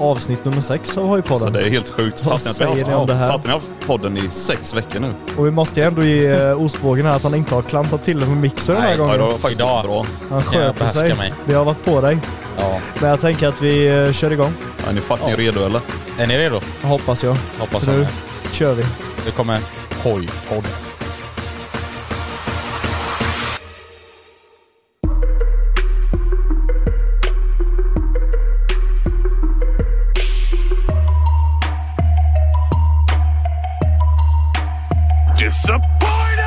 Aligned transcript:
Avsnitt 0.00 0.44
nummer 0.44 0.60
sex 0.60 0.98
av 0.98 1.06
Hojpodden. 1.08 1.32
Alltså, 1.46 1.50
det 1.60 1.66
är 1.66 1.70
helt 1.70 1.88
sjukt. 1.88 2.20
Fattar 2.20 2.74
ni 2.74 2.82
att 2.82 2.88
vi 2.88 2.92
har 2.92 3.06
det 3.06 3.14
haft, 3.14 3.66
podden 3.86 4.16
i 4.16 4.30
sex 4.30 4.74
veckor 4.74 5.00
nu? 5.00 5.14
Och 5.36 5.46
vi 5.46 5.50
måste 5.50 5.80
ju 5.80 5.86
ändå 5.86 6.02
ge 6.04 6.26
eh, 6.26 6.62
ostbågen 6.62 7.06
här 7.06 7.16
att 7.16 7.22
han 7.22 7.34
inte 7.34 7.54
har 7.54 7.62
klantat 7.62 8.04
till 8.04 8.20
den 8.20 8.28
med 8.28 8.38
mixer 8.38 8.72
den 8.74 8.82
här 8.82 8.88
Nej, 8.88 8.98
Ja, 8.98 9.04
gången. 9.04 9.18
det 9.20 9.24
var 9.26 9.32
faktiskt 9.32 9.60
Idag. 9.60 9.84
bra. 9.84 10.06
Han 10.30 10.42
sköter 10.42 10.88
sig. 10.88 11.14
mig. 11.14 11.32
Det 11.44 11.54
har 11.54 11.64
varit 11.64 11.84
på 11.84 12.00
dig. 12.00 12.18
Ja. 12.58 12.78
Men 13.00 13.10
jag 13.10 13.20
tänker 13.20 13.48
att 13.48 13.62
vi 13.62 13.88
eh, 14.06 14.12
kör 14.12 14.30
igång. 14.32 14.52
Är 14.88 14.92
ni 14.92 15.00
fucking 15.00 15.36
redo 15.36 15.64
eller? 15.66 15.80
Är 16.18 16.26
ni 16.26 16.38
redo? 16.38 16.60
Hoppas 16.82 17.24
jag. 17.24 17.36
Hoppas 17.58 17.86
jag 17.86 17.96
nu 17.96 18.06
kör 18.52 18.74
vi. 18.74 18.84
Det 19.24 19.30
kommer 19.30 19.58
Hoj-podd. 35.66 36.38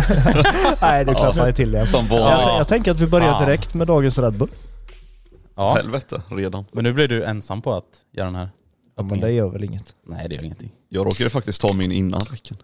Nej, 0.80 1.04
du 1.04 1.14
klappar 1.14 1.46
ju 1.46 1.52
till 1.52 1.70
det. 1.72 1.86
Som 1.86 2.06
Jag, 2.10 2.20
vanligt. 2.20 2.48
jag 2.58 2.68
tänker 2.68 2.90
att 2.90 3.00
vi 3.00 3.06
börjar 3.06 3.40
direkt 3.40 3.74
med 3.74 3.86
dagens 3.86 4.18
Red 4.18 4.32
Bull. 4.32 4.48
Ja, 5.56 5.74
Helvete, 5.74 6.22
redan. 6.28 6.64
men 6.72 6.84
nu 6.84 6.92
blir 6.92 7.08
du 7.08 7.24
ensam 7.24 7.62
på 7.62 7.72
att 7.74 7.84
göra 8.12 8.26
den 8.26 8.34
här. 8.34 8.50
Ja, 8.96 9.02
men 9.02 9.20
det 9.20 9.32
gör 9.32 9.48
väl 9.48 9.64
inget. 9.64 9.94
Nej, 10.06 10.28
det 10.28 10.34
gör 10.34 10.44
ingenting. 10.44 10.70
Jag 10.88 11.06
råkade 11.06 11.30
faktiskt 11.30 11.60
ta 11.60 11.72
min 11.72 11.92
innan 11.92 12.20
räcken. 12.20 12.56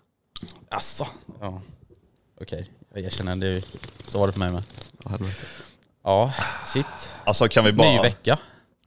Asså? 0.70 1.06
Ja. 1.40 1.60
Okej, 2.40 2.70
jag 2.94 3.04
erkänner. 3.04 3.36
Det, 3.36 3.62
så 4.08 4.18
var 4.18 4.26
det 4.26 4.32
för 4.32 4.40
mig 4.40 4.52
med. 4.52 4.62
Ja, 5.04 5.10
helvete. 5.10 5.46
Ja, 6.04 6.32
shit. 6.66 6.86
Alltså 7.24 7.48
kan 7.48 7.64
vi 7.64 7.72
Ny 7.72 7.76
bara... 7.78 8.02
vecka. 8.02 8.38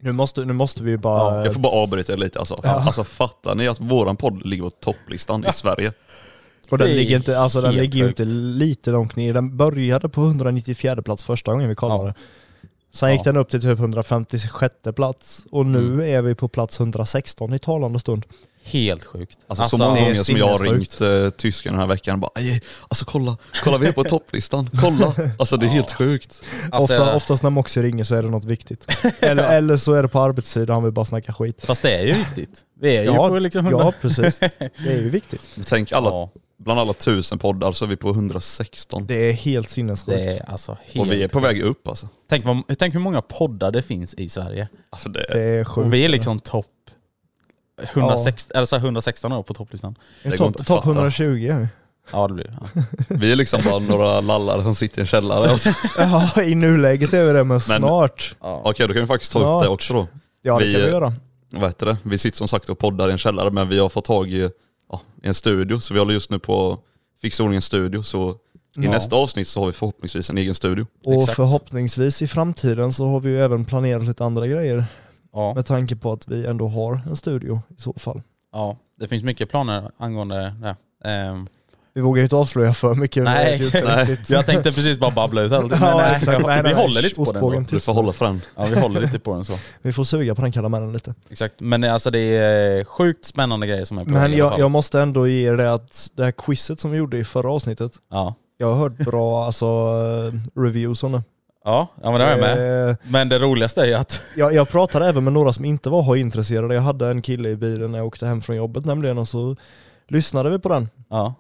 Nu 0.01 0.11
måste, 0.11 0.41
nu 0.45 0.53
måste 0.53 0.83
vi 0.83 0.97
bara... 0.97 1.43
Jag 1.43 1.53
får 1.53 1.61
bara 1.61 1.73
avbryta 1.73 2.13
er 2.13 2.17
lite 2.17 2.39
alltså. 2.39 2.55
Alltså 2.63 3.03
fattar 3.03 3.55
ni 3.55 3.67
att 3.67 3.79
våran 3.79 4.15
podd 4.15 4.45
ligger 4.45 4.63
på 4.63 4.69
topplistan 4.69 5.45
i 5.45 5.53
Sverige? 5.53 5.93
Och 6.69 6.77
den 6.77 6.87
ligger, 6.87 7.15
inte, 7.15 7.39
alltså, 7.39 7.61
den 7.61 7.73
ligger 7.75 7.99
ju 7.99 8.07
inte 8.07 8.25
lite 8.25 8.91
långt 8.91 9.15
ner. 9.15 9.33
Den 9.33 9.57
började 9.57 10.09
på 10.09 10.21
194 10.21 11.01
plats 11.01 11.23
första 11.23 11.51
gången 11.51 11.69
vi 11.69 11.75
kollade. 11.75 12.13
Sen 12.93 13.11
gick 13.11 13.19
Ja. 13.19 13.23
den 13.23 13.37
upp 13.37 13.49
till 13.49 13.61
typ 13.61 13.79
156 13.79 14.75
plats 14.95 15.43
och 15.51 15.65
nu 15.65 15.79
Mm. 15.93 15.99
är 16.15 16.21
vi 16.21 16.35
på 16.35 16.47
plats 16.47 16.79
116 16.79 17.53
i 17.53 17.59
talande 17.59 17.99
stund. 17.99 18.25
Helt 18.71 19.03
sjukt. 19.03 19.37
Alltså, 19.47 19.67
så 19.69 19.77
det 19.77 19.83
många 19.83 20.01
gånger 20.01 20.15
som 20.15 20.37
jag 20.37 20.47
har 20.47 20.57
ringt 20.57 21.01
eh, 21.01 21.29
tysken 21.29 21.71
den 21.73 21.79
här 21.79 21.87
veckan 21.87 22.13
och 22.13 22.19
bara 22.19 22.31
"Aj, 22.35 22.61
alltså 22.87 23.05
kolla, 23.05 23.37
kolla 23.63 23.77
vi 23.77 23.87
är 23.87 23.91
på 23.91 24.03
topplistan, 24.03 24.69
kolla! 24.81 25.13
Alltså 25.39 25.57
det 25.57 25.65
är 25.65 25.69
helt 25.69 25.91
sjukt. 25.91 26.43
Alltså, 26.71 26.93
Ofta, 26.93 27.15
oftast 27.15 27.43
när 27.43 27.49
Moxie 27.49 27.83
ringer 27.83 28.03
så 28.03 28.15
är 28.15 28.23
det 28.23 28.29
något 28.29 28.45
viktigt. 28.45 28.87
Eller, 29.19 29.43
eller 29.57 29.77
så 29.77 29.93
är 29.93 30.01
det 30.03 30.07
på 30.09 30.19
arbetstid 30.19 30.69
och 30.69 30.73
han 30.75 30.83
vill 30.83 30.93
bara 30.93 31.05
snacka 31.05 31.33
skit. 31.33 31.65
Fast 31.65 31.81
det 31.81 31.95
är 31.97 32.05
ju 32.05 32.13
viktigt. 32.13 32.59
Vi 32.81 32.97
är 32.97 33.01
ju 33.01 33.07
Ja, 33.07 33.27
på 33.27 33.39
liksom 33.39 33.65
100. 33.65 33.79
Ja 33.83 33.93
precis, 34.01 34.39
det 34.59 34.89
är 34.91 34.97
ju 35.01 35.09
viktigt. 35.09 35.41
Tänk 35.65 35.91
alla, 35.91 36.09
Ja, 36.09 36.29
bland 36.59 36.79
alla 36.79 36.93
tusen 36.93 37.37
poddar 37.39 37.71
så 37.71 37.85
är 37.85 37.89
vi 37.89 37.95
på 37.97 38.09
116. 38.09 39.05
Det 39.07 39.29
är 39.29 39.33
helt 39.33 39.69
sinnessjukt. 39.69 40.17
det 40.17 40.23
är 40.37 40.49
alltså 40.51 40.77
helt... 40.85 41.07
Och 41.07 41.13
vi 41.13 41.23
är 41.23 41.27
på 41.27 41.39
väg 41.39 41.61
upp 41.61 41.87
alltså. 41.87 42.07
Tänk, 42.29 42.45
vad, 42.45 42.63
tänk 42.79 42.93
hur 42.95 42.99
många 42.99 43.21
poddar 43.21 43.71
det 43.71 43.81
finns 43.81 44.13
i 44.13 44.29
Sverige. 44.29 44.67
Alltså 44.89 45.09
det, 45.09 45.25
Det 45.33 45.41
är 45.43 45.63
sjukt. 45.63 45.85
Och 45.85 45.93
vi 45.93 46.05
är 46.05 46.09
liksom 46.09 46.39
topp 46.39 46.65
116, 47.81 48.51
eller 48.55 48.65
så 48.65 48.75
här 48.77 48.83
116 48.85 49.31
år 49.31 49.43
på 49.43 49.53
topplistan. 49.53 49.95
Det 50.23 50.29
går 50.29 50.37
topp 50.37 50.47
inte 50.47 50.61
att 50.61 50.67
top 50.67 50.77
fatta. 50.83 50.89
120 50.89 51.23
är 51.23 51.59
vi. 51.59 51.67
Ja 52.11 52.27
det 52.27 52.33
blir 52.33 52.43
det. 52.45 52.57
Ja. 52.75 52.83
vi 53.09 53.31
är 53.31 53.35
liksom 53.35 53.61
bara 53.65 53.79
några 53.79 54.21
lallar 54.21 54.61
som 54.61 54.75
sitter 54.75 54.99
i 54.99 55.01
en 55.01 55.07
källare. 55.07 55.49
Alltså. 55.49 55.69
Ja 55.97 56.43
i 56.43 56.55
nuläget 56.55 57.13
är 57.13 57.25
vi 57.25 57.33
det 57.33 57.43
men 57.43 57.59
snart. 57.59 58.35
Ja. 58.41 58.61
Okej 58.65 58.87
då 58.87 58.93
kan 58.93 59.01
vi 59.01 59.07
faktiskt 59.07 59.31
ta 59.31 59.39
upp 59.39 59.43
Snart. 59.45 59.63
det 59.63 59.69
också 59.69 59.93
då. 59.93 60.07
Ja 60.41 60.59
det 60.59 60.65
Vi- 60.65 60.73
kan 60.73 60.81
vi 60.81 60.87
göra. 60.87 61.13
Vad 61.51 61.63
heter 61.69 61.85
det? 61.85 61.97
Vi 62.03 62.17
sitter 62.17 62.37
som 62.37 62.47
sagt 62.47 62.69
och 62.69 62.79
poddar 62.79 63.09
i 63.09 63.11
en 63.11 63.17
källare 63.17 63.51
men 63.51 63.69
vi 63.69 63.79
har 63.79 63.89
fått 63.89 64.05
tag 64.05 64.29
i, 64.31 64.49
ja, 64.91 65.01
i 65.23 65.27
en 65.27 65.33
studio 65.33 65.79
så 65.79 65.93
vi 65.93 65.99
håller 65.99 66.13
just 66.13 66.29
nu 66.31 66.39
på 66.39 66.71
att 66.71 66.79
fixa 67.21 67.43
ordning 67.43 67.55
en 67.55 67.61
studio 67.61 68.03
så 68.03 68.31
i 68.31 68.35
Ja. 68.85 68.91
nästa 68.91 69.15
avsnitt 69.15 69.47
så 69.47 69.59
har 69.59 69.67
vi 69.67 69.73
förhoppningsvis 69.73 70.29
en 70.29 70.37
egen 70.37 70.55
studio. 70.55 70.87
Och 71.05 71.13
Exakt. 71.13 71.35
förhoppningsvis 71.35 72.21
i 72.21 72.27
framtiden 72.27 72.93
så 72.93 73.05
har 73.05 73.19
vi 73.19 73.29
ju 73.29 73.43
även 73.43 73.65
planerat 73.65 74.03
lite 74.03 74.23
andra 74.25 74.47
grejer. 74.47 74.85
Ja. 75.33 75.53
Med 75.53 75.65
tanke 75.65 75.95
på 75.95 76.11
att 76.11 76.27
vi 76.27 76.45
ändå 76.45 76.67
har 76.67 77.01
en 77.07 77.15
studio 77.15 77.61
i 77.77 77.81
så 77.81 77.93
fall. 77.93 78.21
ja, 78.53 78.77
det 78.99 79.07
finns 79.07 79.23
mycket 79.23 79.49
planer 79.49 79.91
angående 79.97 80.53
det. 80.61 80.75
Ehm, 81.09 81.47
Vi 81.93 82.01
vågar 82.01 82.17
ju 82.19 82.23
inte 82.23 82.35
avslöja 82.35 82.73
för 82.73 82.95
mycket. 82.95 83.23
Nej. 83.23 83.59
Nej. 83.85 84.17
jag 84.29 84.45
tänkte 84.45 84.71
precis 84.71 84.99
bara 84.99 85.11
babbla 85.11 85.41
ut 85.41 85.51
allt. 85.51 85.69
Men 85.71 85.79
Ja, 85.81 85.97
nej, 85.97 86.15
exakt. 86.15 86.39
jag- 86.41 86.47
Nej, 86.47 86.63
nej, 86.63 86.73
vi 86.73 86.81
håller 86.81 87.01
lite 87.01 87.15
på 87.15 87.31
den 87.31 87.41
då. 87.63 87.65
Du 87.69 87.79
får 87.79 87.93
hålla 87.93 88.13
för 88.13 88.25
den. 88.25 88.41
Ja, 88.55 88.65
vi 88.65 88.79
håller 88.79 89.01
lite 89.01 89.19
på 89.19 89.33
den 89.33 89.45
så. 89.45 89.53
Vi 89.81 89.93
får 89.93 90.03
suga 90.03 90.35
på 90.35 90.41
den 90.41 90.51
karamellen 90.51 90.93
lite. 90.93 91.13
Exakt. 91.29 91.55
Men 91.59 91.83
alltså 91.83 92.11
det 92.11 92.19
är 92.19 92.83
sjukt 92.83 93.25
spännande 93.25 93.67
grejer 93.67 93.85
som 93.85 93.97
är 93.97 94.03
på 94.05 94.09
Men 94.11 94.21
i 94.21 94.23
alla 94.25 94.37
jag, 94.37 94.59
jag 94.59 94.71
måste 94.71 95.01
ändå 95.01 95.27
ge 95.27 95.47
er 95.49 95.57
det 95.57 95.73
att 95.73 96.07
det 96.15 96.23
här 96.23 96.31
quizet 96.31 96.79
som 96.79 96.91
vi 96.91 96.97
gjorde 96.97 97.17
i 97.17 97.23
förra 97.23 97.51
avsnittet, 97.51 97.91
Ja. 98.11 98.35
jag 98.57 98.67
har 98.67 98.75
hört 98.75 98.97
bra 98.97 99.45
alltså, 99.45 99.65
eh, 99.65 100.61
reviews 100.61 101.03
om 101.03 101.11
det. 101.11 101.23
Ja, 101.63 101.87
ja 102.03 102.09
men 102.11 102.19
det 102.19 102.25
har 102.25 102.31
jag 102.31 102.39
med. 102.39 102.89
Eh, 102.89 102.95
Men 103.03 103.29
det 103.29 103.39
roligaste 103.39 103.81
är 103.81 103.95
att... 103.97 104.21
Jag, 104.35 104.53
jag 104.53 104.69
pratade 104.69 105.07
även 105.07 105.23
med 105.23 105.33
några 105.33 105.53
som 105.53 105.65
inte 105.65 105.89
var 105.89 106.01
hojintresserade. 106.01 106.75
Jag 106.75 106.81
hade 106.81 107.07
en 107.07 107.21
kille 107.21 107.49
i 107.49 107.55
bilen 107.55 107.91
när 107.91 107.97
jag 107.99 108.07
åkte 108.07 108.25
hem 108.27 108.41
från 108.41 108.55
jobbet 108.55 108.85
nämligen 108.85 109.17
och 109.17 109.27
så 109.27 109.55
lyssnade 110.07 110.49
vi 110.49 110.59
på 110.59 110.69
den. 110.69 110.89
Ja. 111.09 111.33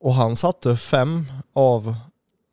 Och 0.00 0.14
han 0.14 0.36
satte 0.36 0.76
fem 0.76 1.26
av 1.54 1.96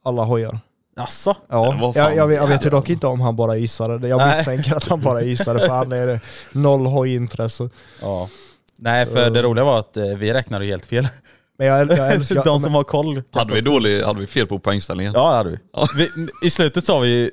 alla 0.06 0.24
hojar. 0.24 0.60
Asså? 0.96 1.36
Ja, 1.50 1.92
Det 1.94 2.00
jag, 2.00 2.16
jag, 2.16 2.28
vet- 2.28 2.38
jag 2.38 2.48
vet 2.48 2.66
ju 2.66 2.70
dock 2.70 2.90
inte 2.90 3.08
om 3.08 3.22
han 3.22 3.36
bara 3.36 3.56
gissade. 3.56 4.08
Jag 4.08 4.18
Nej. 4.18 4.28
misstänker 4.28 4.76
att 4.76 4.88
han 4.88 5.02
bara 5.02 5.22
gissade 5.22 5.60
för 5.60 5.68
han 5.68 5.92
är 5.92 6.08
det 6.08 6.20
noll 6.52 6.86
hojintresse. 6.86 7.70
Ja. 8.02 8.30
Nej 8.78 9.06
för 9.06 9.30
det 9.30 9.42
roliga 9.42 9.66
var 9.66 9.80
att 9.80 9.98
eh, 9.98 10.06
vi 10.06 10.34
räknade 10.34 10.66
ju 10.66 10.72
helt 10.72 10.86
fel. 10.86 11.08
Men 11.62 11.70
jag, 11.70 11.92
jag 11.92 12.12
älskar... 12.14 12.44
De 12.44 12.60
som 12.60 12.74
har 12.74 12.84
koll. 12.84 13.24
Hade 13.34 13.54
vi, 13.54 13.62
dålig, 13.62 14.02
hade 14.02 14.20
vi 14.20 14.28
fel 14.28 14.48
på 14.48 14.60
poängställningen? 14.60 15.14
Ja 15.16 15.30
det 15.30 15.38
hade 15.38 15.50
vi. 15.50 15.58
vi. 15.98 16.48
I 16.48 16.50
slutet 16.50 16.86
sa 16.86 17.00
vi 17.00 17.08
ju 17.08 17.32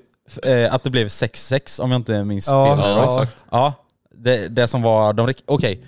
eh, 0.53 0.75
att 0.75 0.83
det 0.83 0.91
blev 0.91 1.07
6-6 1.07 1.81
om 1.81 1.91
jag 1.91 1.99
inte 1.99 2.25
minns 2.25 2.49
Ja, 2.49 2.77
fel. 2.77 2.85
Ja, 2.91 3.05
exakt. 3.23 3.45
Ja, 3.51 3.73
det, 4.15 4.49
det 4.49 4.69
som 4.69 4.83
var 4.83 5.13
de 5.13 5.35
Okej, 5.47 5.85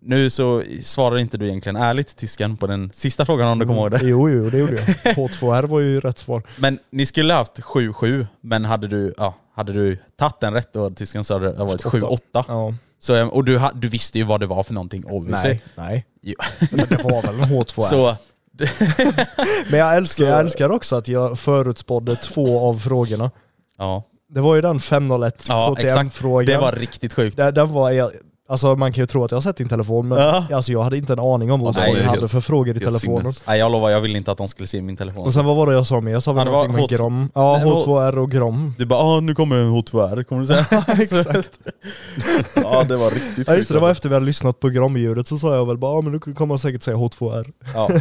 nu 0.00 0.30
så 0.30 0.62
svarade 0.82 1.20
inte 1.20 1.38
du 1.38 1.46
egentligen 1.48 1.76
ärligt 1.76 2.16
tysken 2.16 2.56
på 2.56 2.66
den 2.66 2.90
sista 2.94 3.24
frågan 3.24 3.48
om 3.48 3.58
du 3.58 3.66
kommer 3.66 3.80
ihåg 3.80 3.90
det. 3.90 4.00
Jo, 4.02 4.30
jo, 4.30 4.50
det 4.50 4.58
gjorde 4.58 4.74
jag. 4.74 4.82
H2R 5.16 5.66
var 5.66 5.80
ju 5.80 6.00
rätt 6.00 6.18
svar. 6.18 6.42
Men 6.56 6.78
ni 6.90 7.06
skulle 7.06 7.34
haft 7.34 7.58
7-7, 7.60 8.26
men 8.40 8.64
hade 8.64 8.88
du, 8.88 9.14
ja, 9.16 9.34
hade 9.54 9.72
du 9.72 9.98
tagit 10.18 10.40
den 10.40 10.52
rätt 10.54 10.72
då, 10.72 10.90
tysken, 10.90 11.24
så 11.24 11.34
hade 11.34 11.52
det 11.52 11.64
varit 11.64 11.84
7-8. 11.84 12.18
Ja. 12.48 12.74
Så, 13.04 13.26
Och 13.26 13.44
du, 13.44 13.60
du 13.74 13.88
visste 13.88 14.18
ju 14.18 14.24
vad 14.24 14.40
det 14.40 14.46
var 14.46 14.62
för 14.62 14.74
någonting 14.74 15.04
obviously. 15.06 15.48
Nej, 15.48 15.62
nej. 15.74 16.06
Jo. 16.22 16.34
Men 16.70 16.86
det 16.88 17.02
var 17.02 17.22
väl 17.22 17.34
en 17.40 17.44
H2R. 17.44 17.80
Så, 17.80 18.16
Men 19.70 19.80
jag 19.80 19.96
älskar, 19.96 20.24
jag 20.24 20.40
älskar 20.40 20.70
också 20.70 20.96
att 20.96 21.08
jag 21.08 21.38
förutspådde 21.38 22.16
två 22.16 22.68
av 22.68 22.78
frågorna. 22.78 23.30
ja. 23.78 24.02
Det 24.28 24.40
var 24.40 24.54
ju 24.54 24.60
den 24.60 24.80
501 24.80 25.44
Ja. 25.48 25.74
KTM-frågan. 25.74 26.46
Det 26.46 26.58
var 26.58 26.72
riktigt 26.72 27.14
sjukt. 27.14 27.36
Den, 27.36 27.54
den 27.54 27.72
var, 27.72 27.90
alltså 28.48 28.76
man 28.76 28.92
kan 28.92 29.02
ju 29.02 29.06
tro 29.06 29.24
att 29.24 29.30
jag 29.30 29.36
har 29.36 29.42
sett 29.42 29.56
din 29.56 29.68
telefon 29.68 30.08
men 30.08 30.18
Ja. 30.18 30.44
alltså, 30.52 30.72
jag 30.72 30.82
hade 30.82 30.96
inte 30.98 31.12
en 31.12 31.18
aning 31.18 31.52
om 31.52 31.60
vad 31.60 31.76
Ja, 31.76 31.80
det 31.80 31.86
var 31.86 31.94
du 31.94 32.00
ju 32.00 32.06
hade 32.06 32.20
helt- 32.20 32.32
för 32.32 32.40
frågor 32.40 32.68
i 32.76 32.80
helt 32.80 32.84
telefonen. 32.84 33.22
sinnes. 33.22 33.46
Nej 33.46 33.58
jag 33.58 33.72
lovar, 33.72 33.90
jag 33.90 34.00
ville 34.00 34.18
inte 34.18 34.32
att 34.32 34.38
de 34.38 34.48
skulle 34.48 34.66
se 34.66 34.82
min 34.82 34.96
telefon. 34.96 35.24
Och 35.26 35.32
sen 35.32 35.44
vad 35.44 35.56
var 35.56 35.66
det 35.66 35.72
jag 35.72 35.86
sa 35.86 36.00
mer? 36.00 36.12
Jag 36.12 36.22
sa 36.22 36.32
väl 36.32 36.40
Ja, 36.40 36.44
det 36.44 36.50
var 36.50 36.58
någonting 36.68 36.80
med 36.82 36.90
H2 36.90 36.96
Grom? 36.96 37.30
Ja, 37.34 37.58
Nej, 37.58 37.66
H2R 37.72 38.18
och 38.18 38.30
Grom. 38.30 38.74
Du 38.78 38.86
bara 38.86 39.00
ah, 39.00 39.20
nu 39.20 39.34
kommer 39.34 39.56
en 39.56 39.70
H2R, 39.72 40.22
kommer 40.24 40.40
du 40.42 40.46
säga? 40.46 40.66
Exakt. 41.02 41.50
ja 42.56 42.84
det 42.84 42.96
var 42.96 43.10
riktigt 43.10 43.48
Ja 43.48 43.54
just 43.56 43.68
det, 43.68 43.74
det 43.74 43.80
var 43.80 43.88
alltså. 43.88 43.98
efter 43.98 44.08
vi 44.08 44.14
hade 44.14 44.26
lyssnat 44.26 44.60
på 44.60 44.68
Grom-ljudet 44.68 45.28
så 45.28 45.38
sa 45.38 45.54
jag 45.54 45.66
väl 45.66 45.78
bara 45.78 45.94
ja 45.96 46.00
men 46.00 46.12
nu 46.12 46.18
kommer 46.18 46.46
man 46.46 46.58
säkert 46.58 46.82
säga 46.82 46.96
H2R. 46.96 47.52
Ja. 47.74 47.88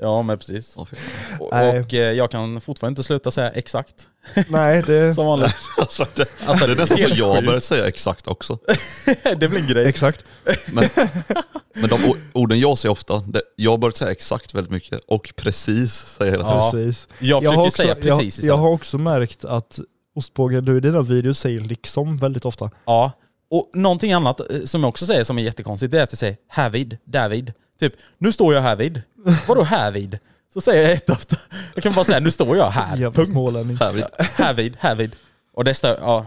ja 0.00 0.22
men 0.22 0.38
precis. 0.38 0.74
Åh, 0.76 0.84
fy 0.84 0.96
fan. 0.96 1.40
Och, 1.40 1.48
Nej. 1.52 1.80
och 1.80 1.94
eh, 1.94 2.12
jag 2.12 2.30
kan 2.30 2.60
fortfarande 2.60 2.92
inte 2.92 3.02
sluta 3.06 3.30
säga 3.30 3.50
exakt. 3.50 3.94
Nej 4.48 4.82
det... 4.86 5.14
Som 5.14 5.26
vanligt. 5.26 5.54
Alltså, 5.78 6.06
det, 6.14 6.26
Alltså, 6.46 6.66
det 6.66 6.72
är 6.72 6.76
nästan 6.76 6.98
så 6.98 7.02
helt 7.04 7.16
jag 7.16 7.26
har 7.26 7.34
sjukt. 7.34 7.46
börjat 7.46 7.64
säga 7.64 7.88
exakt 7.88 8.26
också. 8.26 8.58
det 9.36 9.48
blir 9.48 9.60
en 9.60 9.66
grej. 9.66 9.86
Exakt. 9.88 10.24
Men, 10.72 10.88
men 11.74 11.88
de 11.88 12.04
o- 12.10 12.16
orden 12.32 12.60
jag 12.60 12.78
säger 12.78 12.92
ofta, 12.92 13.18
det, 13.18 13.42
jag 13.56 13.70
har 13.70 13.78
börjat 13.78 13.96
säga 13.96 14.10
exakt 14.10 14.54
väldigt 14.54 14.70
mycket. 14.72 15.00
Och 15.06 15.32
precis 15.36 15.92
säger 15.94 16.32
jag 16.32 16.38
hela 16.38 16.44
tiden. 16.50 16.64
Ja. 16.64 16.70
Precis. 16.72 17.08
Jag 17.18 17.42
försöker 17.42 17.56
har 17.56 17.66
också, 17.66 17.82
säga 17.82 17.94
precis 17.94 18.08
jag, 18.10 18.22
istället. 18.24 18.48
jag 18.48 18.56
har 18.56 18.70
också 18.70 18.98
märkt 18.98 19.44
att 19.44 19.80
Ostbågen, 20.14 20.64
du 20.64 20.76
i 20.76 20.80
dina 20.80 21.02
videos 21.02 21.38
säger 21.38 21.60
liksom 21.60 22.16
väldigt 22.16 22.44
ofta. 22.44 22.70
Ja. 22.84 23.12
Och 23.50 23.70
någonting 23.74 24.12
annat 24.12 24.40
eh, 24.40 24.46
som 24.64 24.80
jag 24.82 24.88
också 24.88 25.06
säger 25.06 25.24
som 25.24 25.38
är 25.38 25.42
jättekonstigt, 25.42 25.92
det 25.92 25.98
är 25.98 26.02
att 26.02 26.12
jag 26.12 26.18
säger 26.18 26.36
härvid, 26.48 26.98
därvid. 27.04 27.52
Typ, 27.80 27.94
nu 28.18 28.32
står 28.32 28.54
jag 28.54 28.60
härvid. 28.60 29.02
Vadå 29.48 29.62
härvid? 29.62 30.18
Så 30.54 30.60
säger 30.60 30.82
jag 30.82 30.90
jätteofta. 30.90 31.36
Jag 31.74 31.82
kan 31.82 31.92
bara 31.92 32.04
säga, 32.04 32.20
nu 32.20 32.30
står 32.30 32.56
jag 32.56 32.70
här. 32.70 32.96
Punkt. 33.10 33.28
Härvid. 33.80 34.04
Härvid, 34.38 34.76
härvid. 34.80 35.16
Och 35.54 35.64
det 35.64 35.74
står, 35.74 35.90
ja. 35.90 36.26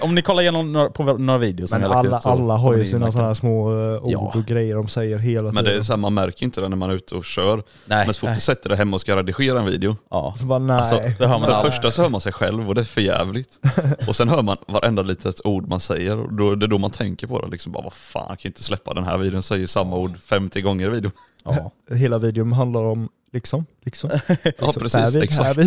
Om 0.00 0.14
ni 0.14 0.22
kollar 0.22 0.42
igenom 0.42 0.72
några, 0.72 0.90
på 0.90 1.02
några 1.04 1.38
videos 1.38 1.70
som 1.70 1.80
Men 1.80 1.90
jag 1.90 1.98
alla, 1.98 2.16
ut 2.16 2.22
så 2.22 2.28
alla 2.30 2.56
har 2.56 2.74
ju 2.74 2.84
sina 2.84 3.12
sådana 3.12 3.28
här 3.28 3.34
små 3.34 3.70
eh, 3.94 4.02
ord 4.04 4.10
Ja. 4.12 4.32
och 4.36 4.44
grejer 4.44 4.74
de 4.76 4.88
säger 4.88 5.18
hela 5.18 5.42
Men 5.42 5.52
tiden. 5.52 5.64
det 5.64 5.78
är 5.78 5.82
så 5.82 5.92
här, 5.92 5.96
man 5.98 6.14
märker 6.14 6.44
inte 6.44 6.60
det 6.60 6.68
när 6.68 6.76
man 6.76 6.90
är 6.90 6.94
ute 6.94 7.14
och 7.14 7.24
kör. 7.24 7.62
Nej. 7.84 8.06
Men 8.06 8.14
så 8.14 8.20
fort 8.26 8.34
du 8.34 8.40
sätter 8.40 8.68
dig 8.68 8.78
hemma 8.78 8.94
och 8.94 9.00
ska 9.00 9.16
redigera 9.16 9.58
en 9.58 9.66
video, 9.66 9.96
Ja. 10.10 10.34
Så 10.38 10.44
bara, 10.46 10.58
nej. 10.58 10.76
Alltså, 10.76 11.00
Så 11.18 11.26
hör 11.26 11.38
man 11.38 11.48
för 11.48 11.56
det 11.64 11.70
första 11.70 11.90
så 11.90 12.02
hör 12.02 12.08
man 12.10 12.20
sig 12.20 12.32
själv 12.32 12.68
och 12.68 12.74
det 12.74 12.80
är 12.80 12.84
för 12.84 13.00
jävligt. 13.00 13.58
Och 14.08 14.16
sen 14.16 14.28
hör 14.28 14.42
man 14.42 14.56
varenda 14.68 15.02
litet 15.02 15.40
ord 15.44 15.68
man 15.68 15.80
säger 15.80 16.18
och 16.20 16.32
då, 16.32 16.54
det 16.54 16.66
är 16.66 16.68
då 16.68 16.78
man 16.78 16.90
tänker 16.90 17.26
på 17.26 17.40
det. 17.40 17.48
Liksom 17.48 17.72
bara 17.72 17.82
vad 17.84 17.92
fan, 17.92 18.26
jag 18.28 18.38
kan 18.38 18.48
inte 18.48 18.62
släppa 18.62 18.94
den 18.94 19.04
här 19.04 19.18
videon, 19.18 19.42
säger 19.42 19.66
samma 19.66 19.96
ord 19.96 20.18
50 20.18 20.60
gånger 20.62 20.86
i 20.86 20.90
videon. 20.90 21.12
ja. 21.44 21.70
Hela 21.96 22.18
videon 22.18 22.52
handlar 22.52 22.80
om 22.84 23.08
liksom, 23.36 23.66
liksom. 23.84 24.10
Ja 24.58 24.72
precis, 24.78 24.94
härvid, 24.94 25.22
exakt. 25.22 25.58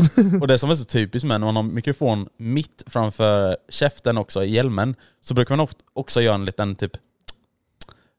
Och 0.41 0.47
det 0.47 0.57
som 0.57 0.69
är 0.69 0.75
så 0.75 0.85
typiskt 0.85 1.27
med 1.27 1.39
när 1.41 1.45
man 1.47 1.55
har 1.55 1.63
mikrofon 1.63 2.27
mitt 2.37 2.83
framför 2.87 3.57
käften 3.69 4.17
också 4.17 4.43
i 4.43 4.51
hjälmen, 4.51 4.95
så 5.21 5.33
brukar 5.33 5.57
man 5.57 5.67
också 5.93 6.21
göra 6.21 6.35
en 6.35 6.45
liten 6.45 6.75
typ... 6.75 6.91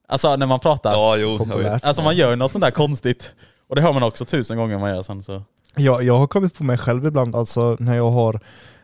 Alltså 0.09 0.37
när 0.37 0.47
man 0.47 0.61
pratar, 0.61 0.93
Ja 0.93 1.17
jo, 1.17 1.39
alltså 1.83 2.03
man 2.03 2.17
gör 2.17 2.37
något 2.37 2.53
sånt 2.53 2.65
där 2.65 2.71
konstigt. 2.71 3.33
Och 3.69 3.77
det 3.77 3.83
hör 3.83 3.93
man 3.93 4.03
också 4.03 4.25
tusen 4.25 4.57
gånger 4.57 4.79
man 4.79 4.91
gör 4.91 5.03
sen 5.03 5.23
så. 5.23 5.43
Jag, 5.77 6.03
jag 6.03 6.15
har 6.19 6.27
kommit 6.27 6.55
på 6.55 6.65
mig 6.65 6.79
själv 6.79 7.07
ibland, 7.07 7.37
alltså 7.37 7.77
när 7.79 7.97
jag 7.97 8.11
har 8.11 8.41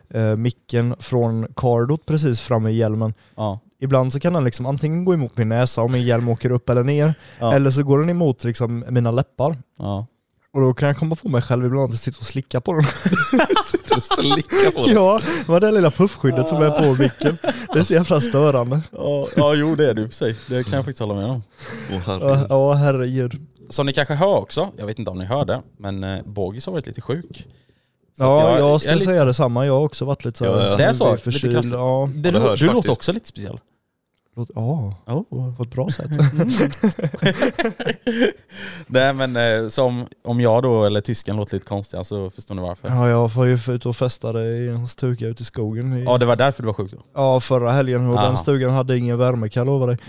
eh, 0.09 0.35
micken 0.35 0.95
från 0.99 1.47
Cardot 1.55 2.05
precis 2.05 2.41
framme 2.41 2.69
i 2.69 2.75
hjälmen. 2.77 3.13
Ja. 3.35 3.59
Ibland 3.79 4.13
så 4.13 4.19
kan 4.19 4.33
den 4.33 4.43
liksom 4.43 4.65
antingen 4.65 5.05
gå 5.05 5.13
emot 5.13 5.37
min 5.37 5.49
näsa 5.49 5.81
om 5.81 5.91
min 5.91 6.03
hjälm 6.03 6.29
åker 6.29 6.51
upp 6.51 6.69
eller 6.69 6.83
ner, 6.83 7.13
Ja. 7.39 7.53
eller 7.53 7.71
så 7.71 7.83
går 7.83 7.99
den 7.99 8.09
emot 8.09 8.43
liksom 8.43 8.85
mina 8.89 9.11
läppar. 9.11 9.57
Ja. 9.77 10.05
Och 10.53 10.61
då 10.61 10.73
kan 10.73 10.87
jag 10.87 10.97
komma 10.97 11.15
på 11.15 11.29
mig 11.29 11.41
själv 11.41 11.65
ibland 11.65 11.83
att 11.85 11.89
jag 11.91 11.99
sitter 11.99 12.19
och 12.19 12.25
slickar 12.25 12.59
på 12.59 12.73
den. 12.73 12.83
Sitter 13.71 13.95
och 13.97 14.03
slickar 14.03 14.71
på 14.71 14.87
det. 14.87 14.93
ja, 14.93 15.21
med 15.47 15.61
det 15.61 15.71
lilla 15.71 15.91
puffskyddet 15.91 16.49
som 16.49 16.61
är 16.61 16.69
på 16.69 17.01
micken. 17.01 17.37
Det 17.73 17.79
är 17.79 17.83
så 17.83 17.93
jävla 17.93 18.21
störande. 18.21 18.81
Ja, 18.91 19.27
ja 19.35 19.53
jo 19.55 19.75
det 19.75 19.89
är 19.89 19.93
det 19.93 20.01
i 20.01 20.05
och 20.05 20.09
för 20.09 20.15
sig. 20.15 20.35
Det 20.47 20.63
kan 20.63 20.73
jag 20.73 20.85
faktiskt 20.85 20.99
hålla 20.99 21.13
med 21.13 21.25
om. 21.25 21.43
Åh, 21.91 22.01
Ja, 22.07 22.11
herregud. 22.13 22.47
Ja, 22.49 22.73
herregud. 22.73 23.47
Som 23.69 23.85
ni 23.85 23.93
kanske 23.93 24.13
hör 24.13 24.35
också, 24.35 24.69
jag 24.77 24.85
vet 24.85 24.99
inte 24.99 25.11
om 25.11 25.17
ni 25.19 25.25
hörde, 25.25 25.61
men 25.77 26.03
eh, 26.03 26.19
Bogis 26.25 26.65
har 26.65 26.73
varit 26.73 26.87
lite 26.87 27.01
sjuk. 27.01 27.47
Så 28.17 28.23
Ja, 28.23 28.57
jag, 28.57 28.81
ska 28.81 28.89
är 28.89 28.93
lite- 28.95 29.05
säga 29.05 29.25
detsamma. 29.25 29.65
Jag 29.65 29.73
har 29.73 29.81
också 29.85 30.05
varit 30.05 30.25
lite 30.25 30.37
så 30.37 30.45
Ja, 30.45 30.69
ja. 30.69 30.77
Det 30.77 30.83
är 30.83 30.93
så? 30.93 31.03
lite 31.11 31.15
Lite 31.15 31.23
förkyld. 31.31 31.53
krassligt. 31.53 31.73
Ja, 31.73 32.09
Det, 32.15 32.31
det 32.31 32.39
hörs 32.39 32.59
du 32.59 32.65
låter 32.65 32.91
också 32.91 33.11
lite 33.11 33.27
speciell. 33.27 33.59
Låt- 34.37 34.49
ja, 34.55 34.93
Oh. 35.05 35.55
på 35.55 35.63
ett 35.63 35.71
bra 35.71 35.89
sätt. 35.89 36.11
Nej 38.87 39.13
men 39.13 39.35
eh, 39.35 39.67
som 39.69 40.07
om 40.23 40.41
jag 40.41 40.63
då, 40.63 40.85
eller 40.85 41.01
tysken 41.01 41.35
låter 41.37 41.53
lite 41.53 41.65
konstiga 41.67 42.03
så 42.03 42.29
förstår 42.29 42.55
ni 42.55 42.61
varför. 42.61 42.87
Ja, 42.89 43.09
jag 43.09 43.27
var 43.27 43.45
ju 43.45 43.57
ute 43.75 43.89
och 43.89 43.95
festade 43.95 44.47
i 44.57 44.67
en 44.69 44.87
stuga 44.87 45.27
ute 45.27 45.43
i 45.43 45.45
skogen. 45.45 45.93
I, 45.97 46.03
Ja 46.03 46.17
det 46.17 46.25
var 46.25 46.35
därför 46.35 46.63
du 46.63 46.67
var 46.67 46.73
sjuk 46.73 46.91
då? 46.91 46.97
Ja, 47.15 47.39
förra 47.39 47.71
helgen 47.71 48.09
och 48.09 48.17
Aha. 48.17 48.27
den 48.27 48.37
stugan 48.37 48.71
hade 48.71 48.97
ingen 48.97 49.17
värme 49.17 49.49
kan 49.49 49.61
jag 49.61 49.67
lova 49.67 49.85
dig. 49.85 49.97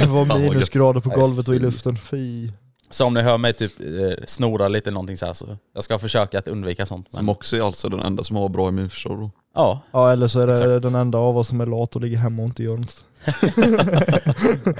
Det 0.00 0.06
var 0.06 0.38
minusgrader 0.38 1.00
på 1.00 1.10
golvet 1.10 1.48
och 1.48 1.54
i 1.54 1.58
luften. 1.58 1.96
Fy. 1.96 2.50
Så 2.90 3.06
om 3.06 3.14
ni 3.14 3.20
hör 3.22 3.38
mig 3.38 3.52
typ 3.52 3.72
eh, 3.80 4.24
snora 4.26 4.68
lite 4.68 4.88
eller 4.90 4.94
någonting 4.94 5.16
så 5.16 5.26
här 5.26 5.32
så 5.32 5.56
jag 5.74 5.84
ska 5.84 5.98
försöka 5.98 6.38
att 6.38 6.48
undvika 6.48 6.86
sånt. 6.86 7.06
Men, 7.12 7.18
Som 7.18 7.28
också 7.28 7.56
är 7.56 7.62
alltså 7.62 7.88
den 7.88 8.00
enda 8.00 8.24
som 8.24 8.36
har 8.36 8.48
bra 8.48 8.68
immunförsvar 8.68 9.16
då. 9.16 9.30
ja, 9.54 9.80
Ja 9.92 10.12
eller 10.12 10.26
så 10.26 10.40
är 10.40 10.46
det 10.46 10.52
Exakt. 10.52 10.82
den 10.82 10.94
enda 10.94 11.18
av 11.18 11.38
oss 11.38 11.48
som 11.48 11.60
är 11.60 11.66
lat 11.66 11.94
och 11.96 12.02
ligger 12.02 12.16
hemma 12.18 12.42
och 12.42 12.48
inte 12.48 12.62
gör 12.62 12.76
något. 12.76 13.04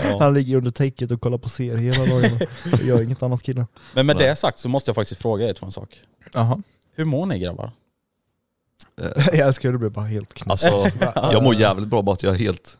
Ja. 0.05 0.17
Han 0.21 0.35
ligger 0.35 0.57
under 0.57 0.71
täcket 0.71 1.11
och 1.11 1.21
kollar 1.21 1.39
på 1.39 1.49
serier 1.49 1.77
hela 1.77 2.07
dagarna. 2.15 2.39
Jag 2.71 2.83
gör 2.83 3.03
inget 3.03 3.23
annat 3.23 3.43
killen. 3.43 3.67
Men 3.95 4.07
med 4.07 4.17
det 4.17 4.37
sagt 4.37 4.59
så 4.59 4.69
måste 4.69 4.89
jag 4.89 4.95
faktiskt 4.95 5.23
fråga 5.23 5.49
er 5.49 5.53
två 5.53 5.67
en 5.67 5.73
sak. 5.73 6.01
Jaha. 6.35 6.63
Hur 6.95 7.05
mår 7.05 7.27
ni 7.27 7.39
grabbar? 7.39 7.71
Eh, 9.01 9.07
Jag 9.39 9.47
älskar 9.47 9.69
hur 9.69 9.73
du 9.73 9.79
blir 9.79 9.91
bara 9.91 10.05
helt 10.05 10.35
knäpp. 10.35 10.51
Alltså, 10.51 10.69
jag 11.15 11.43
mår 11.45 11.55
jävligt 11.55 11.89
bra 11.89 12.03
bara 12.03 12.13
att 12.13 12.23
jag 12.23 12.35
är 12.35 12.39
helt 12.39 12.79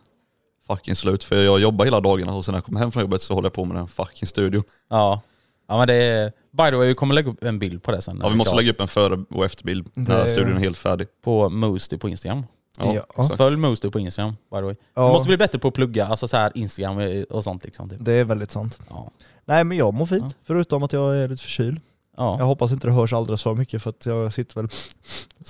fucking 0.67 0.95
slut. 0.95 1.23
För 1.23 1.35
jag 1.43 1.59
jobbar 1.59 1.85
hela 1.85 1.99
dagarna 2.01 2.33
och 2.35 2.45
sen 2.45 2.51
när 2.53 2.57
jag 2.57 2.65
kommer 2.65 2.79
hem 2.79 2.91
från 2.91 3.01
jobbet 3.01 3.21
så 3.21 3.33
håller 3.33 3.45
jag 3.45 3.53
på 3.53 3.65
med 3.65 3.77
den 3.77 3.87
fucking 3.87 4.27
studion. 4.27 4.63
Ja. 4.89 5.21
Ja 5.67 5.77
men 5.77 5.87
det 5.87 5.93
är... 5.93 6.31
By 6.57 6.63
the 6.69 6.75
way, 6.75 6.87
vi 6.87 6.95
kommer 6.95 7.15
lägga 7.15 7.31
upp 7.31 7.43
en 7.43 7.59
bild 7.59 7.83
på 7.83 7.91
det 7.91 8.01
sen. 8.01 8.19
Ja, 8.23 8.29
vi 8.29 8.35
måste 8.35 8.49
klar. 8.51 8.61
lägga 8.61 8.71
upp 8.71 8.81
en 8.81 8.87
före 8.87 9.25
och 9.29 9.45
efterbild 9.45 9.89
när 9.93 10.17
Det- 10.23 10.27
studion 10.29 10.55
är 10.57 10.59
helt 10.59 10.77
färdig. 10.77 11.07
På 11.23 11.49
Moosty 11.49 11.97
på 11.97 12.09
Instagram. 12.09 12.43
Ja, 12.79 13.05
Ja. 13.17 13.23
Följ 13.37 13.57
Moosty 13.57 13.89
på 13.89 13.99
Instagram 13.99 14.31
by 14.51 14.57
the 14.57 14.61
way. 14.61 14.75
Ja, 14.95 15.01
Du 15.07 15.13
måste 15.13 15.27
bli 15.27 15.37
bättre 15.37 15.59
på 15.59 15.67
att 15.67 15.73
plugga, 15.73 16.05
alltså 16.07 16.27
så 16.27 16.37
här 16.37 16.51
Instagram 16.55 17.23
och 17.29 17.43
sånt 17.43 17.63
liksom. 17.63 17.89
Typ. 17.89 17.99
Det 18.01 18.11
är 18.13 18.23
väldigt 18.23 18.51
sant. 18.51 18.79
Ja. 18.89 19.11
Nej 19.45 19.63
men 19.63 19.77
jag 19.77 19.93
mår 19.93 20.05
fint, 20.05 20.23
Ja. 20.23 20.37
förutom 20.43 20.83
att 20.83 20.93
jag 20.93 21.17
är 21.17 21.27
lite 21.27 21.43
förkyld. 21.43 21.81
Jag 22.17 22.39
Ja. 22.39 22.43
hoppas 22.45 22.71
inte 22.71 22.87
det 22.87 22.93
hörs 22.93 23.13
alldeles 23.13 23.43
för 23.43 23.55
mycket 23.55 23.83
för 23.83 23.89
att 23.89 24.05
jag 24.05 24.33
sitter 24.33 24.55
väl 24.55 24.67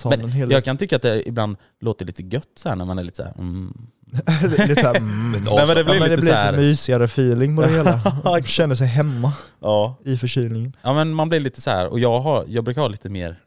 Men 0.04 0.20
en 0.20 0.32
hel 0.32 0.50
Jag 0.50 0.64
kan 0.64 0.76
tycka 0.76 0.96
att 0.96 1.02
det 1.02 1.28
ibland 1.28 1.56
låter 1.80 2.04
lite 2.06 2.22
gött 2.22 2.48
så 2.56 2.68
här 2.68 2.76
när 2.76 2.84
man 2.84 2.98
är 2.98 3.02
lite 3.02 3.16
så 3.16 3.22
här. 3.22 3.34
Mm. 3.38 3.86
lite 4.42 4.74
såhär, 4.80 4.94
mm. 4.96 5.32
Lite 5.32 5.50
Nej, 5.54 5.66
men 5.66 5.74
det 5.76 5.80
Ja, 5.80 5.84
blir 5.84 5.84
men 5.84 6.00
det 6.00 6.08
lite 6.08 6.20
blir 6.22 6.30
så 6.30 6.34
här. 6.36 6.52
lite 6.52 6.62
mysigare 6.62 7.04
feeling 7.04 7.56
på 7.56 7.62
det 7.62 7.68
hela. 7.68 8.00
Man 8.24 8.42
känner 8.42 8.74
sig 8.74 8.86
hemma 8.86 9.32
Ja. 9.60 9.96
i 10.04 10.16
förkylningen. 10.16 10.76
ja 10.82 10.94
men 10.94 11.14
man 11.14 11.28
blir 11.28 11.40
lite 11.40 11.60
så 11.60 11.70
här 11.70 11.86
och 11.86 12.00
jag, 12.00 12.20
har, 12.20 12.44
jag 12.48 12.64
brukar 12.64 12.80
ha 12.80 12.88
lite 12.88 13.08
mer 13.08 13.40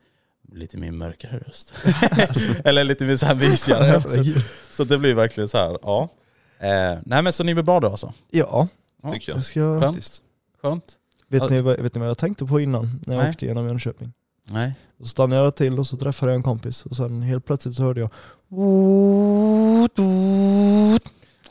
lite 0.54 0.78
mer 0.78 0.92
mörkare 0.92 1.38
röst. 1.40 1.74
Eller 2.64 2.84
lite 2.84 3.06
mer 3.06 3.16
så 3.16 3.26
här 3.26 3.36
mysigare. 3.36 4.02
så, 4.02 4.42
så 4.72 4.84
det 4.84 4.98
blir 4.98 5.14
verkligen 5.14 5.48
så 5.50 5.58
här, 5.58 5.78
ja. 5.82 6.10
Eh, 6.60 7.00
nej 7.06 7.22
men 7.22 7.34
så 7.34 7.44
ni 7.44 7.54
blir 7.54 7.64
bra 7.64 7.80
då 7.80 7.88
alltså? 7.90 8.14
Ja, 8.32 8.68
Ja. 9.04 9.12
tycker 9.14 9.32
jag. 9.32 9.38
jag 9.38 9.46
ska... 9.46 9.80
Faktiskt. 9.82 10.22
Skönt? 10.62 10.84
Vet, 11.30 11.50
ni, 11.50 11.62
vad- 11.62 11.80
vet 11.80 11.96
ni 11.96 12.00
vad 12.00 12.10
jag 12.10 12.18
tänkte 12.18 12.46
på 12.46 12.60
innan 12.60 13.02
när 13.06 13.14
jag 13.16 13.22
Nej. 13.24 13.30
åkte 13.32 13.46
genom 13.46 13.68
Jönköping? 13.68 14.14
Nej. 14.50 14.74
Då 14.98 15.06
stannade 15.06 15.42
jag 15.42 15.56
till 15.56 15.80
och 15.80 15.88
så 15.88 15.98
träffade 15.98 16.32
jag 16.32 16.36
en 16.38 16.44
kompis 16.44 16.86
och 16.86 16.96
sen 16.96 17.22
helt 17.22 17.46
plötsligt 17.46 17.76
så 17.76 17.84
hörde 17.84 18.00
jag 18.02 18.10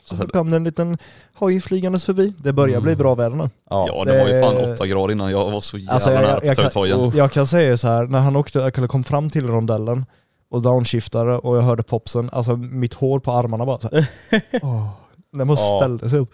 så 0.09 0.15
Alltså, 0.15 0.27
kom 0.27 0.49
det 0.49 0.55
en 0.55 0.63
liten 0.63 0.97
hoj 1.35 1.61
flygandes 1.61 2.05
förbi. 2.05 2.33
Det 2.37 2.53
börjar 2.53 2.81
bli 2.81 2.91
Mm. 2.91 2.99
bra 2.99 3.15
väder 3.15 3.35
nu. 3.35 3.49
Ja. 3.69 3.85
Ja 3.89 4.05
det 4.05 4.19
var 4.19 4.27
ju 4.27 4.41
fan 4.41 4.55
det- 4.55 4.73
åtta 4.73 4.87
grader 4.87 5.11
innan, 5.11 5.31
jag 5.31 5.51
var 5.51 5.61
så 5.61 5.77
jävla 5.77 5.93
Alltså, 5.93 6.11
jag- 6.11 6.21
nära 6.21 6.31
jag- 6.31 6.39
på 6.41 6.45
jag 6.45 6.51
att 6.51 6.57
ta 6.57 6.65
ut 6.67 6.73
kan- 6.73 6.81
hojen. 6.81 6.97
Oh. 6.99 7.17
Jag 7.17 7.31
kan 7.31 7.47
säga 7.47 7.77
så 7.77 7.87
här, 7.87 8.03
när 8.07 8.19
han 8.19 8.35
åkte, 8.35 8.59
jag 8.59 8.89
kom 8.89 9.03
fram 9.03 9.29
till 9.29 9.47
rondellen 9.47 10.05
och 10.51 10.61
downshiftade 10.61 11.33
och 11.37 11.57
jag 11.57 11.61
hörde 11.61 11.83
popsen, 11.83 12.29
alltså 12.33 12.55
mitt 12.57 12.93
hår 12.93 13.19
på 13.19 13.31
armarna 13.31 13.65
bara 13.65 13.79
så 13.79 13.89
här. 13.91 14.05
Det 15.37 15.45
måste 15.45 15.65
Ja. 15.65 15.77
ställde 15.79 16.09
sig 16.09 16.19
upp. 16.19 16.29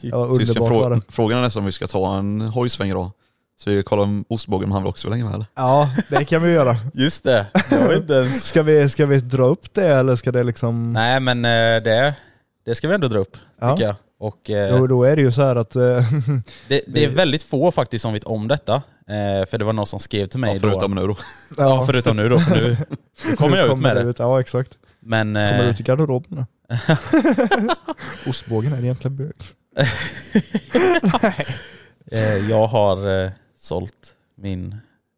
Shit. 0.00 0.10
Det 0.10 0.16
var 0.16 0.26
underbart 0.28 0.70
var 0.70 0.90
det. 0.90 0.96
frå- 0.96 1.02
frågan 1.08 1.38
är 1.38 1.42
nästan 1.42 1.60
om 1.60 1.66
vi 1.66 1.72
ska 1.72 1.86
ta 1.86 2.16
en 2.16 2.40
hojsväng 2.40 2.90
då. 2.90 3.10
Så 3.60 3.70
vi 3.70 3.82
kollar 3.82 4.02
om 4.02 4.24
ostbågen, 4.28 4.64
om 4.64 4.72
han 4.72 4.82
vill 4.82 4.88
också 4.90 5.08
länge 5.10 5.24
med 5.24 5.34
eller? 5.34 5.46
Ja, 5.54 5.88
det 6.10 6.24
kan 6.24 6.42
vi 6.42 6.52
göra. 6.52 6.76
Just 6.94 7.24
det, 7.24 7.46
vet 7.70 7.96
inte 7.98 8.14
ens. 8.14 8.44
Ska 8.44 8.62
vi, 8.62 8.88
ska 8.88 9.06
vi 9.06 9.20
dra 9.20 9.44
upp 9.44 9.74
det 9.74 9.86
eller 9.88 10.16
ska 10.16 10.32
det 10.32 10.42
liksom... 10.42 10.92
Nej 10.92 11.20
men 11.20 11.44
eh, 11.44 11.82
det, 11.82 12.14
det 12.64 12.74
ska 12.74 12.88
vi 12.88 12.94
ändå 12.94 13.08
dra 13.08 13.18
upp, 13.18 13.36
Ja. 13.60 13.76
tycker 13.76 13.86
jag. 13.86 13.96
Och 14.18 14.50
eh, 14.50 14.76
Jo, 14.76 14.86
då 14.86 15.04
är 15.04 15.16
det 15.16 15.22
ju 15.22 15.32
så 15.32 15.42
här 15.42 15.56
att... 15.56 15.76
eh, 15.76 15.82
det, 16.68 16.80
det 16.86 17.04
är 17.04 17.08
väldigt 17.14 17.42
få 17.42 17.70
faktiskt 17.70 18.02
som 18.02 18.12
vet 18.12 18.24
om 18.24 18.48
detta. 18.48 18.74
Eh, 19.08 19.46
för 19.50 19.58
det 19.58 19.64
var 19.64 19.72
någon 19.72 19.86
som 19.86 20.00
skrev 20.00 20.26
till 20.26 20.40
mig 20.40 20.54
Ja, 20.54 20.60
förutom 20.60 20.94
då. 20.94 21.00
nu 21.00 21.06
då. 21.08 21.16
Ja, 21.56 21.84
förutom 21.86 22.16
nu 22.16 22.28
då. 22.28 22.38
För 22.40 22.54
nu, 22.56 22.76
nu 23.30 23.36
kommer 23.36 23.56
jag 23.58 23.72
ut 23.72 23.78
med 23.78 23.96
det 23.96 24.02
ut. 24.02 24.18
Ja, 24.18 24.40
exakt. 24.40 24.78
Men... 25.00 25.34
Kommer 25.34 25.64
eh, 25.64 25.70
ut 25.70 25.80
i 25.80 25.82
garderoben. 25.82 26.46
Ostbågen 28.26 28.72
är 28.72 28.78
egentligen 28.82 29.16
bög. 29.16 29.32
eh, 32.12 32.50
jag 32.50 32.66
har 32.66 33.24
eh, 33.24 33.30
sålt 33.58 34.14
min 34.36 34.76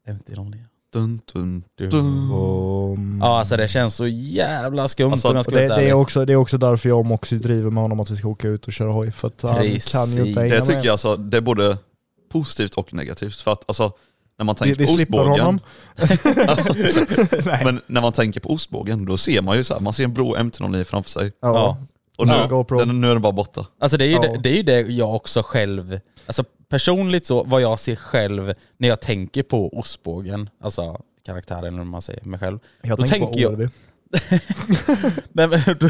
MT-09. 0.08 0.64
Dun, 0.96 1.20
dun, 1.32 1.64
Du. 1.78 1.88
dun. 1.88 3.18
Ja 3.22 3.38
alltså 3.38 3.56
det 3.56 3.68
känns 3.68 3.94
så 3.94 4.06
jävla 4.06 4.88
skumt 4.88 5.12
Alltså, 5.12 5.28
om 5.28 5.36
jag 5.36 5.44
ska 5.44 5.54
och 5.54 5.60
vara 5.60 5.76
det, 5.76 5.82
det, 5.82 5.88
är 5.88 5.92
också, 5.92 6.24
det 6.24 6.32
är 6.32 6.36
också 6.36 6.58
därför 6.58 6.88
jag 6.88 6.98
och 6.98 7.06
Moxie 7.06 7.38
driver 7.38 7.70
med 7.70 7.82
honom 7.82 8.00
att 8.00 8.10
vi 8.10 8.16
ska 8.16 8.28
åka 8.28 8.48
ut 8.48 8.66
och 8.66 8.72
köra 8.72 8.92
hoj. 8.92 9.12
För 9.12 9.28
att 9.28 9.42
han 9.42 9.56
Precis. 9.56 9.92
kan 9.92 10.06
ju 10.06 10.26
inte 10.26 10.42
Det 10.42 10.60
tycker 10.60 10.74
med. 10.74 10.84
jag 10.84 10.92
alltså, 10.92 11.16
det 11.16 11.36
är 11.36 11.40
både 11.40 11.78
positivt 12.32 12.74
och 12.74 12.94
negativt. 12.94 13.36
För 13.36 13.52
att 13.52 13.64
alltså, 13.66 13.92
när 14.38 14.44
man 14.44 14.54
tänker 14.54 14.74
vi 14.74 14.86
på 14.86 14.92
ostbågen, 14.92 15.60
men 17.64 17.80
när 17.86 18.00
man 18.00 18.12
tänker 18.12 18.40
på 18.40 18.50
ostbågen, 18.50 19.04
då 19.04 19.16
ser 19.16 19.42
man 19.42 19.56
ju 19.56 19.64
så 19.64 19.74
här, 19.74 19.80
man 19.80 19.92
ser 19.92 20.04
en 20.04 20.14
blå 20.14 20.36
MT-09 20.36 20.84
framför 20.84 21.10
sig. 21.10 21.32
Ja. 21.40 21.78
Ja. 22.18 22.24
Och 22.24 22.28
Ja, 22.30 22.42
nu, 22.42 22.48
GoPro. 22.48 22.78
den, 22.78 23.00
nu 23.00 23.06
är 23.08 23.12
den 23.12 23.22
bara 23.22 23.32
borta. 23.32 23.66
Alltså 23.78 23.96
det 23.98 24.04
är, 24.04 24.08
ju 24.08 24.14
Ja. 24.14 24.20
det, 24.22 24.38
det 24.42 24.48
är 24.50 24.56
ju 24.56 24.62
det 24.62 24.80
jag 24.80 25.14
också 25.14 25.42
själv, 25.44 26.00
alltså 26.26 26.44
personligt 26.68 27.26
så, 27.26 27.42
vad 27.44 27.60
jag 27.62 27.78
ser 27.78 27.96
själv 27.96 28.54
när 28.78 28.88
jag 28.88 29.00
tänker 29.00 29.42
på 29.42 29.78
ostbågen, 29.78 30.50
alltså 30.62 31.00
karaktären 31.26 31.64
eller 31.64 31.78
vad 31.78 31.86
man 31.86 32.02
säger, 32.02 32.24
mig 32.24 32.40
själv. 32.40 32.58
Jag 32.82 32.98
Då 32.98 33.06
tänker 33.06 33.40
jag- 33.40 33.52
på 33.56 33.62
OLV. 33.62 33.68
Nej, 35.32 35.48
men 35.48 35.60
då, 35.80 35.88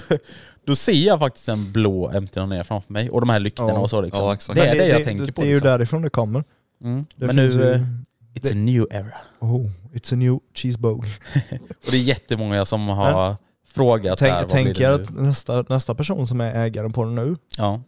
då 0.67 0.75
ser 0.75 0.93
jag 1.07 1.19
faktiskt 1.19 1.49
en 1.49 1.73
blå 1.73 2.11
MT-09 2.11 2.65
framför 2.65 2.93
mig 2.93 3.11
och 3.11 3.21
de 3.21 3.29
här 3.31 3.41
lyktorna 3.41 3.71
Ja. 3.71 3.79
och 3.79 3.91
så 3.91 4.01
liksom. 4.01 4.25
Ja, 4.25 4.35
exakt. 4.35 4.59
det 4.61 4.67
är 4.67 4.69
Men 4.69 4.79
det, 4.79 4.89
jag 4.89 5.05
tänker 5.05 5.27
det, 5.27 5.33
på. 5.33 5.41
Det 5.41 5.47
är 5.47 5.49
ju 5.49 5.55
liksom. 5.55 5.71
därifrån 5.71 6.03
det 6.03 6.11
kommer. 6.11 6.45
Mm. 6.85 7.07
Det 7.17 7.27
Men 7.27 7.37
nu, 7.37 7.43
ju- 7.43 7.87
it's 8.35 8.53
a 8.53 8.55
new 8.55 8.87
era. 8.91 9.13
Oh, 9.41 9.71
it's 9.95 10.13
a 10.13 10.17
new 10.17 10.39
cheesebog. 10.55 10.99
Och 11.61 11.91
det 11.91 11.97
är 11.97 12.01
jättemånga 12.03 12.65
som 12.65 12.89
har 12.89 13.37
frågat 13.77 14.19
Tänk, 14.19 14.33
här, 14.33 14.47
tänk 14.49 14.81
er 14.81 14.91
att 14.91 15.11
nästa, 15.11 15.65
nästa 15.69 15.95
person 15.95 16.27
som 16.27 16.41
är 16.41 16.55
ägaren 16.65 16.93
på 16.93 17.05
den 17.05 17.15
nu, 17.15 17.37
Ja, 17.59 17.81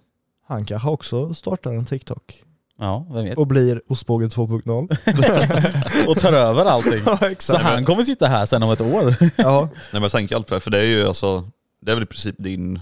han 0.46 0.64
kanske 0.64 0.88
också 0.88 1.34
startar 1.34 1.72
en 1.72 1.84
TikTok. 1.84 2.42
ja, 2.78 3.06
vem 3.12 3.24
vet. 3.24 3.38
Och 3.38 3.46
blir 3.46 3.82
ostbågen 3.88 4.28
2.0. 4.30 6.08
Och 6.08 6.16
tar 6.16 6.32
över 6.32 6.64
allting. 6.64 7.00
ja, 7.06 7.18
Så 7.38 7.56
han 7.58 7.84
kommer 7.84 8.02
sitta 8.02 8.26
här 8.26 8.46
sen 8.46 8.62
om 8.62 8.70
ett 8.70 8.80
år. 8.80 9.14
Ja, 9.36 9.60
Nej 9.72 9.78
men 9.92 10.02
jag 10.02 10.10
tänker 10.12 10.36
alltid 10.36 10.48
på 10.48 10.54
det, 10.54 10.60
för 10.60 10.70
det 10.70 10.78
är 10.78 10.84
ju 10.86 11.06
alltså, 11.06 11.44
det 11.82 11.90
är 11.90 11.94
väl 11.96 12.02
i 12.04 12.06
princip 12.06 12.34
din, 12.38 12.80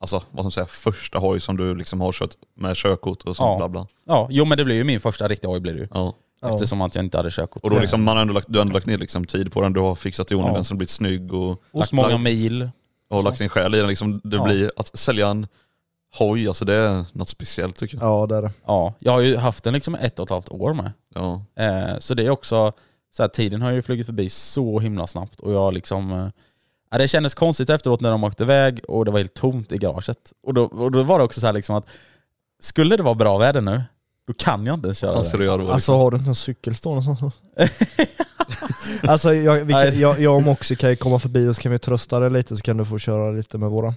alltså 0.00 0.16
vad 0.16 0.24
ska 0.32 0.42
man 0.42 0.50
säga, 0.50 0.66
första 0.66 1.18
hoj 1.18 1.40
som 1.40 1.56
du 1.56 1.74
liksom 1.74 2.00
har 2.00 2.12
kört 2.12 2.34
med 2.56 2.76
körkort 2.76 3.22
och 3.22 3.36
sånt 3.36 3.48
Ja. 3.50 3.56
bla 3.56 3.68
bla. 3.68 3.86
Ja, 4.06 4.26
jo 4.30 4.44
men 4.44 4.58
det 4.58 4.64
blir 4.64 4.76
ju 4.76 4.84
min 4.84 5.00
första 5.00 5.28
riktiga 5.28 5.50
hoj 5.50 5.60
blir 5.60 5.72
det 5.74 5.80
ju. 5.80 5.88
Ja. 5.94 6.14
Ja. 6.44 6.50
Eftersom 6.54 6.82
att 6.82 6.94
jag 6.94 7.04
inte 7.04 7.16
hade 7.16 7.30
körkort. 7.30 7.62
Och 7.64 7.70
då 7.70 7.78
liksom, 7.78 8.02
man 8.04 8.16
har 8.16 8.22
ändå 8.22 8.34
lagt, 8.34 8.46
du 8.50 8.58
har 8.58 8.62
ändå 8.62 8.74
lagt 8.74 8.86
ner 8.86 8.98
liksom 8.98 9.24
tid 9.24 9.52
på 9.52 9.60
den, 9.62 9.72
du 9.72 9.80
har 9.80 9.94
fixat 9.94 10.30
i 10.32 10.34
ordning 10.34 10.48
Ja. 10.48 10.54
den 10.54 10.64
så 10.64 10.72
den 10.74 10.78
blivit 10.78 10.90
snygg 10.90 11.32
och, 11.34 11.62
Lagt 11.72 11.92
många 11.92 12.08
lagt- 12.08 12.22
mil. 12.22 12.70
och 13.10 13.24
lagt 13.24 13.38
sin 13.38 13.48
själ 13.48 13.74
i 13.74 13.78
den. 13.78 13.88
Liksom, 13.88 14.20
det 14.24 14.36
Ja. 14.36 14.44
blir, 14.44 14.72
att 14.76 14.96
sälja 14.98 15.28
en 15.28 15.46
hoj, 16.18 16.48
alltså 16.48 16.64
det 16.64 16.74
är 16.74 17.04
något 17.12 17.28
speciellt 17.28 17.76
tycker 17.76 17.96
jag. 17.96 18.04
ja, 18.06 18.26
det 18.26 18.36
är 18.36 18.42
det. 18.42 18.50
Ja, 18.66 18.94
jag 18.98 19.12
har 19.12 19.20
ju 19.20 19.36
haft 19.36 19.64
den 19.64 19.74
liksom 19.74 19.94
ett 19.94 20.18
och 20.18 20.24
ett 20.24 20.30
halvt 20.30 20.48
år 20.50 20.74
med. 20.74 20.92
Ja. 21.14 21.44
Eh, 21.56 21.98
så 21.98 22.14
det 22.14 22.26
är 22.26 22.30
också, 22.30 22.72
så 23.16 23.22
här, 23.22 23.28
tiden 23.28 23.62
har 23.62 23.70
ju 23.70 23.82
flugit 23.82 24.06
förbi 24.06 24.28
så 24.28 24.78
himla 24.80 25.06
snabbt 25.06 25.40
och 25.40 25.52
jag 25.52 25.74
liksom 25.74 26.12
eh, 26.12 26.98
det 26.98 27.08
kändes 27.08 27.34
konstigt 27.34 27.70
efteråt 27.70 28.00
när 28.00 28.10
de 28.10 28.24
åkte 28.24 28.42
iväg 28.42 28.80
och 28.88 29.04
det 29.04 29.10
var 29.10 29.18
helt 29.18 29.34
tomt 29.34 29.72
i 29.72 29.78
garaget. 29.78 30.32
Och 30.42 30.54
då, 30.54 30.64
och 30.64 30.90
då 30.92 31.02
var 31.02 31.18
det 31.18 31.24
också 31.24 31.40
så 31.40 31.46
här 31.46 31.52
liksom 31.52 31.74
att 31.76 31.86
skulle 32.62 32.96
det 32.96 33.02
vara 33.02 33.14
bra 33.14 33.38
väder 33.38 33.60
nu, 33.60 33.82
då 34.26 34.32
kan 34.32 34.66
jag 34.66 34.74
inte 34.74 34.86
ens 34.86 34.98
köra 34.98 35.16
Alltså, 35.16 35.36
det 35.36 35.44
gör 35.44 35.58
då, 35.58 35.70
Alltså 35.70 35.92
har 35.92 36.10
du 36.10 36.16
inte 36.16 36.30
en 36.30 36.34
cykel 36.34 36.74
stående 36.74 37.04
någonstans? 37.04 37.34
alltså 39.02 39.34
jag, 39.34 39.64
vi 39.64 39.72
kan, 39.72 39.98
jag, 39.98 40.20
jag 40.20 40.36
och 40.36 40.42
Moxie 40.42 40.76
kan 40.76 40.90
ju 40.90 40.96
komma 40.96 41.18
förbi 41.18 41.48
och 41.48 41.56
så 41.56 41.62
kan 41.62 41.72
vi 41.72 41.78
trösta 41.78 42.20
dig 42.20 42.30
lite 42.30 42.56
så 42.56 42.62
kan 42.62 42.76
du 42.76 42.84
få 42.84 42.98
köra 42.98 43.30
lite 43.30 43.58
med 43.58 43.70
våra. 43.70 43.94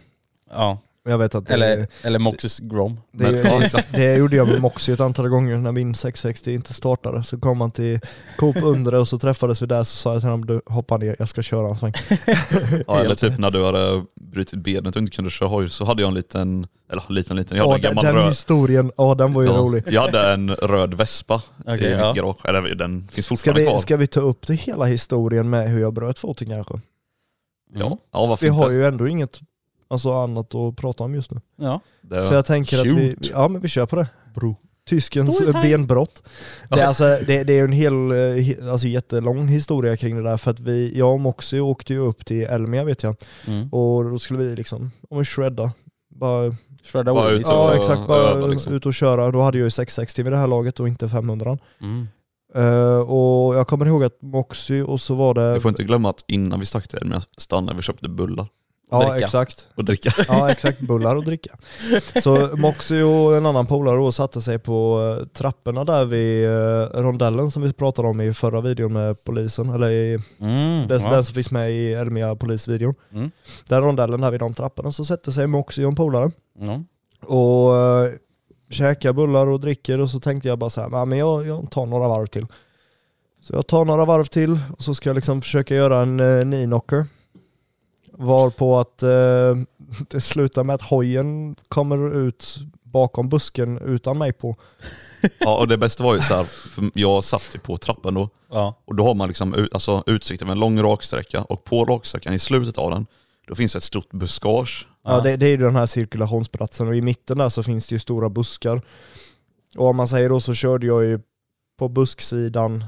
Ja, 0.52 0.80
Jag 1.08 1.18
vet 1.18 1.36
att 1.36 1.46
det, 1.48 1.54
eller, 1.54 1.88
eller 2.04 2.20
Moxys 2.20 2.60
Grom. 2.60 3.00
det, 3.12 3.32
Men- 3.32 3.60
det, 3.62 3.84
det 3.92 4.16
gjorde 4.16 4.36
jag 4.36 4.48
med 4.48 4.62
Moxie 4.62 4.94
ett 4.94 5.00
antal 5.00 5.30
gånger 5.30 5.58
när 5.58 5.72
min 5.72 5.96
660 5.96 6.54
inte 6.54 6.74
startade. 6.74 7.24
Så 7.24 7.40
kom 7.40 7.62
han 7.62 7.72
till 7.72 8.00
Coop 8.38 8.56
Undre 8.64 9.00
och 9.00 9.08
så 9.08 9.18
träffades 9.20 9.62
vi 9.62 9.66
där 9.66 9.84
så 9.84 9.96
sa 9.96 10.14
jag 10.14 10.22
till 10.22 10.30
honom 10.30 10.46
du 10.46 10.62
hoppa 10.66 10.98
ner, 10.98 11.16
jag 11.20 11.30
ska 11.30 11.42
köra 11.42 11.70
en 11.70 11.76
sväng. 11.76 11.94
Ja, 12.88 13.00
eller 13.00 13.16
typ 13.16 13.38
när 13.38 13.52
du 13.52 13.66
hade 13.66 14.04
brutit 14.16 14.64
benet 14.64 14.96
och 14.96 15.02
inte 15.02 15.16
kunde 15.16 15.32
köra 15.32 15.50
hoj 15.50 15.70
så 15.70 15.86
hade 15.86 16.02
jag 16.02 16.08
en 16.10 16.14
liten, 16.14 16.68
eller 16.92 17.04
liten 17.10 17.38
liten, 17.38 17.58
jag 17.58 17.64
hade 17.70 17.74
Ja, 17.74 17.76
en 17.76 17.82
den, 17.82 17.90
gammal 18.04 18.06
den 18.06 18.16
röd, 18.16 18.30
historien, 18.30 18.92
ja 18.98 19.16
den 19.16 19.34
var 19.34 19.42
ju 19.42 19.48
ja, 19.48 19.54
rolig. 19.58 19.84
jag 19.88 20.02
hade 20.02 20.34
en 20.34 20.56
röd 20.56 20.94
Vespa 20.94 21.42
Okej, 21.66 21.84
i 21.88 21.92
ja. 21.92 22.08
mitt 22.08 22.22
garage, 22.24 22.46
eller 22.46 22.76
den 22.76 23.08
finns 23.12 23.26
Ska 23.26 23.36
fortfarande 23.36 23.62
vi, 23.62 23.68
kvar. 23.68 23.78
ska 23.78 23.98
vi 23.98 24.08
ta 24.08 24.20
upp 24.20 24.48
det 24.48 24.54
hela 24.56 24.86
historien 24.86 25.50
med 25.50 25.70
hur 25.70 25.82
jag 25.82 25.94
bröt 25.94 26.20
foten 26.20 26.48
kanske? 26.48 26.74
Ja, 27.74 27.98
ja 28.14 28.26
varför 28.26 28.46
Vi 28.46 28.50
inte? 28.50 28.64
har 28.64 28.72
ju 28.72 28.86
ändå 28.86 29.08
inget 29.08 29.40
alltså, 29.88 30.14
annat 30.14 30.56
att 30.56 30.76
prata 30.78 31.04
om 31.04 31.16
just 31.16 31.32
nu. 31.32 31.42
Ja. 31.56 31.80
Så 32.22 32.34
jag 32.34 32.46
tänker 32.46 32.80
att 32.80 32.86
vi, 32.86 33.12
Shoot. 33.12 33.30
ja 33.32 33.48
men 33.48 33.62
vi 33.62 33.68
kör 33.68 33.86
på 33.86 33.96
det. 33.96 34.08
Bro. 34.36 34.56
Tyskens 34.90 35.40
benbrott. 35.62 36.30
Det 36.70 36.80
är, 36.80 36.88
alltså, 36.88 37.04
det, 37.28 37.44
det 37.44 37.60
är 37.60 37.64
en 37.64 37.72
hel, 37.72 38.12
eh, 38.12 38.72
alltså 38.72 38.88
jättelång 38.88 39.48
historia 39.48 39.98
kring 39.98 40.16
det 40.16 40.24
där 40.24 40.38
för 40.38 40.52
att 40.52 40.60
vi, 40.60 40.98
jag 40.98 41.14
och 41.14 41.20
Moxie 41.20 41.60
åkte 41.62 41.94
ju 41.94 42.00
upp 42.00 42.26
till 42.26 42.44
Elmia 42.44 42.84
vet 42.84 43.04
jag 43.04 43.16
Mm. 43.48 43.70
och 43.74 44.04
då 44.10 44.20
skulle 44.20 44.40
vi 44.40 44.56
liksom, 44.56 44.92
om 45.10 45.18
vi 45.18 45.26
shredda, 45.26 45.72
bara, 46.16 46.56
Shredda 46.84 47.14
Bara 47.14 47.30
ut 47.30 47.46
och- 47.46 47.52
ja 47.52 47.76
exakt, 47.76 48.08
bara 48.08 48.18
öva, 48.20 48.48
liksom. 48.48 48.74
ut 48.74 48.86
och 48.86 48.94
köra. 48.94 49.32
Då 49.32 49.42
hade 49.42 49.58
jag 49.58 49.66
ju 49.66 49.70
660 49.70 50.24
vid 50.24 50.34
det 50.34 50.38
här 50.38 50.48
laget 50.48 50.80
och 50.80 50.88
inte 50.88 51.10
500. 51.10 51.58
Mm. 51.82 52.08
Eh, 52.56 53.00
och 53.00 53.56
jag 53.56 53.68
kommer 53.68 53.86
ihåg 53.86 54.04
att 54.04 54.22
Moxie 54.22 54.84
och 54.84 55.02
så 55.02 55.16
var 55.16 55.34
det... 55.34 55.54
Vi 55.54 55.60
får 55.60 55.70
inte 55.70 55.84
glömma 55.84 56.10
att 56.10 56.24
innan 56.28 56.60
vi 56.60 56.66
stack 56.66 56.88
till 56.88 57.00
Elmia 57.02 57.22
stannade 57.38 57.74
vi 57.74 57.80
och 57.80 57.84
köpte 57.84 58.10
bullar 58.10 58.48
ja 58.92 59.00
dricka. 59.00 59.26
exakt. 59.26 59.68
och 59.76 59.86
dricka. 59.86 60.12
Ja 60.28 60.52
exakt, 60.52 60.80
bullar 60.80 61.16
och 61.16 61.24
dricka. 61.26 61.58
Så 62.24 62.50
Moxie 62.58 63.04
och 63.04 63.38
en 63.38 63.46
annan 63.46 63.66
polare 63.66 63.96
då 63.96 64.12
satte 64.12 64.42
sig 64.42 64.60
på 64.60 65.02
eh, 65.22 65.28
trapporna 65.28 65.84
där 65.84 66.06
vid 66.06 66.46
eh, 66.46 67.02
rondellen 67.02 67.52
som 67.52 67.62
vi 67.62 67.74
pratade 67.74 68.08
om 68.08 68.22
i 68.22 68.34
förra 68.34 68.62
videon 68.62 68.94
med 68.94 69.24
polisen, 69.24 69.70
eller 69.70 69.90
i 69.90 70.20
Mm. 70.40 70.88
den, 70.88 71.02
ja. 71.02 71.10
den 71.10 71.24
som 71.24 71.34
finns 71.36 71.52
med 71.52 71.72
i 71.72 71.94
Elmia 71.94 72.36
polisvideon. 72.36 72.96
Mm. 73.14 73.32
Den 73.70 73.82
rondellen 73.82 74.22
där 74.22 74.32
vid 74.32 74.40
de 74.40 74.54
trapporna 74.54 74.92
så 74.92 75.06
sätter 75.06 75.32
sig 75.32 75.48
Moxie 75.48 75.86
och 75.86 75.90
en 75.92 75.96
polare 75.96 76.32
Ja. 76.60 76.84
och 77.28 77.74
uh, 77.74 78.10
käkar 78.70 79.14
bullar 79.14 79.48
och 79.48 79.60
dricker 79.60 80.00
och 80.00 80.10
så 80.10 80.20
tänkte 80.20 80.50
jag 80.50 80.60
bara 80.60 80.70
så 80.70 80.82
här, 80.82 80.90
"Nej, 80.90 81.06
men 81.06 81.18
jag, 81.18 81.48
jag 81.48 81.72
tar 81.72 81.86
några 81.86 82.08
varv 82.08 82.26
till. 82.26 82.46
Så 83.42 83.54
jag 83.56 83.68
tar 83.68 83.86
några 83.86 84.06
varv 84.06 84.24
till 84.26 84.60
och 84.78 84.82
så 84.84 84.96
ska 84.96 85.10
jag 85.10 85.16
liksom 85.16 85.42
försöka 85.42 85.76
göra 85.76 86.02
en 86.02 86.20
uh, 86.20 86.46
knee-knocker. 88.18 88.26
Varpå 88.26 88.80
att 88.80 89.04
uh, 89.04 89.64
det 90.10 90.22
slutar 90.22 90.64
med 90.64 90.74
att 90.74 90.82
hojen 90.82 91.56
kommer 91.68 92.16
ut 92.16 92.58
bakom 92.84 93.30
busken 93.30 93.78
utan 93.78 94.18
mig 94.18 94.34
på. 94.34 94.56
Ja 95.40 95.58
och 95.60 95.68
det 95.68 95.78
bästa 95.78 96.04
var 96.04 96.16
ju 96.16 96.22
så 96.22 96.34
här, 96.34 96.44
för 96.44 96.90
jag 96.94 97.24
satt 97.24 97.52
ju 97.56 97.60
på 97.60 97.78
trappan 97.78 98.14
då 98.14 98.30
Ja. 98.52 98.82
och 98.86 98.96
då 98.96 99.04
har 99.04 99.16
man 99.16 99.28
liksom 99.28 99.54
ut, 99.54 99.74
alltså, 99.74 100.04
utsikt 100.06 100.42
över 100.42 100.52
en 100.52 100.60
lång 100.60 100.82
raksträcka 100.82 101.44
och 101.44 101.64
på 101.64 101.86
raksträckan 101.86 102.34
i 102.34 102.40
slutet 102.40 102.78
av 102.78 102.92
den 102.92 103.06
då 103.48 103.56
finns 103.56 103.74
det 103.74 103.78
ett 103.78 103.84
stort 103.84 104.10
buskage. 104.12 104.88
Ja, 105.04 105.12
Ja. 105.16 105.22
det, 105.22 105.38
det 105.38 105.46
är 105.46 105.50
ju 105.50 105.58
den 105.58 105.76
här 105.76 105.86
cirkulationsplatsen 105.86 106.88
och 106.88 106.96
i 106.96 107.02
mitten 107.02 107.38
där 107.38 107.50
så 107.50 107.64
finns 107.64 107.88
det 107.88 107.96
ju 107.96 108.00
stora 108.00 108.30
buskar. 108.30 108.82
Och 109.78 109.88
om 109.88 109.96
man 109.96 110.08
säger 110.08 110.30
då 110.30 110.40
så 110.40 110.54
körde 110.54 110.88
jag 110.88 111.04
ju 111.06 111.20
på 111.80 111.88
busksidan 111.90 112.86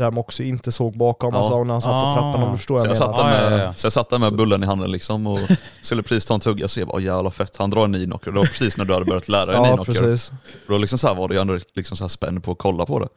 där 0.00 0.10
man 0.10 0.18
också 0.18 0.42
inte 0.42 0.72
såg 0.72 0.96
bakom, 0.96 1.34
Ja. 1.34 1.38
alltså 1.40 1.64
när 1.64 1.72
han 1.72 1.82
satt 1.82 1.90
på 1.90 1.96
Ah. 1.96 2.12
trappan 2.14 2.42
om 2.42 2.50
du 2.50 2.56
förstår 2.56 2.78
Så 2.78 2.84
jag, 2.84 2.90
jag 2.90 2.96
satt 2.96 3.16
med, 3.16 3.52
ja, 3.52 3.58
ja. 3.64 3.74
så 3.74 3.86
jag 3.86 3.92
satt 3.92 4.10
där 4.10 4.18
med 4.18 4.28
Så- 4.28 4.34
bullen 4.34 4.62
i 4.62 4.66
handen 4.66 4.90
liksom 4.92 5.26
och 5.26 5.38
skulle 5.82 6.02
precis 6.02 6.24
ta 6.26 6.34
en 6.34 6.40
tugga 6.40 6.64
och 6.64 6.70
se 6.70 6.84
bara 6.84 7.00
jävla 7.00 7.30
fett, 7.30 7.56
han 7.56 7.70
drar 7.70 7.84
en 7.84 7.94
knee-knocker. 7.94 8.30
Det 8.30 8.36
var 8.38 8.44
precis 8.44 8.76
när 8.76 8.84
du 8.84 8.92
hade 8.94 9.04
börjat 9.04 9.28
lära 9.28 9.46
dig 9.46 9.70
Ja 9.76 9.84
precis. 9.84 10.32
Då 10.68 10.78
liksom 10.78 10.98
så 10.98 11.08
här 11.08 11.14
var 11.14 11.28
det 11.28 11.34
ju 11.34 11.40
ändå 11.40 11.58
liksom 11.74 11.96
så 11.96 12.04
här 12.04 12.08
spänd 12.08 12.44
på 12.44 12.52
att 12.52 12.58
kolla 12.58 12.86
på 12.86 12.98
det. 12.98 13.08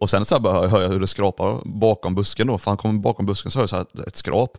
Och 0.00 0.10
sen 0.10 0.24
så 0.24 0.34
här 0.34 0.40
bara 0.42 0.68
hör 0.68 0.82
jag 0.82 0.88
hur 0.88 1.00
det 1.00 1.06
skrapar 1.06 1.60
bakom 1.64 2.14
busken 2.14 2.46
då, 2.46 2.58
för 2.58 2.70
han 2.70 2.78
kommer 2.78 3.00
bakom 3.00 3.26
busken 3.26 3.50
så 3.50 3.58
hör 3.58 3.62
jag 3.62 3.70
så 3.70 3.76
här 3.76 3.86
ett 4.06 4.16
skrap. 4.16 4.50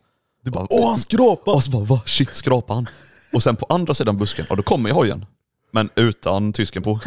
Du 0.44 0.52
bara 0.52 0.68
åh 0.70 0.90
han 0.90 1.00
skrapar! 1.00 1.54
Och 1.56 1.64
så 1.64 1.72
bara 1.72 1.84
va? 1.84 2.02
Shit 2.06 2.34
skrapar 2.36 2.76
han? 2.76 2.88
Och 3.34 3.44
sen 3.44 3.56
på 3.56 3.66
andra 3.70 3.94
sidan 3.94 4.18
busken, 4.18 4.46
ja 4.50 4.56
då 4.56 4.64
kommer 4.64 4.90
ju 4.90 4.96
hojen. 4.96 5.26
Men 5.74 5.90
utan 5.96 6.54
tysken 6.54 6.84
på. 6.84 6.92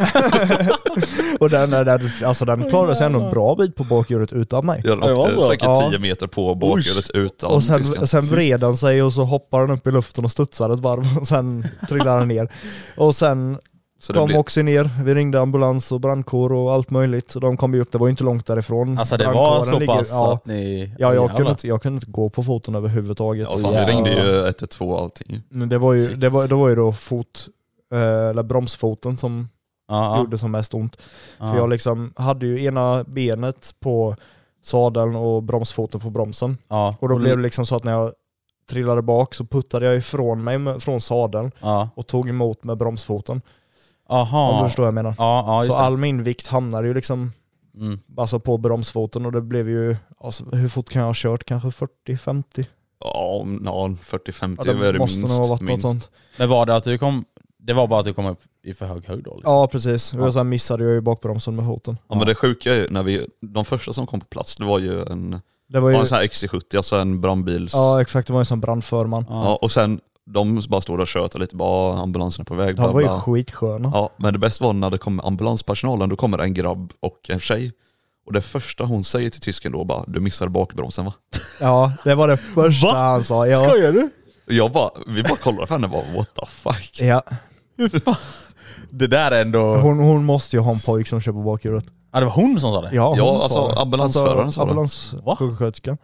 Och 1.39 1.49
den, 1.49 1.69
den, 1.69 1.85
den, 1.85 1.99
alltså 2.25 2.45
den 2.45 2.63
klarade 2.69 2.95
sig 2.95 3.05
ändå 3.05 3.21
en 3.21 3.29
bra 3.29 3.55
bit 3.55 3.75
på 3.75 3.83
bakhjulet 3.83 4.33
utan 4.33 4.65
mig. 4.65 4.81
Ja, 4.85 4.95
var 4.95 5.11
åkte 5.19 5.33
så. 5.35 5.41
säkert 5.41 5.63
Ja. 5.63 5.87
10 5.91 5.99
meter 5.99 6.27
på 6.27 6.55
bakhjulet 6.55 7.09
utan 7.09 7.51
Och 7.51 7.63
sen, 7.63 7.77
tysken. 7.77 8.07
sen 8.07 8.21
vred 8.25 8.63
han 8.63 8.77
sig 8.77 9.03
och 9.03 9.13
så 9.13 9.23
hoppade 9.23 9.63
han 9.63 9.71
upp 9.71 9.87
i 9.87 9.91
luften 9.91 10.25
och 10.25 10.31
studsade 10.31 10.73
ett 10.73 10.79
varv 10.79 11.17
och 11.19 11.27
sen 11.27 11.67
trillade 11.89 12.17
han 12.19 12.27
ner. 12.27 12.51
Och 12.97 13.15
sen 13.15 13.57
Så 13.99 14.13
kom 14.13 14.27
blir, 14.27 14.37
också 14.37 14.61
ner, 14.61 14.89
vi 15.03 15.13
ringde 15.15 15.41
ambulans 15.41 15.91
och 15.91 15.99
brandkår 16.01 16.51
och 16.53 16.73
allt 16.73 16.89
möjligt. 16.89 17.31
Så 17.31 17.39
de 17.39 17.57
kom 17.57 17.73
ju 17.73 17.81
upp, 17.81 17.91
det 17.91 17.97
var 17.97 18.07
ju 18.07 18.11
inte 18.11 18.23
långt 18.23 18.45
därifrån. 18.45 18.97
Alltså 18.99 19.17
det 19.17 19.25
var 19.27 19.63
så 19.63 19.79
ligger- 19.79 19.95
pass 19.97 20.09
ja, 20.11 20.33
att 20.33 20.45
ni... 20.45 20.91
Ja, 20.99 21.13
jag 21.13 21.35
kunde, 21.35 21.51
inte, 21.51 21.67
jag 21.67 21.81
kunde 21.81 21.95
inte 21.95 22.11
gå 22.11 22.29
på 22.29 22.43
foten 22.43 22.75
överhuvudtaget. 22.75 23.47
ja, 23.51 23.59
fan, 23.59 23.73
vi 23.73 23.79
ringde 23.91 24.09
ju 24.11 24.45
112 24.45 24.91
och 24.91 25.01
allting. 25.01 25.41
Men 25.49 25.69
det 25.69 25.77
var 25.77 25.93
ju, 25.93 26.07
det 26.13 26.29
var, 26.29 26.47
det 26.47 26.55
var 26.55 26.69
ju 26.69 26.75
då 26.75 26.91
fot, 26.91 27.47
eller 27.91 28.43
bromsfoten 28.43 29.17
som 29.17 29.49
Ja, 29.87 30.17
gjorde 30.17 30.37
som 30.37 30.51
mest 30.51 30.73
ont. 30.73 30.97
ja. 31.39 31.51
För 31.51 31.57
jag 31.57 31.69
liksom 31.69 32.13
hade 32.15 32.45
ju 32.45 32.63
ena 32.63 33.03
benet 33.03 33.75
på 33.79 34.15
sadeln 34.63 35.15
och 35.15 35.43
bromsfoten 35.43 35.99
på 35.99 36.09
bromsen. 36.09 36.57
ja. 36.67 36.95
Och 36.99 37.09
då 37.09 37.17
blev 37.17 37.37
det 37.37 37.43
liksom 37.43 37.65
så 37.65 37.75
att 37.75 37.83
när 37.83 37.91
jag 37.91 38.13
trillade 38.69 39.01
bak 39.01 39.33
så 39.33 39.45
puttade 39.45 39.85
jag 39.85 39.95
ifrån 39.95 40.43
mig 40.43 40.57
med, 40.57 40.83
från 40.83 41.01
sadeln 41.01 41.51
och 41.95 42.07
tog 42.07 42.29
emot 42.29 42.63
med 42.63 42.77
bromsfoten. 42.77 43.41
Om 44.07 44.17
Aha. 44.17 44.59
du 44.61 44.67
förstår 44.67 44.83
vad 44.83 44.87
jag 44.87 44.93
menar. 44.93 45.15
Ja, 45.17 45.43
ja 45.47 45.55
just 45.63 45.71
så 45.71 45.77
det. 45.77 45.83
all 45.85 45.97
min 45.97 46.23
vikt 46.23 46.47
hamnade 46.47 46.87
ju 46.87 46.93
liksom 46.93 47.31
Mm. 47.77 47.99
alltså 48.17 48.39
på 48.39 48.57
bromsfoten 48.57 49.25
och 49.25 49.31
det 49.31 49.41
blev 49.41 49.69
ju, 49.69 49.95
alltså, 50.19 50.45
hur 50.51 50.67
fort 50.69 50.89
kan 50.89 50.99
jag 50.99 51.09
ha 51.09 51.13
kört? 51.15 51.43
Kanske 51.43 51.69
40-50? 51.69 52.65
Ja, 52.99 53.39
om- 53.41 53.61
ja 53.65 53.87
40-50 54.01 54.61
Ja, 54.65 54.71
är 54.71 54.75
det 54.77 54.91
det 54.91 54.99
måste 54.99 55.19
minst. 55.19 55.33
nog 55.37 55.41
ha 55.45 55.49
varit 55.49 55.61
något 55.61 55.67
minst. 55.67 55.81
sånt. 55.81 56.09
Men 56.37 56.49
var 56.49 56.65
det 56.65 56.75
att 56.75 56.83
du 56.83 56.97
kom, 56.97 57.25
det 57.67 57.73
var 57.73 57.87
bara 57.87 57.99
att 57.99 58.05
du 58.05 58.13
kom 58.13 58.25
upp 58.25 58.39
i 58.63 58.73
för 58.73 58.85
hög 58.85 59.05
höjd 59.07 59.23
då? 59.23 59.35
Liksom? 59.35 59.51
Ja 59.53 59.67
precis, 59.67 60.13
och 60.13 60.27
Ja. 60.27 60.31
sen 60.31 60.49
missade 60.49 60.83
jag 60.83 60.93
ju 60.93 61.01
bakbromsen 61.01 61.55
med 61.55 61.65
foten. 61.65 61.97
Ja 62.09 62.15
men 62.15 62.27
det 62.27 62.35
sjuka 62.35 62.73
är 62.73 62.79
ju, 62.79 62.89
när 62.89 63.03
vi, 63.03 63.27
de 63.41 63.65
första 63.65 63.93
som 63.93 64.07
kom 64.07 64.19
på 64.19 64.25
plats, 64.25 64.55
det 64.55 64.65
var 64.65 64.79
ju 64.79 65.01
en, 65.05 65.41
Det 65.69 65.79
var 65.79 65.89
ju, 65.89 65.95
en 65.95 66.07
sån 66.07 66.17
här 66.17 66.25
XC70, 66.25 66.77
alltså 66.77 66.95
en 66.95 67.21
brandbils... 67.21 67.73
ja 67.73 68.01
exakt, 68.01 68.27
det 68.27 68.33
var 68.33 68.41
ju 68.41 68.45
som 68.45 68.61
brandförman. 68.61 69.25
Ja, 69.29 69.55
och 69.61 69.71
sen, 69.71 69.99
de 70.25 70.61
bara 70.69 70.81
stod 70.81 70.99
och 70.99 71.07
tjötade 71.07 71.39
lite, 71.43 71.55
bara 71.55 71.69
"Ah, 71.97 72.01
ambulansen 72.03 72.41
är 72.41 72.45
på 72.45 72.55
väg. 72.55 72.75
De 72.75 72.93
var 72.93 73.01
ju 73.01 73.07
bla." 73.07 73.19
skitsköna. 73.21 73.91
Ja, 73.93 74.09
men 74.17 74.33
det 74.33 74.39
bästa 74.39 74.65
var 74.65 74.73
när 74.73 74.89
det 74.89 74.97
kommer 74.97 75.27
ambulanspersonalen, 75.27 76.09
då 76.09 76.15
kommer 76.15 76.37
en 76.37 76.53
grabb 76.53 76.93
och 76.99 77.29
en 77.29 77.39
tjej. 77.39 77.71
Och 78.25 78.33
det 78.33 78.41
första 78.41 78.83
hon 78.83 79.03
säger 79.03 79.29
till 79.29 79.41
tysken 79.41 79.71
då 79.71 79.83
bara, 79.83 80.03
du 80.07 80.19
missade 80.19 80.51
bakbromsen 80.51 81.05
va? 81.05 81.13
Ja, 81.59 81.91
det 82.03 82.15
var 82.15 82.27
det 82.27 82.37
första 82.37 82.87
Va? 82.87 82.93
han 82.97 83.23
sa. 83.23 83.47
Ja. 83.47 83.55
Skojar 83.57 83.91
du? 83.91 84.09
Jag 84.47 84.71
bara, 84.71 84.89
vi 85.07 85.23
bara 85.23 85.35
kollade 85.35 85.67
på 85.67 85.73
henne 85.73 85.87
och 85.87 85.91
bara, 85.91 86.17
what 86.17 86.35
the 86.35 86.45
fuck? 86.45 87.01
Ja. 87.01 87.23
Det 88.89 89.07
där 89.07 89.31
är 89.31 89.41
ändå... 89.41 89.75
Hon, 89.77 89.99
hon 89.99 90.25
måste 90.25 90.55
ju 90.55 90.61
ha 90.61 90.71
en 90.73 90.79
pojk 90.79 91.07
som 91.07 91.21
på 91.21 91.31
bakhjulet. 91.43 91.85
Ja 92.13 92.19
det 92.19 92.25
var 92.25 92.33
hon 92.33 92.59
som 92.59 92.71
sa 92.71 92.81
det? 92.81 92.95
Ja, 92.95 93.07
hon 93.09 93.17
Ja, 93.17 93.43
alltså, 93.43 93.67
det. 93.67 93.81
ambulansföraren 93.81 94.51
sa 94.51 94.61
det. 94.65 94.71
Ambulanssjuksköterskan. 94.71 95.97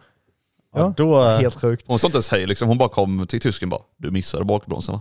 Ja, 0.74 0.80
Ja, 0.80 0.94
då... 0.96 1.24
Helt 1.24 1.60
sjukt. 1.60 1.84
Hon 1.88 1.98
sa 1.98 2.06
inte 2.06 2.16
ens 2.16 2.28
hej 2.30 2.46
liksom, 2.46 2.68
hon 2.68 2.78
bara 2.78 2.88
kom 2.88 3.26
till 3.26 3.40
tysken 3.40 3.68
bara, 3.68 3.80
du 3.98 4.10
missade 4.10 4.44
bakbromsen 4.44 4.94
va? 4.94 5.00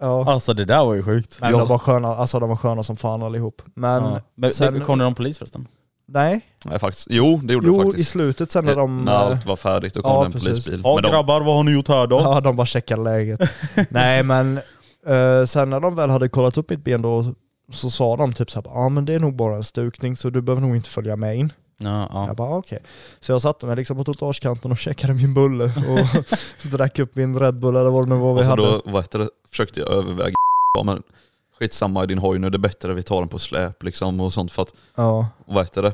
Ja. 0.00 0.32
Alltså 0.32 0.54
det 0.54 0.64
där 0.64 0.84
var 0.84 0.94
ju 0.94 1.02
sjukt. 1.02 1.38
Men 1.40 1.50
Ja. 1.50 1.58
de 1.58 1.68
var 1.68 1.78
sköna, 1.78 2.08
alltså 2.08 2.40
de 2.40 2.48
var 2.48 2.56
sköna 2.56 2.82
som 2.82 2.96
fan 2.96 3.22
allihop. 3.22 3.62
Men, 3.74 4.02
ja. 4.04 4.20
Men 4.36 4.50
sen- 4.52 4.80
kom 4.80 4.98
det 4.98 5.04
någon 5.04 5.14
polis 5.14 5.38
förresten? 5.38 5.68
nej. 6.08 6.40
Nej 6.64 6.78
faktiskt, 6.78 7.06
jo 7.10 7.40
det 7.44 7.52
gjorde 7.52 7.66
Jo, 7.66 7.76
det 7.76 7.82
i 7.82 7.84
faktiskt. 7.90 8.10
slutet 8.10 8.50
sen 8.50 8.64
när 8.64 8.76
de... 8.76 9.04
när 9.04 9.12
allt 9.12 9.46
var 9.46 9.56
färdigt 9.56 9.94
då 9.94 10.02
kom 10.02 10.12
ja, 10.12 10.20
det 10.20 10.26
en 10.26 10.32
precis. 10.32 10.48
polisbil. 10.48 10.80
Ja 10.84 10.94
Men 10.94 11.02
de, 11.02 11.10
grabbar, 11.10 11.40
vad 11.40 11.56
har 11.56 11.62
ni 11.64 11.72
gjort 11.72 11.88
här 11.88 12.06
då? 12.06 12.20
Ja, 12.20 12.40
de 12.40 12.56
bara 12.56 12.66
checkade 12.66 13.02
läget. 13.02 13.40
nej 13.90 14.22
men, 14.22 14.60
eh, 15.06 15.44
sen 15.44 15.70
när 15.70 15.80
de 15.80 15.94
väl 15.94 16.10
hade 16.10 16.28
kollat 16.28 16.58
upp 16.58 16.70
mitt 16.70 16.84
ben 16.84 17.02
då 17.02 17.34
så 17.72 17.90
sa 17.90 18.16
de 18.16 18.32
typ 18.32 18.50
såhär, 18.50 18.64
ja 18.66 18.80
ah, 18.80 18.88
men 18.88 19.04
det 19.04 19.14
är 19.14 19.18
nog 19.20 19.36
bara 19.36 19.56
en 19.56 19.64
stukning 19.64 20.16
så 20.16 20.30
du 20.30 20.40
behöver 20.40 20.62
nog 20.62 20.76
inte 20.76 20.90
följa 20.90 21.16
med 21.16 21.36
in. 21.36 21.52
Ja, 21.78 22.08
ja. 22.12 22.26
Jag 22.26 22.36
bara 22.36 22.56
okej. 22.56 22.78
Så 23.20 23.32
jag 23.32 23.42
satte 23.42 23.66
mig 23.66 23.76
liksom 23.76 23.96
på 23.96 24.04
trottoarskanten 24.04 24.70
och 24.70 24.78
checkade 24.78 25.14
min 25.14 25.34
bulle 25.34 25.64
och 25.64 26.22
drack 26.70 26.98
upp 26.98 27.16
min 27.16 27.38
Red 27.38 27.58
Bull 27.58 27.76
eller 27.76 27.90
vad 27.90 28.04
det 28.08 28.14
nu 28.14 28.20
var 28.20 28.34
vi 28.34 28.40
och 28.40 28.44
så 28.44 28.50
hade. 28.50 28.62
då 28.62 28.80
vad 28.84 29.02
heter 29.02 29.18
det, 29.18 29.28
försökte 29.50 29.80
jag 29.80 29.88
överväga, 29.88 30.34
men 30.84 31.02
skitsamma 31.58 32.04
i 32.04 32.06
din 32.06 32.18
hoj 32.18 32.38
nu, 32.38 32.50
det 32.50 32.56
är 32.56 32.58
bättre 32.58 32.92
att 32.92 32.98
vi 32.98 33.02
tar 33.02 33.18
den 33.18 33.28
på 33.28 33.38
släp 33.38 33.82
liksom 33.82 34.20
och 34.20 34.32
sånt 34.32 34.52
för 34.52 34.62
att, 34.62 34.74
Ja. 34.96 35.28
vad 35.46 35.64
heter 35.64 35.82
det, 35.82 35.92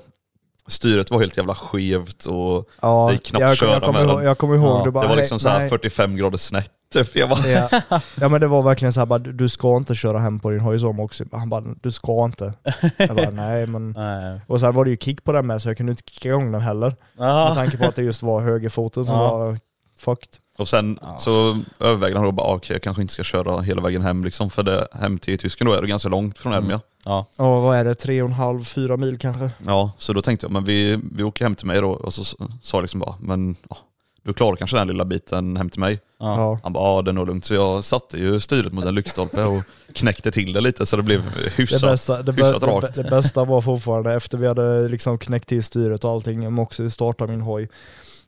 styret 0.69 1.11
var 1.11 1.19
helt 1.21 1.37
jävla 1.37 1.55
skevt 1.55 2.25
och 2.27 2.69
Ja, 2.83 3.07
Det 3.09 3.13
gick 3.13 3.25
knappt 3.27 3.41
jag, 3.41 3.51
att 3.51 3.59
köra 3.59 3.71
jag, 3.71 3.83
kommer 3.83 4.01
med 4.01 4.09
ihåg, 4.09 4.19
den. 4.19 4.27
jag 4.27 4.39
kommer 4.39 4.55
ihåg, 4.57 4.81
Ja, 4.81 4.85
du 4.85 4.91
bara, 4.91 5.03
det 5.03 5.09
var 5.09 5.15
"Nej, 5.17 5.23
liksom 5.23 5.39
så 5.39 5.49
här 5.49 5.59
nej." 5.59 5.69
45 5.69 6.17
grader 6.17 6.39
snett. 6.39 6.71
Typ. 6.93 7.17
Jag 7.17 7.29
bara, 7.29 7.47
Ja. 7.49 7.69
ja 8.21 8.29
men 8.29 8.41
det 8.41 8.47
var 8.47 8.63
verkligen 8.63 8.93
så 8.93 9.01
här, 9.01 9.07
bara, 9.07 9.19
du 9.19 9.49
ska 9.49 9.77
inte 9.77 9.95
köra 9.95 10.19
hem 10.19 10.39
på 10.39 10.51
din 10.51 10.61
hoj 10.61 10.79
som 10.79 11.01
också. 11.01 11.25
Han 11.33 11.49
bara, 11.49 11.65
du 11.83 11.91
ska 11.91 12.25
inte. 12.25 12.53
Jag 12.97 13.17
bara, 13.17 13.31
nej 13.33 13.67
men... 13.67 13.91
Nej. 13.91 14.41
Och 14.47 14.61
sen 14.61 14.75
var 14.75 14.85
det 14.85 14.91
ju 14.91 14.97
kick 14.97 15.25
på 15.25 15.33
den 15.33 15.47
med 15.47 15.63
så 15.63 15.69
jag 15.69 15.77
kunde 15.77 15.91
inte 15.93 16.03
kicka 16.07 16.29
igång 16.29 16.53
den 16.53 16.61
heller. 16.61 16.97
Med 17.19 17.29
Ja. 17.29 17.53
tanke 17.55 17.77
på 17.79 17.85
att 17.85 17.97
det 17.97 18.03
just 18.03 18.23
var 18.23 18.41
högerfoten 18.41 19.05
som 19.05 19.19
var 19.19 19.59
fucked. 19.99 20.29
Och 20.59 20.69
sen 20.69 20.99
Ja. 21.03 21.19
så 21.19 21.59
övervägde 21.81 22.19
han 22.19 22.27
då 22.27 22.33
bara, 22.33 22.55
okej 22.55 22.75
jag 22.75 22.83
kanske 22.83 23.03
inte 23.03 23.15
ska 23.15 23.23
köra 23.23 23.61
hela 23.61 23.83
vägen 23.83 24.03
hem 24.03 24.25
liksom, 24.25 24.51
för 24.51 24.63
det, 24.63 24.89
hem 24.93 25.19
till 25.19 25.39
Tysken 25.39 25.67
då 25.67 25.73
är 25.73 25.83
det 25.83 25.89
ganska 25.89 26.09
långt 26.09 26.39
från 26.39 26.53
Elmia. 26.53 26.81
Ja. 27.05 27.27
Ja 27.37 27.61
vad 27.61 27.77
är 27.77 27.85
det, 27.85 27.95
tre 27.95 28.23
och 28.23 28.29
en 28.29 28.35
halv, 28.35 28.65
fyra 28.65 28.97
mil 28.97 29.19
kanske? 29.19 29.51
Ja, 29.67 29.91
så 29.99 30.13
då 30.13 30.23
tänkte 30.23 30.45
jag, 30.47 30.53
men 30.53 30.65
vi, 30.65 31.01
vi 31.13 31.23
åker 31.23 31.45
hem 31.45 31.55
till 31.55 31.67
mig 31.67 31.81
då, 31.81 31.91
och 31.91 32.15
så 32.15 32.25
sa 32.63 32.77
jag 32.77 32.83
liksom 32.83 33.01
bara, 33.01 33.15
men 33.21 33.57
ja, 33.69 33.77
du 34.23 34.33
klarar 34.33 34.57
kanske 34.57 34.77
den 34.77 34.89
lilla 34.89 35.05
biten 35.05 35.57
hem 35.57 35.71
till 35.71 35.81
mig? 35.81 36.01
Ja. 36.21 36.37
Ja. 36.41 36.59
Han 36.63 36.73
bara, 36.73 36.85
ja 36.97 37.03
det 37.03 37.11
är 37.11 37.13
nog 37.13 37.27
lugnt. 37.27 37.45
Så 37.45 37.55
jag 37.55 37.85
satte 37.85 38.19
ju 38.19 38.41
styret 38.41 38.73
mot 38.73 38.85
en 38.85 38.95
lyktstolpe 38.95 39.43
och 39.45 39.63
knäckte 39.93 40.33
till 40.33 40.53
det 40.53 40.61
lite 40.61 40.87
så 40.87 40.97
det 40.97 41.03
blev 41.03 41.23
Det 41.45 41.51
hyfsat, 41.57 41.83
bästa, 41.83 42.23
det, 42.23 42.33
hyfsat 42.33 42.63
bä- 42.63 42.67
rakt. 42.81 42.95
det, 42.95 43.03
det 43.03 43.11
bästa 43.11 43.45
var 43.45 43.61
fortfarande 43.61 44.15
efter 44.15 44.39
vi 44.39 44.47
hade 44.47 44.89
liksom 44.89 45.19
knäckt 45.19 45.49
till 45.49 45.65
styret 45.65 46.05
och 46.05 46.11
allting, 46.11 46.53
Moxie 46.53 46.91
startar 46.91 47.27
min 47.27 47.41
hoj. 47.41 47.69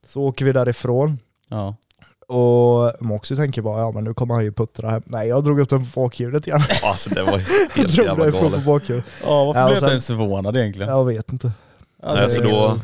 Så 0.06 0.22
åker 0.22 0.44
vi 0.44 0.52
därifrån 0.52 1.18
Ja. 1.48 1.74
Och 2.28 2.92
Moxie 3.00 3.36
tänker 3.36 3.62
bara 3.62 3.80
ja 3.80 3.90
men 3.90 4.04
nu 4.04 4.14
kommer 4.14 4.34
han 4.34 4.44
ju 4.44 4.52
puttra 4.52 4.90
hem. 4.90 5.02
Nej 5.06 5.28
jag 5.28 5.44
drog 5.44 5.60
upp 5.60 5.68
den 5.68 5.86
på 5.90 6.00
bakhjulet 6.00 6.46
igen. 6.46 6.60
Alltså 6.82 7.10
det 7.10 7.22
var 7.22 7.38
helt 7.76 7.92
drog 7.92 8.06
jävla 8.06 8.24
därifrån 8.24 8.42
på 8.42 8.48
galet. 8.50 8.66
bakhjulet. 8.66 9.04
Ja, 9.26 9.44
varför 9.44 9.60
Ja, 9.60 9.66
blev 9.66 9.78
jag 9.82 9.90
ens 9.90 10.06
förvånad 10.06 10.56
egentligen? 10.56 10.88
Jag 10.90 11.04
vet 11.04 11.32
inte. 11.32 11.52
Ja, 12.02 12.14
Nej, 12.14 12.30
så 12.30 12.40
då 12.40 12.74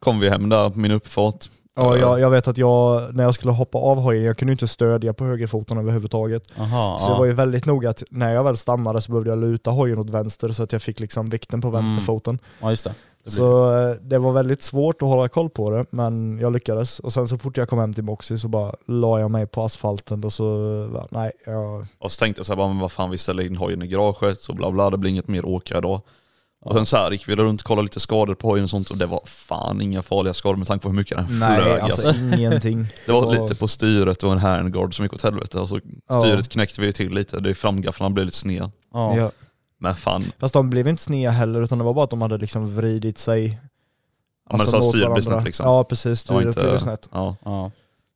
kom 0.00 0.20
vi 0.20 0.28
hem 0.30 0.48
där 0.48 0.70
på 0.70 0.78
min 0.78 0.90
uppfart. 0.90 1.36
Ja, 1.76 1.96
jag, 1.96 2.20
jag 2.20 2.30
vet 2.30 2.48
att 2.48 2.58
jag, 2.58 3.14
när 3.14 3.24
jag 3.24 3.34
skulle 3.34 3.52
hoppa 3.52 3.78
av 3.78 3.96
hojen, 4.00 4.24
jag 4.24 4.38
kunde 4.38 4.52
inte 4.52 4.68
stödja 4.68 5.12
på 5.12 5.24
högerfoten 5.24 5.78
överhuvudtaget. 5.78 6.42
Aha, 6.58 6.98
Så 7.00 7.10
jag 7.10 7.14
ja. 7.14 7.18
var 7.18 7.26
ju 7.26 7.32
väldigt 7.32 7.66
noga 7.66 7.90
att 7.90 8.02
när 8.10 8.34
jag 8.34 8.44
väl 8.44 8.56
stannade 8.56 9.00
så 9.00 9.12
behövde 9.12 9.30
jag 9.30 9.38
luta 9.38 9.70
hojen 9.70 9.98
åt 9.98 10.10
vänster 10.10 10.48
så 10.52 10.62
att 10.62 10.72
jag 10.72 10.82
fick 10.82 11.00
liksom 11.00 11.28
vikten 11.30 11.60
på 11.60 11.68
Mm. 11.68 11.84
vänsterfoten. 11.84 12.38
ja, 12.60 12.70
just 12.70 12.84
det. 12.84 12.94
Det 13.24 13.30
Så 13.30 13.76
eh, 13.76 13.96
det 14.00 14.18
var 14.18 14.32
väldigt 14.32 14.62
svårt 14.62 15.02
att 15.02 15.08
hålla 15.08 15.28
koll 15.28 15.50
på 15.50 15.70
det, 15.70 15.84
men 15.90 16.38
jag 16.38 16.52
lyckades. 16.52 16.98
Och 16.98 17.12
sen 17.12 17.28
så 17.28 17.38
fort 17.38 17.56
jag 17.56 17.68
kom 17.68 17.78
hem 17.78 17.92
till 17.92 18.04
Moxie 18.04 18.38
så 18.38 18.48
bara 18.48 18.74
la 18.86 19.20
jag 19.20 19.30
mig 19.30 19.46
på 19.46 19.62
asfalten 19.62 20.24
och 20.24 20.32
så, 20.32 20.44
bara, 20.92 21.06
nej, 21.10 21.32
jag, 21.46 21.86
Och 21.98 22.12
så 22.12 22.18
tänkte 22.18 22.40
jag 22.40 22.46
så 22.46 22.52
här, 22.52 22.56
bara, 22.56 22.68
men 22.68 22.78
vad 22.78 22.92
fan 22.92 23.10
vi 23.10 23.18
ställer 23.18 23.42
in 23.46 23.56
hojen 23.56 23.82
i 23.82 23.86
garaget 23.86 24.46
och 24.46 24.56
bla 24.56 24.70
bla, 24.70 24.90
det 24.90 24.98
blir 24.98 25.10
inget 25.10 25.28
mer 25.28 25.44
åka 25.44 25.78
idag. 25.78 26.00
Och 26.64 26.74
sen 26.74 26.86
så 26.86 26.96
här 26.96 27.10
gick 27.10 27.28
vi 27.28 27.36
runt 27.36 27.60
och 27.60 27.66
kollade 27.66 27.82
lite 27.84 28.00
skador 28.00 28.34
på 28.34 28.48
hojen 28.48 28.64
och 28.64 28.70
sånt 28.70 28.90
och 28.90 28.96
det 28.96 29.06
var 29.06 29.20
fan 29.26 29.80
inga 29.80 30.02
farliga 30.02 30.34
skador 30.34 30.56
med 30.56 30.66
tanke 30.66 30.82
på 30.82 30.88
hur 30.88 30.96
mycket 30.96 31.16
den 31.16 31.38
nej 31.40 31.60
flög. 31.62 31.80
alltså 31.80 32.08
Alltså. 32.08 32.24
ingenting. 32.38 32.86
Det 33.06 33.12
var 33.12 33.32
lite 33.42 33.54
på 33.54 33.68
styret 33.68 34.22
och 34.22 34.32
en 34.32 34.38
handguard 34.38 34.96
som 34.96 35.04
gick 35.04 35.12
åt 35.12 35.22
helvete. 35.22 35.60
Alltså, 35.60 35.80
Ja. 36.08 36.20
styret 36.20 36.48
knäckte 36.48 36.80
vi 36.80 36.92
till 36.92 37.10
lite, 37.14 37.40
det 37.40 37.50
är 37.50 37.54
framgafflarna 37.54 38.10
blev 38.10 38.24
lite 38.26 38.36
sneda. 38.38 38.70
ja. 38.92 39.30
Men 39.82 39.96
fan, 39.96 40.24
Fast 40.38 40.54
de 40.54 40.70
blev 40.70 40.88
inte 40.88 41.02
sneda 41.02 41.30
heller 41.30 41.62
utan 41.62 41.78
det 41.78 41.84
var 41.84 41.94
bara 41.94 42.04
att 42.04 42.10
de 42.10 42.22
hade 42.22 42.38
liksom 42.38 42.76
vridit 42.76 43.18
sig 43.18 43.60
ja, 44.50 44.56
men 44.56 44.66
så 44.66 44.92
varandra. 44.92 45.22
snett 45.22 45.44
liksom. 45.44 45.66
Ja 45.66 45.84
precis, 45.84 46.20
styret 46.20 46.54
blev 46.54 46.78
snett. 46.78 47.08
Ja. 47.12 47.36
Ja. 47.44 47.70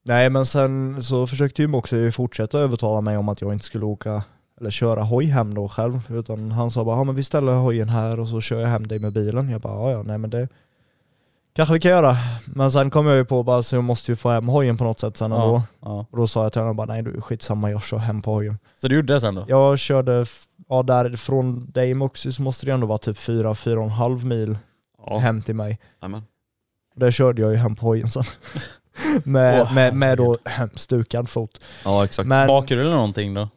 Nej 0.05 0.31
men 0.31 0.47
sen 0.47 1.03
så 1.03 1.27
försökte 1.27 1.63
ju 1.63 1.73
också 1.73 2.11
fortsätta 2.13 2.59
övertala 2.59 3.01
mig 3.01 3.17
om 3.17 3.29
att 3.29 3.41
jag 3.41 3.53
inte 3.53 3.65
skulle 3.65 3.85
åka 3.85 4.23
eller 4.61 4.71
köra 4.71 5.03
hoj 5.03 5.25
hem 5.25 5.55
då 5.55 5.69
själv. 5.69 6.01
Utan 6.11 6.53
han 6.53 6.71
sa 6.71 6.85
bara, 6.85 6.97
ja 6.97 7.05
men 7.05 7.15
vi 7.15 7.23
ställer 7.23 7.53
hojen 7.53 7.89
här 7.89 8.21
och 8.21 8.29
så 8.29 8.41
kör 8.41 8.61
jag 8.61 8.69
hem 8.69 8.87
dig 8.87 8.99
med 8.99 9.13
bilen. 9.13 9.51
Jag 9.51 9.61
bara, 9.61 9.75
ja 9.75 9.91
ja 9.91 10.03
nej 10.03 10.19
men 10.19 10.31
det 10.31 10.49
kanske 11.57 11.73
vi 11.73 11.81
kan 11.81 11.91
göra. 11.91 12.17
Men 12.47 12.73
sen 12.73 12.91
kom 12.91 13.07
jag 13.07 13.17
ju 13.17 13.25
på 13.25 13.43
bara, 13.43 13.63
så 13.63 13.77
jag 13.77 13.85
måste 13.85 14.13
ju 14.13 14.17
få 14.17 14.31
hem 14.31 14.49
hojen 14.49 14.77
på 14.77 14.85
något 14.85 15.01
sätt 15.01 15.17
sen 15.17 15.33
ändå. 15.33 15.63
Ja. 15.81 15.91
ja. 15.91 16.07
Och 16.11 16.19
då 16.19 16.27
sa 16.27 16.43
jag 16.43 16.53
till 16.53 16.61
honom 16.61 16.77
bara, 16.77 16.87
nej 16.87 17.03
du 17.03 17.21
skitsamma 17.21 17.71
jag 17.71 17.83
kör 17.83 17.99
hem 17.99 18.23
på 18.23 18.35
hojen. 18.35 18.59
Så 18.81 18.89
du 18.89 18.97
gjorde 18.97 19.15
det 19.15 19.21
sen 19.21 19.35
då? 19.35 19.45
Jag 19.49 19.79
körde, 19.79 20.27
ja 20.69 20.83
där 20.83 21.17
från 21.17 21.71
dig 21.71 21.95
Moxie 21.95 22.33
så 22.33 22.43
måste 22.43 22.67
det 22.67 22.73
ändå 22.73 22.87
vara 22.87 22.99
typ 22.99 23.17
4-4,5 23.17 24.25
mil 24.25 24.59
Ja. 25.07 25.19
hem 25.19 25.43
till 25.43 25.55
mig. 25.55 25.79
Amen. 26.01 26.23
Där 26.95 27.11
körde 27.11 27.43
jag 27.43 27.51
ju 27.51 27.57
hem 27.57 27.77
på 27.77 27.87
hojen 27.87 28.09
sen. 28.09 28.25
med, 29.25 29.63
Åh, 29.63 29.75
med, 29.75 29.95
med 29.95 30.19
då 30.19 30.39
stukad 30.75 31.29
fot. 31.29 31.61
ja 31.85 32.05
exakt. 32.05 32.29
Men 32.29 32.47
Bakhjul 32.49 32.79
eller 32.81 32.91
någonting 32.91 33.35
då? 33.35 33.49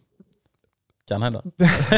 Kan 1.08 1.22
hända. 1.22 1.42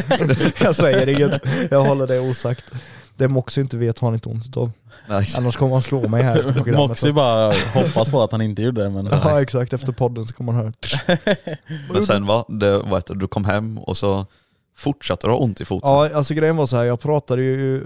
jag 0.62 0.76
säger 0.76 1.10
inget, 1.10 1.42
jag 1.72 1.84
håller 1.84 2.08
det 2.08 2.20
osagt. 2.20 2.72
Det 3.18 3.28
Moxie 3.28 3.62
inte 3.62 3.78
vet 3.78 4.00
har 4.00 4.08
han 4.08 4.14
inte 4.16 4.30
ont 4.30 4.46
utav. 4.46 4.72
Annars 5.08 5.58
kommer 5.58 5.72
han 5.74 5.82
slå 5.82 6.08
mig 6.10 6.24
här. 6.24 6.78
Moxie 6.78 7.14
bara 7.14 7.54
hoppas 7.74 8.12
på 8.12 8.24
att 8.24 8.32
han 8.32 8.42
inte 8.42 8.62
gjorde 8.62 8.84
det 8.84 8.90
men... 8.90 9.06
Ja 9.06 9.42
exakt, 9.42 9.74
efter 9.74 9.92
podden 9.92 10.26
så 10.26 10.34
kommer 10.34 10.54
han 10.54 10.62
höra. 10.64 11.18
Men 11.94 12.06
sen 12.06 12.26
va, 12.26 12.46
det, 12.48 12.78
vad 12.78 12.94
heter, 12.94 13.16
du 13.16 13.28
kom 13.28 13.46
hem 13.46 13.78
och 13.78 13.98
så 13.98 14.26
fortsatte 14.82 15.28
du 15.28 15.32
ha 15.32 15.40
ont 15.40 15.62
i 15.62 15.66
foten. 15.66 15.90
Ja 15.90 16.10
alltså 16.16 16.34
grejen 16.34 16.58
var 16.58 16.66
så 16.66 16.78
här, 16.78 16.84
jag 16.84 17.00
pratade 17.00 17.42
ju, 17.44 17.86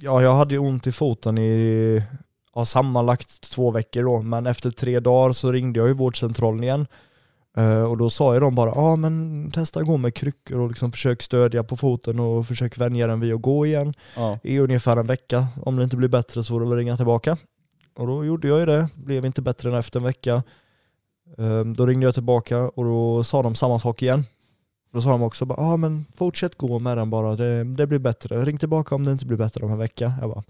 ja 0.00 0.22
jag 0.22 0.34
hade 0.34 0.54
ju 0.54 0.58
ont 0.58 0.86
i 0.86 0.92
foten 0.92 1.38
i 1.38 2.02
ja, 2.54 2.64
sammanlagt 2.64 3.50
två 3.50 3.70
veckor 3.70 4.02
då, 4.04 4.22
men 4.22 4.46
efter 4.46 4.70
tre 4.70 5.00
dagar 5.00 5.32
så 5.32 5.52
ringde 5.52 5.78
jag 5.80 5.88
ju 5.88 5.94
vårdcentralen 5.94 6.62
igen. 6.64 6.86
Eh, 7.56 7.82
och 7.82 7.96
då 7.96 8.10
sa 8.10 8.34
ju 8.34 8.40
de 8.40 8.54
bara, 8.54 8.70
ja 8.70 8.80
ah, 8.80 8.96
men 8.96 9.50
testa 9.50 9.82
gå 9.82 9.96
med 9.96 10.14
kryckor 10.14 10.58
och 10.58 10.68
liksom 10.68 10.92
försök 10.92 11.22
stödja 11.22 11.64
på 11.64 11.76
foten 11.76 12.20
och 12.20 12.46
försök 12.46 12.78
vänja 12.78 13.06
den 13.06 13.20
vid 13.20 13.34
att 13.34 13.42
gå 13.42 13.66
igen 13.66 13.94
Ja. 14.16 14.38
i 14.42 14.58
ungefär 14.58 14.96
en 14.96 15.06
vecka. 15.06 15.46
Om 15.62 15.76
det 15.76 15.84
inte 15.84 15.96
blir 15.96 16.08
bättre 16.08 16.44
så 16.44 16.48
får 16.54 16.60
du 16.60 16.66
väl 16.68 16.78
ringa 16.78 16.96
tillbaka. 16.96 17.36
Och 17.96 18.06
då 18.06 18.24
gjorde 18.24 18.48
jag 18.48 18.58
ju 18.60 18.66
det, 18.66 18.88
blev 18.94 19.24
inte 19.24 19.42
bättre 19.42 19.68
än 19.70 19.74
efter 19.78 20.00
en 20.00 20.04
vecka. 20.06 20.42
Eh, 21.38 21.64
Då 21.64 21.86
ringde 21.86 22.06
jag 22.06 22.14
tillbaka 22.14 22.58
och 22.68 22.84
då 22.84 23.24
sa 23.24 23.42
de 23.42 23.54
samma 23.54 23.78
sak 23.78 24.02
igen. 24.02 24.24
Då 24.92 25.02
sa 25.02 25.10
de 25.10 25.22
också 25.22 25.44
bara, 25.44 25.60
ah, 25.60 25.76
men 25.76 26.06
fortsätt 26.14 26.58
gå 26.58 26.78
med 26.78 26.96
den 26.96 27.10
bara, 27.10 27.36
det, 27.36 27.64
det 27.64 27.86
blir 27.86 27.98
bättre. 27.98 28.44
Ring 28.44 28.58
tillbaka 28.58 28.94
om 28.94 29.04
det 29.04 29.12
inte 29.12 29.26
blir 29.26 29.38
bättre 29.38 29.64
om 29.64 29.72
en 29.72 29.78
vecka. 29.78 30.14
Jag 30.20 30.30
bara, 30.30 30.42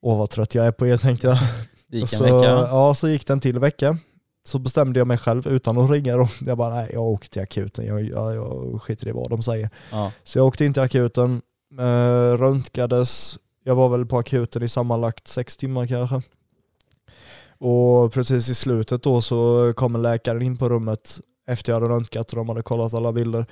åh 0.00 0.18
vad 0.18 0.30
trött 0.30 0.54
jag 0.54 0.66
är 0.66 0.72
på 0.72 0.86
er 0.86 0.96
tänkte 0.96 1.26
jag. 1.26 1.38
Det 1.88 1.96
gick 1.98 2.12
en 2.12 2.18
så, 2.18 2.24
vecka. 2.24 2.44
Ja, 2.44 2.94
så 2.94 3.08
gick 3.08 3.26
den 3.26 3.40
till 3.40 3.58
vecka. 3.58 3.98
så 4.44 4.58
bestämde 4.58 5.00
jag 5.00 5.06
mig 5.06 5.18
själv 5.18 5.46
utan 5.48 5.78
att 5.78 5.90
ringa 5.90 6.16
dem. 6.16 6.28
Jag 6.40 6.58
bara, 6.58 6.74
nej 6.74 6.90
jag 6.92 7.02
åker 7.02 7.28
till 7.28 7.42
akuten, 7.42 7.86
jag, 7.86 8.04
jag, 8.04 8.34
jag 8.34 8.82
skiter 8.82 9.08
i 9.08 9.12
vad 9.12 9.30
de 9.30 9.42
säger. 9.42 9.70
Ja. 9.92 10.12
Så 10.24 10.38
jag 10.38 10.46
åkte 10.46 10.64
in 10.64 10.72
till 10.72 10.82
akuten, 10.82 11.42
eh, 11.78 12.38
röntgades, 12.38 13.38
jag 13.64 13.74
var 13.74 13.88
väl 13.88 14.06
på 14.06 14.18
akuten 14.18 14.62
i 14.62 14.68
sammanlagt 14.68 15.28
sex 15.28 15.56
timmar 15.56 15.86
kanske. 15.86 16.22
Och 17.58 18.12
precis 18.12 18.48
i 18.48 18.54
slutet 18.54 19.02
då 19.02 19.20
så 19.20 19.72
kommer 19.76 19.98
läkaren 19.98 20.42
in 20.42 20.56
på 20.56 20.68
rummet 20.68 21.20
efter 21.46 21.72
jag 21.72 21.80
hade 21.80 21.94
röntgat 21.94 22.30
och 22.30 22.36
de 22.36 22.48
hade 22.48 22.62
kollat 22.62 22.94
alla 22.94 23.12
bilder. 23.12 23.46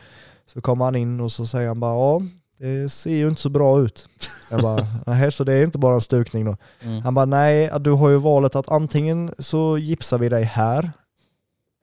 Så 0.46 0.61
kommer 0.61 0.85
han 0.85 0.96
in 0.96 1.20
och 1.20 1.33
så 1.33 1.46
säger 1.46 1.68
han 1.68 1.80
bara 1.80 1.94
ja, 1.94 2.22
det 2.59 2.88
ser 2.88 3.11
ju 3.11 3.28
inte 3.28 3.40
så 3.40 3.48
bra 3.48 3.80
ut. 3.80 4.09
Jag 4.50 4.62
bara, 4.62 4.87
nej 5.07 5.33
så 5.33 5.44
det 5.44 5.52
är 5.52 5.64
inte 5.64 5.78
bara 5.78 5.94
en 5.94 6.00
stukning 6.00 6.44
då. 6.44 6.57
Mm. 6.80 7.02
Han 7.02 7.14
bara, 7.14 7.24
nej 7.24 7.70
du 7.80 7.90
har 7.90 8.09
ju 8.09 8.16
valet 8.16 8.57
att 8.57 8.68
antingen 8.68 9.35
så 9.38 9.78
gipsar 9.78 10.18
vi 10.18 10.28
dig 10.28 10.44
här 10.44 10.92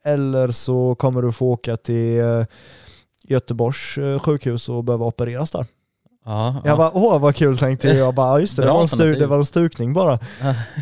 eller 0.04 0.48
så 0.48 0.96
kommer 0.96 1.22
du 1.22 1.32
få 1.32 1.46
åka 1.46 1.78
till 1.78 2.20
eh, 2.20 2.46
Göteborgs 3.24 3.98
eh, 3.98 4.20
sjukhus 4.20 4.70
och 4.70 4.84
behöva 4.84 5.06
opereras 5.06 5.52
där. 5.52 5.66
Ja, 6.26 6.56
Jag 6.64 6.72
ja. 6.72 6.78
bara, 6.78 6.92
åh 6.94 7.20
vad 7.20 7.36
kul 7.36 7.58
tänkte 7.58 7.88
jag. 7.88 7.98
Jag 7.98 8.14
bara, 8.16 8.40
just 8.40 8.56
det, 8.58 8.62
det 8.64 8.72
var, 8.72 8.82
en 8.82 8.88
stu- 8.88 9.20
det 9.20 9.28
var 9.28 9.38
en 9.38 9.46
stukning 9.46 9.94
bara. 9.94 10.20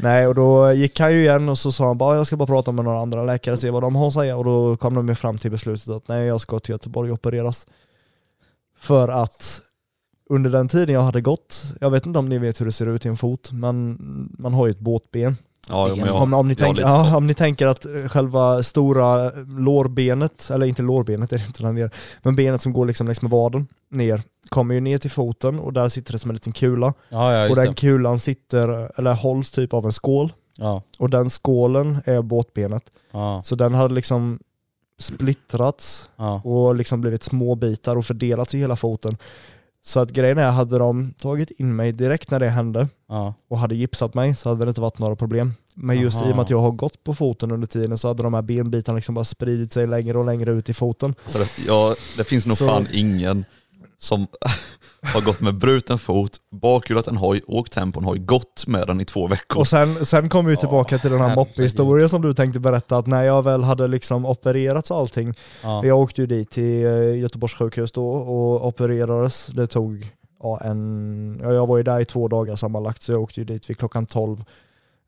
Nej, 0.04 0.28
och 0.28 0.36
då 0.36 0.72
gick 0.74 1.00
han 1.00 1.14
ju 1.14 1.20
igen 1.22 1.50
och 1.50 1.58
så 1.58 1.72
sa 1.72 1.88
han 1.88 1.98
bara, 1.98 2.16
jag 2.16 2.28
ska 2.28 2.38
bara 2.38 2.46
prata 2.46 2.72
med 2.72 2.86
några 2.86 3.00
andra 3.00 3.24
läkare 3.24 3.54
och 3.54 3.60
se 3.60 3.70
vad 3.70 3.84
de 3.84 3.96
har 3.96 4.08
att 4.08 4.14
säga. 4.14 4.38
Och 4.38 4.44
då 4.44 4.78
kom 4.78 4.94
de 4.94 5.08
ju 5.10 5.16
fram 5.16 5.38
till 5.38 5.52
beslutet 5.52 5.90
att 5.90 6.08
nej, 6.08 6.26
jag 6.28 6.42
ska 6.42 6.60
till 6.60 6.72
Göteborg 6.72 7.12
och 7.12 7.14
opereras. 7.14 7.68
För 8.78 9.08
att 9.08 9.62
under 10.30 10.50
den 10.50 10.68
tiden 10.68 10.96
jag 10.96 11.02
hade 11.04 11.22
gått, 11.22 11.64
jag 11.82 11.90
vet 11.90 12.06
inte 12.06 12.20
om 12.20 12.26
ni 12.30 12.38
vet 12.38 12.62
hur 12.62 12.66
det 12.66 12.72
ser 12.72 12.86
ut 12.86 13.06
i 13.06 13.10
en 13.10 13.18
fot, 13.18 13.52
men 13.52 13.98
man 14.38 14.54
har 14.54 14.68
ju 14.68 14.72
ett 14.72 14.80
båtben. 14.80 15.38
Ja, 15.70 15.90
jag, 15.96 16.16
om, 16.16 16.34
om, 16.34 16.48
ni 16.48 16.56
lite 16.56 16.82
ja, 16.82 17.18
om 17.18 17.28
ni 17.28 17.34
tänker 17.34 17.68
att 17.68 17.86
eh, 17.86 18.08
själva 18.08 18.64
stora 18.64 19.32
lårbenet, 19.48 20.50
eller 20.54 20.66
inte 20.66 20.82
lårbenet, 20.82 21.30
det 21.30 21.36
är 21.36 21.46
inte 21.46 21.64
där 21.64 21.72
nere, 21.72 21.90
men 22.22 22.36
benet 22.36 22.62
som 22.62 22.74
går 22.74 22.86
liksom 22.86 23.08
längs 23.08 23.22
med 23.22 23.32
vaden 23.32 23.68
ner, 23.90 24.22
kommer 24.50 24.76
ju 24.76 24.82
ner 24.82 24.98
till 24.98 25.12
foten 25.12 25.60
och 25.60 25.74
där 25.74 25.90
sitter 25.90 26.12
det 26.12 26.20
som 26.20 26.30
en 26.30 26.36
liten 26.36 26.54
kula. 26.54 26.94
ja, 27.10 27.34
ja 27.34 27.50
och 27.50 27.56
den 27.56 27.66
det. 27.66 27.74
kulan 27.74 28.20
sitter, 28.20 28.92
eller 29.00 29.14
hålls 29.14 29.52
typ 29.52 29.74
av 29.74 29.86
en 29.86 29.94
skål. 29.94 30.34
Och 31.00 31.10
den 31.10 31.30
skålen 31.30 31.98
är 32.06 32.22
båtbenet. 32.22 32.84
Så 33.44 33.56
den 33.56 33.74
hade 33.74 33.94
liksom 33.94 34.40
splittrats 35.00 36.10
och 36.44 36.76
liksom 36.76 37.02
blivit 37.02 37.24
små 37.24 37.56
bitar 37.56 37.96
och 37.96 38.06
fördelats 38.06 38.56
i 38.56 38.60
hela 38.60 38.76
foten. 38.76 39.18
Så 39.84 40.00
att 40.00 40.12
grejen 40.12 40.38
är, 40.38 40.52
hade 40.52 40.78
de 40.78 41.14
tagit 41.18 41.52
in 41.52 41.76
mig 41.76 41.92
direkt 41.92 42.32
när 42.32 42.40
det 42.40 42.50
hände 42.50 42.88
ja. 43.08 43.34
och 43.50 43.60
hade 43.60 43.76
gipsat 43.76 44.14
mig 44.14 44.36
så 44.36 44.50
hade 44.50 44.66
det 44.66 44.70
inte 44.70 44.82
varit 44.82 45.00
några 45.00 45.16
problem. 45.16 45.54
Men 45.76 46.00
just 46.00 46.18
i 46.18 46.24
och 46.24 46.26
med 46.26 46.34
Aha. 46.34 46.42
att 46.42 46.50
jag 46.50 46.62
har 46.62 46.72
gått 46.72 47.04
på 47.04 47.14
foten 47.14 47.52
under 47.52 47.68
tiden 47.68 47.98
så 47.98 48.08
hade 48.08 48.24
de 48.24 48.34
här 48.34 48.42
benbitarna 48.42 48.96
liksom 48.96 49.16
bara 49.16 49.26
spridit 49.26 49.74
sig 49.74 49.88
längre 49.88 50.18
och 50.18 50.26
längre 50.26 50.52
ut 50.52 50.70
i 50.70 50.74
foten. 50.74 51.16
Så 51.26 51.38
det, 51.38 51.48
ja, 51.68 51.96
det 52.18 52.24
finns 52.24 52.46
nog 52.48 52.58
Så- 52.58 52.68
fan 52.68 52.88
ingen 52.94 53.46
som 53.98 54.28
har 55.02 55.22
gått 55.22 55.42
med 55.42 55.58
bruten 55.58 56.00
fot, 56.00 56.38
bakhjulat 56.52 57.08
en 57.08 57.16
hoj, 57.16 57.42
åkt 57.48 57.76
hem 57.76 57.92
på 57.92 58.00
en 58.00 58.06
hoj, 58.06 58.20
gått 58.20 58.68
med 58.68 58.88
den 58.88 59.02
i 59.02 59.06
två 59.06 59.28
veckor. 59.28 59.60
Och 59.60 59.68
sen, 59.68 60.06
sen 60.06 60.30
kom 60.30 60.46
vi 60.46 60.58
tillbaka 60.58 60.98
till 60.98 61.12
den 61.12 61.22
här 61.22 61.36
moppehistorien 61.36 62.10
som 62.10 62.22
du 62.22 62.34
tänkte 62.34 62.60
berätta, 62.60 62.98
att 62.98 63.08
när 63.08 63.24
jag 63.24 63.44
väl 63.44 63.64
hade 63.64 63.88
liksom 63.88 64.26
opererats 64.26 64.92
och 64.92 64.98
allting, 64.98 65.34
ja. 65.64 65.86
jag 65.86 66.00
åkte 66.00 66.22
ju 66.22 66.28
dit 66.28 66.52
till 66.52 66.86
eh, 66.86 67.20
Göteborgs 67.20 67.54
sjukhus 67.54 67.92
då 67.92 68.10
och 68.10 68.68
opererades. 68.68 69.48
Det 69.48 69.68
tog 69.68 70.12
ja, 70.40 70.62
en, 70.62 71.40
ja, 71.44 71.54
jag 71.54 71.68
var 71.68 71.78
ju 71.78 71.84
där 71.84 72.00
i 72.00 72.06
två 72.06 72.28
dagar 72.28 72.56
sammanlagt 72.56 73.02
så 73.02 73.12
jag 73.12 73.22
åkte 73.22 73.42
ju 73.42 73.46
dit 73.46 73.70
vid 73.70 73.78
klockan 73.78 74.06
12 74.06 74.44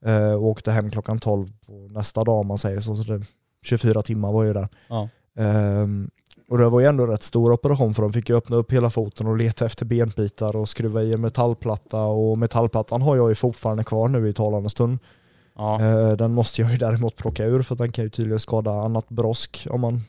eh, 0.06 0.34
och 0.34 0.45
åkte 0.45 0.71
hem 0.71 0.91
klockan 0.91 1.19
12 1.19 1.47
på 1.67 1.73
nästa 1.73 2.23
dag 2.23 2.39
om 2.39 2.47
man 2.47 2.58
säger 2.58 2.80
så. 2.80 2.95
så 2.95 3.13
det, 3.13 3.25
24 3.63 4.01
timmar 4.01 4.32
var 4.32 4.43
jag 4.43 4.47
ju 4.47 4.54
där. 4.54 4.69
Ja. 4.88 5.10
Ehm, 5.38 6.10
och 6.51 6.57
det 6.57 6.69
var 6.69 6.79
ju 6.79 6.85
ändå 6.85 7.05
rätt 7.05 7.23
stor 7.23 7.51
operation 7.51 7.93
för 7.93 8.01
de 8.03 8.13
fick 8.13 8.29
ju 8.29 8.35
öppna 8.35 8.55
upp 8.55 8.73
hela 8.73 8.89
foten 8.89 9.27
och 9.27 9.37
leta 9.37 9.65
efter 9.65 9.85
benbitar 9.85 10.55
och 10.55 10.69
skruva 10.69 11.03
i 11.03 11.13
en 11.13 11.21
metallplatta 11.21 12.03
och 12.03 12.37
metallplattan 12.37 13.01
har 13.01 13.15
jag 13.15 13.29
ju 13.29 13.35
fortfarande 13.35 13.83
kvar 13.83 14.07
nu 14.07 14.29
i 14.29 14.33
talande 14.33 14.69
stund. 14.69 14.99
Ja. 15.55 15.81
Eh, 15.81 16.11
Den 16.11 16.33
måste 16.33 16.61
jag 16.61 16.71
ju 16.71 16.77
däremot 16.77 17.15
plocka 17.15 17.45
ur 17.45 17.61
för 17.61 17.75
den 17.75 17.91
kan 17.91 18.03
ju 18.03 18.09
tydligen 18.09 18.39
skada 18.39 18.71
annat 18.71 19.09
brosk 19.09 19.67
om 19.69 19.81
man 19.81 20.01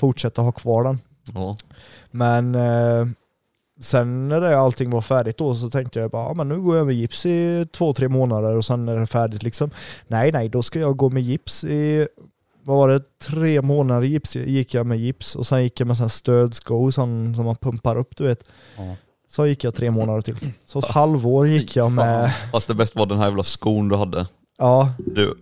fortsätter 0.00 0.42
ha 0.42 0.52
kvar 0.52 0.84
den. 0.84 0.98
Ja. 1.34 1.56
Men 2.10 2.54
eh, 2.54 3.06
sen 3.80 4.28
när 4.28 4.40
det 4.40 4.58
allting 4.58 4.90
var 4.90 5.00
färdigt 5.00 5.38
då 5.38 5.54
så 5.54 5.70
tänkte 5.70 6.00
jag 6.00 6.10
bara, 6.10 6.28
ja, 6.28 6.34
men 6.34 6.48
nu 6.48 6.60
går 6.60 6.76
jag 6.76 6.86
med 6.86 6.94
gips 6.94 7.26
i 7.26 7.66
två, 7.72 7.92
tre 7.92 8.08
månader 8.08 8.56
och 8.56 8.64
sen 8.64 8.88
är 8.88 8.98
det 8.98 9.06
färdigt 9.06 9.42
liksom. 9.42 9.70
Nej, 10.06 10.32
nej, 10.32 10.48
då 10.48 10.62
ska 10.62 10.80
jag 10.80 10.96
gå 10.96 11.10
med 11.10 11.22
gips 11.22 11.64
i, 11.64 12.08
vad 12.68 12.76
var 12.78 12.88
det, 12.88 13.00
tre 13.18 13.62
månader 13.62 14.06
gips 14.06 14.36
gick 14.36 14.74
jag 14.74 14.86
med 14.86 14.98
gips 14.98 15.36
och 15.36 15.46
sen 15.46 15.62
gick 15.62 15.80
jag 15.80 15.86
med 15.86 15.96
sån 15.96 16.04
här 16.04 16.08
stödsko 16.08 16.92
som, 16.92 17.34
som 17.34 17.44
man 17.44 17.56
pumpar 17.56 17.96
upp 17.96 18.16
du 18.16 18.24
vet. 18.24 18.44
Ja. 18.76 18.96
Så 19.30 19.46
gick 19.46 19.64
jag 19.64 19.74
tre 19.74 19.90
månader 19.90 20.20
till. 20.20 20.36
Så 20.66 20.78
ett 20.78 20.84
halvår 20.84 21.46
gick 21.48 21.76
jag 21.76 21.92
med, 21.92 22.32
Fast 22.52 22.68
det 22.68 22.74
bästa 22.74 22.98
var 22.98 23.06
den 23.06 23.18
här 23.18 23.24
jävla 23.24 23.42
skon 23.42 23.88
du 23.88 23.96
hade. 23.96 24.26
ja, 24.58 24.92
Du, 24.98 25.34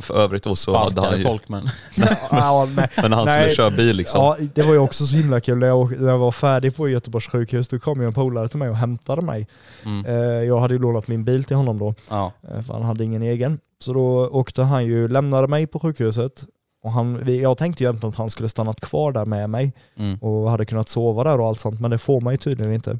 för 0.00 0.14
övrigt 0.14 0.42
då 0.42 0.54
så 0.54 0.76
hade 0.76 0.84
han 0.84 0.92
Sparkade 0.92 1.16
ju, 1.16 1.24
folk 1.24 1.48
men... 1.48 1.68
ja 2.30 2.68
nej. 2.76 2.88
men 2.96 3.10
när 3.10 3.16
han 3.16 3.26
Nej. 3.26 3.40
skulle 3.52 3.54
köra 3.54 3.76
bil 3.76 3.96
liksom. 3.96 4.20
Ja, 4.20 4.36
det 4.54 4.62
var 4.62 4.72
ju 4.72 4.78
också 4.78 5.06
så 5.06 5.16
himla 5.16 5.40
kul. 5.40 5.58
När 5.58 5.66
jag, 5.66 6.00
när 6.00 6.08
jag 6.12 6.18
var 6.18 6.32
färdig 6.32 6.76
på 6.76 6.88
Göteborgs 6.88 7.26
sjukhus, 7.26 7.68
då 7.68 7.78
kom 7.78 8.00
ju 8.00 8.06
en 8.06 8.12
polare 8.14 8.48
till 8.48 8.58
mig 8.58 8.68
och 8.68 8.76
hämtade 8.76 9.22
mig. 9.22 9.46
Mm. 9.84 10.06
Eh, 10.06 10.14
Jag 10.44 10.60
hade 10.60 10.74
ju 10.74 10.80
lånat 10.80 11.08
min 11.08 11.24
bil 11.24 11.44
till 11.44 11.56
honom 11.56 11.78
då, 11.78 11.94
Ja. 12.08 12.32
eh, 12.50 12.62
för 12.62 12.74
han 12.74 12.82
hade 12.82 13.04
ingen 13.04 13.22
egen. 13.22 13.58
Så 13.78 13.92
då 13.92 14.28
åkte 14.28 14.62
han 14.62 14.84
ju, 14.86 15.08
lämnade 15.08 15.48
mig 15.48 15.66
på 15.66 15.78
sjukhuset. 15.80 16.44
Och 16.86 16.92
han, 16.92 17.22
jag 17.40 17.58
tänkte 17.58 17.82
ju 17.82 17.88
egentligen 17.88 18.10
att 18.10 18.16
han 18.16 18.30
skulle 18.30 18.48
stannat 18.48 18.80
kvar 18.80 19.12
där 19.12 19.24
med 19.24 19.50
mig 19.50 19.72
Mm. 19.96 20.18
och 20.18 20.50
hade 20.50 20.64
kunnat 20.64 20.88
sova 20.88 21.24
där 21.24 21.40
och 21.40 21.46
allt 21.46 21.60
sånt, 21.60 21.80
men 21.80 21.90
det 21.90 21.98
får 21.98 22.20
man 22.20 22.32
ju 22.32 22.36
tydligen 22.36 22.72
inte. 22.72 22.98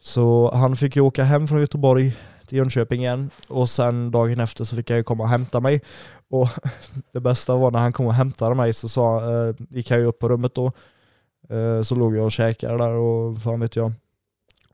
Så 0.00 0.50
han 0.54 0.76
fick 0.76 0.96
ju 0.96 1.02
åka 1.02 1.24
hem 1.24 1.48
från 1.48 1.60
Göteborg 1.60 2.16
till 2.46 2.58
Jönköping 2.58 3.00
igen 3.00 3.30
och 3.48 3.68
sen 3.68 4.10
dagen 4.10 4.40
efter 4.40 4.64
så 4.64 4.76
fick 4.76 4.90
jag 4.90 4.96
ju 4.96 5.02
komma 5.02 5.22
och 5.24 5.30
hämta 5.30 5.60
mig. 5.60 5.80
Och 6.30 6.48
det 7.12 7.20
bästa 7.20 7.54
var 7.56 7.70
när 7.70 7.78
han 7.78 7.92
kom 7.92 8.06
och 8.06 8.14
hämtade 8.14 8.54
mig 8.54 8.72
så 8.72 8.88
sa, 8.88 9.16
eh, 9.48 9.54
gick 9.70 9.90
jag 9.90 10.00
ju 10.00 10.06
upp 10.06 10.18
på 10.18 10.28
rummet 10.28 10.54
då, 10.54 10.72
eh, 11.50 11.82
så 11.82 11.94
låg 11.94 12.16
jag 12.16 12.24
och 12.24 12.32
käkade 12.32 12.78
där 12.78 12.90
och 12.90 13.38
fan 13.38 13.60
vet 13.60 13.76
jag. 13.76 13.92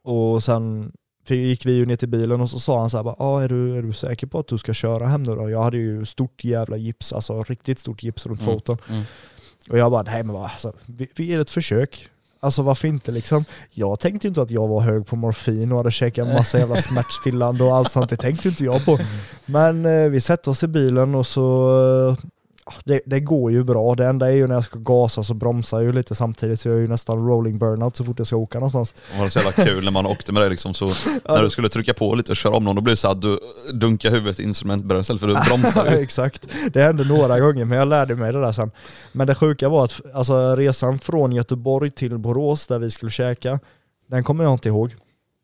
Och 0.02 0.42
sen 0.42 0.92
gick 1.30 1.66
vi 1.66 1.72
ju 1.72 1.86
ner 1.86 1.96
till 1.96 2.08
bilen 2.08 2.40
och 2.40 2.50
så 2.50 2.58
sa 2.58 2.80
han 2.80 2.90
så 2.90 2.96
här, 2.96 3.04
bara, 3.04 3.16
ah, 3.18 3.42
är, 3.42 3.48
du, 3.48 3.76
är 3.78 3.82
du 3.82 3.92
säker 3.92 4.26
på 4.26 4.38
att 4.38 4.48
du 4.48 4.58
ska 4.58 4.72
köra 4.72 5.06
hem 5.06 5.22
nu 5.22 5.34
då? 5.34 5.50
Jag 5.50 5.62
hade 5.62 5.76
ju 5.76 6.04
stort 6.04 6.44
jävla 6.44 6.76
gips, 6.76 7.12
alltså 7.12 7.42
riktigt 7.42 7.78
stort 7.78 8.02
gips 8.02 8.26
runt 8.26 8.42
Mm. 8.42 8.54
foten. 8.54 8.76
Mm. 8.88 9.02
Och 9.70 9.78
jag 9.78 9.90
bara, 9.90 10.02
nej 10.02 10.22
men 10.22 10.34
vad, 10.34 10.44
alltså, 10.44 10.72
vi, 10.86 11.08
vi 11.16 11.24
ger 11.24 11.40
ett 11.40 11.50
försök. 11.50 12.08
Alltså 12.40 12.62
varför 12.62 12.88
inte 12.88 13.12
liksom? 13.12 13.44
Jag 13.70 14.00
tänkte 14.00 14.26
ju 14.26 14.28
inte 14.28 14.42
att 14.42 14.50
jag 14.50 14.68
var 14.68 14.80
hög 14.80 15.06
på 15.06 15.16
morfin 15.16 15.72
och 15.72 15.78
hade 15.78 15.90
käkat 15.90 16.26
en 16.28 16.34
massa 16.34 16.58
jävla 16.58 16.76
smärtstillande 16.82 17.64
och 17.64 17.76
allt 17.76 17.92
sånt, 17.92 18.10
det 18.10 18.16
tänkte 18.16 18.48
inte 18.48 18.64
jag 18.64 18.84
på. 18.84 18.98
Men 19.46 19.86
eh, 19.86 20.08
vi 20.08 20.20
sätter 20.20 20.50
oss 20.50 20.62
i 20.62 20.66
bilen 20.66 21.14
och 21.14 21.26
så, 21.26 21.68
eh, 22.10 22.26
det, 22.84 23.00
det 23.06 23.20
går 23.20 23.52
ju 23.52 23.64
bra. 23.64 23.94
Det 23.94 24.06
enda 24.06 24.26
är 24.26 24.34
ju 24.34 24.46
när 24.46 24.54
jag 24.54 24.64
ska 24.64 24.78
gasa 24.78 25.22
så 25.22 25.34
bromsar 25.34 25.78
jag 25.78 25.84
ju 25.84 25.92
lite 25.92 26.14
samtidigt 26.14 26.60
så 26.60 26.68
jag 26.68 26.76
är 26.76 26.80
ju 26.80 26.88
nästan 26.88 27.28
rolling 27.28 27.58
burnout 27.58 27.96
så 27.96 28.04
fort 28.04 28.18
jag 28.18 28.26
ska 28.26 28.36
åka 28.36 28.58
någonstans. 28.58 28.94
Det 29.12 29.20
var 29.20 29.28
så 29.28 29.38
jävla 29.38 29.64
kul 29.64 29.84
när 29.84 29.90
man 29.90 30.06
åkte 30.06 30.32
med 30.32 30.42
det 30.42 30.48
liksom, 30.48 30.74
så 30.74 30.86
när 31.28 31.42
du 31.42 31.50
skulle 31.50 31.68
trycka 31.68 31.94
på 31.94 32.14
lite 32.14 32.32
och 32.32 32.36
köra 32.36 32.56
om 32.56 32.64
någon, 32.64 32.76
då 32.76 32.82
blev 32.82 32.92
det 32.92 32.96
så 32.96 33.08
att 33.08 33.22
du 33.22 33.38
dunkar 33.72 34.10
huvudet 34.10 34.40
i 34.40 34.42
instrumentbrädan 34.42 35.18
för 35.18 35.26
du 35.26 35.34
bromsar 35.48 35.90
ju. 35.90 35.96
Exakt. 35.96 36.48
Det 36.72 36.82
hände 36.82 37.04
några 37.04 37.40
gånger 37.40 37.64
men 37.64 37.78
jag 37.78 37.88
lärde 37.88 38.14
mig 38.16 38.32
det 38.32 38.40
där 38.40 38.52
sen. 38.52 38.70
Men 39.12 39.26
det 39.26 39.34
sjuka 39.34 39.68
var 39.68 39.84
att 39.84 40.00
alltså, 40.14 40.56
resan 40.56 40.98
från 40.98 41.32
Göteborg 41.32 41.90
till 41.90 42.18
Borås 42.18 42.66
där 42.66 42.78
vi 42.78 42.90
skulle 42.90 43.10
käka, 43.10 43.60
den 44.06 44.24
kommer 44.24 44.44
jag 44.44 44.52
inte 44.52 44.68
ihåg. 44.68 44.94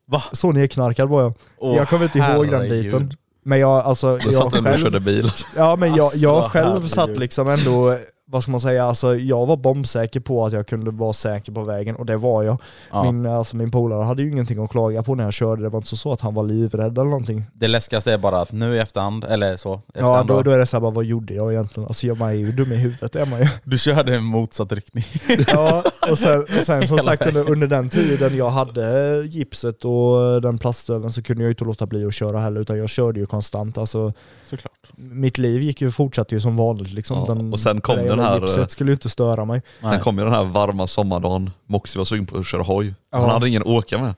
Va? 0.07 0.23
Så 0.33 0.53
nedknarkad 0.53 1.09
var 1.09 1.23
jag. 1.23 1.33
Åh, 1.59 1.77
jag 1.77 1.89
kommer 1.89 2.05
inte 2.05 2.19
ihåg 2.19 2.51
den 2.51 2.69
biten. 2.69 3.17
Men 3.43 3.59
jag, 3.59 3.71
alltså, 3.85 4.19
jag 4.25 4.35
satt 4.35 4.55
ändå 4.55 4.59
och 4.59 4.65
själv, 4.65 4.83
körde 4.85 5.01
bil. 5.01 5.25
Alltså. 5.25 5.47
ja, 5.57 5.77
men 5.77 5.95
jag, 5.95 6.11
jag 6.15 6.35
Alltså, 6.35 6.51
själv 6.51 6.87
satt 6.89 7.17
liksom 7.17 7.49
ändå, 7.49 7.99
vad 8.31 8.43
ska 8.43 8.51
man 8.51 8.61
säga, 8.61 8.85
alltså, 8.85 9.17
jag 9.17 9.47
var 9.47 9.57
bombsäker 9.57 10.21
på 10.21 10.47
att 10.47 10.53
jag 10.53 10.67
kunde 10.67 10.91
vara 10.91 11.13
säker 11.13 11.53
på 11.53 11.63
vägen 11.63 11.97
och 11.97 12.07
det 12.07 12.17
var 12.17 12.43
jag. 12.43 12.57
Ja. 12.93 13.13
Min, 13.13 13.27
alltså, 13.27 13.57
min 13.57 13.71
polare 13.71 14.05
hade 14.05 14.23
ju 14.23 14.31
ingenting 14.31 14.65
att 14.65 14.71
klaga 14.71 15.03
på 15.03 15.15
när 15.15 15.25
jag 15.25 15.33
körde, 15.33 15.63
det 15.63 15.69
var 15.69 15.79
inte 15.79 15.89
så, 15.89 15.97
så 15.97 16.13
att 16.13 16.21
han 16.21 16.35
var 16.35 16.43
livrädd 16.43 16.99
eller 16.99 17.11
någonting. 17.11 17.45
Det 17.53 17.69
läskigaste 17.69 18.13
är 18.13 18.19
bara 18.19 18.41
att 18.41 18.53
nu 18.53 18.75
i 18.75 18.79
efterhand, 18.79 19.25
eller 19.25 19.57
så, 19.57 19.69
Ja, 19.69 19.79
efterhand 19.95 20.29
då, 20.29 20.35
då, 20.35 20.43
då 20.43 20.51
är 20.51 20.59
det 20.59 20.67
såhär, 20.67 20.81
bara, 20.81 20.91
vad 20.91 21.05
gjorde 21.05 21.35
jag 21.35 21.53
egentligen? 21.53 21.87
Alltså 21.87 22.07
jag 22.07 22.19
man 22.19 22.29
är 22.31 22.35
ju 22.35 22.53
dum 22.53 22.73
i 22.73 22.77
huvudet, 22.77 23.13
det 23.13 23.21
är 23.21 23.27
man 23.27 23.41
ju. 23.41 23.49
du 23.65 23.79
körde 23.79 24.15
i 24.15 24.21
motsatt 24.21 24.73
riktning. 24.73 25.05
Ja, 25.47 25.83
och 26.11 26.19
sen, 26.19 26.41
och 26.59 26.65
sen 26.65 26.89
som 26.89 26.99
sagt 26.99 27.27
under, 27.27 27.51
under 27.51 27.67
den 27.67 27.89
tiden 27.89 28.37
jag 28.37 28.51
hade 28.51 29.23
gipset 29.27 29.85
och 29.85 30.43
den 30.43 30.59
plaststöveln 30.59 31.11
så 31.13 31.23
kunde 31.23 31.43
jag 31.43 31.49
ju 31.49 31.53
inte 31.53 31.65
låta 31.65 31.87
bli 31.87 32.05
att 32.07 32.15
köra 32.15 32.41
heller 32.41 32.61
utan 32.61 32.79
jag 32.79 32.89
körde 32.89 33.21
ju 33.21 33.27
konstant. 33.27 33.79
Alltså, 33.79 34.13
Såklart. 34.51 34.73
mitt 34.97 35.39
liv 35.39 35.63
gick 35.63 35.81
ju, 35.81 35.91
fortsatte 35.91 36.35
ju 36.35 36.41
som 36.41 36.57
vanligt 36.57 36.93
liksom. 36.93 37.25
Ja, 37.29 37.53
och 37.53 37.61
sen 37.61 37.81
kom 37.81 37.97
det 37.97 38.17
den 38.21 38.33
här, 38.33 38.41
Gipset 38.41 38.71
skulle 38.71 38.91
ju 38.91 38.95
inte 38.95 39.09
störa 39.11 39.45
mig. 39.45 39.63
Sen 39.81 40.01
kom 40.01 40.19
ju 40.19 40.25
den 40.25 40.33
här 40.33 40.45
varma 40.45 40.87
sommardagen, 40.87 41.51
Moxie 41.67 41.99
var 41.99 42.05
sugen 42.05 42.27
på 42.27 42.39
att 42.39 42.47
köra 42.47 42.63
hoj. 42.63 42.95
Han 43.13 43.23
Ja. 43.23 43.33
hade 43.33 43.49
ingen 43.49 43.63
att 43.63 43.69
åka 43.69 43.99
med. 43.99 44.15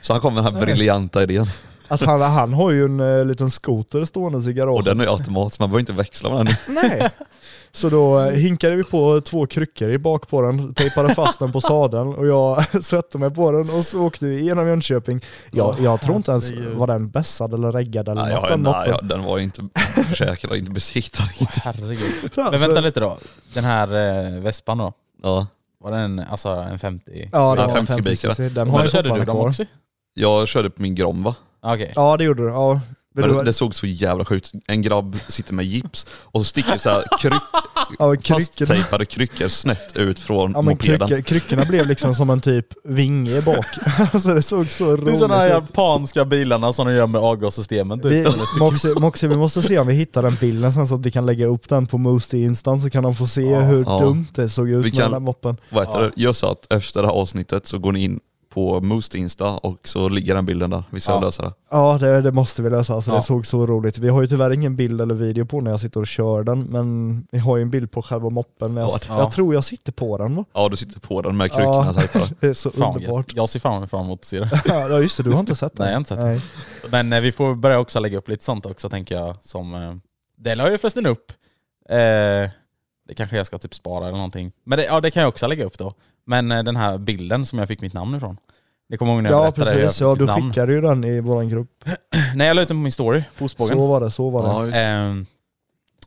Så 0.00 0.12
han 0.12 0.20
kom 0.20 0.34
med 0.34 0.44
den 0.44 0.54
här 0.54 0.62
briljanta 0.62 1.22
idén. 1.22 1.46
Att 1.88 2.00
han, 2.00 2.20
han 2.20 2.52
har 2.52 2.70
ju 2.70 2.84
en 2.84 3.00
eh, 3.00 3.24
liten 3.24 3.50
skoter 3.50 4.04
stående 4.04 4.50
i 4.50 4.52
garaget. 4.52 4.78
Och 4.78 4.84
den 4.84 5.00
är 5.00 5.04
ju 5.04 5.10
automat 5.10 5.52
så 5.52 5.62
man 5.62 5.68
behöver 5.70 5.80
inte 5.80 5.92
växla 5.92 6.30
med 6.34 6.46
den. 6.46 6.54
Nej. 6.74 7.10
Så 7.74 7.88
då 7.88 8.20
eh, 8.20 8.30
hinkade 8.32 8.76
vi 8.76 8.84
på 8.84 9.20
två 9.20 9.46
kryckor 9.46 9.90
i 9.90 9.98
bak 9.98 10.28
på 10.28 10.42
den, 10.42 10.74
tejpade 10.74 11.14
fast 11.14 11.38
den 11.38 11.52
på 11.52 11.60
sadeln 11.60 12.14
och 12.14 12.26
jag 12.26 12.64
satte 12.84 13.18
mig 13.18 13.30
på 13.30 13.52
den 13.52 13.70
och 13.70 13.84
så 13.84 14.02
åkte 14.06 14.26
vi 14.26 14.44
genom 14.44 14.68
Jönköping. 14.68 15.20
Jag, 15.50 15.76
jag 15.80 16.00
tror 16.00 16.16
inte 16.16 16.30
ens, 16.30 16.50
herregud. 16.50 16.74
var 16.76 16.86
den 16.86 17.10
bässad 17.10 17.54
eller 17.54 17.72
reggad 17.72 18.08
eller 18.08 18.22
Nej, 18.22 18.34
något 18.34 18.42
ja, 18.42 18.48
den 18.50 18.62
nej, 18.62 18.72
moppen. 18.72 18.94
ja, 19.08 19.16
den 19.16 19.22
var 19.24 19.38
ju 19.38 19.44
inte 19.44 19.62
försäkrad, 20.08 20.56
inte 20.56 20.70
besiktad. 20.70 21.24
Inte. 21.38 21.60
Herregud. 21.64 22.12
Så- 22.34 22.42
Men 22.50 22.60
vänta 22.60 22.80
lite 22.80 23.00
då. 23.00 23.18
Den 23.54 23.64
här 23.64 23.88
eh, 24.36 24.40
vespan 24.40 24.78
då? 24.78 24.92
Ja. 25.22 25.46
Var 25.84 25.90
den 25.90 26.18
alltså 26.30 26.48
en 26.48 26.78
50? 26.78 27.28
Ja, 27.32 27.54
det 27.54 27.60
Ja, 27.62 27.66
var 27.68 27.74
50 27.74 27.86
50 27.92 28.02
kubikare. 28.04 28.34
cc. 28.34 28.42
Den 28.42 28.54
Men 28.54 28.68
har 28.70 28.80
jag 28.80 28.90
körde 28.90 29.02
du 29.02 29.08
fortfarande 29.08 29.24
dem 29.24 29.36
kvar. 29.36 29.48
också? 29.48 29.64
Jag 30.14 30.48
körde 30.48 30.70
på 30.70 30.82
min 30.82 30.94
Grom 30.94 31.22
va? 31.22 31.34
Okej. 31.62 31.92
Ja 31.96 32.16
det 32.16 32.24
gjorde 32.24 32.42
du. 32.42 32.48
Ja. 32.48 32.80
Men 33.14 33.28
det, 33.36 33.44
det 33.44 33.52
såg 33.52 33.74
så 33.74 33.86
jävla 33.86 34.24
sjukt 34.24 34.52
En 34.66 34.82
grabb 34.82 35.16
sitter 35.28 35.54
med 35.54 35.64
gips 35.64 36.06
och 36.22 36.40
så 36.40 36.44
sticker 36.44 36.78
så 36.78 36.90
här 36.90 37.04
kryck, 37.20 37.32
ja, 37.98 38.16
kryckorna, 38.16 38.38
fasttejpade 38.40 39.04
kryckor 39.04 39.48
snett 39.48 39.96
ut 39.96 40.18
från 40.18 40.52
ja, 40.52 40.62
men 40.62 40.72
mopeden. 40.74 41.08
kryckor, 41.08 41.22
kryckorna 41.22 41.64
blev 41.64 41.86
liksom 41.86 42.14
som 42.14 42.30
en 42.30 42.40
typ 42.40 42.66
vinge 42.84 43.42
bak. 43.42 43.66
alltså 44.12 44.34
det 44.34 44.42
såg 44.42 44.70
så 44.70 44.84
Det 44.84 44.92
är 44.92 44.96
roligt 44.96 45.18
sådana 45.18 45.36
här 45.36 45.46
ut. 45.46 45.52
japanska 45.52 46.24
bilarna 46.24 46.72
som 46.72 46.86
de 46.86 46.92
gör 46.94 47.06
med 47.06 47.20
avgassystemen 47.20 48.00
typ. 48.00 48.10
Vi, 48.12 48.26
Moxie, 48.58 48.94
Moxie, 48.94 49.28
vi 49.28 49.36
måste 49.36 49.62
se 49.62 49.78
om 49.78 49.86
vi 49.86 49.94
hittar 49.94 50.22
den 50.22 50.36
bilden 50.40 50.72
sen 50.72 50.88
så 50.88 50.94
att 50.94 51.06
vi 51.06 51.10
kan 51.10 51.26
lägga 51.26 51.46
upp 51.46 51.68
den 51.68 51.86
på 51.86 51.98
Moosty 51.98 52.44
Instan 52.44 52.80
så 52.80 52.90
kan 52.90 53.02
de 53.02 53.14
få 53.14 53.26
se 53.26 53.42
Ja. 53.42 53.60
hur 53.60 53.84
Ja. 53.84 53.98
dumt 54.00 54.26
det 54.34 54.48
såg 54.48 54.68
ut 54.68 54.76
Vi 54.84 54.90
med 54.90 54.92
kan- 54.92 55.02
den 55.02 55.12
där 55.12 55.20
moppen. 55.20 55.56
Vad 55.70 55.86
heter 55.86 56.00
det? 56.00 56.10
Gör 56.16 56.32
så 56.32 56.46
att 56.50 56.72
efter 56.72 57.02
det 57.02 57.08
här 57.08 57.14
avsnittet 57.14 57.66
så 57.66 57.78
går 57.78 57.92
ni 57.92 58.04
in 58.04 58.20
på 58.52 58.80
Moost 58.80 59.14
Insta 59.14 59.46
och 59.56 59.88
så 59.88 60.08
ligger 60.08 60.34
den 60.34 60.46
bilden 60.46 60.70
där. 60.70 60.84
Vi 60.90 61.00
ska 61.00 61.12
Ja. 61.12 61.20
lösa 61.20 61.42
det. 61.42 61.52
Ja 61.70 61.98
det, 62.00 62.20
det 62.20 62.32
måste 62.32 62.62
vi 62.62 62.70
lösa, 62.70 62.94
alltså, 62.94 63.10
Ja. 63.10 63.16
det 63.16 63.22
såg 63.22 63.46
så 63.46 63.66
roligt. 63.66 63.98
Vi 63.98 64.08
har 64.08 64.20
ju 64.22 64.28
tyvärr 64.28 64.50
ingen 64.50 64.76
bild 64.76 65.00
eller 65.00 65.14
video 65.14 65.46
på 65.46 65.60
när 65.60 65.70
jag 65.70 65.80
sitter 65.80 66.00
och 66.00 66.06
kör 66.06 66.42
den, 66.42 66.62
men 66.62 67.26
vi 67.30 67.38
har 67.38 67.56
ju 67.56 67.62
en 67.62 67.70
bild 67.70 67.90
på 67.90 68.02
själva 68.02 68.30
moppen. 68.30 68.76
Jag, 68.76 68.90
Ja. 69.08 69.18
jag 69.18 69.32
tror 69.32 69.54
jag 69.54 69.64
sitter 69.64 69.92
på 69.92 70.18
den 70.18 70.36
va? 70.36 70.44
Ja 70.52 70.68
du 70.68 70.76
sitter 70.76 71.00
på 71.00 71.22
den 71.22 71.36
med 71.36 71.52
kryckorna 71.52 71.94
Ja. 72.14 72.20
Det 72.40 72.46
är 72.46 72.52
så 72.52 72.70
Fan, 72.70 72.94
underbart. 72.96 73.32
jag, 73.34 73.42
jag 73.42 73.48
ser 73.48 73.60
fram 73.60 73.88
fram 73.88 74.04
emot 74.04 74.20
att 74.20 74.24
se 74.24 74.40
det. 74.40 74.62
Ja 74.68 74.98
just 75.00 75.16
det, 75.16 75.22
du 75.22 75.30
har 75.32 75.40
inte 75.40 75.54
sett 75.54 75.76
den? 75.76 75.84
Nej, 75.84 75.88
jag 75.92 75.94
har 75.96 76.00
inte 76.00 76.08
sett 76.08 76.18
den. 76.18 76.28
Nej. 76.28 76.40
Men 76.90 77.12
eh, 77.12 77.20
vi 77.20 77.32
får 77.32 77.54
börja 77.54 77.78
också 77.78 78.00
lägga 78.00 78.18
upp 78.18 78.28
lite 78.28 78.44
sånt 78.44 78.66
också 78.66 78.88
tänker 78.88 79.14
jag. 79.14 79.36
Som, 79.42 79.74
eh, 79.74 79.94
det 80.38 80.54
la 80.54 80.70
jag 80.70 80.80
förresten 80.80 81.06
upp. 81.06 81.32
Eh, 81.88 82.50
det 83.08 83.14
kanske 83.16 83.36
jag 83.36 83.46
ska 83.46 83.58
typ 83.58 83.74
spara 83.74 84.04
eller 84.04 84.16
någonting. 84.16 84.52
Men 84.64 84.78
det, 84.78 84.84
ja, 84.84 85.00
det 85.00 85.10
kan 85.10 85.20
jag 85.22 85.28
också 85.28 85.46
lägga 85.46 85.64
upp 85.64 85.78
då. 85.78 85.94
Men 86.26 86.52
eh, 86.52 86.62
den 86.64 86.76
här 86.76 86.98
bilden 86.98 87.44
som 87.44 87.58
jag 87.58 87.68
fick 87.68 87.80
mitt 87.80 87.92
namn 87.92 88.14
ifrån. 88.14 88.36
Det 88.88 88.96
kommer 88.96 89.12
ihåg 89.12 89.22
när 89.22 89.30
jag 89.30 89.38
Ja 89.46 89.50
berättade 89.50 89.82
precis, 89.82 90.00
ja 90.00 90.10
mitt 90.10 90.18
du 90.18 90.24
namn. 90.24 90.42
skickade 90.50 90.72
ju 90.72 90.80
den 90.80 91.04
i 91.04 91.20
våran 91.20 91.48
grupp. 91.48 91.84
Nej 92.34 92.46
jag 92.46 92.54
la 92.56 92.62
ut 92.62 92.68
den 92.68 92.76
på 92.76 92.82
min 92.82 92.92
story 92.92 93.22
på 93.38 93.44
ostbågen. 93.44 93.76
Så 93.76 93.86
var 93.86 94.00
det, 94.00 94.10
så 94.10 94.30
var 94.30 94.42
det. 94.42 94.48
Ja, 94.48 94.64
just 94.64 94.74
det. 94.74 94.80
Ehm, 94.82 95.26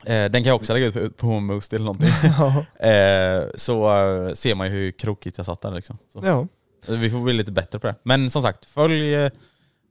eh, 0.06 0.32
den 0.32 0.32
kan 0.32 0.44
jag 0.46 0.56
också 0.56 0.74
lägga 0.74 0.86
ut 0.86 0.94
på, 1.18 1.28
på 1.28 1.40
Moost 1.40 1.74
eller 1.74 1.86
någonting. 1.86 2.10
Ja. 2.24 2.66
Eh, 2.90 3.44
så 3.56 3.98
eh, 4.28 4.34
ser 4.34 4.56
man 4.56 4.68
ju 4.68 4.74
hur 4.74 4.92
krokigt 4.92 5.38
jag 5.38 5.46
satt 5.46 5.62
där 5.62 5.72
liksom. 5.72 5.98
Så. 6.14 6.22
ja. 6.26 6.48
Vi 6.88 7.10
får 7.10 7.20
bli 7.20 7.34
lite 7.34 7.52
bättre 7.52 7.80
på 7.80 7.88
det. 7.88 7.96
Men 8.04 8.30
som 8.30 8.42
sagt, 8.42 8.66
följ, 8.66 9.14
eh, 9.16 9.32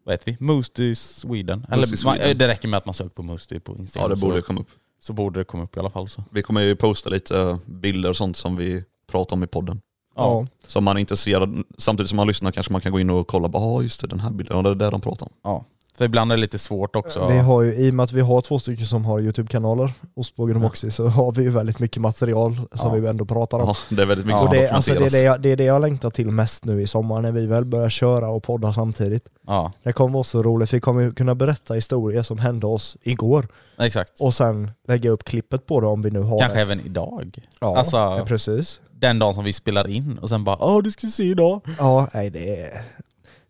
vad 0.04 0.12
heter 0.12 0.26
vi? 0.26 0.36
Moosty 0.40 0.94
Sweden. 0.94 1.66
Eller 1.68 1.76
Moosty 1.76 2.04
man, 2.06 2.14
Sweden. 2.14 2.30
eh, 2.30 2.36
det 2.36 2.48
räcker 2.48 2.68
med 2.68 2.78
att 2.78 2.84
man 2.86 2.94
söker 2.94 3.10
på 3.10 3.22
Moosty 3.22 3.60
på 3.60 3.76
Instagram. 3.76 4.10
Ja 4.10 4.14
det 4.14 4.20
borde 4.20 4.40
så, 4.40 4.46
komma 4.46 4.60
upp. 4.60 4.68
så 5.00 5.12
borde 5.12 5.40
det 5.40 5.44
komma 5.44 5.62
upp 5.64 5.76
i 5.76 5.80
alla 5.80 5.90
fall. 5.90 6.08
Så. 6.08 6.24
Vi 6.30 6.42
kommer 6.42 6.60
ju 6.60 6.76
posta 6.76 7.10
lite 7.10 7.58
bilder 7.66 8.08
och 8.10 8.16
sånt 8.16 8.36
som 8.36 8.56
vi 8.56 8.84
pratar 9.10 9.36
om 9.36 9.44
i 9.44 9.46
podden. 9.46 9.80
Ja. 10.16 10.46
Så 10.66 10.78
om 10.78 10.84
man 10.84 10.96
är 10.96 11.00
intresserad, 11.00 11.62
samtidigt 11.78 12.08
som 12.08 12.16
man 12.16 12.26
lyssnar 12.26 12.50
kanske 12.50 12.72
man 12.72 12.80
kan 12.80 12.92
gå 12.92 13.00
in 13.00 13.10
och 13.10 13.26
kolla, 13.26 13.50
ja 13.52 13.58
ah, 13.58 13.82
just 13.82 14.00
det 14.00 14.06
den 14.06 14.20
här 14.20 14.30
bilden, 14.30 14.56
ja, 14.56 14.62
det 14.62 14.70
är 14.70 14.74
det 14.74 14.90
de 14.90 15.00
pratar 15.00 15.26
om. 15.26 15.32
Ja. 15.44 15.64
För 15.98 16.04
ibland 16.04 16.32
är 16.32 16.36
det 16.36 16.40
lite 16.40 16.58
svårt 16.58 16.96
också. 16.96 17.26
Vi 17.26 17.38
har 17.38 17.62
ju, 17.62 17.74
I 17.74 17.90
och 17.90 17.94
med 17.94 18.04
att 18.04 18.12
vi 18.12 18.20
har 18.20 18.40
två 18.40 18.58
stycken 18.58 18.86
som 18.86 19.04
har 19.04 19.20
YouTube-kanaler, 19.20 19.92
Ostbågen 20.16 20.56
och 20.56 20.62
Ja. 20.62 20.66
Moxie, 20.66 20.90
så 20.90 21.06
har 21.08 21.32
vi 21.32 21.42
ju 21.42 21.50
väldigt 21.50 21.78
mycket 21.78 22.02
material 22.02 22.56
som 22.74 22.94
Ja. 22.94 23.00
vi 23.00 23.08
ändå 23.08 23.24
pratar 23.24 23.58
om. 23.58 23.66
Ja, 23.68 23.76
det 23.96 24.02
är 24.02 24.06
väldigt 24.06 24.26
mycket 24.26 24.42
Ja. 24.42 24.48
Som 24.48 24.56
det, 24.56 24.68
alltså 24.68 24.94
det, 24.94 25.06
är 25.06 25.10
det, 25.10 25.20
jag, 25.22 25.40
det 25.40 25.48
är 25.48 25.56
det 25.56 25.64
jag 25.64 25.80
längtar 25.82 26.10
till 26.10 26.26
mest 26.30 26.64
nu 26.64 26.82
i 26.82 26.86
sommar 26.86 27.20
när 27.20 27.32
vi 27.32 27.46
väl 27.46 27.64
börjar 27.64 27.88
köra 27.88 28.28
och 28.30 28.42
podda 28.42 28.72
samtidigt. 28.72 29.24
Ja, 29.46 29.72
Det 29.82 29.92
kommer 29.92 30.12
vara 30.14 30.24
så 30.24 30.42
roligt, 30.42 30.72
vi 30.74 30.80
kommer 30.80 31.10
kunna 31.10 31.34
berätta 31.34 31.74
historier 31.74 32.22
som 32.22 32.38
hände 32.38 32.66
oss 32.66 32.96
igår 33.02 33.48
exakt. 33.78 34.12
och 34.20 34.34
sen 34.34 34.70
lägga 34.88 35.10
upp 35.10 35.24
klippet 35.24 35.66
på 35.66 35.80
det 35.80 35.86
om 35.86 36.02
vi 36.02 36.10
nu 36.10 36.20
har 36.20 36.38
Kanske 36.38 36.58
ett. 36.60 36.68
även 36.68 36.80
idag. 36.86 37.38
Ja, 37.60 37.78
alltså- 37.78 37.96
ja, 37.96 38.24
precis. 38.26 38.80
Den 38.98 39.18
dagen 39.18 39.34
som 39.34 39.44
vi 39.44 39.52
spelar 39.52 39.88
in 39.88 40.18
och 40.18 40.28
sen 40.28 40.44
bara 40.44 40.56
åh 40.60 40.82
du 40.82 40.90
ska 40.90 41.06
se 41.06 41.24
idag. 41.24 41.60
Ja, 41.78 42.08
nej 42.14 42.30
det 42.30 42.60
är... 42.60 42.82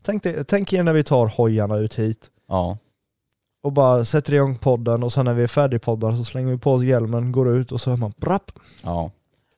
Tänk, 0.02 0.22
dig- 0.22 0.44
tänk 0.44 0.72
er 0.72 0.82
när 0.82 0.92
vi 0.92 1.04
tar 1.04 1.26
hojarna 1.26 1.76
ut 1.76 1.94
hit 1.98 2.30
Ja. 2.48 2.78
och 3.62 3.72
bara 3.72 4.04
sätter 4.04 4.34
igång 4.34 4.58
podden 4.58 5.02
och 5.02 5.12
sen 5.12 5.24
när 5.24 5.34
vi 5.34 5.42
är 5.42 5.46
färdigpoddar 5.46 6.16
så 6.16 6.24
slänger 6.24 6.50
vi 6.52 6.58
på 6.58 6.72
oss 6.72 6.82
hjälmen, 6.82 7.32
går 7.32 7.56
ut 7.56 7.72
och 7.72 7.80
så 7.80 7.90
hör 7.90 7.96
man 7.96 8.12
brapp. 8.16 8.50
Ja. 8.82 9.10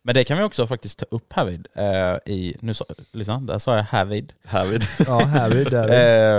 Men 0.03 0.15
det 0.15 0.25
kan 0.25 0.39
vi 0.39 0.45
också 0.45 0.67
faktiskt 0.67 0.99
ta 0.99 1.07
upp 1.11 1.33
härvid. 1.33 1.67
Eh, 1.75 2.33
i, 2.35 2.57
nu 2.61 2.75
sa, 2.75 2.85
lyssna, 3.13 3.39
där 3.41 3.59
sa 3.59 3.77
jag 3.77 3.83
härvid. 3.83 4.33
Härvid. 4.45 4.83
Ja, 5.07 5.19
här 5.19 5.51
vi 5.51 5.65
där. 5.65 5.89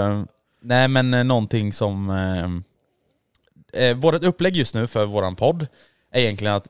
Eh, 0.10 0.24
nej 0.62 0.88
men 0.88 1.14
eh, 1.14 1.24
någonting 1.24 1.74
som... 1.74 2.10
Eh, 2.10 3.84
eh, 3.84 3.98
vårt 3.98 4.24
upplägg 4.24 4.56
just 4.56 4.76
nu 4.76 4.88
för 4.88 5.06
våran 5.06 5.36
podd 5.36 5.68
är 6.12 6.22
egentligen 6.22 6.54
att 6.56 6.68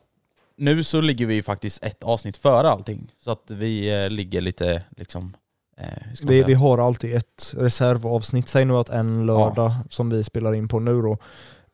nu 0.57 0.83
så 0.83 1.01
ligger 1.01 1.25
vi 1.25 1.43
faktiskt 1.43 1.83
ett 1.83 2.03
avsnitt 2.03 2.37
före 2.37 2.69
allting. 2.69 3.11
Så 3.23 3.31
att 3.31 3.43
vi 3.51 4.03
eh, 4.03 4.09
ligger 4.09 4.41
lite 4.41 4.83
liksom... 4.97 5.35
Eh, 5.77 5.87
Vi, 6.23 6.43
vi 6.43 6.53
har 6.53 6.77
alltid 6.77 7.15
ett 7.15 7.53
reservavsnitt, 7.57 8.49
säg 8.49 8.65
nu 8.65 8.73
att 8.73 8.89
en 8.89 9.25
lördag 9.25 9.71
som 9.89 10.09
vi 10.09 10.23
spelar 10.23 10.53
in 10.53 10.67
på 10.67 10.79
nu 10.79 11.01
då, 11.01 11.17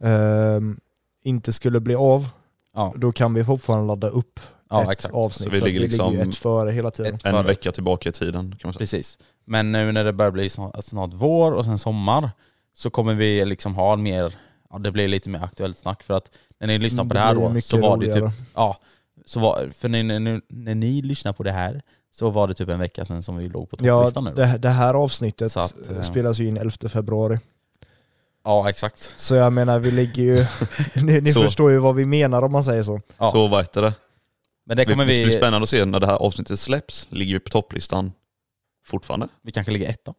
ehm, 0.08 0.80
inte 1.24 1.54
skulle 1.54 1.80
bli 1.80 1.96
av, 1.96 2.28
ja, 2.76 2.93
då 2.98 3.12
kan 3.12 3.34
vi 3.34 3.43
fortfarande 3.43 3.88
ladda 3.88 4.10
upp 4.10 4.39
ja 4.69 4.84
ett 4.84 4.89
exakt. 4.89 5.13
avsnitt. 5.15 5.46
Så 5.48 5.52
vi 5.52 5.58
att 5.58 5.63
ligger 5.63 5.80
liksom 5.80 6.13
ju 6.13 6.22
ett 6.22 6.36
före 6.36 6.72
hela 6.72 6.91
tiden. 6.91 7.15
Ett 7.15 7.26
En 7.26 7.32
före. 7.34 7.43
vecka 7.48 7.72
tillbaka 7.72 8.10
i 8.10 8.12
tiden 8.12 8.52
kan 8.52 8.60
man 8.63 8.74
säga. 8.74 8.80
Precis. 8.80 9.19
Men 9.46 9.72
nu 9.72 9.91
när 9.91 10.04
det 10.04 10.13
börjar 10.13 10.32
bli 10.32 10.50
snart, 10.50 10.84
snart 10.86 11.10
vår 11.13 11.52
och 11.52 11.65
sen 11.65 11.80
sommar 11.80 12.32
så 12.74 12.89
kommer 12.89 13.13
vi 13.13 13.46
liksom 13.46 13.76
ha 13.76 13.96
mer, 13.96 14.34
ja 14.69 14.78
det 14.80 14.91
blir 14.91 15.08
lite 15.08 15.30
mer 15.30 15.39
aktuellt 15.43 15.78
snack 15.78 16.04
för 16.04 16.13
att 16.13 16.32
när 16.67 16.73
ni 16.73 16.80
lyssnar 16.80 17.06
på 17.06 17.13
det 17.13 17.19
här 17.19 17.34
blir 17.34 17.43
då 17.43 17.49
mycket 17.49 17.69
så 17.69 17.78
var 17.78 17.97
det 17.97 18.06
roligare. 18.08 18.30
typ, 18.32 18.39
ja, 18.56 18.78
så 19.26 19.39
var, 19.39 19.69
för 19.80 19.89
när, 19.89 20.04
när, 20.04 20.41
när 20.47 20.76
ni 20.76 21.02
lyssnar 21.02 21.34
på 21.34 21.43
det 21.43 21.52
här 21.52 21.82
så 22.12 22.30
var 22.30 22.47
det 22.47 22.54
typ 22.54 22.69
en 22.69 22.80
vecka 22.80 23.06
sedan 23.06 23.23
som 23.23 23.38
vi 23.38 23.49
låg 23.49 23.69
på 23.69 23.78
Ja, 23.80 23.99
topplistan 23.99 24.23
nu. 24.23 24.34
det, 24.34 24.58
det 24.58 24.69
här 24.69 24.93
avsnittet 24.93 25.58
att, 25.58 25.89
eh, 25.89 26.02
spelas 26.02 26.39
ju 26.39 26.47
in 26.47 26.58
11 26.58 26.89
februari. 26.89 27.39
Ja 28.43 28.69
exakt. 28.69 29.13
Så 29.15 29.36
jag 29.36 29.54
menar, 29.54 29.80
vi 29.80 29.91
ligger 29.91 30.23
ju... 30.23 30.45
ni 31.06 31.21
ni 31.21 31.34
förstår 31.34 31.71
ju 31.71 31.78
vad 31.78 31.95
vi 31.95 32.06
menar 32.06 32.41
om 32.41 32.52
man 32.52 32.63
säger 32.63 32.84
så. 32.84 33.02
Ja. 33.17 33.32
Så 33.32 33.47
vad 33.47 33.62
heter 33.62 33.82
det? 33.82 33.93
Men 34.65 34.78
det 34.78 34.86
kommer 34.86 35.06
det 35.06 35.13
blir 35.13 35.26
vi, 35.26 35.32
spännande 35.32 35.63
att 35.63 35.69
se 35.69 35.86
när 35.86 35.99
det 35.99 36.08
här 36.08 36.15
avsnittet 36.15 36.60
släpps. 36.60 37.08
Ligger 37.10 37.34
vi 37.34 37.39
på 37.39 37.49
topplistan 37.49 38.12
fortfarande? 38.86 39.28
vi 39.41 39.52
kanske 39.52 39.73
ligger 39.73 39.89
etta. 39.89 40.13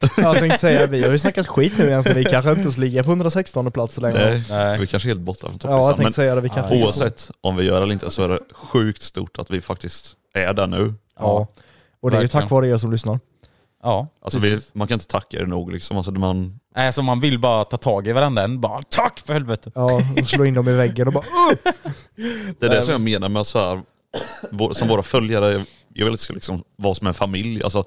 Jag 0.16 0.38
tänkte 0.38 0.58
säga, 0.58 0.86
vi 0.86 1.02
har 1.02 1.10
ju 1.10 1.18
snackat 1.18 1.46
skit 1.48 1.72
nu 1.78 1.86
egentligen, 1.86 2.18
vi 2.18 2.24
kanske 2.24 2.50
inte 2.50 2.60
ens 2.62 2.78
ligger 2.78 3.02
på 3.02 3.10
116 3.10 3.72
plats 3.72 3.98
längre. 3.98 4.30
Nej. 4.30 4.42
Nej. 4.50 4.78
Vi 4.80 4.86
kanske 4.86 5.06
är 5.08 5.10
helt 5.10 5.20
borta 5.20 5.40
från 5.40 5.58
Ja, 5.62 5.70
jag 5.70 5.80
topplistan. 5.80 5.96
tänkte 6.04 6.16
säga 6.16 6.34
det, 6.34 6.40
vi 6.40 6.48
kanske 6.48 6.72
ligger 6.74 6.82
på- 6.84 6.86
oavsett 6.86 7.30
om 7.40 7.56
vi 7.56 7.64
gör 7.64 7.76
det 7.76 7.82
eller 7.82 7.92
inte 7.92 8.10
så 8.10 8.22
är 8.24 8.28
det 8.28 8.38
sjukt 8.52 9.02
stort 9.02 9.38
att 9.38 9.50
vi 9.50 9.60
faktiskt 9.60 10.12
är 10.34 10.52
där 10.52 10.66
nu. 10.66 10.94
Ja. 11.18 11.48
Och 12.02 12.10
det 12.10 12.16
är 12.16 12.20
ju 12.20 12.24
Verkligen. 12.24 12.42
tack 12.42 12.50
vare 12.50 12.68
er 12.68 12.76
som 12.76 12.92
lyssnar. 12.92 13.18
Ja, 13.82 14.08
Alltså 14.22 14.38
vi, 14.38 14.60
man 14.72 14.88
kan 14.88 14.94
inte 14.94 15.06
tacka 15.06 15.36
er 15.40 15.46
nog 15.46 15.72
liksom. 15.72 15.96
Alltså 15.96 16.12
man, 16.12 16.60
Nej, 16.76 16.92
så 16.92 17.02
man 17.02 17.20
vill 17.20 17.38
bara 17.38 17.64
ta 17.64 17.76
tag 17.76 18.06
i 18.08 18.12
varandra 18.12 18.42
en, 18.42 18.60
bara 18.60 18.80
tack 18.88 19.20
för 19.26 19.32
helvete. 19.32 19.70
Ja, 19.74 20.02
och 20.20 20.26
slå 20.26 20.44
in 20.44 20.54
dem 20.54 20.68
i 20.68 20.72
väggen 20.72 21.06
och 21.06 21.12
bara 21.14 21.24
det 22.60 22.66
är 22.66 22.70
det 22.70 22.82
som 22.82 22.92
jag 22.92 23.00
menar 23.00 23.28
med 23.28 23.46
så 23.46 23.58
här, 23.58 23.82
vår, 24.50 24.72
som 24.72 24.88
våra 24.88 25.02
följare, 25.02 25.64
jag 25.94 26.04
vill 26.04 26.14
att 26.14 26.18
det 26.20 26.22
ska 26.24 26.34
liksom 26.34 26.62
vara 26.76 26.94
som 26.94 27.06
en 27.06 27.14
familj. 27.14 27.62
Alltså, 27.62 27.84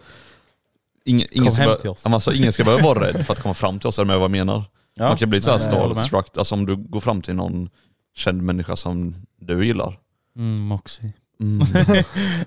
ingen, 1.06 1.28
ingen, 1.32 1.52
ska 1.52 1.76
till 1.76 1.90
oss. 1.90 2.06
Alltså, 2.06 2.34
ingen 2.34 2.54
ska 2.54 2.64
behöva 2.64 2.84
vara 2.84 3.08
rädd 3.08 3.26
för 3.26 3.34
att 3.34 3.40
komma 3.40 3.54
fram 3.54 3.80
till 3.80 3.88
oss, 3.88 4.00
är 4.00 4.06
med 4.06 4.16
vad 4.16 4.24
jag 4.24 4.32
menar? 4.32 4.64
Ja. 4.96 5.08
Man 5.08 5.18
kan 5.18 5.30
bli 5.30 5.42
så 5.42 5.52
här 5.52 5.58
Nej, 5.60 5.68
jag 5.72 5.76
håller 5.82 5.96
med. 5.96 6.04
starstruck, 6.06 6.38
alltså 6.38 6.56
om 6.56 6.66
du 6.66 6.76
går 6.76 7.00
fram 7.00 7.22
till 7.22 7.36
någon 7.36 7.70
känd 8.16 8.42
människa 8.42 8.76
som 8.76 9.16
du 9.42 9.66
gillar. 9.66 10.00
Mm, 10.38 10.60
Moxie. 10.62 11.14
Mm. 11.40 11.60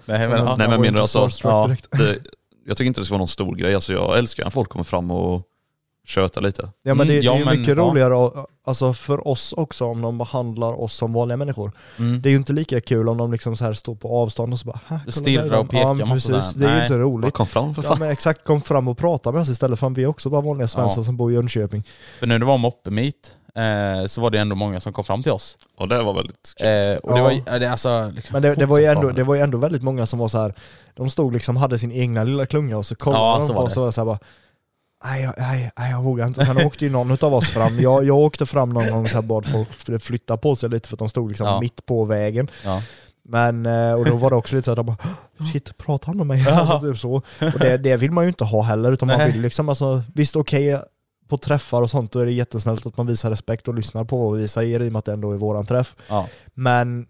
Nej 0.07 0.29
men. 0.29 0.59
Nej, 0.59 0.69
men 0.69 0.81
menar 0.81 1.01
alltså- 1.01 1.29
Ja. 1.43 1.77
det, 1.91 2.19
jag 2.67 2.77
tycker 2.77 2.87
inte 2.87 3.01
det 3.01 3.05
ska 3.05 3.13
vara 3.15 3.19
någon 3.19 3.29
stor 3.29 3.55
grej, 3.57 3.75
alltså, 3.75 3.93
jag 3.93 4.19
älskar 4.19 4.45
när 4.45 4.51
folk 4.51 4.69
kommer 4.69 4.85
fram 4.85 5.11
och 5.11 5.43
tjötar 6.07 6.41
lite. 6.41 6.71
Ja 6.83 6.95
men 6.95 7.07
det, 7.07 7.13
Mm, 7.13 7.25
ja, 7.25 7.33
det 7.33 7.37
är 7.37 7.39
ju 7.39 7.45
men, 7.45 7.59
mycket 7.59 7.77
ja. 7.77 7.83
roligare 7.83 8.31
alltså 8.67 8.93
för 8.93 9.29
oss 9.29 9.53
också 9.57 9.85
om 9.85 10.03
de 10.03 10.19
behandlar 10.19 10.81
oss 10.81 10.95
som 10.95 11.13
vanliga 11.13 11.37
människor. 11.37 11.73
Mm. 11.99 12.23
Det 12.23 12.29
är 12.29 12.31
ju 12.31 12.37
inte 12.37 12.53
lika 12.53 12.81
kul 12.81 13.09
om 13.09 13.17
de 13.19 13.33
liksom 13.33 13.57
så 13.57 13.65
här 13.65 13.73
står 13.73 13.95
på 13.95 14.17
avstånd 14.23 14.53
och 14.53 14.59
så 14.59 14.67
bara 14.67 14.81
"Hä, 14.87 14.99
kolla 15.05 15.13
Stirrar 15.13 15.43
där 15.43 15.49
är 15.49 15.57
de." 15.57 15.59
och 15.59 15.71
pekar 15.71 15.97
ja, 16.01 16.07
precis. 16.07 16.55
Det 16.55 16.67
är 16.67 16.69
ju 16.71 16.75
Nej. 16.75 16.83
inte 16.83 16.95
Ja, 16.95 17.01
roligt. 17.01 17.35
kom 17.35 17.47
fram 17.47 17.75
för 17.75 17.83
Ja 17.83 17.89
fan. 17.89 17.99
men 17.99 18.11
exakt, 18.11 18.45
kom 18.45 18.61
fram 18.61 18.89
och 18.89 18.99
prata 18.99 19.33
med 19.33 19.41
oss 19.41 19.49
istället 19.49 19.79
för 19.79 19.87
att 19.87 19.99
vi 19.99 20.03
är 20.03 20.07
också 20.07 20.31
bara 20.31 20.41
vanliga 20.41 20.69
svenskar 20.69 21.01
Ja. 21.01 21.05
som 21.05 21.17
bor 21.17 21.33
i 21.33 21.35
Jönköping. 21.35 21.83
För 22.19 22.27
när 22.27 22.39
det 22.39 22.45
var 22.45 22.59
moppe-meet 22.59 23.15
eh, 23.55 24.07
så 24.07 24.21
var 24.21 24.31
det 24.31 24.39
ändå 24.39 24.57
många 24.57 24.81
som 24.81 24.93
kom 24.93 25.05
fram 25.05 25.23
till 25.23 25.33
oss. 25.33 25.57
Och 25.79 25.89
det 25.89 26.03
var 26.03 26.15
väldigt 26.15 26.53
kul. 26.57 26.67
Eh, 26.67 26.97
och 26.97 27.13
det 27.13 27.19
Ja. 27.19 27.23
var 27.25 27.31
ju- 27.31 27.43
ja, 27.47 27.59
det, 27.59 27.71
alltså, 27.71 28.11
liksom, 28.15 28.33
Men 28.33 28.43
det, 28.43 28.55
det, 28.55 28.67
var 28.67 28.79
ju 28.79 28.85
ändå, 28.85 29.01
bra. 29.01 29.13
det 29.13 29.25
var 29.25 29.35
ju 29.35 29.41
ändå 29.41 29.59
väldigt 29.59 29.83
många 29.83 30.07
som 30.07 30.19
var 30.19 30.29
så 30.29 30.39
här. 30.39 30.55
de 30.95 31.11
stod 31.11 31.33
liksom, 31.33 31.57
hade 31.57 31.79
sin 31.79 31.93
egna 31.93 32.25
lilla 32.25 32.47
klunga 32.47 32.77
och 32.79 32.87
så 32.87 32.95
kollade 32.95 33.23
Ja, 33.25 33.39
de 33.39 33.47
så 33.47 33.53
på 33.53 33.59
var 33.61 33.67
oss 33.67 33.77
och 33.77 33.83
var 33.85 33.91
så 33.91 34.01
här 34.01 34.07
bara 34.07 34.19
Nej, 35.07 35.31
nej, 35.39 35.71
nej 35.79 35.91
jag 35.91 36.03
vågar 36.03 36.27
inte. 36.27 36.45
Sen 36.47 36.67
åkte 36.67 36.85
ju 36.85 36.91
någon 36.91 37.11
av 37.21 37.35
oss 37.35 37.49
fram. 37.49 37.79
Jag, 37.81 38.05
jag 38.05 38.17
åkte 38.17 38.47
fram 38.47 38.69
någon 38.71 38.91
gång 38.91 39.07
och 39.17 39.25
bad 39.25 39.47
folk 39.47 40.03
flytta 40.03 40.37
på 40.37 40.57
sig 40.57 40.69
lite 40.69 40.89
för 40.89 40.95
att 40.95 40.99
de 40.99 41.09
stod 41.09 41.29
liksom 41.29 41.47
Ja. 41.47 41.61
mitt 41.61 41.87
på 41.87 42.05
vägen. 42.05 42.51
Ja. 42.65 42.83
Men, 43.29 43.67
eh, 43.67 43.93
och 43.93 44.05
då 44.05 44.17
var 44.17 44.31
det 44.31 44.37
också 44.37 44.57
lite 44.57 44.65
så 44.65 44.71
att 44.71 44.77
de 44.77 44.87
bara 44.87 44.97
Shit, 45.53 45.79
pratar 45.79 46.07
han 46.07 46.17
med 46.17 46.27
mig? 46.27 46.43
Ja. 46.47 46.51
Alltså, 46.61 46.81
typ 46.81 46.99
så. 46.99 47.13
Och 47.15 47.59
det, 47.61 47.77
det 47.79 47.97
vill 47.97 48.11
man 48.11 48.25
ju 48.25 48.29
inte 48.29 48.45
ha 48.45 48.63
heller, 48.63 48.93
utan 48.93 49.09
man 49.09 49.27
vill 49.27 49.41
liksom, 49.41 49.69
alltså, 49.69 50.03
visst 50.15 50.37
okej 50.37 50.81
på 51.29 51.39
träffar 51.39 51.83
och 51.83 51.91
sånt, 51.91 52.13
då 52.13 52.19
är 52.19 52.27
det 52.27 52.33
jättesnällt 52.33 52.87
att 52.87 52.97
man 52.97 53.07
visar 53.07 53.31
respekt 53.31 53.69
och 53.69 53.75
lyssnar 53.75 54.05
på 54.05 54.31
vad 54.31 54.39
vi 54.39 54.49
säger 54.49 54.83
i 54.83 54.89
och 54.89 54.93
med 54.93 54.99
att 54.99 55.05
det 55.05 55.13
ändå 55.13 55.33
är 55.33 55.37
våran 55.37 55.67
träff. 55.67 55.97
Ja. 56.09 56.29
Men 56.55 57.07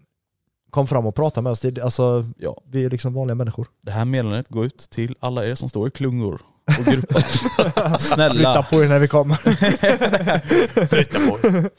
kom 0.69 0.87
fram 0.87 1.05
och 1.05 1.15
prata 1.15 1.41
med 1.41 1.51
oss, 1.51 1.59
det, 1.61 1.79
alltså, 1.81 2.25
Ja. 2.37 2.61
vi 2.71 2.85
är 2.85 2.89
liksom 2.89 3.13
vanliga 3.13 3.35
människor. 3.35 3.67
Det 3.81 3.91
här 3.91 4.05
meddelandet 4.05 4.49
går 4.49 4.65
ut 4.65 4.87
till 4.89 5.15
alla 5.19 5.45
er 5.45 5.55
som 5.55 5.69
står 5.69 5.87
i 5.87 5.91
klungor 5.91 6.41
och. 6.67 6.73
Flytta 6.85 7.99
Snälla, 7.99 8.63
på 8.63 8.83
er 8.83 8.87
när 8.89 8.99
vi 8.99 9.07
kommer. 9.07 9.35
flytta 10.87 11.19
på 11.19 11.37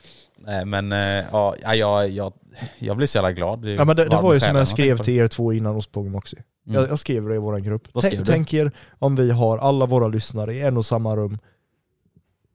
Nej 0.46 0.64
men 0.64 0.92
eh, 0.92 0.98
ja, 1.32 1.54
ja, 1.62 1.74
jag, 1.74 2.08
jag, 2.10 2.32
jag 2.78 2.96
blir 2.96 3.06
så 3.06 3.18
jävla 3.18 3.32
glad. 3.32 3.64
Ja, 3.64 3.84
men 3.84 3.96
det, 3.96 4.04
det 4.04 4.16
var 4.16 4.34
ju 4.34 4.40
som 4.40 4.56
jag 4.56 4.68
skrev 4.68 4.96
på 4.96 5.04
till 5.04 5.14
er 5.14 5.28
två 5.28 5.52
innan 5.52 5.74
hos 5.74 5.86
Pogmoxy. 5.86 6.36
det. 6.36 6.70
Mm. 6.70 6.82
Jag, 6.82 6.90
jag 6.90 6.98
skrev 6.98 7.28
det 7.28 7.34
i 7.34 7.38
vår 7.38 7.58
grupp. 7.58 7.82
Vad 7.92 8.04
Tänk, 8.04 8.26
tänk 8.26 8.54
er 8.54 8.72
om 8.98 9.16
vi 9.16 9.30
har 9.30 9.58
alla 9.58 9.86
våra 9.86 10.08
lyssnare 10.08 10.54
i 10.54 10.60
en 10.60 10.76
och 10.76 10.86
samma 10.86 11.16
rum 11.16 11.38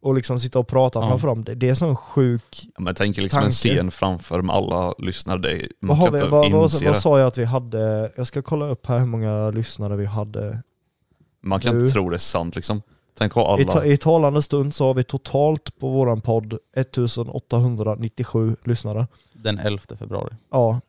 och 0.02 0.14
liksom 0.14 0.40
sitta 0.40 0.60
och 0.60 0.68
prata 0.68 1.00
Ja. 1.00 1.08
framför 1.08 1.28
dem. 1.28 1.44
Det, 1.44 1.56
det 1.56 1.70
är 1.70 1.74
sån 1.76 1.96
sjuk... 1.96 2.66
Ja, 2.76 2.82
men 2.82 2.96
tänk 2.96 3.18
er 3.18 3.22
liksom 3.22 3.38
en 3.38 3.44
Tanke. 3.44 3.56
scen 3.56 3.92
framför 3.92 4.42
med 4.42 4.56
alla 4.56 4.94
lyssnare. 4.98 5.40
Det, 5.40 5.52
är- 5.52 5.68
Vad, 5.80 5.88
man 5.88 5.98
har 5.98 6.12
vi, 6.12 6.18
inte 6.18 6.30
vad, 6.30 6.52
vad, 6.52 6.72
vad 6.72 6.82
det. 6.82 6.94
sa 6.94 7.20
jag 7.20 7.28
att 7.28 7.38
vi 7.38 7.46
hade? 7.46 8.12
Jag 8.18 8.28
ska 8.28 8.42
kolla 8.42 8.66
upp 8.70 8.86
här 8.88 9.00
hur 9.00 9.06
många 9.06 9.50
lyssnare 9.50 9.96
vi 9.96 10.06
hade. 10.06 10.62
Man 11.44 11.60
kan 11.60 11.74
Du. 11.76 11.80
inte 11.82 11.94
tro 11.94 12.10
det 12.10 12.16
är 12.16 12.18
sant 12.18 12.56
liksom. 12.56 12.82
Tänk 13.18 13.34
ha 13.34 13.60
I, 13.60 13.64
alla... 13.64 13.72
ta, 13.72 13.86
I 13.86 13.98
talande 13.98 14.42
stund 14.42 14.76
så 14.76 14.86
har 14.86 14.94
vi 14.94 15.04
totalt 15.04 15.80
på 15.80 15.90
våran 15.90 16.22
podd 16.22 16.58
1897 16.76 18.56
lyssnare. 18.64 19.08
Den 19.34 19.60
11 19.60 19.82
februari. 20.00 20.34
Ja. 20.52 20.82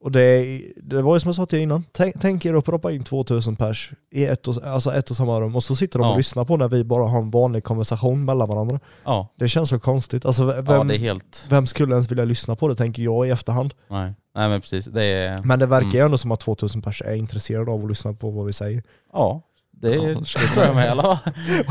Och 0.00 0.12
det, 0.12 0.62
det 0.82 1.02
var 1.02 1.16
ju 1.16 1.20
som 1.20 1.28
jag 1.28 1.34
sa 1.34 1.46
till 1.46 1.58
er 1.58 1.62
innan, 1.62 1.84
tänk, 1.92 2.14
tänk 2.20 2.44
er 2.44 2.54
att 2.54 2.64
proppa 2.64 2.92
in 2.92 3.04
2000 3.04 3.56
pers 3.56 3.92
i 4.10 4.24
ett 4.26 4.48
och, 4.48 4.64
alltså 4.64 4.92
ett 4.94 5.10
och 5.10 5.16
samma 5.16 5.40
rum 5.40 5.56
och 5.56 5.64
så 5.64 5.76
sitter 5.76 5.98
de 5.98 6.04
och 6.08 6.12
Ja. 6.12 6.16
lyssnar 6.16 6.44
på 6.44 6.56
när 6.56 6.68
vi 6.68 6.84
bara 6.84 7.08
har 7.08 7.18
en 7.18 7.30
vanlig 7.30 7.64
konversation 7.64 8.24
mellan 8.24 8.48
varandra. 8.48 8.80
Ja, 9.04 9.28
Det 9.36 9.48
känns 9.48 9.68
så 9.68 9.78
konstigt. 9.78 10.24
Alltså, 10.26 10.44
vem, 10.44 10.64
ja 10.68 10.84
det 10.84 10.94
är 10.94 10.98
helt... 10.98 11.46
vem 11.50 11.66
skulle 11.66 11.94
ens 11.94 12.10
vilja 12.10 12.24
lyssna 12.24 12.56
på 12.56 12.68
det 12.68 12.74
tänker 12.76 13.02
jag 13.02 13.26
i 13.28 13.30
efterhand. 13.30 13.74
Nej, 13.88 14.14
nej 14.34 14.48
men 14.48 14.60
precis. 14.60 14.84
Det 14.84 15.04
är... 15.04 15.42
Men 15.42 15.58
det 15.58 15.66
verkar 15.66 15.88
ju 15.90 15.96
Mm. 15.98 16.04
ändå 16.04 16.18
som 16.18 16.32
att 16.32 16.40
2000 16.40 16.82
pers 16.82 17.02
är 17.02 17.14
intresserade 17.14 17.70
av 17.70 17.82
att 17.84 17.88
lyssna 17.88 18.12
på 18.12 18.30
vad 18.30 18.46
vi 18.46 18.52
säger. 18.52 18.82
Ja, 19.12 19.42
det, 19.80 19.94
Ja, 19.96 20.02
tror 20.54 20.66
jag 20.66 20.74
med 20.74 20.86
i 20.86 20.88
alla 20.88 21.02
fall. 21.02 21.18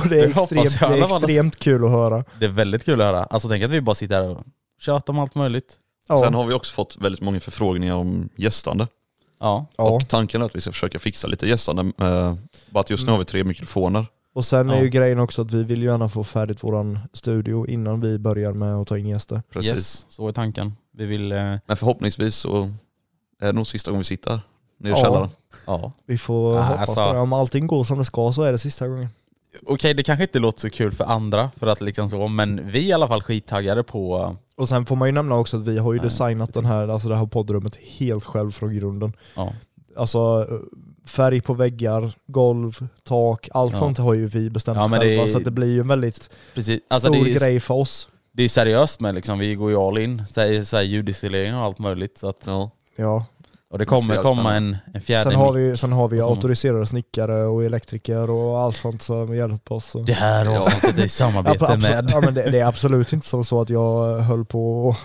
Och 0.03 0.09
det 0.09 0.19
är 0.19 0.27
extremt, 0.29 0.79
det 0.79 0.85
alla 0.85 0.95
är 0.95 1.07
fall. 1.07 1.17
extremt 1.17 1.55
kul 1.59 1.85
att 1.85 1.91
höra. 1.91 2.23
Det 2.39 2.45
är 2.45 2.49
väldigt 2.49 2.85
kul 2.85 3.01
att 3.01 3.07
höra. 3.07 3.23
Alltså 3.23 3.49
tänk 3.49 3.63
att 3.63 3.71
vi 3.71 3.81
bara 3.81 3.95
sitter 3.95 4.15
här 4.21 4.29
och 4.29 4.43
tjatar 4.79 5.13
om 5.13 5.19
allt 5.19 5.35
möjligt. 5.35 5.75
Ja. 6.07 6.17
Sen 6.17 6.33
har 6.33 6.45
vi 6.45 6.53
också 6.53 6.73
fått 6.73 6.97
väldigt 7.01 7.21
många 7.21 7.39
förfrågningar 7.39 7.95
om 7.95 8.29
gästande. 8.35 8.87
Ja. 9.39 9.65
Och 9.75 10.07
tanken 10.07 10.41
är 10.41 10.45
att 10.45 10.55
vi 10.55 10.61
ska 10.61 10.71
försöka 10.71 10.99
fixa 10.99 11.27
lite 11.27 11.47
gästande. 11.47 11.81
Eh, 12.05 12.35
bara 12.69 12.79
att 12.79 12.89
just 12.89 13.05
nu 13.05 13.11
har 13.11 13.19
vi 13.19 13.25
tre 13.25 13.43
mikrofoner. 13.43 14.05
Och 14.35 14.45
sen 14.45 14.69
är 14.69 14.75
Ja. 14.75 14.81
ju 14.81 14.89
grejen 14.89 15.19
också 15.19 15.41
att 15.41 15.51
vi 15.51 15.63
vill 15.63 15.79
ju 15.81 15.85
gärna 15.87 16.09
få 16.09 16.23
färdigt 16.23 16.63
våran 16.63 16.99
studio 17.13 17.67
innan 17.67 18.01
vi 18.01 18.17
börjar 18.19 18.53
med 18.53 18.75
att 18.75 18.87
ta 18.87 18.97
in 18.97 19.07
gäster. 19.07 19.43
Precis. 19.53 19.71
yes, 19.71 20.05
så 20.09 20.27
är 20.27 20.31
tanken. 20.31 20.73
Vi 20.93 21.05
vill... 21.05 21.31
Eh, 21.31 21.37
Men 21.67 21.77
förhoppningsvis 21.77 22.35
så 22.35 22.63
är 23.41 23.45
det 23.47 23.51
nog 23.53 23.67
sista 23.67 23.91
gången 23.91 23.99
vi 23.99 24.03
sitter 24.03 24.31
här 24.31 24.39
nere 24.77 24.93
i 24.93 24.95
Ja. 24.95 25.03
källaren. 25.03 25.29
ja. 25.67 25.91
Vi 26.05 26.17
får 26.17 26.57
Ah, 26.57 26.61
hoppas 26.61 26.79
alltså- 26.89 27.07
på 27.07 27.13
det. 27.13 27.19
Om 27.19 27.33
allting 27.33 27.67
går 27.67 27.83
som 27.83 27.97
det 27.97 28.05
ska 28.05 28.31
så 28.31 28.41
är 28.43 28.51
det 28.51 28.57
sista 28.57 28.87
gången. 28.87 29.07
Okej, 29.65 29.93
det 29.93 30.03
kanske 30.03 30.23
inte 30.23 30.39
låter 30.39 30.59
så 30.59 30.69
kul 30.69 30.91
för 30.93 31.03
andra, 31.03 31.51
för 31.59 31.67
att 31.67 31.81
liksom 31.81 32.09
så, 32.09 32.27
men 32.27 32.71
vi 32.71 32.79
är 32.79 32.83
i 32.83 32.93
alla 32.93 33.07
fall 33.07 33.21
skittaggade 33.23 33.83
på... 33.83 34.35
Och 34.55 34.69
sen 34.69 34.85
får 34.85 34.95
man 34.95 35.07
ju 35.07 35.11
nämna 35.11 35.35
också 35.35 35.57
att 35.57 35.67
vi 35.67 35.77
har 35.77 35.93
ju 35.93 35.99
Nej, 35.99 36.07
designat 36.09 36.53
den 36.53 36.65
här, 36.65 36.87
alltså 36.87 37.09
det 37.09 37.15
här 37.15 37.25
poddrummet 37.25 37.75
helt 37.75 38.23
själv 38.23 38.51
från 38.51 38.75
grunden. 38.75 39.13
Ja, 39.35 39.53
Alltså 39.97 40.47
färg 41.05 41.41
på 41.41 41.53
väggar, 41.53 42.13
golv, 42.27 42.87
tak, 43.03 43.49
allt 43.53 43.71
Ja. 43.73 43.79
sånt 43.79 43.97
har 43.97 44.13
ju 44.13 44.27
vi 44.27 44.49
bestämt 44.49 44.77
Ja, 44.77 44.89
själva 44.89 45.05
är- 45.05 45.27
så 45.27 45.37
att 45.37 45.43
det 45.45 45.51
blir 45.51 45.73
ju 45.73 45.79
en 45.79 45.87
väldigt 45.87 46.29
precis. 46.53 46.81
Alltså 46.89 47.13
stor 47.13 47.27
är, 47.27 47.39
grej 47.39 47.59
för 47.59 47.73
oss. 47.73 48.07
det 48.31 48.43
är 48.43 48.49
seriöst 48.49 48.99
med 48.99 49.15
liksom, 49.15 49.39
vi 49.39 49.55
går 49.55 49.69
ju 49.71 49.77
all 49.77 49.97
in, 49.97 50.23
så 50.29 50.41
här, 50.41 50.63
så 50.63 50.75
här 50.77 50.83
ljudisolering 50.83 51.55
och 51.55 51.61
allt 51.61 51.79
möjligt. 51.79 52.17
Så 52.17 52.29
att, 52.29 52.43
Ja. 52.45 52.71
Ja. 52.95 53.25
Och 53.75 53.79
det 53.79 53.85
kommer 53.85 54.17
komma 54.17 54.55
en, 54.55 54.77
en 54.93 55.01
fjärde 55.01 55.23
Sen 55.23 55.35
har 55.39 55.51
vi, 55.53 55.77
sen 55.77 55.91
har 55.91 56.07
vi 56.07 56.21
auktoriserade 56.21 56.85
snickare 56.85 57.43
och 57.45 57.63
elektriker 57.63 58.29
och 58.29 58.59
allt 58.59 58.77
sånt 58.77 59.01
som 59.01 59.35
hjälper 59.35 59.75
oss. 59.75 59.95
Det 60.05 60.13
här 60.13 60.45
Ja. 60.45 60.59
avsnittet 60.59 60.97
är 60.97 60.99
i 60.99 61.01
Ja, 61.01 61.07
samarbete 61.07 61.77
med... 61.77 62.09
ja, 62.13 62.21
men 62.21 62.33
det, 62.33 62.51
det 62.51 62.59
är 62.59 62.65
absolut 62.65 63.13
inte 63.13 63.27
så, 63.27 63.43
så 63.43 63.61
att 63.61 63.69
jag 63.69 64.17
höll 64.19 64.45
på 64.45 64.89
att 64.89 64.97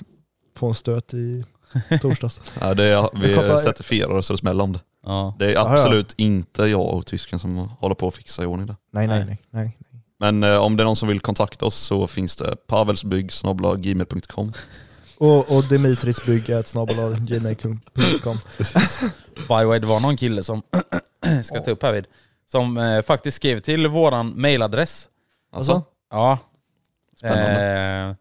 få 0.59 0.69
en 0.69 0.75
stöt 0.75 1.15
i 1.15 1.45
torsdags. 2.01 2.41
Ja, 2.61 2.75
det 2.75 2.85
är, 2.85 3.09
vi 3.23 3.35
kopplar- 3.35 3.57
certifierar 3.57 4.21
så 4.21 4.33
det 4.33 4.39
smäller 4.39 4.65
om 4.65 4.73
det. 4.73 4.81
Ja. 5.07 5.37
Det 5.39 5.45
är 5.47 5.53
ja. 5.55 5.69
absolut 5.73 6.15
inte 6.17 6.63
jag 6.63 6.81
och 6.95 7.07
tysken 7.07 7.39
som 7.39 7.57
håller 7.81 7.95
på 7.95 8.09
att 8.09 8.15
fixa 8.15 8.43
i 8.43 8.47
ordning 8.47 8.67
det. 8.67 8.77
Nej, 8.93 9.07
nej, 9.07 9.25
Nej. 9.25 9.39
nej. 9.51 9.77
nej. 9.93 10.03
Men 10.21 10.43
eh, 10.43 10.57
om 10.59 10.77
det 10.77 10.83
är 10.83 10.85
någon 10.85 10.97
som 10.97 11.09
vill 11.09 11.21
kontakta 11.21 11.67
oss 11.67 11.75
så 11.77 12.07
finns 12.07 12.37
det 12.37 12.55
pavelsbygg.gmail.com 12.67 14.53
Och, 15.21 15.57
och 15.57 15.65
dimitrisbygg.gmail.com 15.69 18.39
By 19.37 19.47
the 19.47 19.65
way, 19.65 19.79
det 19.79 19.87
var 19.87 20.01
någon 20.01 20.17
kille 20.17 20.43
som, 20.43 20.63
ska 21.45 21.61
ta 21.61 21.71
upp 21.71 21.83
här 21.83 21.93
vid, 21.93 22.07
som 22.47 22.79
eh, 22.79 23.03
faktiskt 23.03 23.37
skrev 23.37 23.59
till 23.59 23.89
våran 23.89 24.41
mailadress. 24.41 25.09
Alltså? 25.53 25.83
Ja. 26.11 26.39
Spännande. 27.17 28.09
Eh, 28.09 28.15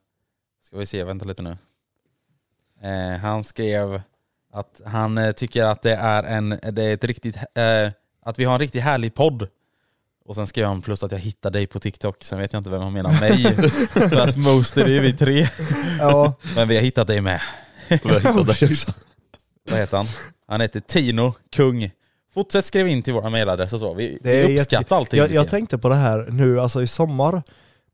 ska 0.66 0.78
vi 0.78 0.86
se, 0.86 1.04
vänta 1.04 1.26
lite 1.26 1.42
nu. 1.42 1.58
Eh, 2.82 3.18
han 3.20 3.44
skrev 3.44 4.02
att 4.54 4.82
han 4.86 5.18
eh, 5.18 5.32
tycker 5.32 5.66
att 5.66 5.82
det 5.82 5.96
är, 5.96 6.24
en, 6.24 6.50
det 6.50 6.84
är 6.84 6.94
ett 6.94 7.04
riktigt, 7.04 7.36
eh, 7.36 7.92
att 8.22 8.40
vi 8.40 8.44
har 8.44 8.54
en 8.54 8.60
riktigt 8.60 8.84
härlig 8.84 9.14
podd. 9.14 9.48
Och 10.30 10.36
sen 10.36 10.48
skrev 10.48 10.68
han 10.68 10.82
plus 10.82 11.04
att 11.04 11.12
jag 11.12 11.20
hittade 11.20 11.60
dig 11.60 11.68
på 11.68 11.80
TikTok, 11.80 12.24
sen 12.24 12.40
vet 12.40 12.54
jag 12.54 12.60
inte 12.60 12.70
vem 12.70 12.82
han 12.82 12.94
menar 12.94 13.20
mig. 13.20 13.44
För 14.10 14.16
att 14.16 14.38
most 14.38 14.78
är 14.78 14.88
ju 14.88 15.00
vi 15.00 15.14
tre. 15.14 15.48
Ja, 16.00 16.34
Men 16.56 16.68
vi 16.68 16.76
har 16.76 16.82
hittat 16.84 17.08
dig 17.08 17.22
med. 17.22 17.42
Vi 17.88 17.96
har 18.04 18.20
hittat 18.20 18.36
Oh, 18.38 18.46
dig 18.46 18.70
också. 18.70 18.92
Vad 19.70 19.80
heter 19.80 19.98
han? 19.98 20.06
Han 20.48 20.62
heter 20.62 20.80
Tino 20.80 21.34
Kung. 21.56 21.92
Fortsätt 22.34 22.66
skriva 22.66 22.90
in 22.90 23.04
till 23.04 23.14
våra 23.14 23.30
mailadress 23.30 23.74
och 23.74 23.80
så. 23.80 23.94
Vi, 23.94 24.18
Det 24.22 24.32
är 24.44 24.48
vi 24.48 24.54
uppskattar 24.56 24.82
jätte- 24.82 24.96
allting 24.96 25.20
jag, 25.20 25.32
jag 25.32 25.50
tänkte 25.50 25.78
på 25.78 25.90
det 25.90 25.96
här 25.96 26.28
nu, 26.32 26.60
alltså 26.62 26.82
i 26.82 26.88
sommar, 26.88 27.44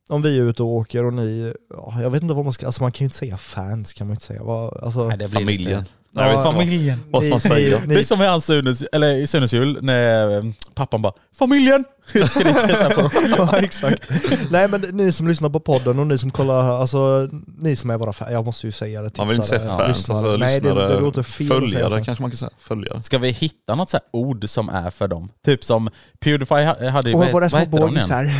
om 0.10 0.22
vi 0.22 0.38
är 0.40 0.44
ute 0.44 0.64
och 0.64 0.70
åker 0.70 1.06
och 1.06 1.14
ni, 1.14 1.54
ja, 1.70 2.02
jag 2.02 2.10
vet 2.10 2.22
inte 2.22 2.34
vad 2.36 2.44
man 2.46 2.54
ska, 2.54 2.66
alltså 2.66 2.84
man 2.84 2.92
kan 2.92 3.00
ju 3.00 3.06
inte 3.06 3.18
säga 3.18 3.38
fans 3.38 3.94
kan 3.94 4.08
man 4.08 4.12
ju 4.12 4.16
inte 4.16 4.26
säga. 4.26 4.44
Vad, 4.44 4.84
alltså, 4.84 5.08
Nej, 5.08 5.18
det 5.18 5.28
blir 5.30 5.40
Familjen. 5.40 5.80
Lite... 5.80 5.92
Nej, 6.16 6.34
Ja, 6.34 6.44
Familjen. 6.52 7.00
Vad 7.12 7.24
man 7.30 7.40
ni- 7.56 7.94
Det 7.94 8.00
är 8.00 8.04
som 8.04 8.22
i 8.22 8.26
hans 8.26 8.46
Sunes, 8.46 8.84
eller 8.92 9.16
i 9.16 9.28
Sunes 9.28 9.54
jul, 9.54 9.80
när 9.82 10.38
eh, 10.38 10.44
pappan 10.76 11.02
bara 11.02 11.14
'Familjen!' 11.40 11.84
skriker 12.06 13.10
ja, 13.38 13.58
exakt. 13.58 14.10
Nej 14.50 14.68
men 14.68 14.82
ni 14.82 15.12
som 15.12 15.28
lyssnar 15.28 15.50
på 15.50 15.60
podden 15.60 16.00
och 16.00 16.08
ni 16.08 16.18
som 16.18 16.32
kollar, 16.32 16.82
alltså 16.82 17.30
ni 17.58 17.76
som 17.76 17.90
är 17.90 17.98
våra 17.98 18.14
fans, 18.14 18.32
jag 18.32 18.46
måste 18.46 18.68
ju 18.68 18.72
säga 18.72 19.02
det. 19.02 19.18
Man 19.18 19.28
vill 19.28 19.36
inte 19.36 19.48
säga 19.48 19.62
tittare, 19.62 19.78
fans, 19.78 19.98
lyssnare. 19.98 20.18
alltså 20.20 20.38
Nej 20.38 20.60
det, 20.60 20.68
lyssnare, 20.70 20.94
det 20.94 21.00
låter 21.00 21.24
fel 21.24 21.48
följare 21.48 22.04
kanske 22.06 22.22
man 22.22 22.32
kan 22.32 22.38
säga. 22.38 22.52
Följare. 22.60 23.02
Ska 23.02 23.18
vi 23.18 23.30
hitta 23.32 23.76
något 23.76 23.90
så 23.90 23.98
här 23.98 24.04
ord 24.12 24.50
som 24.50 24.70
är 24.70 24.90
för 24.92 25.08
dem? 25.08 25.30
Typ 25.46 25.64
som 25.64 25.90
Pewdiepie 26.20 26.66
ha- 26.66 26.90
hade 26.90 27.10
ju, 27.10 27.16
Och 27.16 27.22
vad, 27.22 27.32
våra 27.32 27.50
små 27.50 27.66
bågisar. 27.66 28.32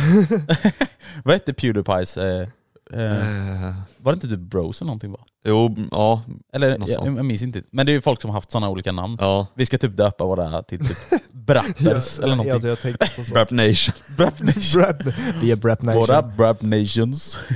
Vad 1.24 1.34
hette 1.34 1.52
Pewdiepies? 1.60 2.16
Eh, 2.16 2.48
eh, 2.92 3.74
var 3.98 4.12
det 4.12 4.14
inte 4.14 4.28
typ 4.28 4.38
Bros 4.40 4.80
eller 4.80 4.86
någonting 4.86 5.12
bara? 5.12 5.22
jo, 5.44 5.74
ja. 5.90 6.22
Eller 6.52 6.78
Något 6.78 6.88
jag, 6.88 6.98
sånt. 6.98 7.16
jag 7.16 7.24
minns 7.26 7.42
inte. 7.42 7.62
Men 7.70 7.86
det 7.86 7.92
är 7.92 7.94
ju 7.94 8.00
folk 8.00 8.22
som 8.22 8.30
har 8.30 8.34
haft 8.36 8.50
sådana 8.50 8.68
olika 8.68 8.92
namn. 8.92 9.16
ja. 9.20 9.46
Vi 9.54 9.66
ska 9.66 9.78
typ 9.78 9.96
döpa 9.96 10.24
våra 10.24 10.62
till 10.62 10.78
typ 10.88 10.96
Brappers 11.32 12.18
eller 12.18 12.36
någonting. 12.36 12.52
Jag, 12.62 12.64
jag 12.72 12.80
tänkte 12.80 13.06
på 13.16 13.24
så. 13.24 13.34
Rap 13.34 13.50
Nation. 13.50 13.94
Brap 14.16 14.40
Nation. 14.40 14.82
Brap, 14.82 14.96
vi 15.42 15.50
är 15.50 15.56
Brap 15.56 15.82
Nation. 15.82 16.00
Våra 16.00 16.22
Brap 16.22 16.62
Nations. 16.62 17.38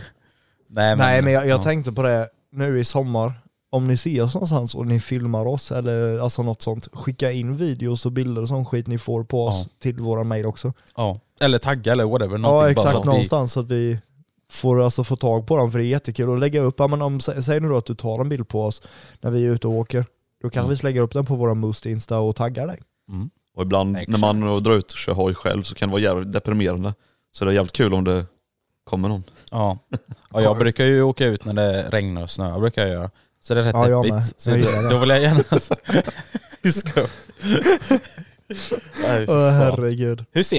Nej 0.69 0.97
men, 0.97 0.99
Nej 0.99 1.23
men 1.23 1.33
jag, 1.33 1.43
jag 1.47 1.59
ja. 1.59 1.63
tänkte 1.63 1.93
på 1.93 2.03
det 2.03 2.29
nu 2.53 2.79
i 2.81 2.85
sommar, 2.85 3.33
om 3.73 3.87
ni 3.89 3.97
ser 3.97 4.23
oss 4.23 4.35
någonstans 4.35 4.75
och 4.75 4.87
ni 4.87 5.01
filmar 5.01 5.47
oss 5.47 5.73
eller 5.73 6.19
alltså 6.19 6.43
något 6.43 6.63
sånt, 6.63 6.89
skicka 6.93 7.33
in 7.33 7.57
videos 7.57 8.07
och 8.07 8.13
bilder 8.13 8.43
och 8.43 8.49
sån 8.49 8.65
skit 8.65 8.87
ni 8.87 8.99
får 8.99 9.25
på 9.25 9.47
oss 9.47 9.63
Ja. 9.67 9.71
till 9.83 10.01
våra 10.01 10.25
mail 10.25 10.47
också. 10.47 10.73
Ja. 10.97 11.21
Eller 11.41 11.59
tagga 11.59 11.93
eller 11.93 12.05
whatever. 12.05 12.33
Ja 12.35 12.39
någonting 12.39 12.61
bara 12.63 12.71
exakt, 12.71 12.91
så 12.91 12.99
att 12.99 13.05
vi- 13.05 13.09
någonstans 13.09 13.53
så 13.53 13.61
att 13.61 13.71
vi 13.71 13.99
får 14.51 14.83
alltså 14.83 15.05
få 15.05 15.17
tag 15.17 15.47
på 15.47 15.57
dem 15.57 15.73
för 15.73 15.79
det 15.79 15.85
är 15.85 15.89
jättekul 15.89 16.33
att 16.35 16.41
lägga 16.41 16.61
upp, 16.61 16.75
ja, 16.79 16.87
men 16.89 17.03
om, 17.03 17.19
sä- 17.19 17.41
säg 17.41 17.61
nu 17.61 17.69
då 17.69 17.77
att 17.77 17.87
du 17.87 17.95
tar 17.95 18.21
en 18.21 18.29
bild 18.29 18.49
på 18.49 18.65
oss 18.65 18.83
när 19.21 19.31
vi 19.31 19.47
är 19.47 19.51
ute 19.51 19.67
och 19.69 19.73
åker, 19.75 20.05
då 20.43 20.51
kan 20.51 20.65
Mm. 20.65 20.77
vi 20.77 20.83
lägga 20.83 21.01
upp 21.01 21.13
den 21.13 21.27
på 21.27 21.37
våra 21.37 21.55
Moost 21.55 21.87
Insta 21.87 22.19
och 22.19 22.37
tagga 22.37 22.67
dig. 22.67 22.79
Mm. 23.09 23.31
Och 23.57 23.63
ibland 23.63 23.97
Exakt. 23.97 24.11
när 24.11 24.19
man 24.19 24.63
drar 24.63 24.73
ut 24.75 24.93
och 24.93 24.99
kör 24.99 25.13
hoj 25.13 25.35
själv 25.35 25.63
så 25.63 25.75
kan 25.75 25.89
det 25.89 25.93
vara 25.93 26.03
jävligt 26.03 26.33
deprimerande. 26.33 26.95
Så 27.33 27.45
det 27.45 27.51
är 27.51 27.55
jävligt 27.55 27.73
kul 27.73 27.95
om 27.95 28.05
det 28.05 28.27
kommer 28.85 29.09
någon. 29.09 29.25
Ja. 29.51 29.79
ja, 30.33 30.41
jag 30.43 30.59
brukar 30.59 30.85
ju 30.85 31.03
åka 31.03 31.25
ut 31.27 31.45
när 31.45 31.53
det 31.53 31.83
regnar 31.91 32.23
och 32.23 32.31
snöar, 32.31 32.61
brukar 32.61 32.83
jag 32.83 32.91
göra. 32.91 33.11
Så 33.41 33.55
det 33.55 33.61
är 33.61 33.65
rätt 33.65 33.75
Ja, 33.75 33.89
jag 33.89 34.05
deppigt. 34.05 34.35
Så 34.43 34.51
Jag 34.51 34.59
då, 34.61 34.67
gillar 34.69 34.83
det. 34.83 34.91
då 34.91 34.99
vill 34.99 35.09
jag 35.09 35.23
gärna... 35.23 35.43
Nej, 39.03 39.27
Åh 39.29 39.51
fan. 39.51 39.53
herregud. 39.53 40.25
Hur 40.33 40.43
ser 40.43 40.59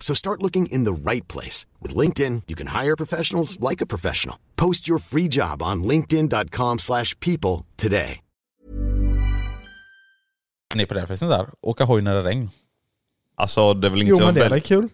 So 0.00 0.14
start 0.14 0.42
looking 0.42 0.66
in 0.66 0.84
the 0.84 0.92
right 1.10 1.28
place. 1.28 1.66
With 1.82 1.96
LinkedIn, 1.96 2.42
you 2.46 2.56
can 2.56 2.66
hire 2.84 2.96
professionals 2.96 3.58
like 3.70 3.84
a 3.84 3.86
professional. 3.86 4.36
Post 4.56 4.88
your 4.88 4.98
free 4.98 5.28
job 5.30 5.62
on 5.62 5.84
linkedin.com 5.84 6.78
slash 6.78 7.14
people 7.20 7.64
today. 7.76 8.20
Ni 10.74 10.86
på 10.86 10.94
den 10.94 11.06
festen 11.06 11.28
där? 11.28 11.46
Åka 11.62 11.84
hoj 11.84 12.02
när 12.02 12.14
det 12.14 12.22
regn. 12.22 12.50
Alltså 13.36 13.74
det 13.74 13.86
är 13.86 13.90
väl 13.90 14.02
inget 14.02 14.10
Jo 14.10 14.16
jag 14.18 14.26
men 14.26 14.34
det 14.34 14.44
är 14.44 14.50
väl- 14.50 14.60
kul? 14.60 14.88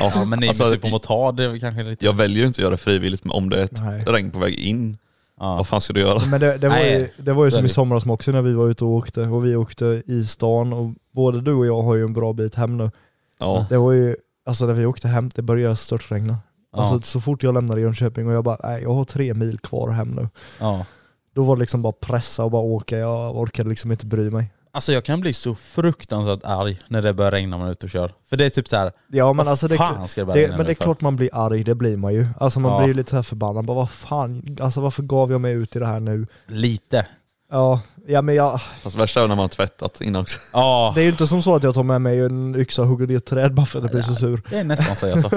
Ja 0.00 0.24
men 0.24 0.38
ni 0.38 0.48
Alltså, 0.48 0.64
alltså, 0.64 0.80
på 0.80 0.88
motard, 0.88 1.36
det 1.36 1.44
är 1.44 1.58
kanske 1.58 1.82
lite... 1.82 2.04
Jag 2.04 2.12
väljer 2.12 2.38
ju 2.40 2.46
inte 2.46 2.58
att 2.58 2.62
göra 2.62 2.70
det 2.70 2.76
frivilligt 2.76 3.24
men 3.24 3.30
om 3.32 3.48
det 3.50 3.60
är 3.60 3.64
ett 3.64 3.80
Nej. 3.82 4.04
regn 4.06 4.30
på 4.30 4.38
väg 4.38 4.54
in, 4.54 4.98
Ja. 5.40 5.56
vad 5.56 5.66
fan 5.68 5.80
ska 5.80 5.92
du 5.92 6.00
göra? 6.00 6.22
Men 6.30 6.40
det, 6.40 6.58
det, 6.58 6.68
var, 6.68 6.78
ju, 6.78 7.08
det 7.18 7.32
var 7.32 7.44
ju 7.44 7.46
är 7.46 7.50
som 7.50 7.66
i 7.66 7.68
somras 7.68 8.06
också 8.06 8.30
när 8.32 8.42
vi 8.42 8.52
var 8.52 8.68
ute 8.68 8.84
och 8.84 8.90
åkte 8.90 9.20
och 9.22 9.44
vi 9.44 9.56
åkte 9.56 10.02
i 10.06 10.24
stan 10.24 10.72
och 10.72 10.90
både 11.12 11.40
du 11.40 11.52
och 11.52 11.66
jag 11.66 11.82
har 11.82 11.94
ju 11.94 12.02
en 12.04 12.12
bra 12.12 12.32
bit 12.32 12.54
hem 12.54 12.76
nu. 12.76 12.90
Ja. 13.38 13.66
Det 13.68 13.76
var 13.78 13.92
ju, 13.92 14.16
alltså 14.48 14.66
när 14.66 14.74
vi 14.74 14.86
åkte 14.86 15.08
hem, 15.08 15.30
det 15.34 15.42
började 15.42 15.76
störtregna. 15.76 16.36
Ja. 16.72 16.78
Alltså 16.80 17.00
så 17.10 17.20
fort 17.20 17.42
jag 17.42 17.54
lämnade 17.54 17.80
Jönköping 17.80 18.26
och 18.28 18.32
jag 18.34 18.44
bara, 18.44 18.58
nej 18.62 18.82
jag 18.82 18.94
har 18.94 19.04
tre 19.04 19.34
mil 19.34 19.58
kvar 19.58 19.90
hem 19.90 20.08
nu. 20.08 20.28
ja. 20.60 20.86
Då 21.34 21.44
var 21.44 21.56
det 21.56 21.60
liksom 21.60 21.82
bara 21.82 21.92
pressa 21.92 22.44
och 22.44 22.50
bara 22.50 22.62
åka, 22.62 22.98
jag 22.98 23.36
orkade 23.36 23.68
liksom 23.68 23.92
inte 23.92 24.06
bry 24.06 24.30
mig. 24.30 24.52
Alltså 24.72 24.92
jag 24.92 25.04
kan 25.04 25.20
bli 25.20 25.32
så 25.32 25.54
fruktansvärt 25.54 26.40
arg 26.44 26.80
när 26.88 27.02
det 27.02 27.14
börjar 27.14 27.30
regna 27.30 27.50
när 27.50 27.58
man 27.58 27.66
är 27.68 27.72
ute 27.72 27.86
och 27.86 27.90
kör. 27.90 28.12
För 28.30 28.36
det 28.36 28.44
är 28.44 28.50
typ 28.50 28.68
så 28.68 28.76
här. 28.76 28.92
Ja 29.08 29.32
men 29.32 29.48
alltså 29.48 29.68
det, 29.68 29.76
fan 29.76 30.08
ska 30.08 30.20
det 30.20 30.24
börja 30.24 30.36
det, 30.36 30.42
regna 30.42 30.56
men 30.56 30.66
det 30.66 30.72
är 30.72 30.74
för? 30.74 30.84
klart 30.84 31.00
man 31.00 31.16
blir 31.16 31.30
arg, 31.32 31.64
det 31.64 31.74
blir 31.74 31.96
man 31.96 32.14
ju. 32.14 32.26
Alltså 32.40 32.60
man 32.60 32.72
Ja. 32.72 32.78
blir 32.78 32.88
ju 32.88 32.94
lite 32.94 33.10
så 33.10 33.22
förbannad, 33.22 33.64
bara 33.64 33.74
vad 33.76 33.90
fan, 33.90 34.56
alltså 34.60 34.80
varför 34.80 35.02
gav 35.02 35.30
jag 35.32 35.40
mig 35.40 35.52
ut 35.54 35.76
i 35.76 35.78
det 35.78 35.86
här 35.86 36.00
nu? 36.00 36.26
Lite. 36.46 37.06
Ja, 37.50 37.80
ja 38.08 38.22
men 38.22 38.34
jag, 38.34 38.60
Fast 38.82 38.96
värsta 38.96 39.22
är 39.22 39.28
när 39.28 39.36
man 39.36 39.42
har 39.42 39.48
tvättat 39.48 40.00
innan 40.00 40.22
också. 40.22 40.38
Ja, 40.52 40.92
det 40.94 41.00
är 41.00 41.04
ju 41.04 41.10
inte 41.10 41.26
som 41.26 41.42
så 41.42 41.56
att 41.56 41.62
jag 41.62 41.74
tar 41.74 41.82
med 41.82 42.02
mig 42.02 42.20
en 42.20 42.54
yxa 42.56 42.82
och 42.82 42.88
hugger 42.88 43.06
ner 43.06 43.16
ett 43.16 43.26
träd 43.26 43.54
bara 43.54 43.66
för 43.66 43.78
att 43.78 43.84
jag 43.84 43.90
blir 43.90 44.02
så 44.02 44.14
sur. 44.14 44.42
det 44.50 44.58
är 44.58 44.64
nästan 44.64 44.96
så 44.96 45.06
jag 45.06 45.20
sa. 45.20 45.30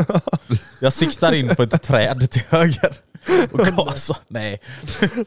Jag 0.81 0.93
siktar 0.93 1.35
in 1.35 1.55
på 1.55 1.63
ett 1.63 1.83
träd 1.83 2.31
till 2.31 2.43
höger 2.49 2.95
och 3.51 3.59
gasar. 3.77 4.17
Nej. 4.27 4.61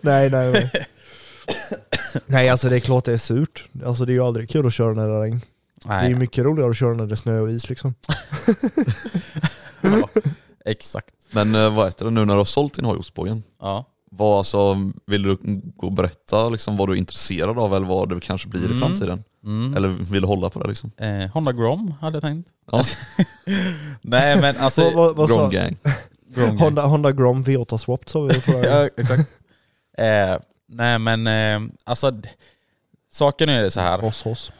Nej 0.00 0.30
nej 0.30 0.52
nej. 0.52 0.86
nej 2.26 2.48
alltså 2.48 2.68
det 2.68 2.76
är 2.76 2.80
klart 2.80 3.04
det 3.04 3.12
är 3.12 3.18
surt. 3.18 3.68
Alltså 3.86 4.04
det 4.04 4.12
är 4.12 4.14
ju 4.14 4.24
aldrig 4.24 4.50
kul 4.50 4.66
att 4.66 4.74
köra 4.74 4.94
när 4.94 5.08
det 5.08 5.14
är 5.14 5.20
regn. 5.20 5.40
Det 5.84 5.92
är 5.92 6.02
ju 6.02 6.08
Nej. 6.08 6.18
mycket 6.18 6.44
roligare 6.44 6.70
att 6.70 6.76
köra 6.76 6.94
när 6.94 7.06
det 7.06 7.14
är 7.14 7.16
snö 7.16 7.40
och 7.40 7.50
is 7.50 7.68
liksom. 7.68 7.94
Ja, 9.80 10.08
exakt. 10.64 11.14
Men 11.30 11.54
eh, 11.54 11.74
vad 11.74 11.86
heter 11.86 12.04
det 12.04 12.10
nu 12.10 12.24
när 12.24 12.34
du 12.34 12.40
har 12.40 12.44
sålt 12.44 12.74
din 12.74 12.84
hoj 12.84 12.96
hos 12.96 13.14
Bojen? 13.14 13.42
Ja. 13.60 13.86
Vad 14.16 14.38
alltså, 14.38 14.76
vill 15.06 15.22
du 15.22 15.36
gå 15.76 15.86
och 15.86 15.92
berätta 15.92 16.48
liksom, 16.48 16.76
vad 16.76 16.88
du 16.88 16.92
är 16.92 16.96
intresserad 16.98 17.58
av 17.58 17.74
eller 17.74 17.86
vad 17.86 18.08
du 18.08 18.20
kanske 18.20 18.48
blir 18.48 18.62
i 18.62 18.64
Mm. 18.64 18.78
framtiden? 18.80 19.24
Mm. 19.44 19.74
Eller 19.76 19.88
vill 19.88 20.22
du 20.22 20.28
hålla 20.28 20.50
på 20.50 20.62
det 20.62 20.68
liksom? 20.68 20.90
Eh, 20.96 21.30
Honda 21.30 21.52
Grom 21.52 21.94
hade 22.00 22.16
jag 22.16 22.22
tänkt. 22.22 22.48
Ja. 22.72 22.82
Nej 24.02 24.40
men 24.40 24.56
alltså... 24.56 24.90
Vad- 24.90 25.16
vad- 25.16 25.28
Grom 25.28 25.50
gang. 25.50 25.76
Grom 26.34 26.58
Honda, 26.58 26.82
Honda 26.86 27.12
Grom 27.12 27.42
V8 27.42 27.76
Swap 27.76 28.08
sa 28.08 28.20
vi 28.20 28.34
förra 28.34 28.66
ja, 28.82 28.88
exakt. 28.96 29.30
Eh, 29.98 30.38
nej 30.68 30.98
men 30.98 31.26
eh, 31.26 31.70
alltså, 31.84 32.20
saken 33.12 33.48
är 33.48 33.62
det 33.62 33.70
så 33.70 33.80
här. 33.80 33.98
Hos 33.98 34.26
oss. 34.26 34.52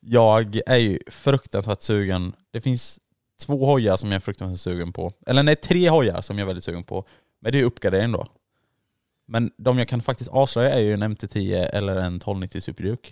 Jag 0.00 0.60
är 0.66 0.76
ju 0.76 0.98
fruktansvärt 1.10 1.82
sugen. 1.82 2.32
Det 2.52 2.60
finns 2.60 2.98
två 3.46 3.66
hojar 3.66 3.96
som 3.96 4.08
jag 4.10 4.16
är 4.16 4.20
fruktansvärt 4.20 4.60
sugen 4.60 4.92
på. 4.92 5.12
Eller 5.26 5.42
nej, 5.42 5.56
tre 5.56 5.90
hojar 5.90 6.20
som 6.20 6.38
jag 6.38 6.42
är 6.44 6.46
väldigt 6.46 6.64
sugen 6.64 6.84
på. 6.84 7.04
Men 7.40 7.52
det 7.52 7.60
är 7.60 7.64
uppgradering 7.64 8.12
då. 8.12 8.26
Men 9.26 9.50
de 9.56 9.78
jag 9.78 9.88
kan 9.88 10.02
faktiskt 10.02 10.30
avslöja 10.30 10.74
är 10.74 10.80
ju 10.80 10.92
en 10.92 11.02
MT-10 11.02 11.54
eller 11.72 11.92
en 11.96 12.16
1290 12.16 12.60
Superduke. 12.60 13.08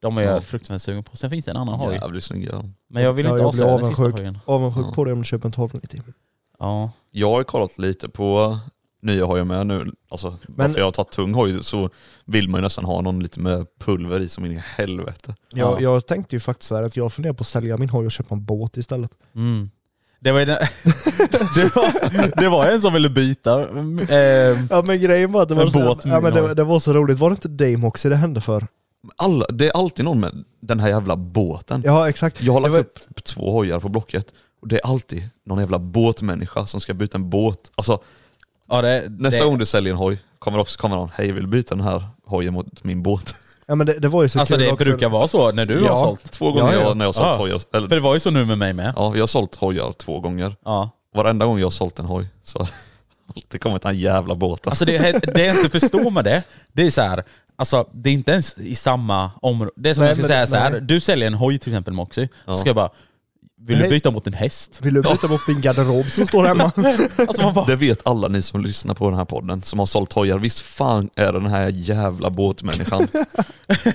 De 0.00 0.18
är 0.18 0.22
Ja. 0.22 0.30
jag 0.30 0.44
fruktansvärt 0.44 0.82
sugen 0.86 1.04
på. 1.04 1.16
Sen 1.16 1.30
finns 1.30 1.44
det 1.44 1.50
en 1.50 1.56
annan 1.56 1.74
hoj. 1.80 1.94
Jävligt 1.94 2.24
snygga. 2.24 2.64
Men 2.88 3.02
jag 3.02 3.12
vill 3.12 3.26
Ja, 3.26 3.30
inte 3.30 3.42
jag 3.42 3.52
blir 3.54 3.64
avslöja 3.64 3.76
den 3.76 3.86
sista 3.86 4.02
avundsjuk. 4.02 4.20
hojen. 4.20 4.38
Avundsjuk 4.44 4.86
Ja. 4.86 4.92
på 4.94 5.04
dig 5.04 5.12
om 5.12 5.18
du 5.18 5.24
köper 5.24 5.46
en 5.48 5.52
1290. 5.52 6.02
Ja. 6.58 6.90
Jag 7.10 7.30
har 7.30 7.38
ju 7.38 7.44
kollat 7.44 7.78
lite 7.78 8.08
på 8.08 8.58
nya 9.02 9.24
hojar 9.24 9.44
med 9.44 9.66
nu. 9.66 9.92
Alltså, 10.08 10.36
varför 10.48 10.78
jag 10.78 10.84
har 10.86 10.92
tagit 10.92 11.10
tung 11.12 11.34
hoj 11.34 11.64
så 11.64 11.90
vill 12.24 12.48
man 12.48 12.58
ju 12.58 12.62
nästan 12.62 12.84
ha 12.84 13.00
någon 13.00 13.22
lite 13.22 13.40
med 13.40 13.66
pulver 13.78 14.20
i 14.20 14.28
som 14.28 14.44
in 14.44 14.52
i 14.52 14.62
helvete. 14.76 15.34
Jag, 15.50 15.72
Ja. 15.72 15.80
jag 15.80 16.06
tänkte 16.06 16.36
ju 16.36 16.40
faktiskt 16.40 16.68
så 16.68 16.76
här 16.76 16.82
att 16.82 16.96
jag 16.96 17.12
funderar 17.12 17.34
på 17.34 17.40
att 17.42 17.46
sälja 17.46 17.76
min 17.76 17.88
hoj 17.90 18.04
och 18.06 18.12
köpa 18.12 18.34
en 18.34 18.44
båt 18.44 18.76
istället. 18.76 19.10
Mm. 19.34 19.70
Det 20.22 20.32
var, 20.32 20.40
den, 20.40 20.46
det, 21.54 21.76
var, 21.76 22.40
det 22.40 22.48
var 22.48 22.66
en 22.66 22.80
som 22.80 22.92
ville 22.92 23.10
byta. 23.10 23.60
Eh, 23.60 24.18
Ja 24.70 24.82
men 24.86 25.00
grejen 25.00 25.32
var 25.32 25.42
att 25.42 25.48
det 25.48 25.54
var, 25.54 25.62
En 25.62 25.70
så, 25.70 25.78
båt 25.80 26.04
ja, 26.04 26.20
men 26.20 26.32
det, 26.34 26.54
det 26.54 26.64
var 26.64 26.78
så 26.78 26.92
roligt, 26.92 27.18
var 27.18 27.30
det 27.30 27.44
inte 27.44 27.76
Moxie 27.76 28.08
det 28.10 28.16
hände 28.16 28.40
för? 28.40 28.66
Alla, 29.16 29.46
det 29.46 29.66
är 29.66 29.76
alltid 29.76 30.04
någon 30.04 30.20
med 30.20 30.44
den 30.60 30.80
här 30.80 30.88
jävla 30.88 31.16
båten. 31.16 31.82
Ja 31.84 32.08
exakt. 32.08 32.42
Jag 32.42 32.52
har 32.52 32.60
lagt 32.60 32.72
var- 32.72 32.80
upp 32.80 33.24
två 33.24 33.52
hojar 33.52 33.80
på 33.80 33.88
Blocket 33.88 34.26
och 34.62 34.68
det 34.68 34.76
är 34.76 34.86
alltid 34.90 35.28
någon 35.46 35.58
jävla 35.58 35.78
båtmänniska 35.78 36.66
som 36.66 36.80
ska 36.80 36.94
byta 36.94 37.18
en 37.18 37.30
båt. 37.30 37.70
Alltså 37.74 37.98
ja, 38.68 38.82
det, 38.82 39.04
nästa 39.08 39.40
det, 39.40 39.46
gång 39.50 39.58
du 39.58 39.66
säljer 39.66 39.92
en 39.92 39.98
hoj 39.98 40.18
kommer 40.38 40.58
också 40.58 40.78
komma 40.78 40.96
någon, 40.96 41.10
hej 41.14 41.32
vill 41.32 41.42
du 41.42 41.48
byta 41.48 41.74
den 41.74 41.84
här 41.84 42.04
hojen 42.26 42.54
mot 42.54 42.84
min 42.84 43.02
båt? 43.02 43.34
Ja 43.70 43.74
men 43.76 43.86
det, 43.86 43.92
det 43.98 44.08
var 44.08 44.22
ju 44.22 44.28
så 44.28 44.40
Alltså 44.40 44.54
kul 44.54 44.64
det 44.64 44.72
också. 44.72 44.84
brukar 44.84 45.08
vara 45.08 45.28
så 45.28 45.52
när 45.52 45.66
du 45.66 45.74
Ja. 45.84 45.88
har 45.88 45.96
sålt. 45.96 46.32
Två 46.32 46.52
gånger 46.52 46.72
Ja, 46.72 46.78
ja. 46.80 46.88
Jag, 46.88 46.96
när 46.96 47.04
jag 47.04 47.08
har 47.08 47.12
sålt 47.12 47.26
Ja. 47.28 47.36
hojar, 47.36 47.58
För 47.58 47.78
eller, 47.78 47.88
det 47.88 48.00
var 48.00 48.14
ju 48.14 48.20
så 48.20 48.30
nu 48.30 48.44
med 48.44 48.58
mig 48.58 48.72
med. 48.72 48.92
ja 48.96 49.12
jag 49.14 49.22
har 49.22 49.26
sålt 49.26 49.54
hojar 49.56 49.92
två 49.92 50.20
gånger. 50.20 50.56
Ja. 50.64 50.90
Varenda 51.14 51.46
gång 51.46 51.58
jag 51.58 51.66
har 51.66 51.70
sålt 51.70 51.98
en 51.98 52.04
hoj 52.04 52.26
så 52.42 52.58
har 52.58 52.66
det 52.66 52.72
alltid 53.36 53.60
kommit 53.60 53.82
den 53.82 53.98
jävla 53.98 54.34
båten. 54.34 54.70
Alltså 54.70 54.84
det, 54.84 54.98
det 55.34 55.44
jag 55.46 55.56
inte 55.56 55.80
förstår 55.80 56.10
med 56.10 56.24
det, 56.24 56.42
det 56.72 56.86
är 56.86 56.90
så 56.90 57.00
här. 57.02 57.24
Alltså 57.56 57.88
det 57.92 58.10
är 58.10 58.14
inte 58.14 58.32
ens 58.32 58.58
i 58.58 58.74
samma 58.74 59.30
område. 59.42 59.72
Det 59.76 59.90
är 59.90 59.94
som 59.94 60.00
Nej, 60.02 60.08
jag 60.08 60.16
ska 60.16 60.22
men- 60.22 60.28
säga 60.28 60.46
så 60.46 60.56
här. 60.56 60.70
nej. 60.70 60.80
du 60.80 61.00
säljer 61.00 61.26
en 61.26 61.34
hoj 61.34 61.58
till 61.58 61.72
exempel 61.72 61.94
Moxie, 61.94 62.28
Ja. 62.46 62.52
så 62.52 62.58
ska 62.58 62.68
jag 62.68 62.76
bara, 62.76 62.90
vill 63.66 63.78
Nej. 63.78 63.88
du 63.88 63.94
byta 63.94 64.10
mot 64.10 64.26
en 64.26 64.32
häst? 64.32 64.78
Vill 64.82 64.94
du 64.94 65.02
byta 65.02 65.28
bort 65.28 65.48
min 65.48 65.60
garderob 65.60 66.06
som 66.06 66.26
står 66.26 66.44
hemma? 66.44 66.72
Alltså 67.28 67.42
man 67.42 67.54
bara, 67.54 67.64
Det 67.66 67.76
vet 67.76 68.06
alla 68.06 68.28
ni 68.28 68.42
som 68.42 68.60
lyssnar 68.60 68.94
på 68.94 69.08
den 69.10 69.18
här 69.18 69.24
podden 69.24 69.62
som 69.62 69.78
har 69.78 69.86
sålt 69.86 70.12
hojar. 70.12 70.38
Visst 70.38 70.60
fan 70.60 71.10
är 71.16 71.32
det 71.32 71.38
den 71.40 71.46
här 71.50 71.68
jävla 71.74 72.30
båtmänniskan. 72.30 73.08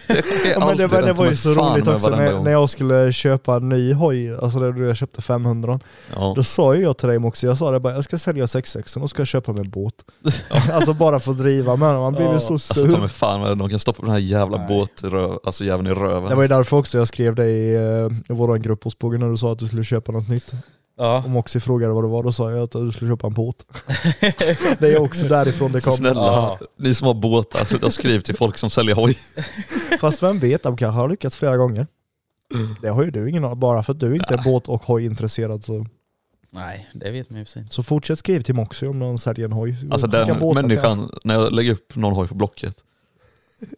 Det 0.08 0.50
är 0.50 0.54
Ja, 0.54 0.60
men 0.68 0.78
det, 0.78 0.84
alltid 0.84 0.90
var, 0.90 1.02
det 1.02 1.14
var 1.14 1.26
ju 1.26 1.36
så 1.36 1.54
fan 1.56 1.74
roligt 1.74 1.86
med 1.86 1.96
också 1.96 2.10
varenda 2.10 2.26
när, 2.26 2.34
gång. 2.34 2.44
när 2.44 2.52
jag 2.52 2.70
skulle 2.70 3.14
köpa 3.14 3.56
en 3.56 3.70
ny 3.70 3.94
hoj, 3.94 4.36
alltså 4.36 4.60
när 4.60 4.82
jag 4.88 4.98
köpte 4.98 5.22
500 5.22 5.80
Ja. 6.16 6.34
Då 6.36 6.44
sa 6.44 6.76
ju 6.76 6.82
jag 6.82 6.98
till 6.98 7.08
dig 7.10 7.18
också, 7.18 7.48
jag 7.48 7.58
sa 7.58 7.72
det 7.72 7.80
bara, 7.80 7.94
jag 7.94 8.04
ska 8.04 8.18
sälja 8.18 8.48
66 8.48 8.98
och 8.98 9.10
ska 9.10 9.20
jag 9.20 9.28
köpa 9.28 9.52
mig 9.52 9.62
en 9.66 9.70
båt. 9.70 9.94
alltså 10.72 10.94
bara 10.94 11.20
för 11.20 11.32
att 11.32 11.38
driva 11.38 11.76
med 11.76 11.90
den, 11.90 12.00
man 12.00 12.14
blir 12.14 12.34
ju 12.34 12.40
så 12.40 12.54
Alltså 12.54 12.74
ta 12.74 12.90
sur. 12.90 12.98
mig 12.98 13.10
fan 13.10 13.42
med 13.42 13.58
de 13.58 13.70
kan 13.70 13.80
stoppa 13.80 14.02
den 14.02 14.12
här 14.12 14.18
jävla 14.20 14.58
Nej. 14.58 14.68
båtröv, 14.68 15.40
alltså 15.44 15.64
jäveln 15.64 15.88
i 15.88 15.92
röven. 15.92 16.30
Det 16.30 16.36
var 16.36 16.42
ju 16.42 16.48
därför 16.48 16.78
också 16.78 16.98
jag 16.98 17.08
skrev 17.08 17.36
dig 17.36 17.52
i, 17.52 17.76
eh, 17.76 17.82
i 18.30 18.34
vår 18.34 18.58
grupp 18.58 18.84
hos 18.84 18.96
Pågen 18.96 19.20
när 19.20 19.30
du 19.30 19.38
sa 19.38 19.55
att 19.56 19.60
du 19.60 19.68
skulle 19.68 19.84
köpa 19.84 20.12
något 20.12 20.30
nytt. 20.30 20.52
ja. 20.98 21.24
Om 21.26 21.36
också 21.38 21.60
frågade 21.60 21.94
vad 21.94 22.04
det 22.04 22.08
var, 22.08 22.24
då 22.24 22.32
sa 22.32 22.52
jag 22.52 22.64
att 22.64 22.72
du 22.72 22.92
skulle 22.92 23.12
köpa 23.12 23.28
en 23.28 23.34
båt. 23.34 23.66
det 24.80 24.88
är 24.94 24.98
också 25.02 25.26
därifrån 25.28 25.72
det 25.72 25.82
Så 25.82 25.90
kom. 25.90 25.98
snälla, 25.98 26.22
Ja. 26.22 26.60
ni 26.80 26.96
som 26.96 27.08
har 27.08 27.14
båtar, 27.14 27.66
sluta 27.66 27.90
skriv 27.92 28.20
till 28.20 28.36
folk 28.36 28.58
som 28.58 28.70
säljer 28.70 28.96
hoj. 28.96 29.18
Fast 30.02 30.24
vem 30.24 30.40
vet, 30.40 30.64
de 30.64 30.78
kanske 30.78 31.00
har 31.02 31.10
lyckats 31.10 31.36
flera 31.36 31.58
gånger. 31.58 31.88
Det 32.82 32.90
har 32.90 33.04
ju 33.04 33.12
du 33.12 33.30
ingen 33.30 33.46
aning 33.46 33.60
Bara 33.60 33.84
för 33.84 33.94
att 33.94 34.00
du 34.00 34.16
inte 34.16 34.34
är 34.34 34.44
båt 34.44 34.68
och 34.68 34.84
hojintresserad 34.84 35.64
så, 35.64 35.86
Nej, 36.52 36.90
det 36.94 37.12
vet 37.12 37.30
man 37.30 37.40
ju 37.40 37.46
precis. 37.46 37.74
så 37.74 37.84
fortsätt 37.84 38.20
skriv 38.20 38.42
till 38.42 38.56
Moxie 38.56 38.90
om 38.90 39.00
någon 39.00 39.20
säljer 39.20 39.46
en 39.46 39.52
hoj. 39.52 39.76
Alltså 39.92 40.08
den 40.08 40.54
människan, 40.56 41.10
när 41.24 41.36
jag 41.36 41.54
lägger 41.54 41.72
upp 41.72 41.96
någon 41.96 42.14
hoj 42.14 42.28
på 42.28 42.36
Blocket, 42.36 42.76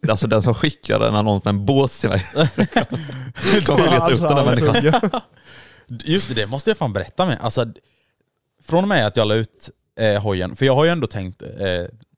alltså 0.08 0.26
den 0.26 0.42
som 0.42 0.54
skickar 0.54 1.00
en 1.00 1.14
annons 1.14 1.44
med 1.44 1.54
en 1.54 1.66
båt 1.66 1.92
till 1.92 2.08
mig, 2.08 2.26
då 2.34 3.76
vill 3.76 3.84
jag 3.84 3.90
leta 3.90 3.96
upp 3.96 4.10
Alltså, 4.10 4.28
den 4.28 4.36
här 4.36 4.44
han 4.44 4.72
människan. 4.72 5.20
Just 5.88 6.28
det, 6.28 6.34
det 6.34 6.46
måste 6.46 6.70
jag 6.70 6.76
fan 6.76 6.92
berätta 6.92 7.26
med. 7.26 7.38
Alltså, 7.40 7.66
från 8.62 8.84
och 8.84 8.88
med 8.88 9.06
att 9.06 9.16
jag 9.16 9.28
la 9.28 9.34
ut 9.34 9.70
eh, 10.00 10.22
hojen, 10.22 10.56
för 10.56 10.66
jag 10.66 10.74
har 10.74 10.84
ju 10.84 10.90
ändå 10.90 11.06
tänkt 11.06 11.42
eh, 11.42 11.48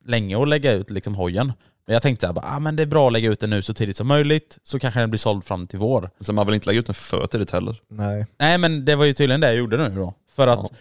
länge 0.04 0.42
att 0.42 0.48
lägga 0.48 0.72
ut 0.72 0.90
liksom 0.90 1.14
hojen. 1.14 1.52
Men 1.86 1.92
jag 1.92 2.02
tänkte 2.02 2.28
att 2.28 2.38
ah, 2.42 2.58
men 2.58 2.76
det 2.76 2.82
är 2.82 2.86
bra 2.86 3.06
att 3.06 3.12
lägga 3.12 3.30
ut 3.30 3.40
den 3.40 3.50
nu 3.50 3.62
så 3.62 3.74
tidigt 3.74 3.96
som 3.96 4.06
möjligt, 4.06 4.58
så 4.64 4.78
kanske 4.78 5.00
den 5.00 5.10
blir 5.10 5.18
såld 5.18 5.44
fram 5.44 5.66
till 5.66 5.78
vår. 5.78 6.10
Så 6.20 6.32
man 6.32 6.46
vill 6.46 6.54
inte 6.54 6.66
lägga 6.66 6.80
ut 6.80 6.86
den 6.86 6.94
för 6.94 7.26
tidigt 7.26 7.50
heller. 7.50 7.80
Nej. 7.88 8.26
Nej 8.38 8.58
men 8.58 8.84
det 8.84 8.96
var 8.96 9.04
ju 9.04 9.12
tydligen 9.12 9.40
det 9.40 9.46
jag 9.46 9.56
gjorde 9.56 9.88
nu 9.88 9.96
då. 9.96 10.14
För 10.32 10.46
att 10.46 10.72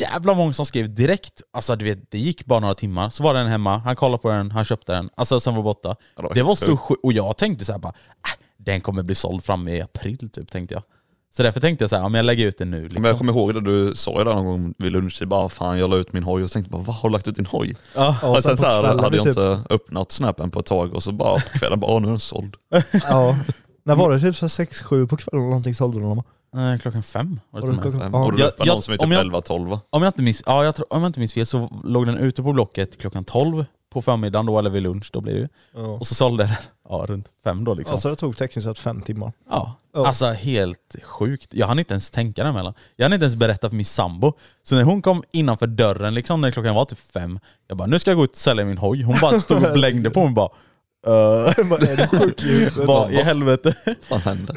jävla 0.00 0.34
många 0.34 0.52
som 0.52 0.66
skrev 0.66 0.94
direkt, 0.94 1.42
alltså 1.50 1.76
du 1.76 1.84
vet, 1.84 2.10
det 2.10 2.18
gick 2.18 2.44
bara 2.44 2.60
några 2.60 2.74
timmar, 2.74 3.10
så 3.10 3.22
var 3.22 3.34
den 3.34 3.46
hemma, 3.46 3.78
han 3.78 3.96
kollade 3.96 4.22
på 4.22 4.30
den, 4.30 4.50
han 4.50 4.64
köpte 4.64 4.92
den, 4.92 5.10
alltså 5.14 5.40
sen 5.40 5.54
var 5.54 5.62
borta. 5.62 5.88
Ja, 5.88 6.22
det 6.22 6.22
var 6.22 6.34
det 6.34 6.42
var 6.42 6.54
så 6.54 6.76
sjukt. 6.76 7.00
och 7.02 7.12
jag 7.12 7.36
tänkte 7.36 7.64
så 7.64 7.72
här 7.72 7.78
bara, 7.78 7.92
äh, 8.08 8.44
den 8.56 8.80
kommer 8.80 9.02
bli 9.02 9.14
såld 9.14 9.44
fram 9.44 9.68
i 9.68 9.80
april 9.80 10.30
typ, 10.30 10.50
tänkte 10.50 10.74
jag. 10.74 10.82
Så 11.36 11.42
därför 11.42 11.60
tänkte 11.60 11.82
jag 11.82 11.90
så 11.90 11.96
här, 11.96 12.02
ja, 12.02 12.08
men 12.08 12.18
jag 12.18 12.24
lägger 12.26 12.46
ut 12.46 12.58
den 12.58 12.70
nu 12.70 12.82
liksom. 12.82 13.02
Men 13.02 13.08
jag 13.08 13.18
kommer 13.18 13.32
ihåg 13.32 13.54
det 13.54 13.60
du 13.60 13.92
sa 13.94 14.18
ju 14.18 14.24
där 14.24 14.34
någon 14.34 14.44
gång 14.46 14.74
vid 14.78 14.92
lunchtid, 14.92 15.28
bara 15.28 15.48
fan 15.48 15.78
jag 15.78 15.90
la 15.90 15.96
ut 15.96 16.12
min 16.12 16.22
hoj 16.22 16.44
och 16.44 16.50
tänkte 16.50 16.70
bara 16.70 16.82
vad 16.82 16.96
har 16.96 17.08
du 17.08 17.12
lagt 17.12 17.28
ut 17.28 17.36
din 17.36 17.46
hoj? 17.46 17.76
Ja. 17.94 18.16
Ja, 18.22 18.28
och 18.28 18.42
sen 18.42 18.50
på 18.50 18.56
så 18.56 18.66
här 18.66 18.82
hade 18.82 19.16
jag 19.16 19.24
typ- 19.24 19.26
inte 19.26 19.60
öppnat 19.70 20.12
snappen 20.12 20.50
på 20.50 20.60
ett 20.60 20.66
tag 20.66 20.94
och 20.94 21.02
så 21.02 21.12
bara 21.12 21.34
på 21.34 21.58
kvällen 21.58 21.80
bara 21.80 21.98
nu 21.98 22.06
är 22.06 22.10
den 22.10 22.20
såld. 22.20 22.54
Ja. 23.08 23.36
När 23.84 23.94
var 23.94 24.10
det? 24.10 24.20
Typ 24.20 24.34
6-7 24.34 25.06
på 25.08 25.16
kvällen 25.16 25.40
eller 25.40 25.50
någonting 25.50 25.74
sålde 25.74 26.00
de? 26.00 26.22
Klockan 26.80 27.02
fem 27.02 27.40
var 27.50 27.60
det 27.60 27.66
Var 27.66 27.72
till 27.74 27.78
och 27.88 27.94
med. 27.94 28.10
klockan- 28.10 28.14
Och 28.14 28.20
Ja. 28.32 28.36
du 28.36 28.38
Jag- 28.42 28.48
öppnade 28.48 28.68
jag- 28.68 28.74
någon 28.74 28.82
som 28.82 28.92
är 28.94 29.02
om 29.02 29.10
typ 29.10 29.12
jag- 29.16 29.20
11-12 29.26 29.68
va? 29.68 29.80
Om 29.90 30.02
jag 30.02 30.08
inte 30.08 30.22
minns, 30.22 30.42
ja, 30.46 30.64
jag 30.64 30.74
om 30.90 31.02
jag 31.02 31.08
inte 31.08 31.20
minns 31.20 31.32
fel 31.32 31.46
så 31.46 31.80
låg 31.84 32.06
den 32.06 32.18
ute 32.18 32.42
på 32.42 32.52
Blocket 32.52 32.98
klockan 33.00 33.24
12 33.24 33.64
på 33.92 34.02
förmiddagen 34.02 34.46
då, 34.46 34.58
eller 34.58 34.70
vid 34.70 34.82
lunch 34.82 35.10
då 35.12 35.20
blir 35.20 35.32
det 35.34 35.38
ju. 35.40 35.48
Ja. 35.74 35.80
Och 35.80 36.06
så 36.06 36.14
sålde 36.14 36.44
den 36.44 36.52
ja, 36.88 37.04
runt 37.08 37.28
fem 37.44 37.64
då 37.64 37.74
liksom. 37.74 37.92
Alltså 37.94 38.08
det 38.08 38.16
tog 38.16 38.36
tekniskt 38.36 38.66
sett 38.68 38.78
fem 38.78 39.00
timmar. 39.00 39.32
Ja, 39.50 39.74
Ja. 39.94 40.06
alltså 40.06 40.26
helt 40.26 40.96
sjukt. 41.02 41.54
Jag 41.54 41.66
hann 41.66 41.78
inte 41.78 41.94
ens 41.94 42.10
tänka 42.10 42.42
däremellan. 42.42 42.74
Jag 42.96 43.04
hann 43.04 43.12
inte 43.12 43.24
ens 43.24 43.36
berätta 43.36 43.68
för 43.68 43.76
min 43.76 43.84
sambo. 43.84 44.32
Så 44.62 44.74
när 44.74 44.82
hon 44.82 45.02
kom 45.02 45.22
innanför 45.32 45.66
dörren 45.66 46.14
liksom, 46.14 46.40
när 46.40 46.50
klockan 46.50 46.74
var 46.74 46.84
typ 46.84 46.98
fem, 47.14 47.38
jag 47.68 47.76
bara 47.78 47.86
nu 47.86 47.98
ska 47.98 48.10
jag 48.10 48.18
gå 48.18 48.24
ut 48.24 48.30
och 48.30 48.36
sälja 48.36 48.64
min 48.64 48.78
hoj. 48.78 49.02
Hon 49.02 49.16
bara 49.20 49.40
stod 49.40 49.64
och 49.66 49.72
blängde 49.72 50.10
på 50.10 50.20
mig 50.20 50.28
och 50.28 50.32
bara 50.34 50.50
uh, 51.46 51.52
huvudet? 52.38 52.76
Vad 52.76 53.12
i 53.12 53.16
helvete? 53.16 53.74
Vad 54.10 54.20
hände? 54.20 54.54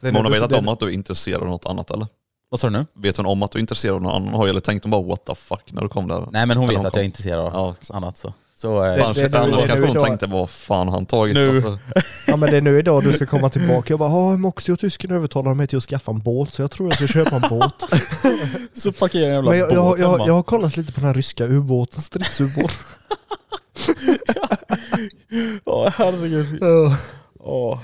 Men 0.00 0.16
hon 0.16 0.24
har 0.24 0.32
vetat 0.32 0.54
om 0.54 0.68
att 0.68 0.80
du 0.80 0.86
är 0.86 0.90
intresserad 0.90 1.42
av 1.42 1.48
något 1.48 1.66
annat 1.66 1.90
eller? 1.90 2.06
Vad 2.48 2.60
sa 2.60 2.66
du 2.70 2.78
nu? 2.78 2.86
Vet 2.94 3.16
hon 3.16 3.26
om 3.26 3.42
att 3.42 3.50
du 3.50 3.58
är 3.58 3.60
intresserad 3.60 3.94
av 3.94 4.02
någon 4.02 4.12
annan 4.22 4.34
hoj 4.34 4.50
eller 4.50 4.60
tänkte 4.60 4.86
hon 4.88 4.90
bara 4.90 5.02
what 5.02 5.24
the 5.24 5.34
fuck 5.34 5.72
när 5.72 5.82
du 5.82 5.88
kom 5.88 6.08
där? 6.08 6.28
Nej 6.32 6.46
men 6.46 6.56
hon 6.56 6.68
vet 6.68 6.76
att 6.76 6.82
kom. 6.82 6.90
jag 6.94 7.00
är 7.00 7.04
intresserad 7.04 7.40
av 7.40 7.52
Ja, 7.54 7.74
exakt. 7.80 7.90
annat 7.96 8.18
så. 8.18 8.32
Så 8.58 8.84
eh, 8.84 8.94
Det- 8.96 9.04
Annars, 9.04 9.16
det- 9.16 9.28
det- 9.28 9.38
annars 9.38 9.62
det- 9.62 9.68
kanske 9.68 9.86
hon 9.86 9.96
tänkte 9.96 10.26
vad 10.26 10.50
fan 10.50 10.88
har 10.88 10.94
han 10.94 11.06
tagit 11.06 11.34
Nu. 11.34 11.78
Ja 12.26 12.36
men 12.36 12.50
det 12.50 12.56
är 12.56 12.60
nu 12.60 12.78
idag 12.78 13.02
du 13.04 13.12
ska 13.12 13.26
komma 13.26 13.48
tillbaka. 13.50 13.92
Jag 13.92 13.98
bara, 13.98 14.10
ja 14.10 14.36
Moxie 14.36 14.72
och 14.72 14.78
tysken 14.80 15.10
övertalade 15.10 15.54
mig 15.56 15.66
till 15.66 15.76
att 15.78 15.84
skaffa 15.84 16.10
en 16.12 16.18
båt 16.22 16.52
så 16.52 16.62
jag 16.62 16.70
tror 16.70 16.88
jag 16.88 16.96
ska 16.96 17.06
köpa 17.06 17.36
en 17.36 17.58
båt. 17.58 17.74
så 18.74 18.92
parkerar 18.92 19.22
jag 19.22 19.28
en 19.30 19.34
jävla 19.34 19.50
Men 19.50 19.58
jag, 19.58 19.72
jag, 19.72 19.84
båt 19.90 19.98
jag, 20.00 20.10
hemma. 20.10 20.26
jag 20.26 20.34
har 20.34 20.42
kollat 20.42 20.76
lite 20.76 20.92
på 20.92 21.00
den 21.00 21.06
här 21.06 21.14
ryska 21.14 21.44
ubåten, 21.44 22.02
stridsubåt. 22.02 22.72
Åh 25.64 25.88
herregud. 25.96 26.58
Ja. 26.60 26.96
Åh. 27.40 27.78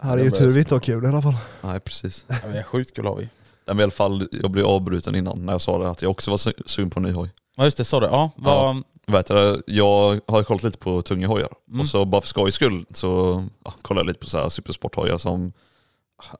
Här 0.00 0.18
är 0.18 0.24
ju 0.24 0.30
tur 0.30 0.50
vi 0.50 0.58
inte 0.58 0.74
har 0.74 0.80
kul 0.80 1.04
i 1.04 1.06
alla 1.06 1.22
fall. 1.22 1.36
Nej 1.60 1.80
precis. 1.80 2.24
Ja, 2.28 2.34
men 2.52 2.64
sjukt 2.64 2.96
kul 2.96 3.06
har 3.06 3.16
vi. 3.16 3.28
Men 3.66 3.80
I 3.80 3.82
alla 3.82 3.90
fall, 3.92 4.28
jag 4.32 4.50
blev 4.50 4.66
avbruten 4.66 5.14
innan 5.14 5.46
när 5.46 5.52
jag 5.52 5.60
sa 5.60 5.78
det 5.78 5.90
att 5.90 6.02
jag 6.02 6.10
också 6.10 6.30
var 6.30 6.38
su- 6.38 6.62
sugen 6.66 6.90
på 6.90 6.98
en 7.00 7.02
ny 7.04 7.12
hoj. 7.12 7.30
Ja 7.56 7.64
just 7.64 7.76
det, 7.76 7.84
sa 7.84 8.00
du. 8.00 8.06
Ja, 8.06 8.30
vad, 8.36 8.82
Vet 9.06 9.26
du, 9.26 9.62
jag 9.66 10.20
har 10.28 10.42
kollat 10.42 10.62
lite 10.62 10.78
på 10.78 11.02
tunga 11.02 11.26
hojar 11.28 11.48
Mm. 11.68 11.80
och 11.80 11.86
så 11.86 12.04
bara 12.04 12.20
för 12.20 12.28
skojs 12.28 12.54
skull 12.54 12.84
så 12.94 13.44
ja, 13.64 13.74
kollade 13.82 14.00
jag 14.02 14.06
lite 14.06 14.20
på 14.20 14.26
så 14.30 14.38
här 14.38 14.48
supersporthojar 14.48 15.18
som 15.18 15.52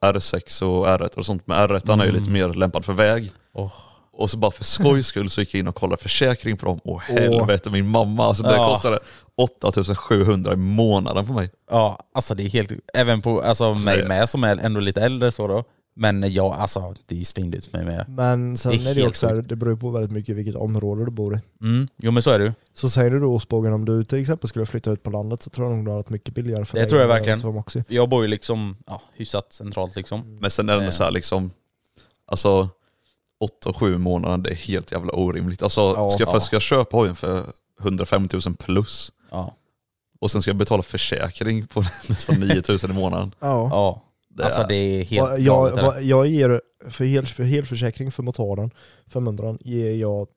R6 0.01 0.63
och 0.63 0.87
R1 0.87 1.15
och 1.17 1.25
sånt. 1.25 1.47
Men 1.47 1.57
R1 1.69 2.01
är 2.01 2.05
ju 2.05 2.11
lite 2.11 2.29
mer 2.29 2.49
lämpad 2.49 2.85
för 2.85 2.93
väg. 2.93 3.21
Mm. 3.23 3.33
Åh. 3.53 3.71
Och 4.17 4.31
så 4.31 4.37
bara 4.37 4.51
för 4.51 4.63
skojs 4.63 5.07
skull 5.07 5.29
så 5.29 5.41
gick 5.41 5.53
jag 5.53 5.59
in 5.59 5.67
och 5.67 5.75
kollade 5.75 6.01
försäkring 6.01 6.57
på 6.57 6.65
dem. 6.65 6.79
Åh 6.83 6.99
helvete 7.01 7.69
min 7.69 7.87
mamma, 7.87 8.25
alltså 8.25 8.43
det 8.43 8.55
Ja. 8.55 8.69
kostade 8.69 8.99
8700 9.35 10.53
i 10.53 10.55
månaden 10.55 11.25
på 11.27 11.33
mig. 11.33 11.49
Ja, 11.71 11.99
alltså 12.13 12.35
det 12.35 12.43
är 12.43 12.49
helt... 12.49 12.71
Även 12.93 13.21
på 13.21 13.41
alltså, 13.41 13.73
mig 13.73 13.97
det- 13.97 14.07
med 14.07 14.29
som 14.29 14.43
är 14.43 14.57
ändå 14.57 14.79
lite 14.79 15.01
äldre 15.01 15.31
så 15.31 15.47
då. 15.47 15.63
Men 15.97 16.33
ja, 16.33 16.55
alltså 16.55 16.95
det 17.05 17.19
är 17.19 17.23
svindyrt 17.23 17.65
för 17.65 17.77
mig 17.77 17.85
med. 17.85 18.05
Men 18.09 18.57
sen 18.57 18.71
Det 18.71 18.77
är 18.77 18.91
är 18.91 18.95
det 18.95 19.07
också 19.07 19.27
här, 19.27 19.35
det 19.35 19.55
beror 19.55 19.73
ju 19.73 19.79
på 19.79 19.89
väldigt 19.89 20.11
mycket 20.11 20.35
vilket 20.35 20.55
område 20.55 21.05
du 21.05 21.11
bor 21.11 21.35
i. 21.35 21.39
Mm. 21.65 21.87
Jo 21.97 22.11
men 22.11 22.23
så 22.23 22.31
är 22.31 22.39
det 22.39 22.45
ju. 22.45 22.53
Så 22.73 22.89
säger 22.89 23.11
du 23.11 23.19
då 23.19 23.33
Osbogen, 23.35 23.73
om 23.73 23.85
du 23.85 24.03
till 24.03 24.21
exempel 24.21 24.49
skulle 24.49 24.65
flytta 24.65 24.91
ut 24.91 25.03
på 25.03 25.09
landet 25.09 25.43
så 25.43 25.49
tror 25.49 25.67
jag 25.67 25.75
nog 25.77 25.85
du 25.85 25.91
har 25.91 25.97
varit 25.97 26.09
mycket 26.09 26.33
billigare 26.35 26.65
för 26.65 26.73
Det 26.77 26.81
dig 26.81 26.89
tror 26.89 27.01
jag 27.01 27.07
verkligen. 27.07 27.41
Jag 27.87 28.09
bor 28.09 28.21
ju 28.21 28.27
liksom 28.27 28.77
ja, 28.87 29.01
hyfsat 29.13 29.53
centralt 29.53 29.95
liksom. 29.95 30.37
Men 30.41 30.51
sen 30.51 30.69
är 30.69 30.77
det 30.77 30.83
Eh. 30.85 30.89
så 30.91 31.03
här 31.03 31.11
liksom, 31.11 31.51
alltså 32.27 32.69
8-7 33.65 33.97
månader 33.97 34.37
det 34.37 34.49
är 34.49 34.55
helt 34.55 34.91
jävla 34.91 35.13
orimligt. 35.13 35.63
Alltså 35.63 35.81
Ja. 35.81 36.09
ska 36.09 36.21
jag 36.21 36.27
Ja. 36.29 36.33
först 36.33 36.45
ska 36.45 36.55
jag 36.55 36.61
köpa 36.63 36.97
hojen 36.97 37.15
för 37.15 37.43
105 37.81 38.27
000 38.45 38.55
plus 38.59 39.11
Ja. 39.31 39.55
och 40.19 40.31
sen 40.31 40.41
ska 40.41 40.49
jag 40.49 40.57
betala 40.57 40.83
försäkring 40.83 41.67
på 41.67 41.79
nästan 42.09 42.39
9 42.39 42.61
000 42.69 42.77
i 42.91 42.93
månaden. 42.93 43.31
Ja. 43.39 43.67
ja. 43.71 44.01
Det 44.29 44.43
Alltså 44.43 44.61
är- 44.61 44.67
det 44.67 44.75
är 44.75 45.03
helt 45.03 45.29
Vad- 45.29 45.43
galet. 45.45 45.77
jag, 45.77 45.83
vad- 45.85 46.03
jag 46.03 46.27
ger, 46.27 46.61
för, 46.89 47.05
hel, 47.05 47.25
för 47.25 47.43
helförsäkring 47.43 48.11
för 48.11 48.23
motorn, 48.23 48.71
500 49.13 49.57
ger 49.61 49.91
jag, 49.95 50.27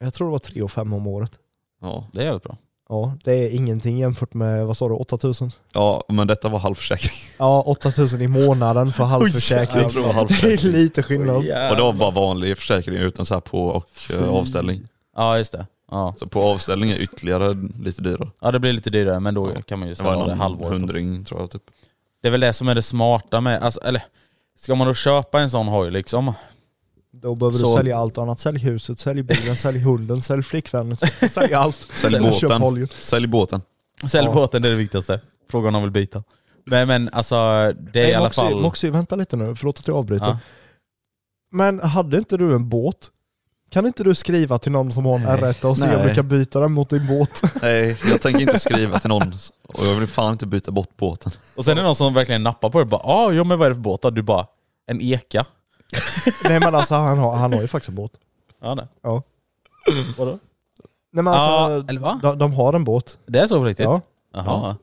jag 0.00 0.14
tror 0.14 0.26
det 0.28 0.32
var 0.32 0.38
3 0.38 0.62
och 0.62 0.70
5 0.70 0.92
om 0.92 1.06
året. 1.06 1.32
Ja. 1.80 2.06
Det 2.12 2.20
är 2.20 2.24
jävligt 2.24 2.42
bra. 2.42 2.56
Ja, 2.88 3.12
det 3.24 3.32
är 3.32 3.48
ingenting 3.50 3.98
jämfört 3.98 4.34
med, 4.34 4.66
vad 4.66 4.76
sa 4.76 4.88
du, 4.88 4.94
8000? 4.94 5.50
ja, 5.72 6.02
men 6.08 6.26
detta 6.26 6.48
var 6.48 6.58
halvförsäkring. 6.58 7.12
Ja, 7.38 7.62
8000 7.66 8.20
i 8.22 8.28
månaden 8.28 8.92
för 8.92 9.04
halvförsäkring. 9.04 9.82
Jag 9.82 9.90
tror 9.90 10.00
det 10.00 10.06
var 10.06 10.12
Det 10.14 10.18
halvförsäkring. 10.18 10.74
är 10.74 10.78
lite 10.78 11.02
skillnad. 11.02 11.36
Och 11.36 11.42
det 11.76 11.82
var 11.82 11.92
bara 11.92 12.10
vanlig 12.10 12.58
försäkring 12.58 12.94
utan 12.96 13.26
så 13.26 13.34
här 13.34 13.40
på 13.40 13.64
och 13.66 13.88
eh, 14.18 14.30
avställning. 14.30 14.88
Ja 15.16 15.38
just 15.38 15.52
det. 15.52 15.66
Ja. 15.90 16.14
Så 16.16 16.26
på 16.26 16.42
avställning 16.42 16.90
är 16.90 16.96
ytterligare 16.96 17.54
lite 17.82 18.02
dyrare. 18.02 18.28
ja 18.40 18.50
det 18.50 18.58
blir 18.60 18.72
lite 18.72 18.90
dyrare 18.90 19.20
men 19.20 19.34
då 19.34 19.50
Ja. 19.54 19.62
kan 19.62 19.78
man 19.78 19.88
ju 19.88 19.94
Det 19.94 20.02
var 20.02 20.12
det 20.12 20.18
någon 20.18 20.38
halvåret. 20.40 20.72
hundring 20.72 21.24
tror 21.24 21.40
jag 21.40 21.50
typ. 21.50 21.62
Det 22.22 22.28
är 22.28 22.32
väl 22.32 22.40
det 22.40 22.52
som 22.52 22.68
är 22.68 22.74
det 22.74 22.82
smarta 22.82 23.40
med, 23.40 23.62
alltså, 23.62 23.80
eller 23.80 24.02
ska 24.58 24.74
man 24.74 24.86
då 24.86 24.94
köpa 24.94 25.40
en 25.40 25.50
sån 25.50 25.68
hoj 25.68 25.90
liksom? 25.90 26.32
Då 27.12 27.34
behöver 27.34 27.58
Så- 27.58 27.66
du 27.66 27.72
sälja 27.76 27.98
allt 27.98 28.18
annat. 28.18 28.40
Sälj 28.40 28.58
huset, 28.58 28.98
sälj 28.98 29.22
bilen, 29.22 29.56
sälj 29.56 29.78
hunden, 29.78 30.22
sälj 30.22 30.42
flickvännen, 30.42 30.96
sälj 31.30 31.54
allt. 31.54 31.88
Sälj 31.92 32.32
Köp 32.32 32.60
båten. 32.60 32.88
Sälj 33.00 33.26
båten. 33.26 33.62
Sälj 34.10 34.26
Ja. 34.26 34.34
båten, 34.34 34.62
det 34.62 34.68
är 34.68 34.72
det 34.72 34.78
viktigaste. 34.78 35.20
Frågan 35.50 35.74
om 35.74 35.82
vill 35.82 35.90
byta. 35.90 36.22
Nej 36.66 36.86
men 36.86 37.08
alltså, 37.12 37.36
det 37.36 38.00
är 38.00 38.02
Nej, 38.02 38.10
i 38.10 38.14
alla 38.14 38.24
Moxie, 38.26 38.44
fall... 38.44 38.60
Moxie, 38.62 38.90
vänta 38.90 39.16
lite 39.16 39.36
nu, 39.36 39.56
förlåt 39.56 39.78
att 39.78 39.88
jag 39.88 39.96
avbryter. 39.96 40.26
Ja. 40.26 40.38
Men 41.52 41.80
hade 41.80 42.18
inte 42.18 42.36
du 42.36 42.54
en 42.54 42.68
båt? 42.68 43.10
Kan 43.70 43.86
inte 43.86 44.04
du 44.04 44.14
skriva 44.14 44.58
till 44.58 44.72
någon 44.72 44.92
som 44.92 45.06
har 45.06 45.14
en 45.14 45.26
R1 45.26 45.64
och 45.64 45.76
se 45.78 45.84
om 45.84 45.90
Nej. 45.90 46.08
du 46.08 46.14
kan 46.14 46.28
byta 46.28 46.60
den 46.60 46.72
mot 46.72 46.90
din 46.90 47.06
båt? 47.06 47.42
Nej, 47.62 47.98
jag 48.10 48.20
tänker 48.22 48.40
inte 48.40 48.58
skriva 48.60 48.98
till 48.98 49.08
någon 49.08 49.32
och 49.68 49.86
jag 49.86 49.94
vill 49.94 50.08
fan 50.08 50.32
inte 50.32 50.46
byta 50.46 50.70
bort 50.70 50.96
båten. 50.96 51.32
Och 51.56 51.64
sen 51.64 51.72
är 51.72 51.76
det 51.76 51.82
någon 51.86 51.94
som 51.94 52.14
verkligen 52.14 52.42
nappar 52.42 52.70
på 52.70 52.78
det 52.78 52.84
bara 52.84 53.00
ah, 53.04 53.32
ja 53.32 53.44
men 53.44 53.58
vad 53.58 53.66
är 53.66 53.70
det 53.70 53.74
för 53.74 53.82
båt? 53.82 54.14
Du 54.14 54.22
bara, 54.22 54.46
en 54.86 55.00
eka? 55.00 55.46
Nej 56.44 56.60
men 56.60 56.74
alltså 56.74 56.94
han 56.94 57.18
har, 57.18 57.36
han 57.36 57.52
har 57.52 57.60
ju 57.60 57.68
faktiskt 57.68 57.88
en 57.88 57.94
båt. 57.94 58.12
Ja 58.62 58.74
det. 58.74 58.88
Ja. 59.02 59.22
Vadå? 60.18 60.38
Nej 61.12 61.24
men 61.24 61.28
alltså, 61.34 61.48
Ja, 61.48 61.84
eller 61.88 62.00
va? 62.00 62.20
de, 62.22 62.38
de 62.38 62.52
har 62.52 62.72
en 62.72 62.84
båt. 62.84 63.18
Det 63.26 63.38
är 63.38 63.46
så 63.46 63.58
på 63.58 63.64
riktigt? 63.64 63.84
Ja. 63.84 64.00
Jaha. 64.34 64.76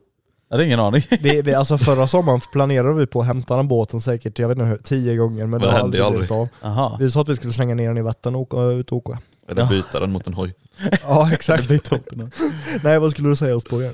Jag 0.49 0.55
hade 0.57 0.65
ingen 0.65 0.79
aning. 0.79 1.01
Vi, 1.21 1.41
vi, 1.41 1.53
alltså 1.55 1.77
förra 1.77 2.07
sommaren 2.07 2.39
planerade 2.51 2.93
vi 2.93 3.07
på 3.07 3.21
att 3.21 3.27
hämta 3.27 3.55
den 3.57 3.67
båten 3.67 4.01
säkert, 4.01 4.39
jag 4.39 4.47
vet 4.47 4.57
inte 4.57 4.65
hur, 4.69 4.77
tio 4.77 5.15
gånger 5.15 5.45
men, 5.45 5.61
det 5.61 5.67
det 5.67 5.71
har 5.71 5.79
hände 5.79 5.97
ju 5.97 6.03
aldrig 6.03 6.19
blivit 6.19 6.31
av. 6.31 6.47
Jaha. 6.61 6.97
Vi 6.99 7.11
sa 7.11 7.21
att 7.21 7.29
vi 7.29 7.35
skulle 7.35 7.53
slänga 7.53 7.75
ner 7.75 7.87
den 7.87 7.97
i 7.97 8.01
vatten 8.01 8.35
och 8.35 8.41
åka 8.41 8.61
ut 8.61 8.91
och 8.91 8.97
åka. 8.97 9.19
Eller 9.49 9.61
Ja. 9.61 9.67
byta 9.69 9.99
den 9.99 10.11
mot 10.11 10.27
en 10.27 10.33
hoj. 10.33 10.53
Ja 11.01 11.33
exakt. 11.33 11.69
Nej 12.83 12.99
vad 12.99 13.11
skulle 13.11 13.29
du 13.29 13.35
säga 13.35 13.55
oss 13.55 13.63
på? 13.63 13.81
Eh, 13.81 13.91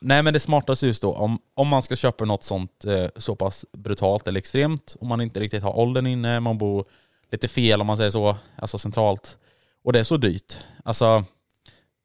nej 0.00 0.22
men 0.22 0.32
det 0.32 0.40
smartaste 0.40 0.86
just 0.86 1.02
då, 1.02 1.14
om, 1.14 1.38
om 1.54 1.68
man 1.68 1.82
ska 1.82 1.96
köpa 1.96 2.24
något 2.24 2.44
sånt 2.44 2.84
eh, 2.84 3.06
så 3.16 3.36
pass 3.36 3.64
brutalt 3.72 4.26
eller 4.28 4.38
extremt, 4.38 4.96
om 5.00 5.08
man 5.08 5.20
inte 5.20 5.40
riktigt 5.40 5.62
har 5.62 5.78
åldern 5.78 6.06
inne, 6.06 6.40
man 6.40 6.58
bor 6.58 6.84
lite 7.32 7.48
fel 7.48 7.80
om 7.80 7.86
man 7.86 7.96
säger 7.96 8.10
så, 8.10 8.36
alltså 8.58 8.78
centralt, 8.78 9.38
och 9.84 9.92
det 9.92 9.98
är 10.00 10.04
så 10.04 10.16
dyrt. 10.16 10.58
Alltså, 10.84 11.24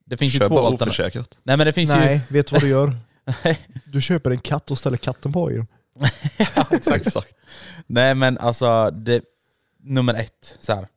det 0.05 0.17
finns 0.17 0.35
ju 0.35 0.39
Köp 0.39 0.47
två 0.47 0.55
bara 0.55 0.65
alternativ. 0.67 0.87
oförsäkrat. 0.87 1.37
Nej 1.43 1.57
men 1.57 1.67
det 1.67 1.73
finns 1.73 1.89
Nej, 1.89 2.21
vet 2.29 2.47
du 2.47 2.53
vad 2.53 2.61
du 2.61 2.67
gör? 2.67 2.97
Nej. 3.43 3.59
Du 3.85 4.01
köper 4.01 4.31
en 4.31 4.39
katt 4.39 4.71
och 4.71 4.77
ställer 4.77 4.97
katten 4.97 5.33
på 5.33 5.39
hojen. 5.39 5.67
Exakt. 6.93 7.35
Nej 7.87 8.15
men 8.15 8.37
alltså, 8.37 8.91
det, 8.91 9.23
nummer 9.83 10.13
ett, 10.13 10.57
så 10.59 10.75
här. 10.75 10.87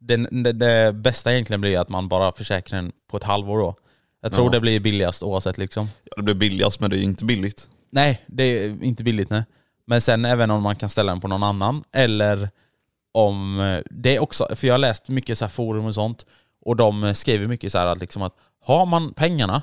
Det, 0.00 0.16
det, 0.42 0.52
det 0.52 0.92
bästa 0.92 1.32
egentligen 1.32 1.60
blir 1.60 1.78
att 1.78 1.88
man 1.88 2.08
bara 2.08 2.32
försäkrar 2.32 2.82
den 2.82 2.92
på 3.10 3.16
ett 3.16 3.22
halvår 3.24 3.58
då. 3.58 3.74
Jag 4.20 4.32
tror 4.32 4.46
Ja. 4.46 4.50
det 4.52 4.60
blir 4.60 4.80
billigast 4.80 5.22
oavsett 5.22 5.58
liksom. 5.58 5.86
Ja, 6.04 6.16
det 6.16 6.22
blir 6.22 6.34
billigast 6.34 6.80
men 6.80 6.90
det 6.90 6.98
är 6.98 7.02
inte 7.02 7.24
billigt. 7.24 7.68
Nej, 7.90 8.24
det 8.26 8.42
är 8.42 8.82
inte 8.84 9.04
billigt 9.04 9.30
nej. 9.30 9.42
Men 9.86 10.00
sen 10.00 10.24
även 10.24 10.50
om 10.50 10.62
man 10.62 10.76
kan 10.76 10.88
ställa 10.88 11.12
den 11.12 11.20
på 11.20 11.28
någon 11.28 11.42
annan, 11.42 11.84
eller 11.92 12.50
om... 13.12 13.60
eh, 13.60 13.82
Det 13.90 14.16
är 14.16 14.20
också, 14.20 14.48
för 14.56 14.66
jag 14.66 14.74
har 14.74 14.78
läst 14.78 15.08
mycket 15.08 15.38
så 15.38 15.48
forum 15.48 15.84
och 15.84 15.94
sånt, 15.94 16.26
och 16.64 16.76
de 16.76 17.14
skriver 17.14 17.46
mycket 17.46 17.72
så 17.72 17.78
här 17.78 17.86
att, 17.86 17.98
liksom 17.98 18.22
att 18.22 18.34
har 18.64 18.86
man 18.86 19.12
pengarna, 19.14 19.62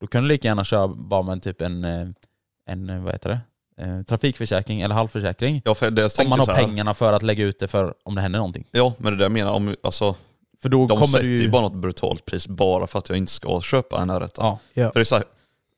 då 0.00 0.06
kan 0.06 0.22
du 0.22 0.28
lika 0.28 0.48
gärna 0.48 0.64
köra 0.64 0.88
bara 0.88 1.22
med 1.22 1.42
typ 1.42 1.60
en, 1.60 1.84
eh, 1.84 2.08
en 2.66 2.90
eh, 2.90 3.00
vad 3.00 3.12
heter 3.12 3.28
det? 3.28 3.40
Eh, 3.80 4.02
trafikförsäkring 4.02 4.80
eller 4.80 4.94
halvförsäkring. 4.94 5.62
Ja, 5.64 5.74
för 5.74 5.90
det 5.90 6.02
jag 6.02 6.10
Om 6.24 6.28
man 6.28 6.38
har 6.40 6.46
pengarna 6.46 6.94
för 6.94 7.12
att 7.12 7.22
lägga 7.22 7.44
ut 7.44 7.58
det 7.58 7.68
för 7.68 7.94
om 8.02 8.14
det 8.14 8.20
händer 8.20 8.38
någonting. 8.38 8.66
Ja, 8.70 8.92
men 8.98 9.12
det 9.12 9.18
där 9.18 9.24
jag 9.24 9.32
menar 9.32 9.52
om, 9.52 9.76
alltså, 9.82 10.14
För 10.62 10.68
då 10.68 10.86
de 10.86 10.88
kommer 10.88 11.06
sätter 11.06 11.24
du 11.24 11.36
ju 11.36 11.42
ju... 11.42 11.50
bara 11.50 11.62
något 11.62 11.74
brutalt 11.74 12.24
pris 12.24 12.48
bara 12.48 12.86
för 12.86 12.98
att 12.98 13.08
jag 13.08 13.18
inte 13.18 13.32
ska 13.32 13.60
köpa 13.60 14.02
en 14.02 14.10
R1. 14.10 14.30
Ja. 14.36 14.58
Ja. 14.74 14.86
För 14.92 14.94
det 14.94 15.02
är 15.02 15.04
så 15.04 15.14
här, 15.14 15.24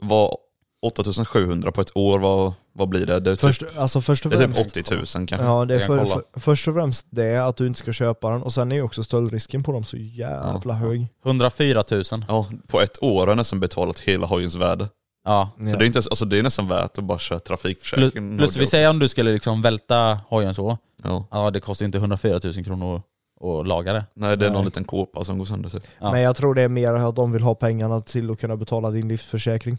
vad 0.03 0.37
8700 0.83 1.73
på 1.73 1.81
ett 1.81 1.97
år, 1.97 2.19
vad, 2.19 2.53
vad 2.73 2.89
blir 2.89 3.07
det? 3.07 3.21
Det 3.21 3.31
är 3.31 3.37
typ, 3.37 3.41
Först, 3.41 3.63
alltså 3.77 4.01
först 4.01 4.25
och 4.25 4.31
det 4.31 4.37
är 4.37 4.47
typ 4.47 4.57
främst, 4.57 4.77
80 4.77 4.95
000 4.95 5.07
kanske. 5.07 5.37
ja, 5.37 5.65
det 5.65 5.75
är 5.75 5.79
för, 5.79 6.05
för, 6.05 6.23
först 6.41 6.69
och 6.69 6.75
främst 6.75 7.07
det 7.11 7.47
att 7.47 7.57
du 7.57 7.67
inte 7.67 7.79
ska 7.79 7.93
köpa 7.93 8.31
den 8.31 8.43
och 8.43 8.53
sen 8.53 8.73
är 8.73 8.77
ju 8.77 8.83
också 8.83 9.03
stöldrisken 9.03 9.63
på 9.63 9.73
dem 9.73 9.85
så 9.85 9.97
jävla 9.97 10.75
hög. 10.75 11.07
104 11.25 11.85
000. 11.91 12.05
Ja, 12.29 12.47
på 12.67 12.81
ett 12.81 13.03
år 13.03 13.21
har 13.21 13.29
jag 13.29 13.37
nästan 13.37 13.61
betalat 13.61 14.01
hela 14.01 14.27
hojens 14.27 14.55
värde. 14.55 14.89
Ja. 15.27 15.51
Så 15.59 15.63
det, 15.65 15.71
är 15.85 15.87
inte, 15.87 15.99
alltså, 15.99 16.25
det 16.25 16.39
är 16.39 16.43
nästan 16.43 16.69
värt 16.69 16.99
att 16.99 17.05
bara 17.05 17.19
köra 17.19 17.39
Plus, 17.39 17.49
trafikförsäkring. 17.49 18.39
plus 18.39 18.57
vi 18.57 18.67
säger 18.67 18.91
om 18.91 18.99
du 18.99 19.09
skulle 19.09 19.33
liksom 19.33 19.63
välta 19.63 20.21
hojen 20.29 20.55
så, 20.55 20.79
Ja. 21.03 21.27
ja 21.31 21.51
det 21.51 21.61
kostar 21.61 21.87
inte 21.87 21.99
104 21.99 22.41
000 22.45 22.65
kronor 22.65 23.03
att 23.41 23.67
laga 23.67 23.93
det. 23.93 24.05
Nej, 24.15 24.37
det 24.37 24.47
är 24.47 24.51
någon 24.51 24.59
Nej. 24.59 24.65
liten 24.65 24.85
kåpa 24.85 25.25
som 25.25 25.39
går 25.39 25.45
sönder 25.47 25.69
typ. 25.69 25.83
Ja. 25.99 26.13
Men 26.13 26.21
jag 26.21 26.37
tror 26.37 26.55
det 26.55 26.63
är 26.63 26.69
mer 26.69 26.95
att 26.95 27.17
de 27.17 27.33
vill 27.33 27.43
ha 27.43 27.55
pengarna 27.55 28.01
till 28.01 28.31
att 28.31 28.41
kunna 28.41 28.57
betala 28.57 28.91
din 28.91 29.09
livsförsäkring. 29.09 29.79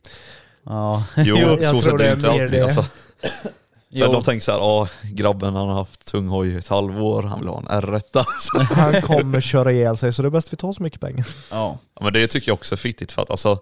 Ja. 0.64 1.04
Jo, 1.18 1.38
jag 1.62 1.64
så 1.64 1.70
tror 1.70 1.82
sett 1.82 1.98
det 1.98 2.14
inte 2.14 2.32
mer 2.32 2.44
alltid. 2.44 2.60
det. 2.60 2.64
Alltså. 2.64 2.86
Jo. 3.90 4.12
De 4.12 4.24
tänker 4.24 4.44
såhär, 4.44 4.60
ja 4.60 4.88
grabben 5.04 5.56
han 5.56 5.68
har 5.68 5.76
haft 5.76 6.06
tung 6.06 6.28
hoj 6.28 6.48
i 6.48 6.58
ett 6.58 6.68
halvår, 6.68 7.24
han 7.24 7.40
vill 7.40 7.48
ha 7.48 7.60
en 7.60 7.68
R1. 7.68 8.02
Alltså. 8.14 8.74
Han 8.74 9.02
kommer 9.02 9.42
köra 9.42 9.72
ihjäl 9.72 9.98
sig 9.98 10.14
så 10.14 10.22
det 10.22 10.28
är 10.28 10.30
bäst 10.30 10.54
vi 10.54 10.58
tar 10.58 10.74
så 10.74 10.84
mycket 10.84 11.02
pengar. 11.02 11.28
Ja. 11.52 11.78
Ja, 11.96 12.04
men 12.04 12.14
det 12.14 12.28
tycker 12.28 12.50
jag 12.50 12.54
också 12.54 12.76
är 12.76 12.78
fittigt 12.78 13.12
för 13.12 13.22
att 13.22 13.32
alltså, 13.32 13.60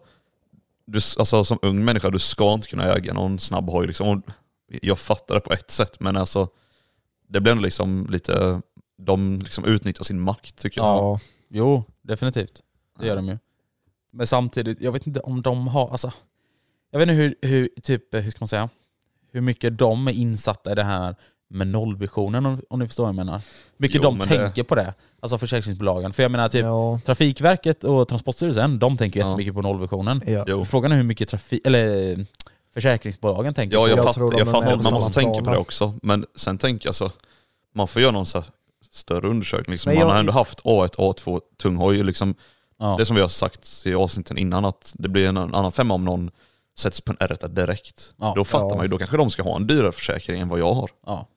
du, 0.86 1.00
alltså 1.18 1.44
som 1.44 1.60
ung 1.62 1.86
människa, 1.86 2.10
du 2.10 2.20
ska 2.20 2.54
inte 2.54 2.68
kunna 2.68 2.94
äga 2.94 3.14
någon 3.14 3.40
snabb 3.40 3.70
hoj. 3.70 3.88
Liksom. 3.88 4.22
Jag 4.82 5.00
fattar 5.00 5.36
det 5.36 5.42
på 5.42 5.54
ett 5.54 5.72
sätt, 5.72 6.00
men 6.00 6.18
alltså 6.18 6.50
det 7.28 7.42
blir 7.42 7.52
ändå 7.52 7.64
liksom 7.64 8.08
lite, 8.10 8.62
de 8.98 9.40
liksom 9.40 9.66
utnyttjar 9.66 10.04
sin 10.04 10.20
makt 10.20 10.56
tycker 10.56 10.82
jag. 10.82 10.88
Ja. 10.88 11.20
Jo, 11.50 11.84
definitivt. 12.02 12.62
Det 13.00 13.08
gör 13.08 13.16
de 13.16 13.28
ju. 13.28 13.38
Men 14.12 14.28
samtidigt, 14.28 14.82
jag 14.82 14.92
vet 14.92 15.08
inte 15.08 15.20
om 15.20 15.42
de 15.42 15.68
har, 15.68 15.90
alltså, 15.90 16.12
jag 16.92 17.00
vet 17.00 17.10
inte 17.10 17.22
hur, 17.22 17.36
hur, 17.42 17.70
typ, 17.84 18.14
hur 18.14 18.32
ska 18.32 18.38
man 18.40 18.48
säga, 18.48 18.70
hur 19.32 19.42
mycket 19.42 19.78
de 19.78 20.08
är 20.08 20.12
insatta 20.12 20.72
i 20.72 20.76
det 20.76 20.84
här 20.84 21.16
med 21.50 21.68
nollvisionen 21.68 22.46
om, 22.46 22.62
om 22.70 22.80
ni 22.80 22.88
förstår 22.88 23.04
vad 23.04 23.10
jag 23.10 23.16
menar. 23.16 23.42
Mycket 23.78 23.96
Jo, 23.96 24.02
de 24.02 24.18
men 24.18 24.28
det- 24.28 24.36
tänker 24.38 24.64
på 24.64 24.76
det, 24.76 24.94
alltså 25.20 25.38
försäkringsbolagen. 25.38 26.14
För 26.14 26.24
jag 26.24 26.32
menar 26.32 26.50
typ, 26.50 26.62
Ja, 26.64 27.00
Trafikverket 27.06 27.84
och 27.84 28.08
Transportstyrelsen, 28.08 28.80
de 28.80 28.98
tänker 28.98 29.20
Ja. 29.20 29.26
jättemycket 29.26 29.54
på 29.54 29.62
nollvisionen. 29.62 30.22
ja. 30.28 30.46
Jo. 30.48 30.66
Frågan 30.66 30.92
är 30.92 30.96
hur 30.96 31.04
mycket 31.04 31.30
trafik, 31.30 31.68
eller 31.68 32.26
försäkringsbolagen 32.74 33.54
tänker 33.54 33.76
Ja, 33.78 33.84
på. 33.84 33.90
jag, 33.90 33.98
Jag 33.98 34.06
fatt, 34.06 34.18
jag 34.38 34.48
fattar 34.48 34.74
att 34.74 34.84
man 34.84 34.94
måste 34.94 35.14
tänka 35.14 35.42
på 35.42 35.52
det 35.52 35.58
också. 35.58 35.94
Men 36.02 36.26
sen 36.36 36.58
tänker 36.58 36.88
jag 36.88 36.96
så, 36.96 37.12
man 37.76 37.88
får 37.88 38.02
göra 38.02 38.12
någon 38.12 38.26
så 38.26 38.38
här 38.38 38.48
större 38.92 39.28
undersökning. 39.28 39.72
Liksom. 39.72 39.90
Men 39.90 40.00
Man 40.00 40.08
jag- 40.08 40.14
har 40.14 40.20
ändå 40.20 40.32
haft 40.34 40.62
A1, 40.64 40.96
A2, 40.98 41.42
tung 41.62 41.76
hoj. 41.76 42.04
Liksom, 42.04 42.36
Ja. 42.80 42.96
Det 42.98 43.06
som 43.06 43.16
vi 43.16 43.22
har 43.22 43.30
sagt 43.30 43.84
i 43.86 43.94
avsnitten 43.96 44.38
innan, 44.38 44.66
att 44.66 44.94
det 44.98 45.10
blir 45.10 45.28
en 45.30 45.38
annan 45.38 45.72
femma 45.72 45.94
om 45.94 46.06
någon 46.06 46.32
sätts 46.78 47.02
på 47.02 47.12
en 47.12 47.18
R1 47.18 47.48
direkt. 47.48 48.14
Ja. 48.20 48.34
Då 48.36 48.46
fattar 48.46 48.68
Ja. 48.70 48.76
man 48.76 48.86
ju, 48.86 48.88
då 48.90 48.98
kanske 48.98 49.18
de 49.18 49.30
ska 49.30 49.44
ha 49.44 49.56
en 49.56 49.68
dyrare 49.68 49.92
försäkring 49.92 50.42
än 50.42 50.50
vad 50.50 50.60
jag 50.60 50.74
har. 50.74 50.90
Ja. 51.06 51.28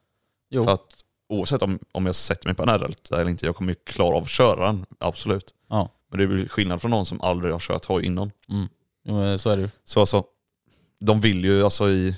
Jo. 0.51 0.65
För 0.65 0.73
att 0.73 1.05
oavsett 1.29 1.63
om, 1.63 1.79
om 1.93 2.07
jag 2.07 2.15
sätter 2.15 2.47
mig 2.49 2.55
på 2.55 2.63
en 2.63 2.69
R1 2.69 3.15
eller 3.21 3.31
inte, 3.31 3.47
jag 3.47 3.57
kommer 3.57 3.71
ju 3.73 3.75
klara 3.85 4.17
av 4.17 4.23
att 4.23 4.29
köra 4.29 4.67
den, 4.67 4.87
absolut. 4.99 5.55
Ja. 5.69 5.89
Men 6.11 6.21
det 6.21 6.27
blir 6.27 6.49
skillnad 6.49 6.81
från 6.81 6.91
någon 6.91 7.07
som 7.07 7.21
aldrig 7.21 7.53
har 7.53 7.61
kört 7.61 7.85
hoj 7.85 8.05
innan. 8.07 8.31
Mm. 8.49 8.69
Jo, 9.05 9.15
men 9.15 9.39
så 9.39 9.51
är 9.51 9.57
det 9.57 9.63
ju. 9.63 9.69
Så 9.85 10.01
alltså, 10.01 10.25
de 11.01 11.21
vill 11.21 11.45
ju 11.45 11.65
alltså 11.65 11.89
i, 11.91 12.17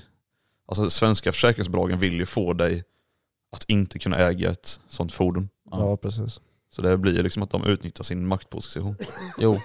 alltså 0.67 0.89
svenska 0.89 1.31
försäkringsbolagen 1.31 1.99
vill 1.99 2.13
ju 2.13 2.25
få 2.25 2.53
dig 2.53 2.83
att 3.51 3.63
inte 3.67 3.99
kunna 3.99 4.17
äga 4.17 4.51
ett 4.51 4.79
sånt 4.87 5.13
fordon. 5.13 5.49
Ja. 5.71 5.79
ja, 5.79 5.97
precis. 5.97 6.41
Så 6.69 6.81
det 6.81 6.97
blir 6.97 7.13
ju 7.13 7.23
liksom 7.23 7.43
att 7.43 7.49
de 7.51 7.63
utnyttjar 7.63 8.03
sin 8.03 8.27
maktposition. 8.27 8.95
Jo. 9.37 9.61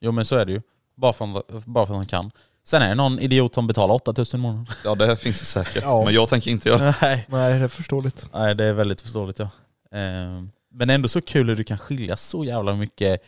jo, 0.00 0.12
men 0.12 0.24
så 0.24 0.36
är 0.36 0.44
det 0.46 0.52
ju. 0.52 0.62
Bara 0.94 1.12
för, 1.12 1.38
att- 1.38 1.64
bara 1.64 1.86
för 1.86 1.94
att 1.94 2.00
de 2.00 2.06
kan. 2.06 2.30
Sen 2.70 2.82
är 2.82 2.88
det 2.88 2.94
någon 2.94 3.18
idiot 3.18 3.54
som 3.54 3.66
betalar 3.66 3.94
8000 3.94 4.40
i 4.40 4.42
månaden. 4.42 4.66
Ja 4.84 4.94
det 4.94 5.16
finns 5.16 5.40
det 5.40 5.46
säkert, 5.46 5.82
Ja. 5.84 6.04
men 6.04 6.14
jag 6.14 6.28
tänker 6.28 6.50
inte 6.50 6.68
göra 6.68 6.78
det. 6.84 6.94
Nej. 7.02 7.26
Nej, 7.28 7.58
det 7.58 7.64
är 7.64 7.68
förståeligt. 7.68 8.28
Nej, 8.32 8.54
det 8.54 8.64
är 8.64 8.72
väldigt 8.72 9.00
förståeligt 9.00 9.38
ja. 9.38 9.48
Ehm, 9.98 10.50
Men 10.72 10.90
ändå 10.90 11.08
så 11.08 11.20
kul 11.20 11.48
hur 11.48 11.56
du 11.56 11.64
kan 11.64 11.78
skilja 11.78 12.16
så 12.16 12.44
jävla 12.44 12.74
mycket 12.74 13.22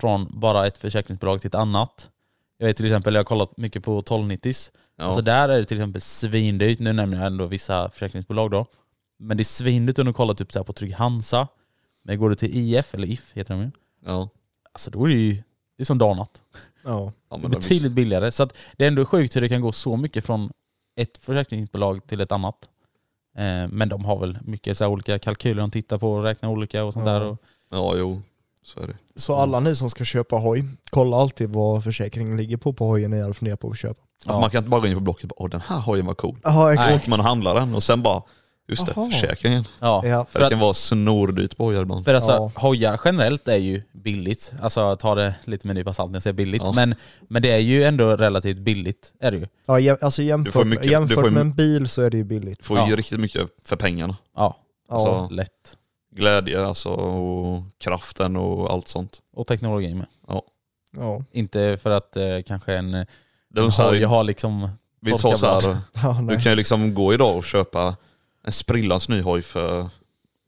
från 0.00 0.40
bara 0.40 0.66
ett 0.66 0.78
försäkringsbolag 0.78 1.40
till 1.40 1.48
ett 1.48 1.54
annat. 1.54 2.10
Jag 2.58 2.66
vet 2.66 2.76
till 2.76 2.86
exempel, 2.86 3.14
jag 3.14 3.18
har 3.20 3.24
kollat 3.24 3.56
mycket 3.56 3.84
på 3.84 3.98
1290 3.98 4.52
Ja. 4.96 5.04
Alltså 5.04 5.22
där 5.22 5.48
är 5.48 5.58
det 5.58 5.64
till 5.64 5.76
exempel 5.76 6.00
svindyrt, 6.00 6.78
nu 6.78 6.92
nämner 6.92 7.16
jag 7.18 7.26
ändå 7.26 7.46
vissa 7.46 7.90
försäkringsbolag 7.90 8.50
då. 8.50 8.66
Men 9.18 9.36
det 9.36 9.42
är 9.42 9.44
svindyrt 9.44 9.98
om 9.98 10.06
du 10.06 10.12
kollar 10.12 10.34
typ 10.34 10.52
så 10.52 10.58
här 10.58 10.64
på 10.64 10.72
Trygg 10.72 10.94
Hansa. 10.94 11.48
Men 12.04 12.18
går 12.18 12.30
du 12.30 12.36
till 12.36 12.56
IF, 12.56 12.94
eller 12.94 13.06
IF 13.06 13.32
heter 13.34 13.54
de 13.54 13.62
ju. 13.62 13.70
ja. 14.06 14.28
Alltså 14.72 14.90
då 14.90 15.04
är 15.04 15.08
det 15.08 15.14
ju, 15.14 15.34
det 15.76 15.82
är 15.82 15.84
som 15.84 15.98
dag 15.98 16.10
och 16.10 16.16
natt. 16.16 16.42
Ja. 16.84 17.12
Ja, 17.30 17.36
men 17.36 17.50
betydligt 17.50 17.92
billigare. 17.92 18.32
Så 18.32 18.42
att 18.42 18.54
det 18.76 18.84
är 18.84 18.88
ändå 18.88 19.04
sjukt 19.04 19.36
hur 19.36 19.40
det 19.40 19.48
kan 19.48 19.60
gå 19.60 19.72
så 19.72 19.96
mycket 19.96 20.24
från 20.26 20.50
ett 21.00 21.18
försäkringsbolag 21.18 22.06
till 22.06 22.20
ett 22.20 22.32
annat. 22.32 22.68
Eh, 23.36 23.68
Men 23.68 23.88
de 23.88 24.04
har 24.04 24.18
väl 24.18 24.38
mycket 24.44 24.78
så 24.78 24.84
här 24.84 24.90
olika 24.90 25.18
kalkyler 25.18 25.60
de 25.60 25.70
tittar 25.70 25.98
på 25.98 26.12
och 26.12 26.22
räknar 26.22 26.48
olika 26.50 26.84
och 26.84 26.92
sånt 26.92 27.06
Ja. 27.06 27.12
där. 27.12 27.20
Och, 27.22 27.38
ja 27.70 27.94
jo, 27.96 28.22
så 28.62 28.80
är 28.80 28.86
det. 28.86 28.96
Så 29.16 29.34
alla 29.36 29.60
ni 29.60 29.76
som 29.76 29.90
ska 29.90 30.04
köpa 30.04 30.36
hoj, 30.36 30.64
kolla 30.90 31.16
alltid 31.16 31.50
vad 31.50 31.84
försäkringen 31.84 32.36
ligger 32.36 32.56
på 32.56 32.72
på 32.72 32.86
hojen 32.86 33.10
ni 33.10 33.32
funderar 33.34 33.56
på 33.56 33.68
att 33.70 33.78
köpa. 33.78 34.00
Att 34.26 34.40
man 34.40 34.50
kan 34.50 34.58
inte 34.58 34.70
bara 34.70 34.80
gå 34.80 34.86
in 34.86 34.94
på 34.94 35.00
Blocket 35.00 35.22
och 35.24 35.28
bara 35.28 35.44
åh 35.44 35.50
den 35.50 35.60
här 35.60 35.80
hojen 35.80 36.06
var 36.06 36.14
cool. 36.14 36.38
Ja 36.42 36.52
Så 36.52 36.68
exakt. 36.68 36.96
åker 36.96 37.10
man 37.10 37.20
och 37.20 37.26
handlar 37.26 37.54
den 37.54 37.74
och 37.74 37.82
sen 37.82 38.02
bara, 38.02 38.22
just 38.68 38.86
det, 38.86 38.92
Aha. 38.92 39.10
försäkringen. 39.10 39.64
ja. 39.80 40.02
Ja. 40.06 40.24
För 40.30 40.38
det 40.38 40.44
att, 40.46 40.50
kan 40.52 40.60
vara 40.60 40.74
snordyrt 40.74 41.56
på 41.56 41.64
hojar 41.64 41.82
ibland. 41.82 42.04
för 42.04 42.14
alltså, 42.14 42.32
Ja. 42.32 42.52
hojar 42.54 43.00
generellt 43.04 43.48
är 43.48 43.56
ju 43.56 43.82
billigt. 43.92 44.52
Alltså 44.62 44.96
ta 44.96 45.14
det 45.14 45.34
lite 45.44 45.66
med 45.66 45.74
en 45.74 45.78
nypa 45.80 45.92
salt 45.92 46.10
när 46.10 46.16
jag 46.16 46.22
säger 46.22 46.34
billigt. 46.34 46.62
Ja. 46.64 46.72
Men, 46.76 46.94
men 47.28 47.42
det 47.42 47.50
är 47.52 47.58
ju 47.58 47.84
ändå 47.84 48.16
relativt 48.16 48.58
billigt. 48.58 49.12
Är 49.20 49.30
det 49.30 49.36
ju. 49.36 49.46
Ja, 49.66 49.78
jäm, 49.78 49.96
alltså 50.00 50.22
jämfört, 50.22 50.66
mycket- 50.66 50.86
jämfört 50.90 51.26
ju- 51.26 51.30
med 51.30 51.40
en 51.40 51.52
bil 51.52 51.88
så 51.88 52.02
är 52.02 52.10
det 52.10 52.16
ju 52.16 52.24
billigt. 52.24 52.58
Du 52.58 52.64
får 52.64 52.78
Ja. 52.78 52.88
ju 52.88 52.96
riktigt 52.96 53.20
mycket 53.20 53.48
för 53.64 53.76
pengarna. 53.76 54.16
Ja, 54.36 54.56
Ja. 54.88 54.94
Alltså, 54.94 55.34
lätt. 55.34 55.76
glädje 56.16 56.66
alltså, 56.66 56.88
och 56.88 57.62
kraften 57.78 58.36
och 58.36 58.70
allt 58.72 58.88
sånt. 58.88 59.18
Och 59.36 59.46
teknologi 59.46 59.94
med. 59.94 60.06
ja. 60.96 61.22
Inte 61.32 61.78
för 61.82 61.90
att 61.90 62.16
eh, 62.16 62.22
kanske 62.46 62.74
en, 62.74 62.90
Det 62.90 63.60
en 63.60 63.70
hoj 63.70 64.02
har 64.04 64.24
liksom... 64.24 64.68
vi 65.00 65.14
sa 65.18 65.36
så 65.36 65.46
här, 65.46 65.76
ja 66.02 66.18
du 66.28 66.36
kan 66.38 66.52
ju 66.52 66.56
liksom 66.56 66.94
gå 66.94 67.14
idag 67.14 67.36
och 67.36 67.44
köpa 67.44 67.96
en 68.44 68.52
sprillans 68.52 69.08
ny 69.08 69.20
hoj 69.22 69.42
för 69.42 69.88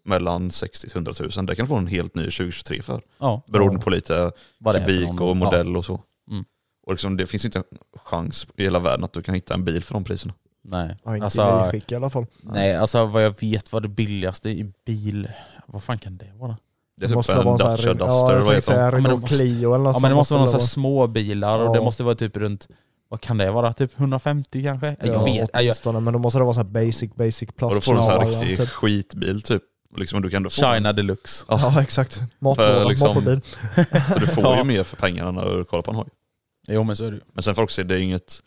mellan 0.04 0.50
60 0.50 0.86
000 0.86 1.06
100 1.06 1.12
000. 1.36 1.46
Det 1.46 1.56
kan 1.56 1.64
du 1.64 1.68
få 1.68 1.76
en 1.76 1.86
helt 1.86 2.14
ny 2.14 2.22
2023 2.22 2.82
för. 2.82 3.02
Ja, 3.18 3.42
Beroende 3.46 3.80
på 3.80 3.90
lite 3.90 4.32
vad 4.58 4.74
kubik 4.76 5.06
någon- 5.08 5.28
och 5.28 5.36
modell 5.36 5.76
och 5.76 5.84
så. 5.84 6.00
Mm. 6.30 6.44
Och 6.86 6.92
liksom, 6.92 7.16
det 7.16 7.26
finns 7.26 7.44
inte 7.44 7.58
en 7.58 7.64
chans 8.04 8.46
i 8.56 8.62
hela 8.62 8.78
världen 8.78 9.04
att 9.04 9.12
du 9.12 9.22
kan 9.22 9.34
hitta 9.34 9.54
en 9.54 9.64
bil 9.64 9.84
för 9.84 9.94
de 9.94 10.04
priserna. 10.04 10.34
Nej. 10.64 10.96
Ja, 11.04 11.14
inte 11.14 11.24
alltså, 11.24 11.42
i 11.42 11.44
nöjskick 11.44 11.92
i 11.92 11.94
alla 11.94 12.10
fall. 12.10 12.26
nej, 12.42 12.76
alltså 12.76 13.06
vad 13.06 13.24
jag 13.24 13.40
vet 13.40 13.72
var 13.72 13.80
det 13.80 13.88
billigaste 13.88 14.50
i 14.50 14.72
bil, 14.86 15.28
vad 15.66 15.82
fan 15.82 15.98
kan 15.98 16.16
det 16.16 16.32
vara? 16.38 16.56
Det 16.96 17.04
är 17.04 17.08
typ 17.08 17.16
måste 17.16 17.32
en 17.32 17.44
vara 17.44 17.56
Dacia 17.56 17.86
ja, 17.86 17.94
Duster, 17.94 18.34
jag 18.36 18.40
vad 18.44 18.54
heter 18.54 18.90
de? 18.90 18.96
en 18.96 19.02
men 19.02 19.12
det 19.12 19.16
måste- 19.20 19.36
Clio 19.36 19.74
eller 19.74 19.84
något 19.84 19.94
Ja 19.96 20.00
men 20.02 20.10
det 20.10 20.14
måste 20.14 20.34
vara 20.34 20.50
det 20.52 20.60
små 20.60 21.06
bilar 21.06 21.58
och 21.58 21.66
Ja. 21.66 21.72
det 21.72 21.84
måste 21.84 22.04
vara 22.04 22.14
typ 22.14 22.36
runt, 22.36 22.68
vad 23.14 23.20
kan 23.20 23.38
det 23.38 23.50
vara? 23.50 23.72
Typ 23.72 24.00
150 24.00 24.62
kanske? 24.62 24.86
vara. 24.86 25.12
jag 25.12 25.24
vet, 25.24 25.36
ja, 25.36 25.48
jag, 25.52 25.60
åtminstone, 25.62 26.00
men 26.00 26.12
då 26.12 26.18
måste 26.18 26.38
det 26.38 26.44
vara 26.44 26.54
så 26.54 26.60
här 26.60 26.68
basic, 26.68 27.14
basic 27.14 27.48
plast. 27.56 27.70
Och 27.70 27.74
då 27.74 27.80
får 27.80 27.92
du 27.92 27.98
en 27.98 28.04
sån 28.04 28.12
här 28.12 28.32
Ja, 28.32 28.40
riktig 28.40 28.56
typ. 28.56 28.68
skitbil 28.68 29.42
typ. 29.42 29.62
Liksom, 29.96 30.22
du 30.22 30.30
kan 30.30 30.36
ändå 30.36 30.50
få 30.50 30.60
China 30.74 30.92
deluxe. 30.92 31.44
Ja 31.48 31.82
exakt. 31.82 32.20
Matlåda, 32.38 32.82
För 32.82 32.88
liksom-. 32.88 33.14
Så 34.12 34.18
du 34.18 34.26
får 34.26 34.44
Ja. 34.44 34.56
ju 34.58 34.64
mer 34.64 34.82
för 34.84 34.96
pengarna 34.96 35.30
när 35.30 35.56
du 35.56 35.64
kollar 35.64 35.82
på 35.82 35.90
en 35.90 35.96
hoj. 35.96 36.08
Jo 36.68 36.84
men 36.84 36.96
så 36.96 37.04
är 37.04 37.10
det 37.10 37.16
ju. 37.16 37.22
Men 37.32 37.42
sen 37.42 37.54
får 37.54 37.62
också 37.62 37.74
se, 37.74 37.82
det 37.82 37.94
är 37.94 38.00
inget, 38.00 38.42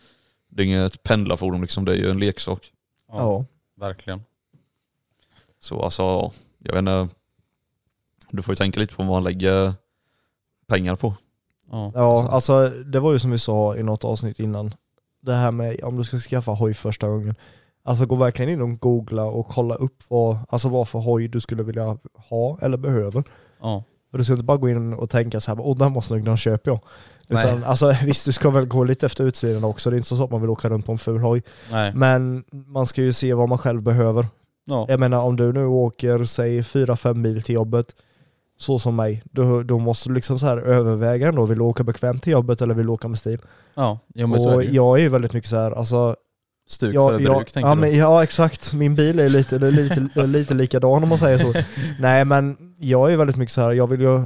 det 0.49 0.63
är 0.63 0.65
inget 0.65 1.03
pendlarfordon 1.03 1.61
liksom, 1.61 1.85
det 1.85 1.91
är 1.91 1.95
ju 1.95 2.09
en 2.09 2.19
leksak. 2.19 2.71
Ja, 3.11 3.17
Ja. 3.17 3.45
Verkligen. 3.79 4.21
Så 5.59 5.81
alltså, 5.81 6.31
jag 6.63 6.71
vet 6.73 6.79
inte. 6.79 7.07
Du 8.31 8.41
får 8.43 8.51
ju 8.51 8.55
tänka 8.55 8.79
lite 8.79 8.95
på 8.95 9.03
vad 9.03 9.11
man 9.11 9.23
lägger 9.23 9.73
pengar 10.67 10.95
på. 10.95 11.13
Ja. 11.71 11.91
Ja, 11.95 12.27
alltså 12.31 12.69
det 12.69 12.99
var 12.99 13.13
ju 13.13 13.19
som 13.19 13.31
vi 13.31 13.39
sa 13.39 13.75
i 13.75 13.83
något 13.83 14.03
avsnitt 14.03 14.39
innan. 14.39 14.73
Det 15.21 15.33
här 15.33 15.51
med 15.51 15.83
om 15.83 15.97
du 15.97 16.03
ska 16.03 16.17
skaffa 16.17 16.51
hoj 16.51 16.73
första 16.73 17.07
gången. 17.07 17.35
Alltså 17.83 18.05
gå 18.05 18.15
verkligen 18.15 18.51
in 18.51 18.61
och 18.61 18.79
googla 18.79 19.25
och 19.25 19.47
kolla 19.47 19.75
upp 19.75 20.03
vad, 20.09 20.37
alltså 20.49 20.69
vad 20.69 20.87
för 20.87 20.99
hoj 20.99 21.27
du 21.27 21.39
skulle 21.39 21.63
vilja 21.63 21.97
ha 22.29 22.57
eller 22.61 22.77
behöver. 22.77 23.23
Ja. 23.61 23.83
För 24.11 24.17
du 24.17 24.23
ska 24.23 24.33
inte 24.33 24.45
bara 24.45 24.57
gå 24.57 24.69
in 24.69 24.93
och 24.93 25.09
tänka 25.09 25.39
så 25.39 25.51
här, 25.51 25.59
åh 25.61 25.77
den 25.77 25.93
var 25.93 26.01
snygg, 26.01 26.25
den 26.25 26.37
köper 26.37 26.71
jag. 26.71 26.79
Nej. 27.27 27.45
Utan 27.45 27.63
alltså 27.63 27.95
visst, 28.05 28.25
du 28.25 28.31
ska 28.31 28.49
väl 28.49 28.65
gå 28.65 28.83
lite 28.83 29.05
efter 29.05 29.23
utsidan 29.23 29.63
också. 29.63 29.89
Det 29.89 29.95
är 29.95 29.97
inte 29.97 30.15
så 30.15 30.23
att 30.23 30.31
man 30.31 30.41
vill 30.41 30.49
åka 30.49 30.69
runt 30.69 30.85
på 30.85 30.91
en 30.91 30.97
ful 30.97 31.21
hoj. 31.21 31.43
Nej. 31.71 31.93
Men 31.95 32.43
man 32.49 32.85
ska 32.85 33.01
ju 33.01 33.13
se 33.13 33.33
vad 33.33 33.49
man 33.49 33.57
själv 33.57 33.81
behöver. 33.81 34.27
Ja. 34.65 34.85
Jag 34.89 34.99
menar 34.99 35.21
om 35.21 35.35
du 35.35 35.53
nu 35.53 35.65
åker, 35.65 36.25
säg 36.25 36.61
4-5 36.61 37.13
mil 37.13 37.41
till 37.41 37.55
jobbet, 37.55 37.95
så 38.57 38.79
som 38.79 38.95
mig, 38.95 39.23
då, 39.31 39.63
då 39.63 39.79
måste 39.79 40.09
du 40.09 40.15
liksom 40.15 40.39
så 40.39 40.45
här 40.45 40.57
överväga 40.57 41.27
ändå, 41.27 41.45
vill 41.45 41.57
du 41.57 41.63
åka 41.63 41.83
bekvämt 41.83 42.23
till 42.23 42.33
jobbet 42.33 42.61
eller 42.61 42.73
vill 42.73 42.85
du 42.85 42.91
åka 42.91 43.07
med 43.07 43.19
stil? 43.19 43.39
Ja, 43.75 43.99
jo, 44.15 44.27
men 44.27 44.39
så 44.39 44.49
är 44.49 44.53
och 44.53 44.59
det 44.59 44.65
ju. 44.65 44.75
jag 44.75 44.97
är 44.97 45.01
ju 45.01 45.09
väldigt 45.09 45.33
mycket 45.33 45.49
så 45.49 45.57
här, 45.57 45.71
alltså, 45.71 46.15
Stuk 46.69 46.95
jag, 46.95 47.11
för 47.11 47.17
bruk 47.17 47.51
tänker 47.51 47.69
ja, 47.69 47.75
du? 47.75 47.81
men, 47.81 47.97
ja 47.97 48.23
exakt, 48.23 48.73
min 48.73 48.95
bil 48.95 49.19
är 49.19 49.29
lite, 49.29 49.59
lite, 49.59 50.09
lite 50.27 50.53
likadan 50.53 51.03
om 51.03 51.09
man 51.09 51.17
säger 51.17 51.37
så. 51.37 51.53
Nej 51.99 52.25
men 52.25 52.57
jag 52.77 53.13
är 53.13 53.17
väldigt 53.17 53.35
mycket 53.37 53.53
så 53.53 53.61
här, 53.61 53.71
jag 53.71 53.87
vill 53.87 54.01
ju 54.01 54.21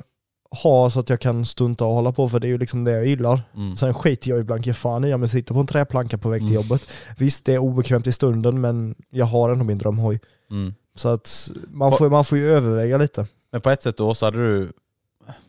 ha 0.64 0.90
så 0.90 1.00
att 1.00 1.10
jag 1.10 1.20
kan 1.20 1.46
stunta 1.46 1.86
och 1.86 1.94
hålla 1.94 2.12
på 2.12 2.30
för 2.30 2.40
det 2.40 2.48
är 2.48 2.50
ju 2.50 2.58
liksom 2.58 2.84
det 2.84 2.92
jag 2.92 3.06
gillar. 3.06 3.42
Mm. 3.56 3.76
Sen 3.76 3.94
skiter 3.94 4.30
jag 4.30 4.40
ibland 4.40 4.66
ge 4.66 4.74
fan 4.74 5.04
i 5.04 5.14
om 5.14 5.22
jag 5.22 5.30
sitter 5.30 5.54
på 5.54 5.60
en 5.60 5.68
träplanka 5.68 6.18
på 6.18 6.30
väg 6.30 6.42
till 6.42 6.56
Mm. 6.56 6.62
jobbet. 6.62 6.90
Visst 7.18 7.46
det 7.46 7.54
är 7.54 7.58
obekvämt 7.58 8.08
i 8.08 8.12
stunden 8.12 8.62
men 8.62 8.96
jag 9.10 9.26
har 9.26 9.50
ändå 9.50 9.66
min 9.66 9.78
drömhoj. 9.78 10.20
Mm. 10.52 10.74
Så 10.96 11.10
att 11.10 11.52
man 11.68 11.92
får, 11.92 12.10
man 12.10 12.26
får 12.26 12.38
ju 12.38 12.52
överväga 12.52 12.98
lite. 12.98 13.26
Men 13.52 13.62
på 13.62 13.70
ett 13.70 13.84
sätt 13.84 13.98
då 13.98 14.14
så 14.16 14.26
hade 14.26 14.38
du... 14.38 14.74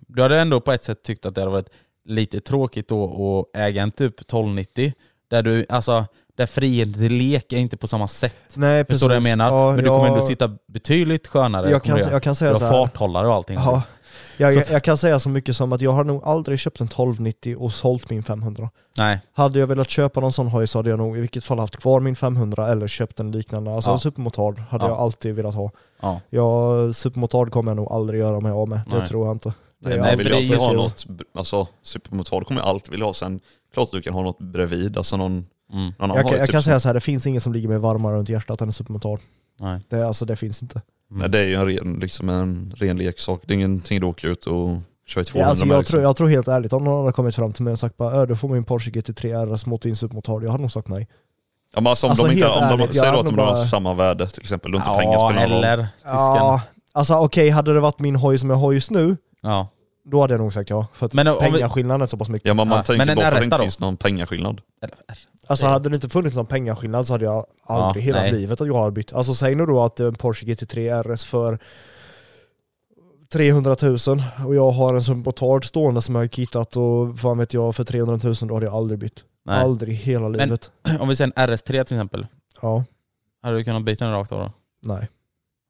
Du 0.07 0.23
hade 0.23 0.41
ändå 0.41 0.61
på 0.61 0.73
ett 0.73 0.85
sätt 0.85 1.03
tyckt 1.03 1.27
att 1.27 1.35
det 1.35 1.41
hade 1.41 1.53
varit 1.53 1.71
lite 2.05 2.41
tråkigt 2.41 2.89
då 2.89 3.41
att 3.55 3.61
äga 3.61 3.83
en 3.83 3.91
typ 3.91 4.21
1290. 4.21 4.93
Där 5.31 5.43
du, 5.43 5.67
alltså, 5.69 6.07
där 6.37 6.47
friheten 6.47 6.93
till 6.93 7.13
lek 7.15 7.53
är 7.53 7.57
inte 7.57 7.77
på 7.77 7.87
samma 7.87 8.09
sätt. 8.09 8.37
Nej, 8.57 8.85
Förstår 8.87 9.09
du 9.09 9.15
vad 9.15 9.17
jag 9.17 9.23
menar? 9.39 9.51
Ja, 9.53 9.71
men 9.73 9.85
du 9.85 9.91
kommer 9.91 10.05
jag- 10.05 10.09
ändå 10.15 10.27
sitta 10.27 10.57
betydligt 10.69 11.27
skönare. 11.27 11.71
Jag 11.71 11.83
kan, 11.85 11.99
jag 11.99 12.23
kan 12.23 12.35
säga 12.35 12.55
du 12.59 12.65
har 12.65 12.73
farthållare 12.73 13.29
och 13.29 13.35
allting. 13.35 13.57
Ja, 13.57 13.83
jag, 14.37 14.53
jag, 14.53 14.64
jag 14.70 14.85
kan 14.85 14.97
säga 14.97 15.18
så 15.18 15.28
mycket 15.28 15.57
som 15.57 15.72
att 15.72 15.80
jag 15.80 15.93
har 15.93 16.05
nog 16.05 16.24
aldrig 16.24 16.59
köpt 16.59 16.80
en 16.80 16.87
1290 16.87 17.57
och 17.59 17.72
sålt 17.72 18.11
min 18.11 18.22
500. 18.22 18.70
Nej. 18.99 19.20
Hade 19.33 19.59
jag 19.59 19.66
velat 19.66 19.91
köpa 19.91 20.20
någon 20.20 20.33
sån 20.33 20.47
hoj 20.49 20.66
så 20.66 20.78
hade 20.78 20.91
jag 20.91 20.99
nog 20.99 21.16
i 21.18 21.20
vilket 21.20 21.45
fall 21.45 21.59
haft 21.59 21.76
kvar 21.76 22.01
min 22.01 22.16
500 22.16 22.68
eller 22.72 22.87
köpt 22.89 23.20
en 23.20 23.33
liknande. 23.33 23.74
Alltså 23.74 23.91
Ja. 23.91 23.95
en 23.95 23.99
supermotard 24.01 24.59
hade 24.59 24.85
Ja. 24.85 24.91
jag 24.91 24.99
alltid 24.99 25.35
velat 25.35 25.55
ha. 25.55 25.70
Ja. 26.01 26.20
Ja, 26.30 26.93
supermotard 26.93 27.51
kommer 27.53 27.70
jag 27.70 27.76
nog 27.76 27.93
aldrig 27.93 28.20
göra 28.20 28.41
mig 28.41 28.53
av 28.53 28.68
med. 28.68 28.80
Det 28.91 28.99
Nej. 28.99 29.09
tror 29.09 29.26
jag 29.26 29.35
inte. 29.35 29.53
Nej, 29.85 29.99
Nej, 30.01 30.16
vill 30.16 30.33
alltid 30.33 30.55
ha 30.57 30.72
något, 30.72 31.07
alltså 31.35 31.66
supermotard 31.83 32.47
kommer 32.47 32.61
jag 32.61 32.68
alltid 32.68 32.91
vilja 32.91 33.07
ha. 33.07 33.12
Sen 33.14 33.41
klart 33.74 33.85
att 33.87 33.93
du 33.93 34.03
kan 34.03 34.14
ha 34.14 34.22
något 34.22 34.39
bredvid, 34.39 34.97
alltså 34.97 35.16
någon, 35.16 35.47
Mm. 35.73 35.93
Jag, 35.99 36.07
har 36.09 36.14
kan, 36.23 36.27
ju 36.31 36.37
jag 36.37 36.47
typ 36.47 36.53
kan 36.53 36.62
säga 36.62 36.81
så 36.81 36.89
här, 36.89 36.95
det 36.95 37.01
finns 37.01 37.27
ingen 37.27 37.41
som 37.41 37.53
ligger 37.53 37.68
mig 37.68 37.79
varmare 37.79 38.16
runt 38.16 38.29
hjärtat 38.29 38.61
än 38.61 38.68
en 38.68 38.73
supermotard. 38.73 39.20
Nej. 39.61 39.81
Det, 39.89 40.07
alltså, 40.07 40.25
det 40.25 40.37
finns 40.37 40.62
inte. 40.62 40.81
Nej, 41.11 41.29
det 41.29 41.39
är 41.39 41.45
ju 41.45 41.55
en 41.55 41.66
ren, 41.66 41.99
liksom 42.01 42.29
en 42.29 42.75
ren 42.77 42.97
leksak. 42.97 43.41
Det 43.47 43.53
är 43.53 43.55
ingenting 43.55 44.01
du 44.01 44.07
åker 44.07 44.29
ut 44.29 44.47
och 44.47 44.77
kör 45.07 45.20
i 45.20 45.25
200 45.25 45.45
Ja, 45.47 45.49
alltså, 45.49 45.66
med. 45.66 45.75
jag, 45.75 45.79
liksom. 45.81 45.91
tror, 45.93 46.03
jag 46.03 46.16
tror 46.16 46.29
helt 46.29 46.49
ärligt, 46.49 46.73
om 46.73 46.85
någon 46.85 47.01
hade 47.01 47.12
kommit 47.12 47.35
fram 47.37 47.53
till 47.53 47.62
mig 47.64 47.73
och 47.73 47.79
sagt 47.79 47.97
bara 47.97 48.12
"Ö, 48.14 48.27
du 48.27 48.37
får 48.37 48.49
min 48.49 48.64
Porsche 48.64 48.91
GT3 48.91 49.55
RS 49.57 49.66
mot 49.66 49.83
din 49.83 49.97
supermotard, 49.97 50.45
jag 50.45 50.51
hade 50.51 50.62
nog 50.62 50.73
sagt 50.73 50.89
nej. 50.89 51.09
Ja, 51.75 51.81
men 51.81 51.91
alltså, 51.91 52.07
om 52.07 52.11
Alltså, 52.11 52.27
de 52.27 52.33
inte, 52.33 52.47
helt 52.49 52.62
om 52.62 52.68
de, 52.68 52.83
ärligt, 52.83 52.95
jag 52.95 53.05
då 53.05 53.09
att 53.11 53.16
hade 53.16 53.29
de 53.37 53.39
har 53.39 53.47
bara- 53.47 53.57
samma 53.64 53.95
värde 53.95 54.27
till 54.27 54.43
exempel, 54.43 54.75
inte 54.75 54.89
Ja, 54.89 54.99
pengar 54.99 55.18
spelar 55.18 55.33
någon 55.49 55.57
roll. 55.57 55.64
eller 55.64 55.77
tysken. 55.97 56.12
Ja, 56.12 56.61
alltså 56.93 57.14
okej, 57.14 57.51
hade 57.51 57.75
det 57.75 57.81
varit 57.81 57.99
min 57.99 58.16
hoj 58.16 58.39
som 58.39 58.51
jag 58.51 58.57
har 58.57 58.73
just 58.73 58.91
nu, 58.91 59.16
Ja. 59.43 59.68
då 60.05 60.20
hade 60.20 60.35
jag 60.35 60.41
nog 60.41 60.53
sagt 60.53 60.70
ja. 60.70 60.87
För 60.93 61.07
att 61.07 61.14
Men 61.14 61.29
om 61.29 61.35
vi- 61.35 61.51
pengaskillnaden 61.51 62.03
är 62.03 62.07
så 62.07 62.16
pass 62.16 62.29
mycket. 62.29 62.47
Ja 62.49 62.55
men 62.55 62.68
man 62.68 62.77
Ja, 62.79 62.83
tänker 62.85 62.99
men 62.99 63.09
en 63.09 63.14
bort 63.16 63.25
att 63.25 63.31
det 63.31 63.37
R1 63.41 63.45
inte 63.45 63.57
då? 63.57 63.62
finns 63.62 63.79
någon 63.81 63.97
pengaskillnad. 63.97 64.61
Alltså 65.47 65.66
hade 65.66 65.88
det 65.88 65.95
inte 65.95 66.09
funnits 66.09 66.36
någon 66.36 66.47
pengaskillnad 66.47 67.07
så 67.07 67.14
hade 67.14 67.24
jag 67.24 67.47
aldrig 67.64 68.03
Ja, 68.03 68.07
hela 68.07 68.20
nej. 68.20 68.32
livet 68.32 68.61
att 68.61 68.66
jag 68.66 68.74
har 68.74 68.90
bytt. 68.90 69.12
Alltså 69.12 69.34
säg 69.34 69.55
nu 69.55 69.66
då 69.66 69.82
att 69.84 70.01
en 70.01 70.14
Porsche 70.14 70.47
GT3 70.47 71.03
RS 71.14 71.24
för 71.24 71.59
300 73.32 73.76
000 73.82 73.97
och 74.47 74.55
jag 74.55 74.70
har 74.70 74.95
en 74.95 75.03
Sumpotard 75.03 75.64
stående 75.68 76.03
som 76.03 76.14
jag 76.14 76.22
har 76.22 76.26
kittat 76.28 76.76
och 76.76 77.18
vad 77.18 77.38
vet 77.38 77.55
jag 77.55 77.76
för 77.76 77.84
300 77.84 78.18
000 78.24 78.34
då 78.49 78.55
hade 78.55 78.66
jag 78.66 78.74
aldrig 78.74 78.99
bytt. 78.99 79.24
Nej. 79.45 79.61
Aldrig 79.61 79.97
hela 79.97 80.28
Men- 80.28 80.32
livet. 80.32 80.70
Om 81.01 81.09
vi 81.09 81.16
säger 81.16 81.32
en 81.36 81.49
RS3 81.51 81.64
till 81.66 81.78
exempel. 81.80 82.26
Ja, 82.62 82.84
Hade 83.43 83.57
du 83.57 83.64
kunnat 83.64 83.84
byta 83.84 84.05
den 84.05 84.14
rakt 84.14 84.32
av 84.32 84.38
då? 84.38 84.53
nej. 84.82 85.09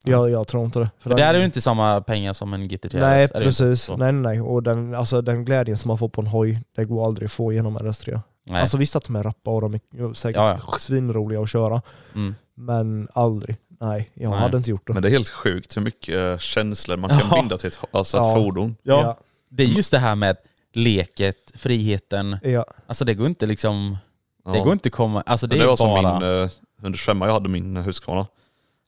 Jag, 0.04 0.30
jag 0.30 0.46
tror 0.48 0.64
inte 0.64 0.78
det. 0.78 0.90
För 0.98 1.10
där 1.10 1.34
är 1.34 1.38
ju 1.38 1.44
inte 1.44 1.60
samma 1.60 2.00
pengar 2.00 2.32
som 2.32 2.52
en 2.52 2.62
GT3 2.68 3.00
Nej 3.00 3.28
det 3.34 3.40
precis, 3.40 3.90
nej 3.96 4.12
nej. 4.12 4.40
Och 4.40 4.62
den, 4.62 4.94
alltså, 4.94 5.20
den 5.22 5.44
glädjen 5.44 5.78
som 5.78 5.88
man 5.88 5.98
får 5.98 6.08
på 6.08 6.20
en 6.20 6.26
hoj, 6.26 6.60
det 6.76 6.84
går 6.84 7.06
aldrig 7.06 7.26
att 7.26 7.32
få 7.32 7.52
genom 7.52 7.78
RS3. 7.78 8.20
Nej. 8.45 8.61
Alltså 8.61 8.76
visst 8.76 8.97
att 8.97 9.05
de 9.05 9.16
är 9.16 9.22
rappa 9.22 9.51
och 9.51 9.61
de 9.61 9.74
är 9.74 10.14
säkert 10.14 10.36
Ja, 10.36 10.61
svinroliga 10.78 11.40
att 11.40 11.51
köra, 11.51 11.82
mm. 12.14 12.34
men 12.55 13.09
aldrig. 13.14 13.57
Nej, 13.80 14.11
jag 14.14 14.30
Nej. 14.30 14.40
hade 14.40 14.57
inte 14.57 14.70
gjort 14.70 14.86
det. 14.86 14.93
Men 14.93 15.03
det 15.03 15.09
är 15.09 15.11
helt 15.11 15.28
sjukt 15.28 15.76
hur 15.76 15.82
mycket 15.82 16.14
eh, 16.14 16.38
känslor 16.38 16.97
man 16.97 17.11
kan 17.11 17.20
Ja. 17.30 17.36
binda 17.36 17.57
till 17.59 17.66
ett, 17.66 17.80
alltså 17.90 18.16
ett 18.16 18.22
Ja. 18.22 18.34
fordon. 18.34 18.76
ja. 18.82 19.18
Det 19.51 19.62
är 19.62 19.66
just 19.66 19.90
det 19.90 19.99
här 19.99 20.14
med 20.14 20.36
leket, 20.72 21.53
friheten. 21.55 22.36
ja. 22.43 22.64
Alltså 22.86 23.05
det 23.05 23.14
går 23.14 23.26
inte 23.26 23.47
liksom... 23.47 23.97
Det 24.45 24.59
Ja. 24.59 24.64
går 24.64 24.72
inte 24.72 24.90
komma... 24.90 25.22
Alltså 25.26 25.47
det 25.47 25.57
Men 25.57 25.61
det 25.61 25.66
var 25.66 25.72
är 25.72 25.76
som 25.76 25.88
bara... 26.03 26.20
min 26.20 26.43
eh, 26.45 26.51
125 26.80 27.20
jag 27.20 27.32
hade 27.32 27.49
min 27.49 27.76
Husqvarna. 27.76 28.26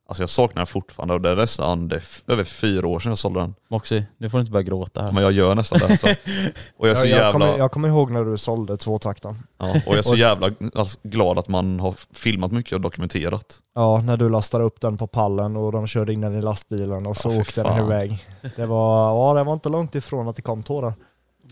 Alltså 0.06 0.22
jag 0.22 0.30
saknar 0.30 0.60
den 0.60 0.66
fortfarande 0.66 1.14
och 1.14 1.20
det 1.20 1.30
är 1.30 1.36
nästan 1.36 1.88
det 1.88 1.96
är 1.96 2.32
över 2.32 2.44
fyra 2.44 2.86
år 2.86 3.00
sedan 3.00 3.10
jag 3.10 3.18
sålde 3.18 3.40
den. 3.40 3.54
Moxie, 3.68 4.06
nu 4.18 4.30
får 4.30 4.38
du 4.38 4.40
inte 4.40 4.52
börja 4.52 4.62
gråta 4.62 5.02
här. 5.02 5.12
Men 5.12 5.22
jag 5.22 5.32
gör 5.32 5.54
nästan 5.54 5.78
det. 5.78 5.96
Så. 5.96 6.06
Och 6.76 6.88
jag 6.88 6.90
är 6.90 6.94
så 6.94 7.06
jag, 7.06 7.10
jag, 7.10 7.18
jävla, 7.18 7.32
kommer, 7.32 7.58
jag 7.58 7.72
kommer 7.72 7.88
ihåg 7.88 8.10
när 8.10 8.24
du 8.24 8.38
sålde 8.38 8.76
tvåtakten. 8.76 9.38
ja, 9.58 9.70
och 9.70 9.92
jag 9.92 9.98
är 9.98 10.02
så 10.02 10.16
jävla 10.16 10.50
alltså, 10.74 10.98
glad 11.02 11.38
att 11.38 11.48
man 11.48 11.80
har 11.80 11.94
filmat 12.12 12.52
mycket 12.52 12.72
och 12.72 12.80
dokumenterat. 12.80 13.58
Ja, 13.74 14.00
när 14.00 14.16
du 14.16 14.28
lastade 14.28 14.64
upp 14.64 14.80
den 14.80 14.96
på 14.96 15.06
pallen 15.06 15.56
och 15.56 15.72
de 15.72 15.86
körde 15.86 16.12
in 16.12 16.20
den 16.20 16.38
i 16.38 16.42
lastbilen 16.42 17.06
och 17.06 17.16
så 17.16 17.32
Ja, 17.32 17.40
åkte 17.40 17.62
den 17.62 17.84
iväg. 17.84 18.28
Det 18.56 18.66
var, 18.66 19.08
ja, 19.08 19.34
det 19.34 19.44
var 19.44 19.52
inte 19.52 19.68
långt 19.68 19.94
ifrån 19.94 20.28
att 20.28 20.36
det 20.36 20.42
kom 20.42 20.62
tårar. 20.62 20.94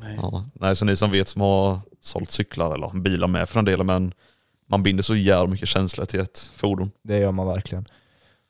Nej. 0.01 0.19
Ja. 0.23 0.45
Nej, 0.55 0.77
så 0.77 0.85
ni 0.85 0.97
som 0.97 1.11
vet 1.11 1.29
som 1.29 1.41
har 1.41 1.81
sålt 2.01 2.31
cyklar 2.31 2.75
eller 2.75 3.01
bilar 3.01 3.29
med 3.29 3.49
för 3.49 3.59
den 3.59 3.65
delen, 3.65 3.87
men 3.87 4.15
man 4.69 4.83
binder 4.83 5.03
så 5.03 5.17
jävla 5.17 5.47
mycket 5.47 5.69
känslor 5.69 6.05
till 6.05 6.21
ett 6.21 6.51
fordon. 6.55 6.91
Det 7.03 7.19
gör 7.19 7.33
man 7.33 7.47
verkligen. 7.47 7.87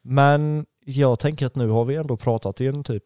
Men 0.03 0.66
jag 0.84 1.18
tänker 1.18 1.46
att 1.46 1.57
nu 1.57 1.68
har 1.68 1.84
vi 1.84 1.96
ändå 1.96 2.16
pratat 2.16 2.61
i 2.61 2.66
en 2.66 2.84
typ 2.84 3.05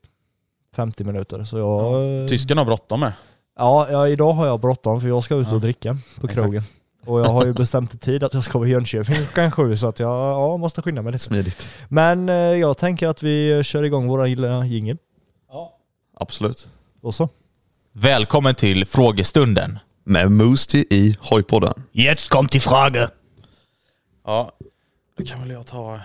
50 0.76 1.04
minuter. 1.04 1.44
Så 1.44 1.58
jag, 1.58 2.20
eh, 2.22 2.26
Tysken 2.26 2.58
har 2.58 2.64
bråttom 2.64 3.00
med. 3.00 3.12
ja, 3.58 3.88
ja, 3.90 4.08
idag 4.08 4.32
har 4.32 4.46
jag 4.46 4.60
bråttom 4.60 5.00
för 5.00 5.08
jag 5.08 5.22
ska 5.24 5.34
ut 5.34 5.46
och 5.46 5.52
Ja, 5.54 5.58
dricka 5.58 5.96
på 6.20 6.26
exakt. 6.26 6.34
krogen. 6.42 6.62
Och 7.06 7.20
jag 7.20 7.24
har 7.24 7.46
ju 7.46 7.52
bestämt 7.52 7.94
i 7.94 7.98
tid 7.98 8.24
att 8.24 8.34
jag 8.34 8.44
ska 8.44 8.58
vara 8.58 8.68
i 8.68 8.72
Jönköping 8.72 9.14
klockan 9.14 9.50
sju 9.52 9.76
så 9.76 9.88
att 9.88 10.00
jag 10.00 10.10
ja, 10.10 10.56
måste 10.56 10.82
skynda 10.82 11.02
mig 11.02 11.12
lite. 11.12 11.24
Smidigt. 11.24 11.68
Men 11.88 12.28
eh, 12.28 12.34
jag 12.34 12.78
tänker 12.78 13.08
att 13.08 13.22
vi 13.22 13.64
kör 13.64 13.82
igång 13.82 14.08
våra 14.08 14.24
lilla 14.26 14.64
jingel. 14.66 14.98
Absolut. 16.20 16.68
Och 17.00 17.14
så. 17.14 17.28
Välkommen 17.92 18.54
till 18.54 18.84
frågestunden. 18.86 19.78
Med 20.04 20.30
Moosty 20.32 20.84
i 20.90 21.16
Hojpodden. 21.20 21.74
Jetzt 21.92 22.28
kommt 22.28 22.52
die 22.52 22.60
Frage. 22.60 23.08
Ja, 24.24 24.52
då 25.18 25.24
kan 25.24 25.40
väl 25.40 25.50
jag 25.50 25.66
ta... 25.66 26.00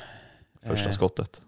Första 0.66 0.86
Eh. 0.90 0.92
skottet. 0.92 1.42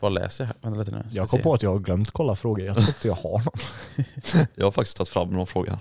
Bara 0.00 0.08
läser 0.08 0.44
jag 0.44 0.48
här. 0.48 0.56
Vänta 0.62 0.78
lite 0.80 0.90
nu. 0.90 1.02
Ska 1.08 1.16
Jag 1.16 1.28
kom 1.28 1.38
se. 1.38 1.42
på 1.42 1.54
att 1.54 1.62
jag 1.62 1.70
har 1.70 1.78
glömt 1.78 2.10
kolla 2.10 2.34
frågor. 2.36 2.66
Jag 2.66 2.76
tror 2.76 2.88
inte 2.88 3.08
jag 3.08 3.14
har 3.14 3.38
någon. 3.44 4.46
Jag 4.54 4.66
har 4.66 4.70
faktiskt 4.70 4.96
tagit 4.96 5.08
fram 5.08 5.30
någon 5.30 5.46
fråga 5.46 5.72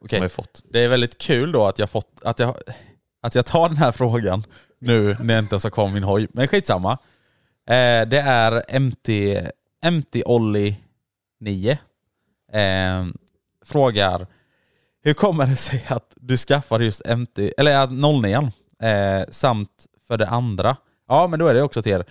Okej. 0.00 0.08
som 0.08 0.16
jag 0.16 0.22
har 0.22 0.28
fått. 0.28 0.62
Det 0.70 0.84
är 0.84 0.88
väldigt 0.88 1.18
kul 1.18 1.52
då 1.52 1.66
att 1.66 1.78
jag, 1.78 1.90
fått, 1.90 2.20
att 2.24 2.38
jag, 2.38 2.56
att 3.22 3.34
jag 3.34 3.46
tar 3.46 3.68
den 3.68 3.78
här 3.78 3.92
frågan 3.92 4.44
nu 4.78 5.16
när 5.20 5.34
jag 5.34 5.42
inte 5.44 5.54
ens 5.54 5.64
har 5.64 5.70
kommit 5.70 5.94
min 5.94 6.02
hoj. 6.02 6.28
Men 6.32 6.48
skitsamma. 6.48 6.92
Eh, 7.68 8.08
det 8.08 8.20
är 8.26 8.78
MT, 8.80 9.08
MT 9.90 10.22
Olli 10.26 10.76
9. 11.40 11.78
Eh, 12.52 13.04
frågar 13.64 14.26
Hur 15.02 15.14
kommer 15.14 15.46
det 15.46 15.56
sig 15.56 15.84
att 15.88 16.12
du 16.16 16.36
skaffade 16.36 16.84
just 16.84 17.02
MT, 17.16 17.38
eller 17.58 17.76
att 17.76 17.90
09 17.92 18.52
eh, 18.88 19.24
samt 19.30 19.86
för 20.06 20.18
det 20.18 20.28
andra, 20.28 20.76
ja 21.08 21.26
men 21.26 21.38
då 21.38 21.46
är 21.46 21.54
det 21.54 21.62
också 21.62 21.82
till 21.82 21.92
er. 21.92 22.04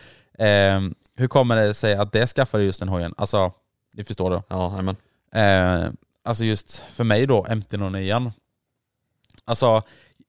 Eh, 0.46 0.82
hur 1.16 1.28
kommer 1.28 1.56
det 1.56 1.74
sig 1.74 1.96
att 1.96 2.12
det 2.12 2.28
skaffade 2.28 2.64
just 2.64 2.80
den 2.80 2.90
hojen? 2.90 3.14
Alltså, 3.18 3.52
ni 3.94 4.04
förstår 4.04 4.30
då. 4.32 4.44
Ja, 4.50 4.82
men. 4.82 4.96
Eh, 5.32 5.92
alltså 6.24 6.44
just 6.44 6.78
för 6.78 7.04
mig 7.04 7.26
då, 7.26 7.46
MT-09. 7.46 8.32
Alltså, 9.46 9.82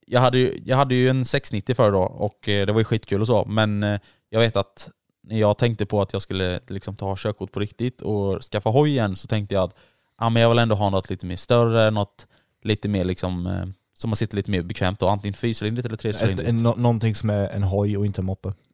jag 0.06 0.20
hade, 0.20 0.38
ju, 0.38 0.62
jag 0.64 0.76
hade 0.76 0.94
ju 0.94 1.08
en 1.08 1.24
690 1.24 1.74
förr 1.74 1.92
då 1.92 2.02
och 2.02 2.48
eh, 2.48 2.66
det 2.66 2.72
var 2.72 2.80
ju 2.80 2.84
skitkul 2.84 3.20
och 3.20 3.26
så, 3.26 3.44
men 3.44 3.82
eh, 3.82 4.00
jag 4.28 4.40
vet 4.40 4.56
att 4.56 4.90
när 5.22 5.40
jag 5.40 5.58
tänkte 5.58 5.86
på 5.86 6.02
att 6.02 6.12
jag 6.12 6.22
skulle 6.22 6.60
liksom 6.66 6.96
ta 6.96 7.16
körkort 7.18 7.52
på 7.52 7.60
riktigt 7.60 8.02
och 8.02 8.42
skaffa 8.42 8.70
hoj 8.70 8.90
igen 8.90 9.16
så 9.16 9.26
tänkte 9.26 9.54
jag 9.54 9.64
att 9.64 9.74
ah, 10.16 10.30
men 10.30 10.42
jag 10.42 10.48
vill 10.48 10.58
ändå 10.58 10.74
ha 10.74 10.90
något 10.90 11.10
lite 11.10 11.26
mer 11.26 11.36
större, 11.36 11.90
något 11.90 12.26
lite 12.62 12.88
mer 12.88 13.04
liksom 13.04 13.46
eh, 13.46 13.66
som 13.98 14.10
man 14.10 14.16
sitter 14.16 14.36
lite 14.36 14.50
mer 14.50 14.62
bekvämt 14.62 15.02
och 15.02 15.10
antingen 15.10 15.34
fyrcylindrigt 15.34 15.86
eller 15.86 15.94
Ett, 15.94 16.00
trecylindrigt. 16.00 16.50
en, 16.50 16.56
någonting 16.62 17.14
som 17.14 17.30
är 17.30 17.48
en 17.48 17.62
hoj 17.62 17.96
och 17.96 18.06
inte 18.06 18.20
en 18.20 18.24
moppe. 18.24 18.52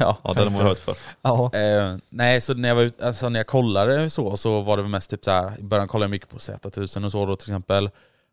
ja. 0.00 0.18
Ja, 0.24 0.32
den 0.34 0.42
har 0.42 0.50
man 0.50 0.62
hört 0.62 0.78
för. 0.78 0.96
Ja. 1.22 1.50
Eh, 1.54 1.96
nej, 2.08 2.40
så 2.40 2.54
när 2.54 2.68
jag, 2.68 2.76
var, 2.76 2.82
ut- 2.82 3.02
alltså 3.02 3.28
när 3.28 3.38
jag 3.40 3.46
kollade 3.46 4.10
så, 4.10 4.36
så 4.36 4.62
var 4.62 4.76
det 4.76 4.82
väl 4.82 4.90
mest 4.90 5.10
typ 5.10 5.24
så 5.24 5.30
här. 5.30 5.60
i 5.60 5.62
början 5.62 5.88
kollade 5.88 6.04
jag 6.04 6.10
mycket 6.10 6.28
på 6.28 6.38
Z1000 6.38 7.04
och 7.04 7.12
så 7.12 7.26
då 7.26 7.36
till 7.36 7.50
exempel. 7.50 7.90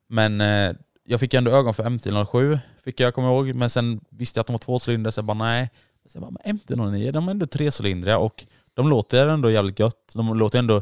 Men 0.10 0.42
eh, 0.42 0.72
jag 1.06 1.20
fick 1.20 1.34
ändå 1.34 1.52
ögon 1.52 1.74
för 1.74 1.84
MT-07, 1.84 2.60
fick 2.84 3.00
jag 3.00 3.14
komma 3.16 3.28
ihåg. 3.28 3.56
Men 3.56 3.70
sen 3.70 4.02
visste 4.10 4.38
jag 4.38 4.42
att 4.42 4.48
de 4.48 4.54
var 4.54 4.60
tvåcylindriga, 4.60 5.12
så 5.12 5.18
jag 5.20 5.26
bara 5.26 5.38
nej. 5.38 5.70
Jag 6.14 6.22
bara, 6.22 6.32
men 6.46 6.58
MT-09, 6.58 7.12
de 7.12 7.28
är 7.28 7.32
ändå 7.32 7.46
trecylindriga 7.46 8.18
och 8.18 8.46
de 8.74 8.90
låter 8.90 9.28
ändå 9.28 9.52
jävligt 9.52 9.80
gött. 9.80 10.12
De 10.16 10.38
låter 10.38 10.60
ändå 10.60 10.82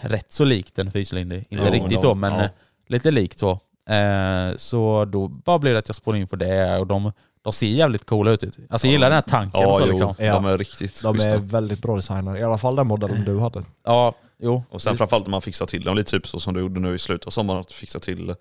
rätt 0.00 0.32
så 0.32 0.44
likt 0.44 0.78
en 0.78 0.92
fyrcylindrig. 0.92 1.44
Inte 1.48 1.64
Ja, 1.64 1.70
riktigt 1.70 2.02
då, 2.02 2.14
men 2.14 2.32
ja. 2.32 2.42
eh, 2.44 2.50
lite 2.86 3.10
likt 3.10 3.38
så. 3.38 3.60
Eh, 3.88 4.56
så 4.56 5.04
då 5.04 5.28
bara 5.28 5.58
blev 5.58 5.72
det 5.72 5.78
att 5.78 5.88
jag 5.88 5.96
spårade 5.96 6.20
in 6.20 6.26
på 6.28 6.36
det 6.36 6.78
och 6.78 6.86
de, 6.86 7.12
de 7.42 7.52
ser 7.52 7.66
jävligt 7.66 8.06
coola 8.06 8.30
ut. 8.30 8.44
Alltså 8.70 8.86
jag 8.86 8.92
gillar 8.92 9.06
den 9.10 9.14
här 9.14 9.22
tanken 9.22 9.60
Ja, 9.60 9.74
så 9.74 9.80
jo, 9.86 9.90
liksom. 9.90 10.14
de 10.18 10.44
är 10.46 10.58
riktigt 10.58 11.02
De 11.02 11.14
schyssta. 11.14 11.34
är 11.34 11.38
väldigt 11.38 11.82
bra 11.82 11.96
designade. 11.96 12.38
I 12.38 12.42
alla 12.42 12.58
fall 12.58 12.76
den 12.76 12.86
modellen 12.86 13.24
du 13.24 13.38
hade. 13.38 13.62
Ja, 13.86 14.14
jo. 14.38 14.64
Och 14.70 14.82
sen 14.82 14.96
framförallt 14.96 15.26
när 15.26 15.30
man 15.30 15.42
fixar 15.42 15.66
till 15.66 15.84
dem, 15.84 15.96
lite 15.96 16.10
typ 16.10 16.26
så 16.28 16.40
som 16.40 16.54
du 16.54 16.60
gjorde 16.60 16.80
nu 16.80 16.94
i 16.94 16.98
slutet 16.98 17.26
av 17.26 17.30
sommaren, 17.30 17.60
att 17.60 17.72
fixa 17.72 17.98
till, 17.98 18.34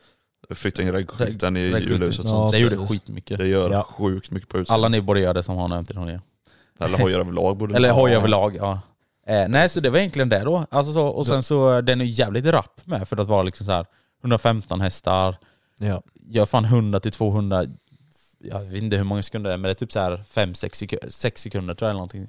flytta 0.56 0.82
in 0.82 0.92
reggskylten 0.92 1.58
i 1.58 1.74
och 1.74 2.02
Ja, 2.02 2.12
sånt. 2.12 2.52
det 2.52 2.58
gjorde 2.60 2.88
skitmycket. 2.88 3.38
Det 3.40 3.48
gör 3.48 3.72
Ja. 3.72 3.84
sjukt 3.84 4.32
mycket 4.32 4.50
på 4.50 4.58
utsidan. 4.58 4.76
Alla 4.76 4.90
ni 4.90 5.02
borde 5.02 5.20
göra 5.20 5.34
det 5.34 5.44
som 5.44 5.58
har 5.58 5.68
nämnt 5.68 5.88
det. 5.90 6.20
Eller 6.80 6.98
hojar 6.98 7.20
överlag 7.20 7.58
borde 7.58 7.76
Eller 7.76 7.92
hoj 7.92 8.12
ha. 8.12 8.18
överlag, 8.18 8.56
ja. 8.56 8.80
Eh, 9.28 9.48
nej, 9.48 9.70
så 9.70 9.80
det 9.80 9.90
var 9.90 10.00
egentligen 10.00 10.30
det 10.30 10.40
då. 10.44 10.66
Alltså 10.72 10.94
så, 10.94 11.06
och 11.08 11.28
sen 11.28 11.44
så, 11.44 11.82
den 11.82 12.02
är 12.02 12.06
jävligt 12.06 12.46
rapp 12.46 12.82
med 12.84 13.08
för 13.08 13.18
att 13.22 13.28
vara 13.28 13.44
liksom 13.44 13.66
så 13.66 13.72
här 13.72 13.86
115 14.22 14.82
hästar, 14.82 15.38
Ja. 15.80 16.02
gör 16.14 16.46
fan 16.46 16.66
100 16.66 17.00
till 17.00 17.12
200, 17.12 17.66
jag 18.40 18.60
vet 18.66 18.84
inte 18.84 18.98
hur 18.98 19.04
många 19.04 19.24
sekunder 19.24 19.50
det 19.50 19.54
är, 19.54 19.58
men 19.58 19.64
det 19.64 19.70
är 19.70 19.74
typ 19.76 19.92
så 19.92 20.00
här 20.00 20.24
5-6 20.28 20.54
sek- 20.84 21.10
sex 21.10 21.42
sekunder 21.42 21.74
tror 21.76 21.86
jag 21.88 21.90
eller 21.90 21.98
någonting. 21.98 22.28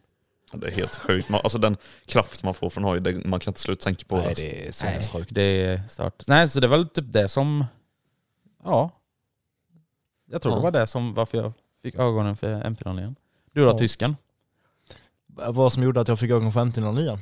Ja, 0.52 0.58
Det 0.58 0.66
är 0.66 0.70
helt 0.72 0.96
sjukt. 0.96 1.28
Man, 1.28 1.40
alltså 1.44 1.58
den 1.58 1.76
kraft 2.06 2.42
man 2.42 2.54
får 2.54 2.70
från 2.70 2.84
hoj, 2.84 3.00
det, 3.00 3.24
man 3.24 3.40
kan 3.40 3.50
inte 3.50 3.60
sluta 3.60 3.84
tänka 3.84 4.04
på 4.08 4.16
det. 4.16 4.20
Nej 4.22 4.28
alltså. 4.28 4.42
det 4.44 4.60
är 4.60 4.64
Nej, 4.64 4.72
sinnessjukt. 4.72 5.34
det 5.34 5.42
är 5.42 5.82
stört. 5.88 6.26
Nej, 6.28 6.48
så 6.48 6.60
det 6.60 6.66
var 6.68 6.84
typ 6.84 7.12
det 7.12 7.28
som, 7.28 7.64
ja. 8.64 8.90
Jag 10.30 10.42
tror 10.42 10.52
Ja. 10.52 10.56
det 10.56 10.62
var 10.62 10.70
det 10.70 10.86
som, 10.86 11.14
varför 11.14 11.38
jag 11.38 11.52
fick 11.82 11.94
ögonen 11.94 12.36
för 12.36 12.54
MP09. 12.62 13.14
Du 13.52 13.64
då, 13.64 13.70
Ja. 13.70 13.78
tysken? 13.78 14.16
Vad 15.26 15.72
som 15.72 15.82
gjorde 15.82 16.00
att 16.00 16.08
jag 16.08 16.18
fick 16.18 16.30
ögon 16.30 16.52
för 16.52 16.60
5009? 16.60 17.18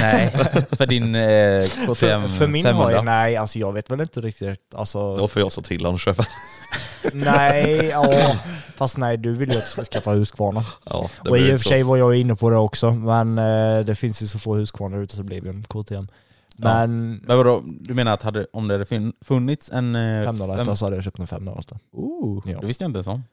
Nej, 0.00 0.30
för 0.70 0.86
din 0.86 1.14
eh, 1.14 1.64
KTM 1.86 2.22
För, 2.22 2.28
för 2.28 2.46
min 2.46 2.64
500. 2.64 2.96
hoj? 2.96 3.04
Nej, 3.04 3.36
alltså 3.36 3.58
jag 3.58 3.72
vet 3.72 3.90
väl 3.90 4.00
inte 4.00 4.20
riktigt. 4.20 4.74
Alltså, 4.74 5.14
Det 5.14 5.20
var 5.20 5.28
för 5.28 5.40
jag 5.40 5.52
sa 5.52 5.62
till 5.62 5.84
honom 5.84 5.98
köpa. 5.98 6.24
nej, 7.12 7.86
ja. 7.86 8.36
Fast 8.76 8.96
nej, 8.98 9.16
du 9.16 9.32
vill 9.34 9.48
ju 9.52 9.58
att 9.58 9.62
jag 9.76 9.84
ska 9.84 9.84
skaffa 9.84 10.10
Husqvarna. 10.10 10.64
Ja, 10.84 11.10
det 11.24 11.30
Och 11.30 11.38
i 11.38 11.54
och 11.54 11.58
för 11.60 11.68
sig 11.68 11.82
så. 11.82 11.88
var 11.88 11.96
jag 11.96 12.14
inne 12.14 12.34
på 12.36 12.50
det 12.50 12.56
också, 12.56 12.90
men 12.90 13.38
eh, 13.38 13.84
det 13.84 13.94
finns 13.94 14.22
ju 14.22 14.26
så 14.26 14.38
få 14.38 14.54
Husqvarna 14.54 14.96
ute 14.96 15.16
så 15.16 15.22
det 15.22 15.26
blev 15.26 15.44
ju 15.44 15.50
en 15.50 15.64
KTM. 15.64 16.08
Men 16.56 17.12
Men 17.26 17.36
vadå, 17.36 17.62
du 17.80 17.94
menar 17.94 18.12
att 18.12 18.22
hade, 18.22 18.46
om 18.52 18.68
det 18.68 18.74
hade 18.74 19.12
funnits 19.24 19.70
en... 19.72 19.94
Eh, 19.94 20.24
508 20.24 20.64
fem- 20.64 20.76
så 20.76 20.86
hade 20.86 20.96
jag 20.96 21.04
köpt 21.04 21.18
en 21.18 21.26
508. 21.26 21.78
Oh, 21.92 22.42
Ja. 22.46 22.60
det 22.60 22.66
visste 22.66 22.84
jag 22.84 22.88
inte 22.88 22.96
ens 22.96 23.06
om. 23.06 23.24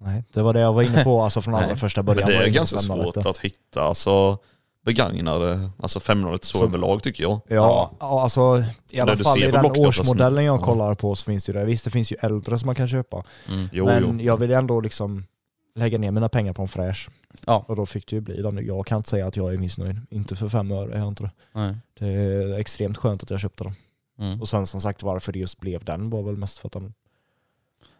Nej, 0.00 0.24
det 0.34 0.42
var 0.42 0.54
det 0.54 0.60
jag 0.60 0.72
var 0.72 0.82
inne 0.82 1.04
på 1.04 1.22
alltså 1.22 1.42
från 1.42 1.54
allra 1.54 1.76
första 1.76 2.02
Men 2.02 2.06
början. 2.06 2.28
det 2.28 2.34
var 2.34 2.40
jag 2.42 2.48
är 2.48 2.52
ganska 2.54 2.78
508. 2.78 3.12
svårt 3.22 3.30
att 3.30 3.38
hitta 3.38 3.82
alltså, 3.82 4.38
begagnade, 4.84 5.70
alltså 5.82 6.00
500 6.00 6.38
så, 6.42 6.58
Så- 6.58 6.64
överlag 6.64 7.02
tycker 7.02 7.22
jag. 7.22 7.40
Ja, 7.48 7.90
ja, 8.00 8.22
alltså 8.22 8.64
i 8.90 9.00
alla 9.00 9.16
fall 9.16 9.38
i 9.38 9.50
den 9.50 9.60
Blocket 9.60 9.86
årsmodellen 9.86 10.44
jag 10.44 10.60
ja. 10.60 10.64
kollar 10.64 10.94
på 10.94 11.14
så 11.14 11.24
finns 11.24 11.44
det 11.44 11.52
ju 11.52 11.58
det. 11.58 11.64
Visst 11.64 11.84
det 11.84 11.90
finns 11.90 12.12
ju 12.12 12.16
äldre 12.20 12.58
som 12.58 12.66
man 12.66 12.74
kan 12.74 12.88
köpa. 12.88 13.24
Mm. 13.48 13.68
Jo, 13.72 13.84
men 13.84 14.18
jo. 14.18 14.24
jag 14.24 14.36
vill 14.36 14.50
ändå 14.50 14.80
liksom 14.80 15.24
lägga 15.74 15.98
ner 15.98 16.10
mina 16.10 16.28
pengar 16.28 16.52
på 16.52 16.62
en 16.62 16.68
fräsch. 16.68 17.10
Ja. 17.46 17.64
Och 17.68 17.76
då 17.76 17.86
fick 17.86 18.06
det 18.08 18.16
ju 18.16 18.20
bli 18.20 18.42
den. 18.42 18.66
Jag 18.66 18.86
kan 18.86 18.96
inte 18.98 19.10
säga 19.10 19.26
att 19.26 19.36
jag 19.36 19.54
är 19.54 19.58
missnöjd. 19.58 20.00
Inte 20.10 20.36
för 20.36 20.48
fem 20.48 20.70
öre 20.70 20.94
är 20.94 20.98
jag 20.98 21.08
inte 21.08 21.22
det. 21.22 21.30
Nej. 21.52 21.76
Det 21.98 22.06
är 22.06 22.58
extremt 22.58 22.96
skönt 22.96 23.22
att 23.22 23.30
jag 23.30 23.40
köpte 23.40 23.64
den. 23.64 23.74
Mm. 24.18 24.40
Och 24.40 24.48
sen 24.48 24.66
som 24.66 24.80
sagt 24.80 25.02
varför 25.02 25.32
det 25.32 25.38
just 25.38 25.60
blev 25.60 25.84
den 25.84 26.10
var 26.10 26.22
väl 26.22 26.36
mest 26.36 26.58
för 26.58 26.68
att 26.68 26.72
den... 26.72 26.82
Men 26.82 26.92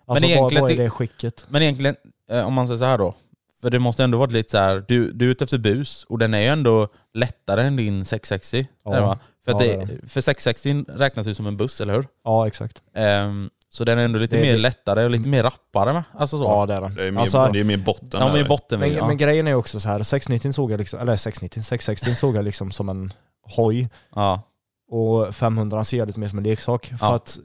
Alltså 0.06 0.24
vad, 0.24 0.30
egentligen 0.30 0.62
vad 0.62 0.70
är 0.70 0.76
ty- 0.76 0.82
det 0.82 0.90
skicket? 0.90 1.46
Men 1.48 1.62
egentligen, 1.62 1.96
eh, 2.30 2.46
om 2.46 2.54
man 2.54 2.66
säger 2.66 2.78
så 2.78 2.84
här 2.84 2.98
då. 2.98 3.14
För 3.62 3.70
det 3.70 3.78
måste 3.78 4.04
ändå 4.04 4.18
varit 4.18 4.32
lite 4.32 4.50
så 4.50 4.58
här, 4.58 4.84
du, 4.88 5.12
du 5.12 5.26
är 5.26 5.30
ute 5.30 5.44
efter 5.44 5.58
bus 5.58 6.04
och 6.08 6.18
den 6.18 6.34
är 6.34 6.40
ju 6.40 6.46
ändå 6.46 6.88
lättare 7.14 7.62
än 7.62 7.76
din 7.76 8.04
660. 8.04 8.66
Ja. 8.84 9.18
För, 9.44 9.52
att 9.52 9.66
Ja, 9.66 9.76
det, 9.84 10.08
för 10.10 10.20
660 10.20 10.84
räknas 10.88 11.26
ju 11.26 11.34
som 11.34 11.46
en 11.46 11.56
buss, 11.56 11.80
eller 11.80 11.94
hur? 11.94 12.06
Ja 12.24 12.46
exakt. 12.46 12.82
Ehm, 12.94 13.50
så 13.68 13.84
den 13.84 13.98
är 13.98 14.04
ändå 14.04 14.18
lite 14.18 14.38
är 14.38 14.42
mer 14.42 14.52
det. 14.52 14.58
lättare 14.58 15.04
och 15.04 15.10
lite 15.10 15.28
mer 15.28 15.42
rappare 15.42 15.92
va? 15.92 16.04
Alltså 16.18 16.38
så. 16.38 16.44
Ja 16.44 16.66
det 16.66 16.74
är 16.74 16.80
den. 16.80 16.94
Det 16.94 17.04
är 17.04 17.10
mer, 17.10 17.20
Alltså, 17.20 17.50
det 17.52 17.60
är 17.60 17.64
mer 17.64 17.76
botten 17.76 18.08
ja, 18.20 18.32
men 18.32 18.48
botten 18.48 18.80
men, 18.80 18.94
ja. 18.94 19.06
men 19.06 19.16
grejen 19.16 19.46
är 19.46 19.54
också 19.54 19.80
så 19.80 19.88
här 19.88 20.02
690 20.02 20.52
såg 20.52 20.72
jag 20.72 20.78
liksom, 20.78 21.00
eller 21.00 21.16
690, 21.16 21.62
660 21.62 22.14
såg 22.14 22.36
jag 22.36 22.44
liksom 22.44 22.70
som 22.70 22.88
en 22.88 23.12
hoj. 23.56 23.88
ja. 24.14 24.42
Och 24.90 25.34
500 25.34 25.84
ser 25.84 25.98
jag 25.98 26.06
lite 26.06 26.20
mer 26.20 26.28
som 26.28 26.38
en 26.38 26.44
leksak. 26.44 26.86
För 26.86 26.96
Ja. 27.06 27.14
att 27.14 27.38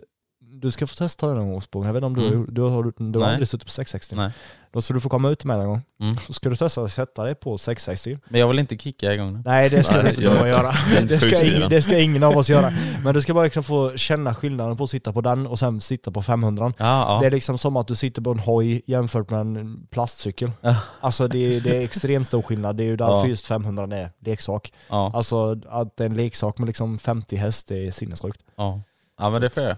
du 0.62 0.72
ska 0.72 0.88
få 0.88 0.96
testa 0.96 1.28
den 1.28 1.38
här 1.48 1.54
årsbogen. 1.54 1.88
Jag 1.88 1.94
vet 1.94 2.04
inte 2.04 2.22
om 2.22 2.30
du, 2.30 2.36
Mm. 2.36 2.54
du 2.54 2.62
har, 2.62 3.12
du 3.12 3.20
har 3.20 3.28
aldrig 3.28 3.48
suttit 3.48 3.66
på 3.66 3.72
660. 3.72 4.16
Nej. 4.16 4.32
Då 4.72 4.82
ska 4.82 4.94
du 4.94 5.00
få 5.00 5.10
komma 5.10 5.30
ut 5.30 5.46
med 5.46 5.60
en 5.60 5.68
gång. 5.68 5.82
Mm. 6.02 6.18
Så 6.18 6.34
ska 6.34 6.50
du 6.50 6.56
testa 6.56 6.82
att 6.84 6.92
sätta 6.92 7.24
dig 7.24 7.36
på 7.36 7.58
660. 7.58 8.20
Men 8.30 8.40
jag 8.40 8.48
vill 8.48 8.60
inte 8.60 8.78
kicka 8.78 9.14
igång 9.14 9.34
den. 9.34 9.42
Nej 9.46 9.70
det 9.70 9.84
ska 9.84 9.94
Nej, 9.96 10.04
du 10.04 10.10
inte 10.10 10.22
behöva 10.22 10.50
göra. 10.50 10.72
Det 11.08 11.20
ska, 11.20 11.30
Sjukskriven. 11.30 11.64
ing, 11.64 11.70
det 11.70 11.82
ska 11.82 12.00
ingen 12.00 12.24
av 12.24 12.38
oss 12.38 12.50
göra. 12.50 12.74
Men 13.04 13.14
du 13.14 13.22
ska 13.22 13.34
bara 13.34 13.44
liksom 13.44 13.64
få 13.64 13.98
känna 13.98 14.36
skillnaden 14.36 14.78
på 14.78 14.84
att 14.84 14.90
sitta 14.90 15.14
på 15.14 15.22
den 15.22 15.48
och 15.48 15.60
sen 15.60 15.82
sitta 15.82 16.12
på 16.12 16.22
500. 16.22 16.74
Ja, 16.78 16.86
ja. 16.86 17.18
Det 17.22 17.26
är 17.26 17.32
liksom 17.32 17.58
som 17.58 17.78
att 17.78 17.88
du 17.88 17.96
sitter 17.96 18.22
på 18.22 18.32
en 18.32 18.40
hoj 18.40 18.82
jämfört 18.86 19.30
med 19.30 19.40
en 19.40 19.88
plastcykel. 19.90 20.52
Ja. 20.62 20.76
Alltså 21.00 21.28
det 21.28 21.56
är, 21.56 21.62
det 21.62 21.78
är 21.78 21.82
extremt 21.82 22.28
stor 22.28 22.42
skillnad. 22.42 22.78
Det 22.78 22.84
är 22.84 22.86
ju 22.86 22.96
därför 22.96 23.14
Ja. 23.14 23.28
just 23.28 23.46
500 23.48 23.84
är 23.98 24.12
leksak. 24.20 24.74
Alltså 24.90 25.52
att 25.70 25.98
det 25.98 26.04
är 26.04 26.10
en 26.10 26.16
leksak 26.16 26.58
med 26.58 26.68
liksom 26.68 26.98
50 27.00 27.36
häst, 27.36 27.68
det 27.68 27.88
är 27.88 27.92
sinnessjukt. 27.92 28.42
ja. 28.56 28.82
ja 29.20 29.30
men 29.30 29.42
det 29.42 29.50
får 29.50 29.64
jag. 29.64 29.76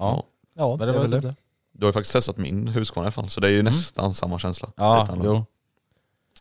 Ja. 0.00 0.22
Ja, 0.54 0.76
Men 0.76 0.86
det 0.86 0.92
var 0.92 1.00
väl 1.00 1.10
typ 1.12 1.22
det. 1.22 1.28
det. 1.28 1.34
Du 1.72 1.84
har 1.84 1.88
ju 1.88 1.92
faktiskt 1.92 2.12
testat 2.12 2.36
min 2.36 2.68
Husqvarna 2.68 3.04
i 3.04 3.06
alla 3.06 3.12
fall, 3.12 3.28
så 3.28 3.40
det 3.40 3.46
är 3.48 3.52
ju 3.52 3.62
nästan 3.62 4.14
samma 4.14 4.38
känsla. 4.38 4.68
Ja, 4.76 5.08
jo. 5.24 5.44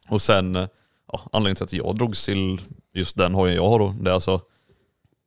Och 0.10 0.22
sen, 0.22 0.55
eh, 0.55 0.68
ja, 1.12 1.22
anledningen 1.32 1.55
till 1.55 1.64
att 1.64 1.74
jag 1.86 1.95
drogs 1.97 2.26
till 2.26 2.62
just 2.93 3.18
den 3.18 3.34
hojen 3.34 3.55
jag 3.55 3.70
har 3.70 3.80
då, 3.80 3.95
det 4.01 4.10
är 4.10 4.14
alltså, 4.14 4.41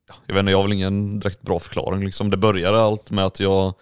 ja, 0.08 0.14
jag 0.26 0.34
vet 0.34 0.40
inte, 0.40 0.50
jag 0.50 0.58
har 0.58 0.62
väl 0.62 0.72
ingen 0.72 1.20
direkt 1.20 1.42
bra 1.42 1.58
förklaring. 1.58 2.04
Liksom, 2.04 2.30
det 2.30 2.36
började 2.36 2.82
allt 2.82 3.10
med 3.10 3.24
att 3.26 3.40
jag 3.40 3.74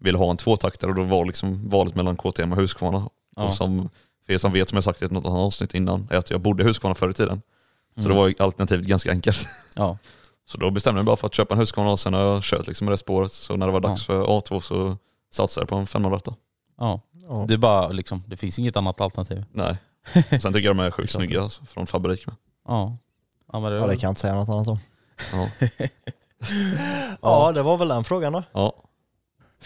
ville 0.00 0.18
ha 0.18 0.30
en 0.30 0.36
tvåtaktare 0.36 0.90
och 0.90 0.96
då 0.96 1.02
var 1.02 1.24
liksom 1.24 1.68
valet 1.68 1.94
mellan 1.94 2.16
KTM 2.16 2.52
och 2.52 2.58
Husqvarna. 2.58 3.08
Ja. 3.36 3.42
Och 3.44 3.54
som, 3.54 3.88
för 4.26 4.32
er 4.32 4.38
som 4.38 4.52
vet, 4.52 4.68
som 4.68 4.76
jag 4.76 4.84
sagt 4.84 5.02
i 5.02 5.04
ett 5.04 5.10
något 5.10 5.26
annat 5.26 5.38
avsnitt 5.38 5.74
innan, 5.74 6.08
är 6.10 6.16
att 6.18 6.30
jag 6.30 6.40
bodde 6.40 6.62
i 6.62 6.66
Husqvarna 6.66 6.94
förr 6.94 7.10
i 7.10 7.14
tiden. 7.14 7.42
Så 7.96 8.00
Mm. 8.00 8.10
då 8.16 8.20
var 8.22 8.28
ju 8.28 8.34
alternativet 8.38 8.86
ganska 8.86 9.10
enkelt. 9.10 9.46
Ja. 9.74 9.98
Så 10.46 10.58
då 10.58 10.70
bestämde 10.70 10.98
jag 10.98 11.04
mig 11.04 11.06
bara 11.06 11.16
för 11.16 11.26
att 11.26 11.34
köpa 11.34 11.54
en 11.54 11.60
Husqvarna 11.60 11.90
och 11.90 12.00
sen 12.00 12.14
har 12.14 12.20
jag 12.20 12.42
kört 12.42 12.66
liksom 12.66 12.86
det 12.86 12.98
spåret. 12.98 13.32
Så 13.32 13.56
när 13.56 13.66
det 13.66 13.72
var 13.72 13.80
dags 13.80 14.06
för 14.06 14.24
A2 14.24 14.60
så 14.60 14.96
satsade 15.32 15.62
jag 15.62 15.68
på 15.68 15.76
en 15.76 15.86
508. 15.86 16.34
ja. 16.78 17.00
Ja. 17.28 17.44
Det 17.48 17.54
är 17.54 17.58
bara 17.58 17.88
liksom, 17.88 18.22
det 18.26 18.36
finns 18.36 18.58
inget 18.58 18.76
annat 18.76 19.00
alternativ. 19.00 19.44
Nej. 19.52 19.76
Och 20.14 20.22
sen 20.42 20.52
tycker 20.52 20.68
jag 20.68 20.76
de 20.76 20.82
är 20.82 20.90
sjukt 20.90 21.12
snygga 21.12 21.42
alltså, 21.42 21.64
från 21.64 21.86
fabrik 21.86 22.26
med. 22.26 22.36
Ja. 22.68 22.96
Ja 23.52 23.60
men 23.60 23.72
det, 23.72 23.78
Ja 23.78 23.86
det 23.86 23.96
kan 23.96 24.02
jag 24.02 24.10
inte 24.10 24.20
säga 24.20 24.34
något 24.34 24.48
annat 24.48 24.68
om. 24.68 24.78
Ja. 25.32 25.48
Ja 27.22 27.52
det 27.52 27.62
var 27.62 27.76
väl 27.76 27.88
den 27.88 28.04
frågan 28.04 28.32
då. 28.32 28.42
Ja. 28.52 28.74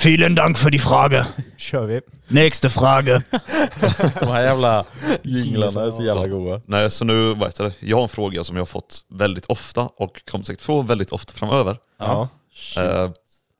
Vielen 0.04 0.34
Dank 0.34 0.58
för 0.58 0.70
die 0.70 0.78
Frage. 0.78 1.24
Kör 1.56 1.86
vi. 1.86 2.00
Nästa 2.28 2.68
fråga. 2.70 3.22
De 4.20 4.26
här 4.28 4.42
jävla 4.42 4.84
jinglarna 5.22 5.86
är 5.86 5.90
så 5.90 6.04
jävla 6.04 6.28
goda. 6.28 6.60
Nej, 6.66 6.90
så 6.90 7.04
nu, 7.04 7.34
vad 7.34 7.48
heter 7.48 7.64
det? 7.64 7.72
Jag 7.80 7.96
har 7.96 8.02
en 8.02 8.08
fråga 8.08 8.44
som 8.44 8.56
jag 8.56 8.60
har 8.60 8.66
fått 8.66 9.04
väldigt 9.10 9.46
ofta 9.46 9.80
och 9.96 10.24
kommer 10.30 10.44
säkert 10.44 10.62
få 10.62 10.82
väldigt 10.82 11.12
ofta 11.12 11.32
framöver. 11.32 11.76
Ja. 11.98 12.28
Eh, 12.80 13.10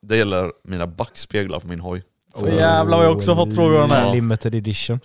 det 0.02 0.16
gäller 0.16 0.52
mina 0.64 0.86
backspeglar 0.86 1.60
på 1.60 1.68
min 1.68 1.80
hoj. 1.80 2.02
För 2.36 2.48
jävlar 2.48 2.96
vad 2.96 3.06
jag 3.06 3.16
också 3.16 3.34
har 3.34 3.44
fått 3.44 3.54
frågor 3.54 3.82
om 3.82 3.88
det 3.88 3.94
här. 3.94 4.14
Limited 4.14 4.54
edition. 4.54 5.00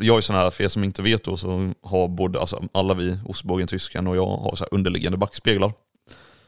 Jag 0.00 0.16
är 0.16 0.20
sån 0.20 0.36
här, 0.36 0.50
för 0.50 0.64
er 0.64 0.68
som 0.68 0.84
inte 0.84 1.02
vet 1.02 1.24
då, 1.24 1.36
så 1.36 1.72
har 1.82 2.08
både, 2.08 2.40
alltså 2.40 2.62
alla 2.74 2.94
vi, 2.94 3.18
ostbågen, 3.26 3.66
tysken 3.66 4.06
och 4.06 4.16
jag 4.16 4.26
har 4.26 4.56
så 4.56 4.64
här 4.64 4.74
underliggande 4.74 5.18
backspeglar. 5.18 5.72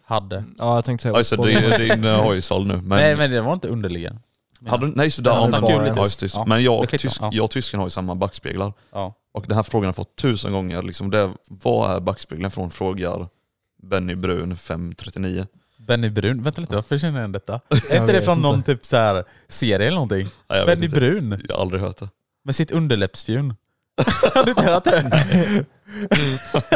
Hade. 0.08 0.44
Ja 0.58 0.74
jag 0.74 0.84
tänkte 0.84 1.02
säga 1.02 1.12
Ja, 1.12 1.18
just 1.18 1.30
det, 1.30 1.36
det 1.36 1.52
är 1.52 1.78
din 1.78 2.04
uh, 2.04 2.16
hoj 2.16 2.42
såld 2.42 2.66
nu. 2.66 2.74
Men, 2.76 2.88
Nej 2.88 3.16
men 3.16 3.30
det 3.30 3.40
var 3.40 3.52
inte 3.52 3.68
underliggande. 3.68 4.20
hade, 4.66 4.86
nej, 4.86 5.10
så 5.10 5.22
där, 5.22 5.30
Ja, 5.30 5.40
ja, 5.42 5.50
men, 5.50 5.62
var 5.62 5.70
ja, 5.70 6.02
just, 6.02 6.20
det. 6.20 6.34
Ja, 6.34 6.44
men 6.46 6.62
jag 6.62 6.74
det 6.74 6.78
och, 6.78 6.90
skiter 6.90 6.98
tysk, 6.98 7.22
jag. 7.22 7.34
jag 7.34 7.44
och 7.44 7.50
tysken 7.50 7.80
har 7.80 7.86
ju 7.86 7.90
samma 7.90 8.14
backspeglar. 8.14 8.72
Ja. 8.92 9.14
Och 9.32 9.44
den 9.46 9.56
här 9.56 9.62
frågan 9.62 9.84
har 9.84 9.88
jag 9.88 9.96
fått 9.96 10.16
tusen 10.16 10.52
gånger. 10.52 10.82
Liksom 10.82 11.10
det, 11.10 11.30
vad 11.48 11.96
är 11.96 12.00
backspegeln 12.00 12.50
från? 12.50 12.70
Frågar 12.70 13.28
Benny 13.82 14.14
Brun 14.14 14.56
539. 14.56 15.46
Benny 15.78 16.10
Brun, 16.10 16.42
vänta 16.42 16.60
lite 16.60 16.74
varför 16.74 16.98
känner 16.98 17.12
jag 17.18 17.20
igen 17.20 17.32
detta? 17.32 17.52
Är 17.70 18.00
inte 18.00 18.06
det 18.06 18.12
vet 18.12 18.24
från 18.24 18.42
någon 18.42 18.54
inte. 18.56 18.74
typ 18.74 18.84
så 18.86 18.96
här 18.96 19.24
serie 19.48 19.86
eller 19.86 19.94
någonting? 19.94 20.28
Nej, 20.48 20.58
jag 20.58 20.66
vet 20.66 20.78
Benny 20.78 20.86
inte. 20.86 20.96
Brun 20.96 21.42
Jag 21.48 21.54
har 21.54 21.62
aldrig 21.62 21.80
hört 21.82 21.96
det. 21.98 22.08
med 22.44 22.56
sitt 22.56 22.70
underläppsfjun. 22.70 23.54
Har 24.34 24.44
du 24.44 24.50
inte 24.50 24.62
hört 24.62 24.84
det? 24.84 25.64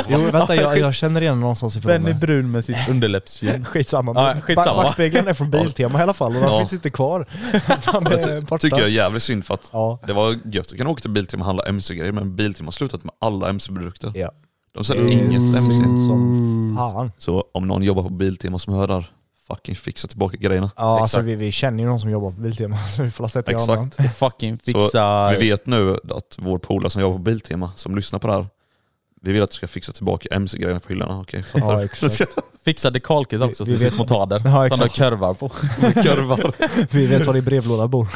Jo 0.09 0.19
vänta 0.31 0.57
jag, 0.57 0.79
jag 0.79 0.95
känner 0.95 1.21
igen 1.21 1.41
någonstans 1.41 1.77
ifrån 1.77 1.89
Benny 1.93 2.13
det. 2.13 2.15
Brun 2.19 2.51
med 2.51 2.65
sitt 2.65 2.89
underläppsfjun. 2.91 3.65
Skitsamma. 3.65 4.13
Ja, 4.35 4.41
skitsamma. 4.41 4.77
Ba- 4.77 4.83
Backspegeln 4.83 5.29
är 5.29 5.35
från 5.35 5.51
Biltema 5.51 5.99
i 5.99 6.03
alla 6.03 6.15
fall 6.15 6.29
och 6.37 6.43
den 6.43 6.53
Ja. 6.53 6.59
finns 6.59 6.73
inte 6.73 6.91
kvar. 6.91 7.27
Det 8.27 8.41
borta. 8.41 8.59
tycker 8.59 8.77
jag 8.79 8.87
är 8.87 8.91
jävligt 8.93 9.23
synd 9.23 9.45
för 9.45 9.55
att 9.55 9.71
Ja. 9.73 9.99
det 10.07 10.13
var 10.13 10.37
gött 10.53 10.67
att 10.73 10.77
kunna 10.79 10.91
åka 10.91 11.01
till 11.01 11.11
Biltema 11.11 11.41
och 11.43 11.47
handla 11.47 11.65
MC-grejer 11.65 12.13
men 12.13 12.37
Biltema 12.37 12.67
har 12.67 12.73
slutat 12.73 13.05
med 13.05 13.15
alla 13.21 13.49
MC-produkter. 13.49 14.13
Ja. 14.15 14.31
De 14.75 14.85
säljer 14.85 15.07
inget 15.09 15.37
MC. 15.57 15.73
Som 16.07 16.75
fan. 16.79 17.13
Så 17.19 17.45
om 17.55 17.69
någon 17.69 17.83
jobbar 17.83 18.03
på 18.03 18.09
Biltema 18.11 18.59
som 18.59 18.75
hör 18.75 18.89
där, 18.89 19.07
fucking 19.51 19.77
fixa 19.77 20.09
tillbaka 20.09 20.37
grejerna. 20.37 20.71
Ja, 20.77 21.01
alltså 21.01 21.21
vi, 21.21 21.35
vi 21.35 21.53
känner 21.53 21.83
ju 21.83 21.89
någon 21.89 22.01
som 22.01 22.11
jobbar 22.11 22.31
på 22.31 22.41
Biltema, 22.41 22.77
så 22.97 23.03
vi 23.03 23.11
får 23.11 23.29
sätta 23.29 23.51
igång. 23.53 23.87
Exakt. 23.87 24.17
Fucking 24.19 24.59
Så 24.59 24.65
fixa... 24.65 25.31
vi 25.31 25.49
vet 25.51 25.67
nu 25.67 25.93
att 26.11 26.37
vår 26.39 26.59
polare 26.59 26.91
som 26.91 27.03
jobbar 27.03 27.17
på 27.17 27.23
Biltema, 27.23 27.73
som 27.77 27.97
lyssnar 27.97 28.19
på 28.19 28.27
det 28.29 28.33
här, 28.35 28.47
vi 29.23 29.33
vill 29.33 29.43
att 29.43 29.51
du 29.51 29.57
ska 29.57 29.69
fixa 29.69 29.93
tillbaka 29.93 30.29
MC-grejerna 30.31 30.81
på 30.81 30.89
hyllorna. 30.89 31.21
Okej, 31.21 31.43
fattar 31.43 31.73
Ja, 31.73 31.79
du? 31.79 31.85
exakt. 31.85 32.39
Fixa 32.65 32.91
dekalkit 32.91 33.43
också 33.43 33.65
Vi- 33.65 33.71
till 33.71 33.79
vi 33.79 33.85
vet- 33.85 33.93
sitt 33.93 33.99
motader. 33.99 34.37
Ja, 34.45 34.51
Som 34.51 34.55
har 34.55 34.65
exakt. 34.87 34.95
kurvar 34.97 35.35
på. 35.35 35.49
Kurvar. 36.03 36.53
Vi 36.95 37.07
vet 37.07 37.27
var 37.27 37.35
din 37.35 37.45
brevlåda 37.45 37.89
bor. 37.89 38.09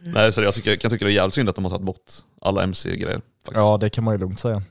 Nej, 0.00 0.32
så 0.32 0.42
jag 0.42 0.54
tycker, 0.54 0.76
kan 0.76 0.90
tycka 0.90 1.04
det 1.04 1.10
är 1.10 1.14
jävligt 1.14 1.34
synd 1.34 1.48
att 1.48 1.54
de 1.54 1.64
har 1.64 1.70
tagit 1.70 1.86
bort 1.86 2.10
alla 2.40 2.62
MC-grejer. 2.62 3.20
Ja 3.54 3.76
det 3.80 3.90
kan 3.90 4.04
man 4.04 4.14
ju 4.14 4.18
lugnt 4.18 4.40
säga. 4.40 4.62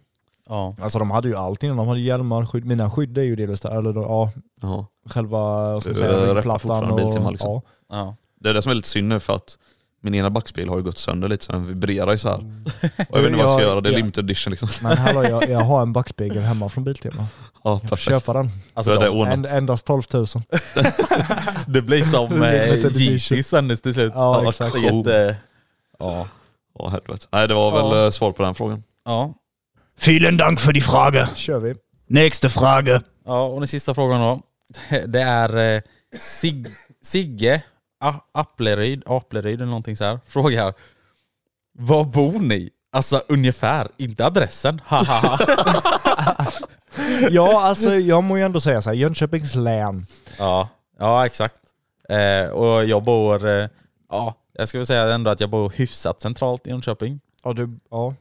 Ja. 0.50 0.76
Alltså 0.82 1.00
de 1.00 1.12
hade 1.12 1.28
ju 1.28 1.36
allt 1.36 1.64
innan, 1.64 1.78
de 1.78 1.88
hade 1.88 2.00
hjälmar, 2.00 2.46
skydd. 2.46 2.66
Mina 2.66 2.92
skydd 2.92 3.18
är 3.18 3.24
ju 3.24 3.36
delvis 3.36 3.62
där, 3.62 3.78
eller 3.78 3.94
ja, 4.02 4.32
Ja. 4.62 4.86
själva 5.10 5.40
vad 5.74 5.82
ska 5.84 5.92
man 5.92 6.02
Det 6.02 6.08
säga, 6.10 6.34
rappar 6.36 6.36
ryggplattan 6.36 6.92
och... 6.92 7.32
Liksom. 7.32 7.52
ja. 7.54 7.62
ja. 7.90 8.16
Det 8.42 8.50
är 8.50 8.54
det 8.54 8.62
som 8.62 8.72
är 8.72 8.76
lite 8.76 8.88
synd 8.88 9.08
nu 9.10 9.20
för 9.20 9.36
att 9.36 9.58
min 10.02 10.16
ena 10.16 10.30
backspegel 10.30 10.70
har 10.70 10.78
ju 10.78 10.84
gått 10.84 10.98
sönder 10.98 11.28
lite 11.28 11.46
så 11.46 11.52
den 11.52 11.66
vibrerar 11.68 12.14
isär. 12.14 12.34
Och 13.10 13.18
jag 13.18 13.22
vet 13.22 13.32
inte 13.32 13.32
vad 13.32 13.40
jag 13.40 13.50
ska 13.50 13.62
göra, 13.62 13.82
det 13.82 13.90
är 13.90 13.94
ja. 13.94 13.98
limited 13.98 14.24
edition 14.26 14.52
liksom. 14.52 14.70
Men 14.84 14.98
hallå, 14.98 15.24
jag, 15.24 15.50
jag 15.50 15.60
har 15.60 15.82
en 15.82 15.94
backspegel 15.94 16.44
hemma 16.44 16.70
från 16.70 16.84
Biltema. 16.84 17.26
Ja, 17.64 17.70
Jag 17.72 17.82
får 17.82 17.88
perfekt. 17.88 18.10
köpa 18.26 18.34
den. 18.34 18.50
Alltså, 18.74 18.92
är 18.92 19.00
det 19.00 19.06
de, 19.06 19.10
ordnat. 19.20 19.34
En, 19.34 19.46
endast 19.46 19.86
12 19.86 20.02
000. 20.14 20.26
det 21.68 21.82
blir 21.82 22.04
som 22.04 22.44
eh. 22.44 23.02
Yeezy 23.02 23.44
sen 23.44 23.78
till 23.78 23.94
slut. 23.94 24.12
Ja, 24.16 24.44
Ja, 24.44 24.50
exakt. 24.50 24.76
är 24.76 24.80
Jätte, 24.80 25.38
ja. 26.00 26.28
Ja, 26.80 26.88
helvete. 26.90 27.28
Nej 27.32 27.48
det 27.48 27.54
var 27.54 27.72
väl 27.72 27.98
Ja. 28.00 28.06
eh, 28.06 28.10
svar 28.12 28.32
på 28.32 28.44
den 28.44 28.56
frågan. 28.56 28.84
Ja. 29.06 29.34
Vielen 30.06 30.38
Dank 30.38 30.60
für 30.60 30.74
die 30.74 30.82
Frage. 30.82 31.28
kör 31.36 31.60
vi. 31.60 31.76
Nächste 32.08 32.50
Frage. 32.50 33.02
ja, 33.26 33.42
och 33.44 33.60
den 33.60 33.68
sista 33.68 33.94
frågan 33.94 34.22
då. 34.22 34.42
Det 35.08 35.22
är 35.22 35.76
eh, 35.76 35.82
Sig, 36.20 36.66
Sigge 37.04 37.62
A- 38.00 38.20
Appleryd, 38.34 39.04
Apleryd 39.06 39.56
eller 39.56 39.66
någonting 39.66 39.98
så 39.98 40.04
här. 40.04 40.20
frågar 40.26 40.74
Var 41.80 42.04
bor 42.04 42.40
ni? 42.40 42.70
Alltså 42.92 43.22
ungefär, 43.28 43.88
inte 43.98 44.26
adressen. 44.26 44.82
Haha. 44.86 45.38
Ja, 47.32 47.62
alltså 47.62 47.96
jag 47.96 48.24
må 48.24 48.38
ju 48.38 48.44
ändå 48.44 48.60
säga 48.62 48.82
så 48.82 48.90
här, 48.90 48.98
Jönköpings 48.98 49.56
län. 49.56 50.06
ja, 50.40 50.70
ja, 51.00 51.26
exakt. 51.26 51.56
Eh, 52.10 52.50
och 52.50 52.86
jag 52.86 53.04
bor, 53.04 53.48
eh, 53.48 53.68
ja, 54.10 54.36
jag 54.54 54.68
ska 54.68 54.78
väl 54.78 54.88
säga 54.88 55.14
ändå 55.14 55.32
att 55.32 55.40
jag 55.40 55.50
bor 55.50 55.70
hyfsat 55.76 56.22
centralt 56.22 56.68
i 56.68 56.70
Jönköping. 56.70 57.20
Ja, 57.44 57.54
du, 57.54 57.80
ja. 57.92 58.14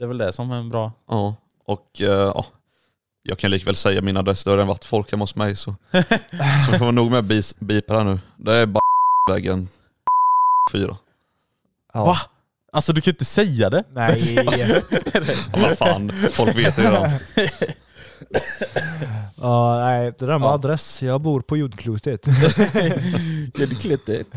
Det 0.00 0.04
är 0.04 0.08
väl 0.08 0.18
det 0.18 0.32
som 0.32 0.50
är 0.50 0.56
en 0.56 0.68
bra... 0.68 0.92
Ja, 1.08 1.34
och 1.64 2.00
eh, 2.00 2.06
ja, 2.08 2.44
jag 3.22 3.38
kan 3.38 3.50
likväl 3.50 3.76
säga 3.76 4.02
min 4.02 4.16
adress, 4.16 4.44
det 4.44 4.50
har 4.50 4.56
redan 4.56 4.68
varit 4.68 4.84
folk 4.84 5.10
hemma 5.10 5.22
hos 5.22 5.34
mig 5.36 5.56
så, 5.56 5.74
så 6.70 6.78
får 6.78 6.84
man 6.84 6.94
nog 6.94 7.10
med 7.10 7.24
bis, 7.24 7.58
bipa 7.58 7.96
här 7.96 8.04
nu. 8.04 8.18
Det 8.36 8.52
är 8.54 8.66
bara 8.66 8.80
vägen 9.30 9.68
4. 10.72 10.96
ja. 11.94 12.04
Va? 12.04 12.16
Alltså 12.72 12.92
du 12.92 13.00
kan 13.00 13.12
inte 13.12 13.24
säga 13.24 13.70
det? 13.70 13.84
Nej. 13.92 14.34
Ja, 15.52 15.58
vad 15.68 15.78
fan, 15.78 16.12
folk 16.30 16.56
vet 16.56 16.78
ju 16.78 16.82
redan. 16.82 17.10
ja, 19.36 19.76
nej, 19.80 20.12
det 20.18 20.26
där 20.26 20.38
med 20.38 20.46
Ja. 20.46 20.52
adress. 20.54 21.02
Jag 21.02 21.20
bor 21.20 21.40
på 21.40 21.56
jordklotet. 21.56 22.26
Jätteklitigt. 23.54 24.34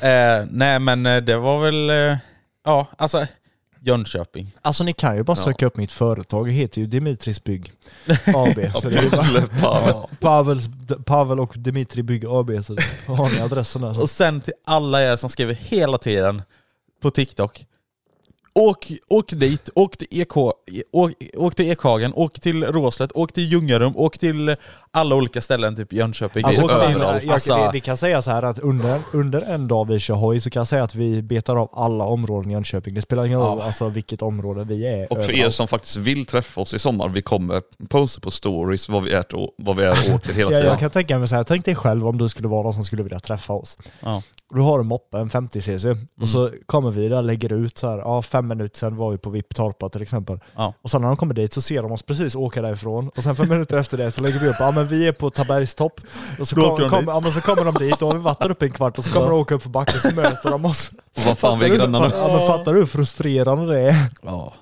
Eh, 0.00 0.46
nej 0.50 0.78
men 0.78 1.06
eh, 1.06 1.16
det 1.22 1.36
var 1.36 1.60
väl, 1.60 1.90
eh, 1.90 2.18
ja 2.64 2.86
alltså 2.98 3.26
Jönköping. 3.80 4.54
Alltså 4.62 4.84
ni 4.84 4.92
kan 4.92 5.16
ju 5.16 5.22
bara 5.22 5.36
söka 5.36 5.66
upp 5.66 5.76
mitt 5.76 5.92
företag. 5.92 6.46
Det 6.46 6.52
heter 6.52 6.80
ju 6.80 6.86
Dimitris 6.86 7.44
Bygg 7.44 7.72
AB. 8.26 8.80
så 8.82 8.88
det 8.88 8.98
är 8.98 9.02
ju 9.02 9.10
bara 9.10 9.46
Pavel. 9.60 9.94
Pavels, 10.20 10.68
Pavel 11.06 11.40
och 11.40 11.54
Dimitri 11.56 12.02
Bygg 12.02 12.24
AB. 12.26 12.50
Så 12.64 12.76
har 13.12 13.30
ni 13.30 13.40
adressen 13.40 13.82
där. 13.82 14.02
Och 14.02 14.10
sen 14.10 14.40
till 14.40 14.52
alla 14.64 15.02
er 15.02 15.16
som 15.16 15.30
skriver 15.30 15.54
hela 15.54 15.98
tiden 15.98 16.42
på 17.02 17.10
TikTok. 17.10 17.64
Åk, 18.58 18.92
åk 19.08 19.30
dit, 19.32 19.70
åk 19.74 19.96
till, 19.96 20.08
EK, 20.10 20.36
åk, 20.36 21.12
åk 21.36 21.54
till 21.54 21.70
Ekhagen, 21.70 22.12
åk 22.14 22.40
till 22.40 22.64
Råslätt, 22.64 23.12
åk 23.14 23.32
till 23.32 23.52
Ljungarum, 23.52 23.92
åk 23.96 24.18
till 24.18 24.56
alla 24.90 25.14
olika 25.14 25.40
ställen, 25.40 25.76
typ 25.76 25.92
Jönköping. 25.92 26.44
Alltså, 26.44 26.62
åk 26.62 26.70
till, 26.70 26.98
jag, 27.00 27.28
alltså, 27.28 27.56
vi, 27.56 27.68
vi 27.72 27.80
kan 27.80 27.96
säga 27.96 28.22
så 28.22 28.30
här 28.30 28.42
att 28.42 28.58
under, 28.58 29.00
under 29.12 29.40
en 29.40 29.68
dag 29.68 29.88
vi 29.88 29.98
kör 29.98 30.14
hoj 30.14 30.40
så 30.40 30.50
kan 30.50 30.60
jag 30.60 30.68
säga 30.68 30.82
att 30.84 30.94
vi 30.94 31.22
betar 31.22 31.56
av 31.56 31.70
alla 31.72 32.04
områden 32.04 32.50
i 32.50 32.54
Jönköping. 32.54 32.94
Det 32.94 33.02
spelar 33.02 33.26
ingen 33.26 33.40
roll 33.40 33.58
Ja. 33.60 33.64
alltså, 33.64 33.88
vilket 33.88 34.22
område 34.22 34.64
vi 34.64 34.86
är. 34.86 35.12
Och 35.12 35.24
för 35.24 35.32
er 35.32 35.34
överallt. 35.36 35.54
som 35.54 35.68
faktiskt 35.68 35.96
vill 35.96 36.26
träffa 36.26 36.60
oss 36.60 36.74
i 36.74 36.78
sommar, 36.78 37.08
vi 37.08 37.22
kommer 37.22 37.62
posta 37.88 38.20
på 38.20 38.30
stories 38.30 38.88
vad 38.88 39.02
vi 39.02 39.12
är, 39.12 39.34
och, 39.34 39.50
vad 39.58 39.76
vi 39.76 39.84
är 39.84 39.90
och 39.90 40.14
åker 40.14 40.32
hela 40.32 40.50
Ja, 40.50 40.56
tiden. 40.56 40.70
jag 40.70 40.78
kan 40.78 40.90
tänka 40.90 41.18
mig 41.18 41.28
så 41.28 41.36
här, 41.36 41.44
tänk 41.44 41.64
dig 41.64 41.74
själv 41.74 42.06
om 42.06 42.18
du 42.18 42.28
skulle 42.28 42.48
vara 42.48 42.62
någon 42.62 42.74
som 42.74 42.84
skulle 42.84 43.02
vilja 43.02 43.20
träffa 43.20 43.52
oss. 43.52 43.78
Ja. 44.00 44.22
Du 44.54 44.60
har 44.60 44.80
en 44.80 44.86
moppe, 44.86 45.18
en 45.18 45.28
50cc, 45.28 46.06
och 46.20 46.28
så 46.28 46.50
kommer 46.66 46.90
vi 46.90 47.08
där, 47.08 47.22
lägger 47.22 47.52
ut 47.52 47.78
så 47.78 47.86
här, 47.88 47.98
ja 47.98 48.22
fem 48.22 48.47
minuter 48.48 48.78
sedan 48.78 48.96
var 48.96 49.10
vi 49.10 49.18
på 49.18 49.30
VIP 49.30 49.54
Torpa 49.54 49.88
till 49.88 50.02
exempel. 50.02 50.40
Ja. 50.56 50.74
Och 50.82 50.90
sen 50.90 51.00
när 51.00 51.08
de 51.08 51.16
kommer 51.16 51.34
dit 51.34 51.52
så 51.52 51.60
ser 51.60 51.82
de 51.82 51.92
oss 51.92 52.02
precis 52.02 52.34
åka 52.34 52.62
därifrån, 52.62 53.08
och 53.16 53.22
sen 53.22 53.36
fem 53.36 53.48
minuter 53.48 53.76
efter 53.76 53.96
det 53.98 54.10
så 54.10 54.22
lägger 54.22 54.38
vi 54.40 54.48
upp, 54.48 54.56
ja 54.58 54.70
men 54.70 54.86
vi 54.86 55.08
är 55.08 55.12
på 55.12 55.30
Tabergstopp. 55.30 56.00
Och 56.40 56.48
så, 56.48 56.56
kom, 56.56 56.88
kom, 56.88 56.98
dit. 57.00 57.08
ja, 57.08 57.20
men 57.20 57.32
så 57.32 57.40
kommer 57.40 57.64
de 57.64 57.74
dit, 57.74 57.98
då 57.98 58.06
har 58.06 58.14
vi 58.14 58.20
varit 58.20 58.38
där 58.40 58.50
uppe 58.50 58.64
en 58.66 58.72
kvart, 58.72 58.98
och 58.98 59.04
så 59.04 59.10
kommer 59.12 59.26
de 59.30 59.38
åka 59.40 59.54
upp 59.54 59.62
för 59.62 59.70
backen, 59.70 60.00
så 60.00 60.14
möter 60.14 60.50
de 60.50 60.64
oss. 60.64 60.90
Och 61.16 61.22
vad 61.26 61.38
fan, 61.38 61.58
vi 61.58 61.64
är 61.64 61.68
Fattar 61.70 61.86
du- 61.86 61.92
grannar 61.92 62.08
nu. 62.08 62.14
Ja 62.16 62.36
men 62.38 62.46
fattar 62.46 62.72
du 62.72 62.78
hur 62.78 62.86
frustrerande 62.86 63.74
det 63.74 63.80
är? 63.80 63.96
Ja. 64.22 64.52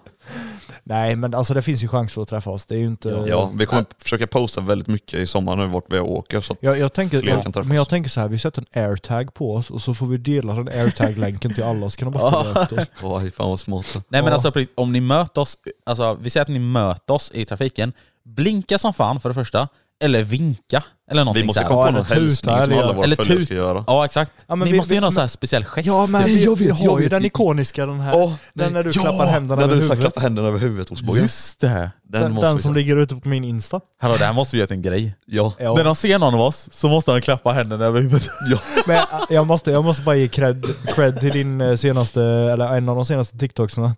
Nej 0.89 1.17
men 1.17 1.35
alltså 1.35 1.55
det 1.55 1.63
finns 1.63 1.85
ju 1.85 1.89
chanser 1.89 2.23
att 2.23 2.29
träffa 2.29 2.51
oss, 2.51 2.67
det 2.67 2.75
är 2.75 2.79
ju 2.79 2.87
inte... 2.87 3.25
Ja, 3.29 3.53
vi 3.55 3.67
kommer 3.67 3.85
försöka 3.99 4.27
posta 4.27 4.61
väldigt 4.61 4.89
mycket 4.89 5.15
i 5.15 5.27
sommar 5.27 5.57
nu 5.57 5.67
vart 5.67 5.85
vi 5.89 5.99
åker. 6.01 6.41
Så 6.41 6.53
att, 6.53 6.59
Jag, 6.61 6.79
jag 6.79 6.93
tänker, 6.93 7.21
Fler 7.21 7.33
jag, 7.33 7.43
kan 7.43 7.53
träffas. 7.53 7.69
men 7.69 7.77
jag 7.77 7.89
tänker 7.89 8.11
så 8.11 8.21
här, 8.21 8.29
vi 8.29 8.39
sätter 8.39 8.65
en 8.73 8.83
airtag 8.85 9.35
på 9.35 9.55
oss 9.55 9.71
och 9.71 9.83
så 9.83 9.95
får 9.95 10.07
vi 10.07 10.17
dela 10.17 10.55
den 10.55 10.69
airtag-länken 10.69 11.55
till 11.55 11.65
alla 11.65 11.91
så 11.91 11.99
kan 11.99 12.13
de 12.13 12.19
bara 12.19 12.45
följa 12.45 12.63
efter 12.63 12.79
oss. 12.81 12.91
oj, 13.03 13.31
fan 13.31 13.51
vad 13.51 13.61
smått. 13.61 14.05
Nej 14.09 14.23
men 14.23 14.33
alltså 14.33 14.53
om 14.75 14.93
ni 14.93 15.01
möter 15.01 15.41
oss, 15.41 15.59
alltså 15.87 16.15
vi 16.21 16.31
säger 16.31 16.43
att 16.43 16.49
ni 16.49 16.59
möter 16.59 17.15
oss 17.15 17.31
i 17.35 17.45
trafiken, 17.45 17.93
blinka 18.25 18.79
som 18.79 18.93
fan 18.95 19.21
för 19.21 19.29
det 19.29 19.35
första, 19.35 19.69
eller 20.05 20.23
vinka, 20.23 20.83
eller 21.11 21.25
någonting 21.25 21.43
Vi 21.43 21.47
måste 21.47 21.59
så 21.59 21.63
här. 21.63 21.69
komma 21.69 21.83
på 21.83 21.89
eller 21.89 21.99
någon 21.99 22.07
tuta, 22.07 22.15
hälsning 22.21 22.55
som 22.63 22.73
eller- 22.73 22.83
alla 22.83 22.93
våra 22.93 23.05
eller 23.05 23.17
följare 23.17 23.39
tut- 23.39 23.47
ska 23.47 23.55
göra. 23.55 23.85
Ja 23.87 24.05
exakt. 24.05 24.33
Ja, 24.47 24.57
men 24.57 24.67
ni 24.67 24.73
vi- 24.73 24.77
måste 24.79 24.91
vi- 24.91 24.95
göra 24.95 25.01
någon 25.01 25.07
men- 25.09 25.13
sån 25.13 25.21
här 25.21 25.29
speciell 25.29 25.65
gest. 25.65 25.87
Ja 25.87 26.07
men 26.07 26.25
vi, 26.25 26.45
jag 26.45 26.57
vi 26.57 26.71
har 26.71 26.99
ju 26.99 27.03
vet. 27.05 27.11
den 27.11 27.25
ikoniska 27.25 27.87
den 27.87 28.01
här, 28.01 28.17
Åh, 28.17 28.33
den 28.55 28.73
när 28.73 28.83
du 28.83 28.91
ja, 28.95 29.01
klappar 29.03 29.27
händerna 29.27 29.57
när 29.61 29.63
över 29.69 29.75
du 29.77 29.81
så 29.83 29.89
här 29.89 29.95
huvudet. 29.95 30.13
klappar 30.13 30.21
händerna 30.23 30.49
över 30.49 30.59
huvudet 30.59 30.89
hos 30.89 31.03
Bojan. 31.03 31.23
Just 31.23 31.61
det. 31.61 31.91
Den, 32.09 32.23
Den, 32.23 32.33
måste 32.33 32.51
den 32.51 32.59
som 32.59 32.75
ligger 32.75 32.97
ute 32.97 33.17
på 33.17 33.29
min 33.29 33.45
Insta. 33.45 33.81
Hallå, 33.99 34.17
det 34.17 34.25
här 34.25 34.33
måste 34.33 34.57
vi 34.57 34.61
göra 34.61 34.67
till 34.67 34.77
en 34.77 34.83
grej. 34.83 35.15
Ja. 35.27 35.53
Ja. 35.59 35.75
När 35.75 35.85
de 35.85 35.95
ser 35.95 36.19
någon 36.19 36.35
av 36.35 36.41
oss 36.41 36.69
så 36.73 36.89
måste 36.89 37.13
de 37.13 37.21
klappa 37.21 37.53
händerna 37.53 37.85
över 37.85 38.01
huvudet. 38.01 38.29
ja. 38.51 38.59
Men 38.87 38.97
äh, 38.97 39.05
jag 39.31 39.47
måste, 39.47 39.71
jag 39.71 39.85
måste 39.85 40.03
bara 40.03 40.17
ge 40.17 40.29
cred, 40.29 40.67
cred 40.95 41.21
till 41.21 41.31
din 41.33 41.61
eh, 41.61 41.75
senaste, 41.77 42.23
eller 42.23 42.77
en 42.77 42.89
av 42.89 42.97
de 42.97 43.05
senaste 43.05 43.39
TikToksarna. 43.39 43.97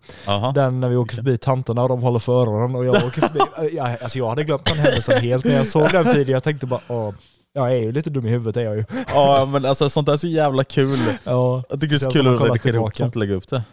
Den 0.55 0.79
när 0.79 0.89
vi 0.89 0.95
åker 0.95 1.15
förbi 1.15 1.37
tanterna 1.37 1.83
och 1.83 1.89
de 1.89 2.01
håller 2.01 2.19
för 2.19 2.41
öronen 2.41 2.75
och 2.75 2.85
jag 2.85 2.95
åker 3.07 3.21
förbi. 3.21 3.39
äh, 3.57 3.75
Ja, 3.75 3.97
alltså 4.01 4.17
jag 4.17 4.29
hade 4.29 4.43
glömt 4.43 4.65
den 4.65 4.77
händelsen 4.77 5.21
helt 5.21 5.45
när 5.45 5.55
jag 5.57 5.67
såg 5.67 5.87
den 5.91 6.05
tidigare. 6.05 6.31
Jag 6.31 6.43
tänkte 6.43 6.65
bara 6.65 6.81
åh, 6.87 7.13
jag 7.53 7.71
är 7.71 7.75
ju 7.77 7.91
lite 7.91 8.09
dum 8.09 8.25
i 8.25 8.29
huvudet 8.29 8.57
är 8.57 8.61
jag 8.61 8.75
ju. 8.77 8.85
Ja 9.13 9.45
men 9.51 9.65
alltså 9.65 9.89
sånt 9.89 10.05
där 10.05 10.13
är 10.13 10.17
så 10.17 10.27
jävla 10.27 10.63
kul. 10.63 10.99
Ja. 11.23 11.63
Jag 11.69 11.79
tycker 11.81 11.89
det 11.89 11.95
är 11.95 11.99
så 11.99 12.05
Jag 12.05 12.13
kul 12.13 12.35
att 12.35 12.41
redigera 12.41 12.75
ihop 12.75 12.95
sånt 12.97 13.15
och 13.15 13.19
lägga 13.19 13.35
upp 13.35 13.49
det. 13.49 13.63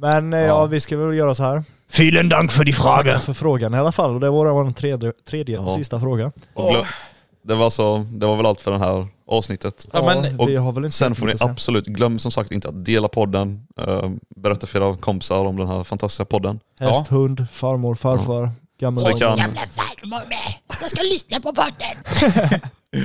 Men 0.00 0.32
ja. 0.32 0.38
Ja. 0.40 0.66
vi 0.66 0.80
ska 0.80 0.96
väl 0.96 1.16
göra 1.16 1.34
så 1.34 1.42
här. 1.42 1.64
Vielen 1.96 2.28
Dank 2.28 2.52
für 2.52 2.64
die 2.64 2.72
Frage. 2.72 3.18
För 3.18 3.32
frågan 3.34 3.74
i 3.74 3.78
alla 3.78 3.92
fall, 3.92 4.14
och 4.14 4.20
det 4.20 4.30
var 4.30 4.50
vår 4.52 4.70
tredje, 4.72 5.12
tredje 5.28 5.58
och 5.58 5.72
Ja. 5.72 5.76
sista 5.76 6.00
fråga. 6.00 6.32
Och 6.54 6.70
glö- 6.72 6.86
det, 7.42 7.54
var 7.54 7.70
så, 7.70 8.06
det 8.12 8.26
var 8.26 8.36
väl 8.36 8.46
allt 8.46 8.60
för 8.60 8.70
det 8.70 8.78
här 8.78 9.08
avsnittet. 9.28 9.86
Ja, 9.92 10.04
men- 10.22 10.46
vi 10.46 10.56
har 10.56 10.72
väl 10.72 10.84
inte 10.84 10.96
Sen 10.96 11.14
får 11.14 11.26
ni 11.26 11.34
absolut, 11.40 11.86
glöm 11.86 12.18
som 12.18 12.30
sagt 12.30 12.50
inte 12.52 12.68
att 12.68 12.84
dela 12.84 13.08
podden, 13.08 13.66
eh, 13.80 14.10
berätta 14.36 14.66
för 14.66 14.80
era 14.80 14.96
kompisar 14.96 15.44
om 15.44 15.56
den 15.56 15.66
här 15.68 15.84
fantastiska 15.84 16.24
podden. 16.24 16.60
Häst, 16.80 17.08
hund, 17.08 17.46
farmor, 17.52 17.94
farfar, 17.94 18.50
gammal 18.80 19.00
Så 19.02 19.08
vi 19.08 19.14
kan, 19.20 19.38
farmor 19.38 20.28
med. 20.28 20.78
Jag 20.80 20.90
ska 20.90 21.02
lyssna 21.02 21.40
på 21.40 21.52
podden. 21.54 22.60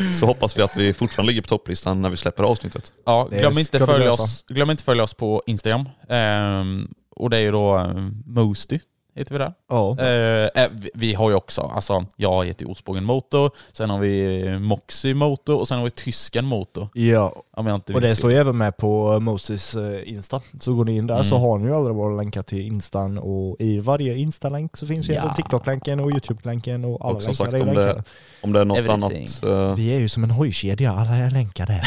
så 0.19 0.25
hoppas 0.25 0.57
vi 0.57 0.61
att 0.61 0.77
vi 0.77 0.93
fortfarande 0.93 1.31
ligger 1.31 1.41
på 1.41 1.47
topplistan 1.47 2.01
när 2.01 2.09
vi 2.09 2.17
släpper 2.17 2.43
avsnittet. 2.43 2.93
Ja, 3.05 3.27
glöm 3.31 3.57
inte, 3.57 3.79
följa 3.79 4.11
oss, 4.11 4.45
glöm 4.47 4.69
inte 4.69 4.83
följa 4.83 5.03
oss 5.03 5.13
på 5.13 5.43
Instagram. 5.45 5.89
Ehm, 6.09 6.87
och 7.15 7.29
det 7.29 7.37
är 7.37 7.41
ju 7.41 7.51
då 7.51 7.77
eh, 7.77 7.97
Moosty, 8.25 8.79
heter 9.15 9.31
vi 9.33 9.37
där. 9.37 9.53
Ja. 9.69 9.97
Eh, 9.99 10.63
eh, 10.63 10.69
vi, 10.93 11.13
har 11.13 11.29
ju 11.29 11.35
också, 11.35 11.61
alltså 11.61 12.05
jag 12.15 12.45
heter 12.45 12.71
Osbågen 12.71 13.03
Motor, 13.03 13.51
sen 13.73 13.89
har 13.89 13.99
vi 13.99 14.41
eh, 14.47 14.59
Moxie 14.59 15.13
Motor 15.13 15.59
och 15.59 15.67
sen 15.67 15.77
har 15.77 15.83
vi 15.85 15.91
Tysken 15.91 16.45
Motor. 16.45 16.87
ja, 16.93 17.43
Om 17.57 17.67
jag 17.67 17.75
inte 17.75 17.93
och 17.93 18.01
det 18.01 18.15
står 18.15 18.31
ju 18.31 18.37
även 18.37 18.57
med 18.57 18.77
på 18.77 19.19
Moses 19.19 19.75
eh, 19.75 20.09
Insta. 20.13 20.41
Så 20.59 20.73
går 20.73 20.85
ni 20.85 20.95
in 20.95 21.07
där 21.07 21.13
Mm. 21.13 21.23
så 21.23 21.37
har 21.37 21.57
ni 21.57 21.65
ju 21.67 21.73
alla 21.75 21.93
våra 21.93 22.15
länkar 22.15 22.41
till 22.41 22.61
Instan 22.61 23.17
och 23.17 23.55
i 23.59 23.79
varje 23.79 24.15
Insta-länk 24.17 24.77
så 24.77 24.87
finns 24.87 25.09
ju 25.09 25.13
Ja. 25.13 25.33
TikTok-länken 25.35 25.99
och 25.99 26.11
YouTube-länken 26.11 26.85
och 26.85 27.05
alla 27.05 27.15
Och 27.15 27.23
som 27.23 27.45
länkar 27.45 27.57
sagt, 27.57 27.69
om 27.69 27.75
det-. 27.75 28.03
Om 28.41 28.53
det 28.53 28.59
är 28.61 28.65
något 28.65 28.77
Everything. 28.77 29.03
annat, 29.03 29.69
eh, 29.71 29.75
Vi 29.75 29.95
är 29.95 29.99
ju 29.99 30.09
som 30.09 30.23
en 30.23 30.31
hojkedja, 30.31 30.91
alla 30.91 31.15
är 31.15 31.31
länkade. 31.31 31.81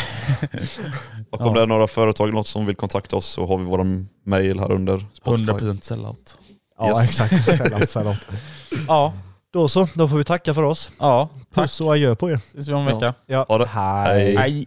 och 1.30 1.40
om 1.40 1.54
det 1.54 1.62
är 1.62 1.66
några 1.66 1.86
företag 1.86 2.24
eller 2.28 2.34
något 2.36 2.46
som 2.46 2.66
vill 2.66 2.76
kontakta 2.76 3.16
oss 3.16 3.26
så 3.26 3.46
har 3.46 3.58
vi 3.58 3.64
vår 3.64 4.04
mail 4.24 4.60
här 4.60 4.72
under 4.72 5.04
Spotify. 5.12 5.52
100% 5.52 5.80
sellout. 5.84 6.38
Ja 6.78 6.88
Yes. 7.00 7.08
exakt, 7.08 7.44
Sellout, 7.44 7.90
sellout. 7.90 8.26
Ja, 8.88 9.12
Då 9.52 9.68
så, 9.68 9.88
då 9.94 10.08
får 10.08 10.16
vi 10.16 10.24
tacka 10.24 10.54
för 10.54 10.62
oss. 10.62 10.90
ja. 10.98 11.28
Tack. 11.54 11.64
Puss 11.64 11.80
och 11.80 11.92
adjö 11.92 12.14
på 12.14 12.30
er. 12.30 12.34
Ses 12.36 12.68
vi 12.68 12.72
om 12.72 12.80
en 12.80 12.88
Ja. 12.88 12.94
vecka. 12.94 13.14
Ja. 13.26 13.46
Ha 13.48 13.58
det. 13.58 13.66
Hej. 13.66 14.36
Hej. 14.36 14.66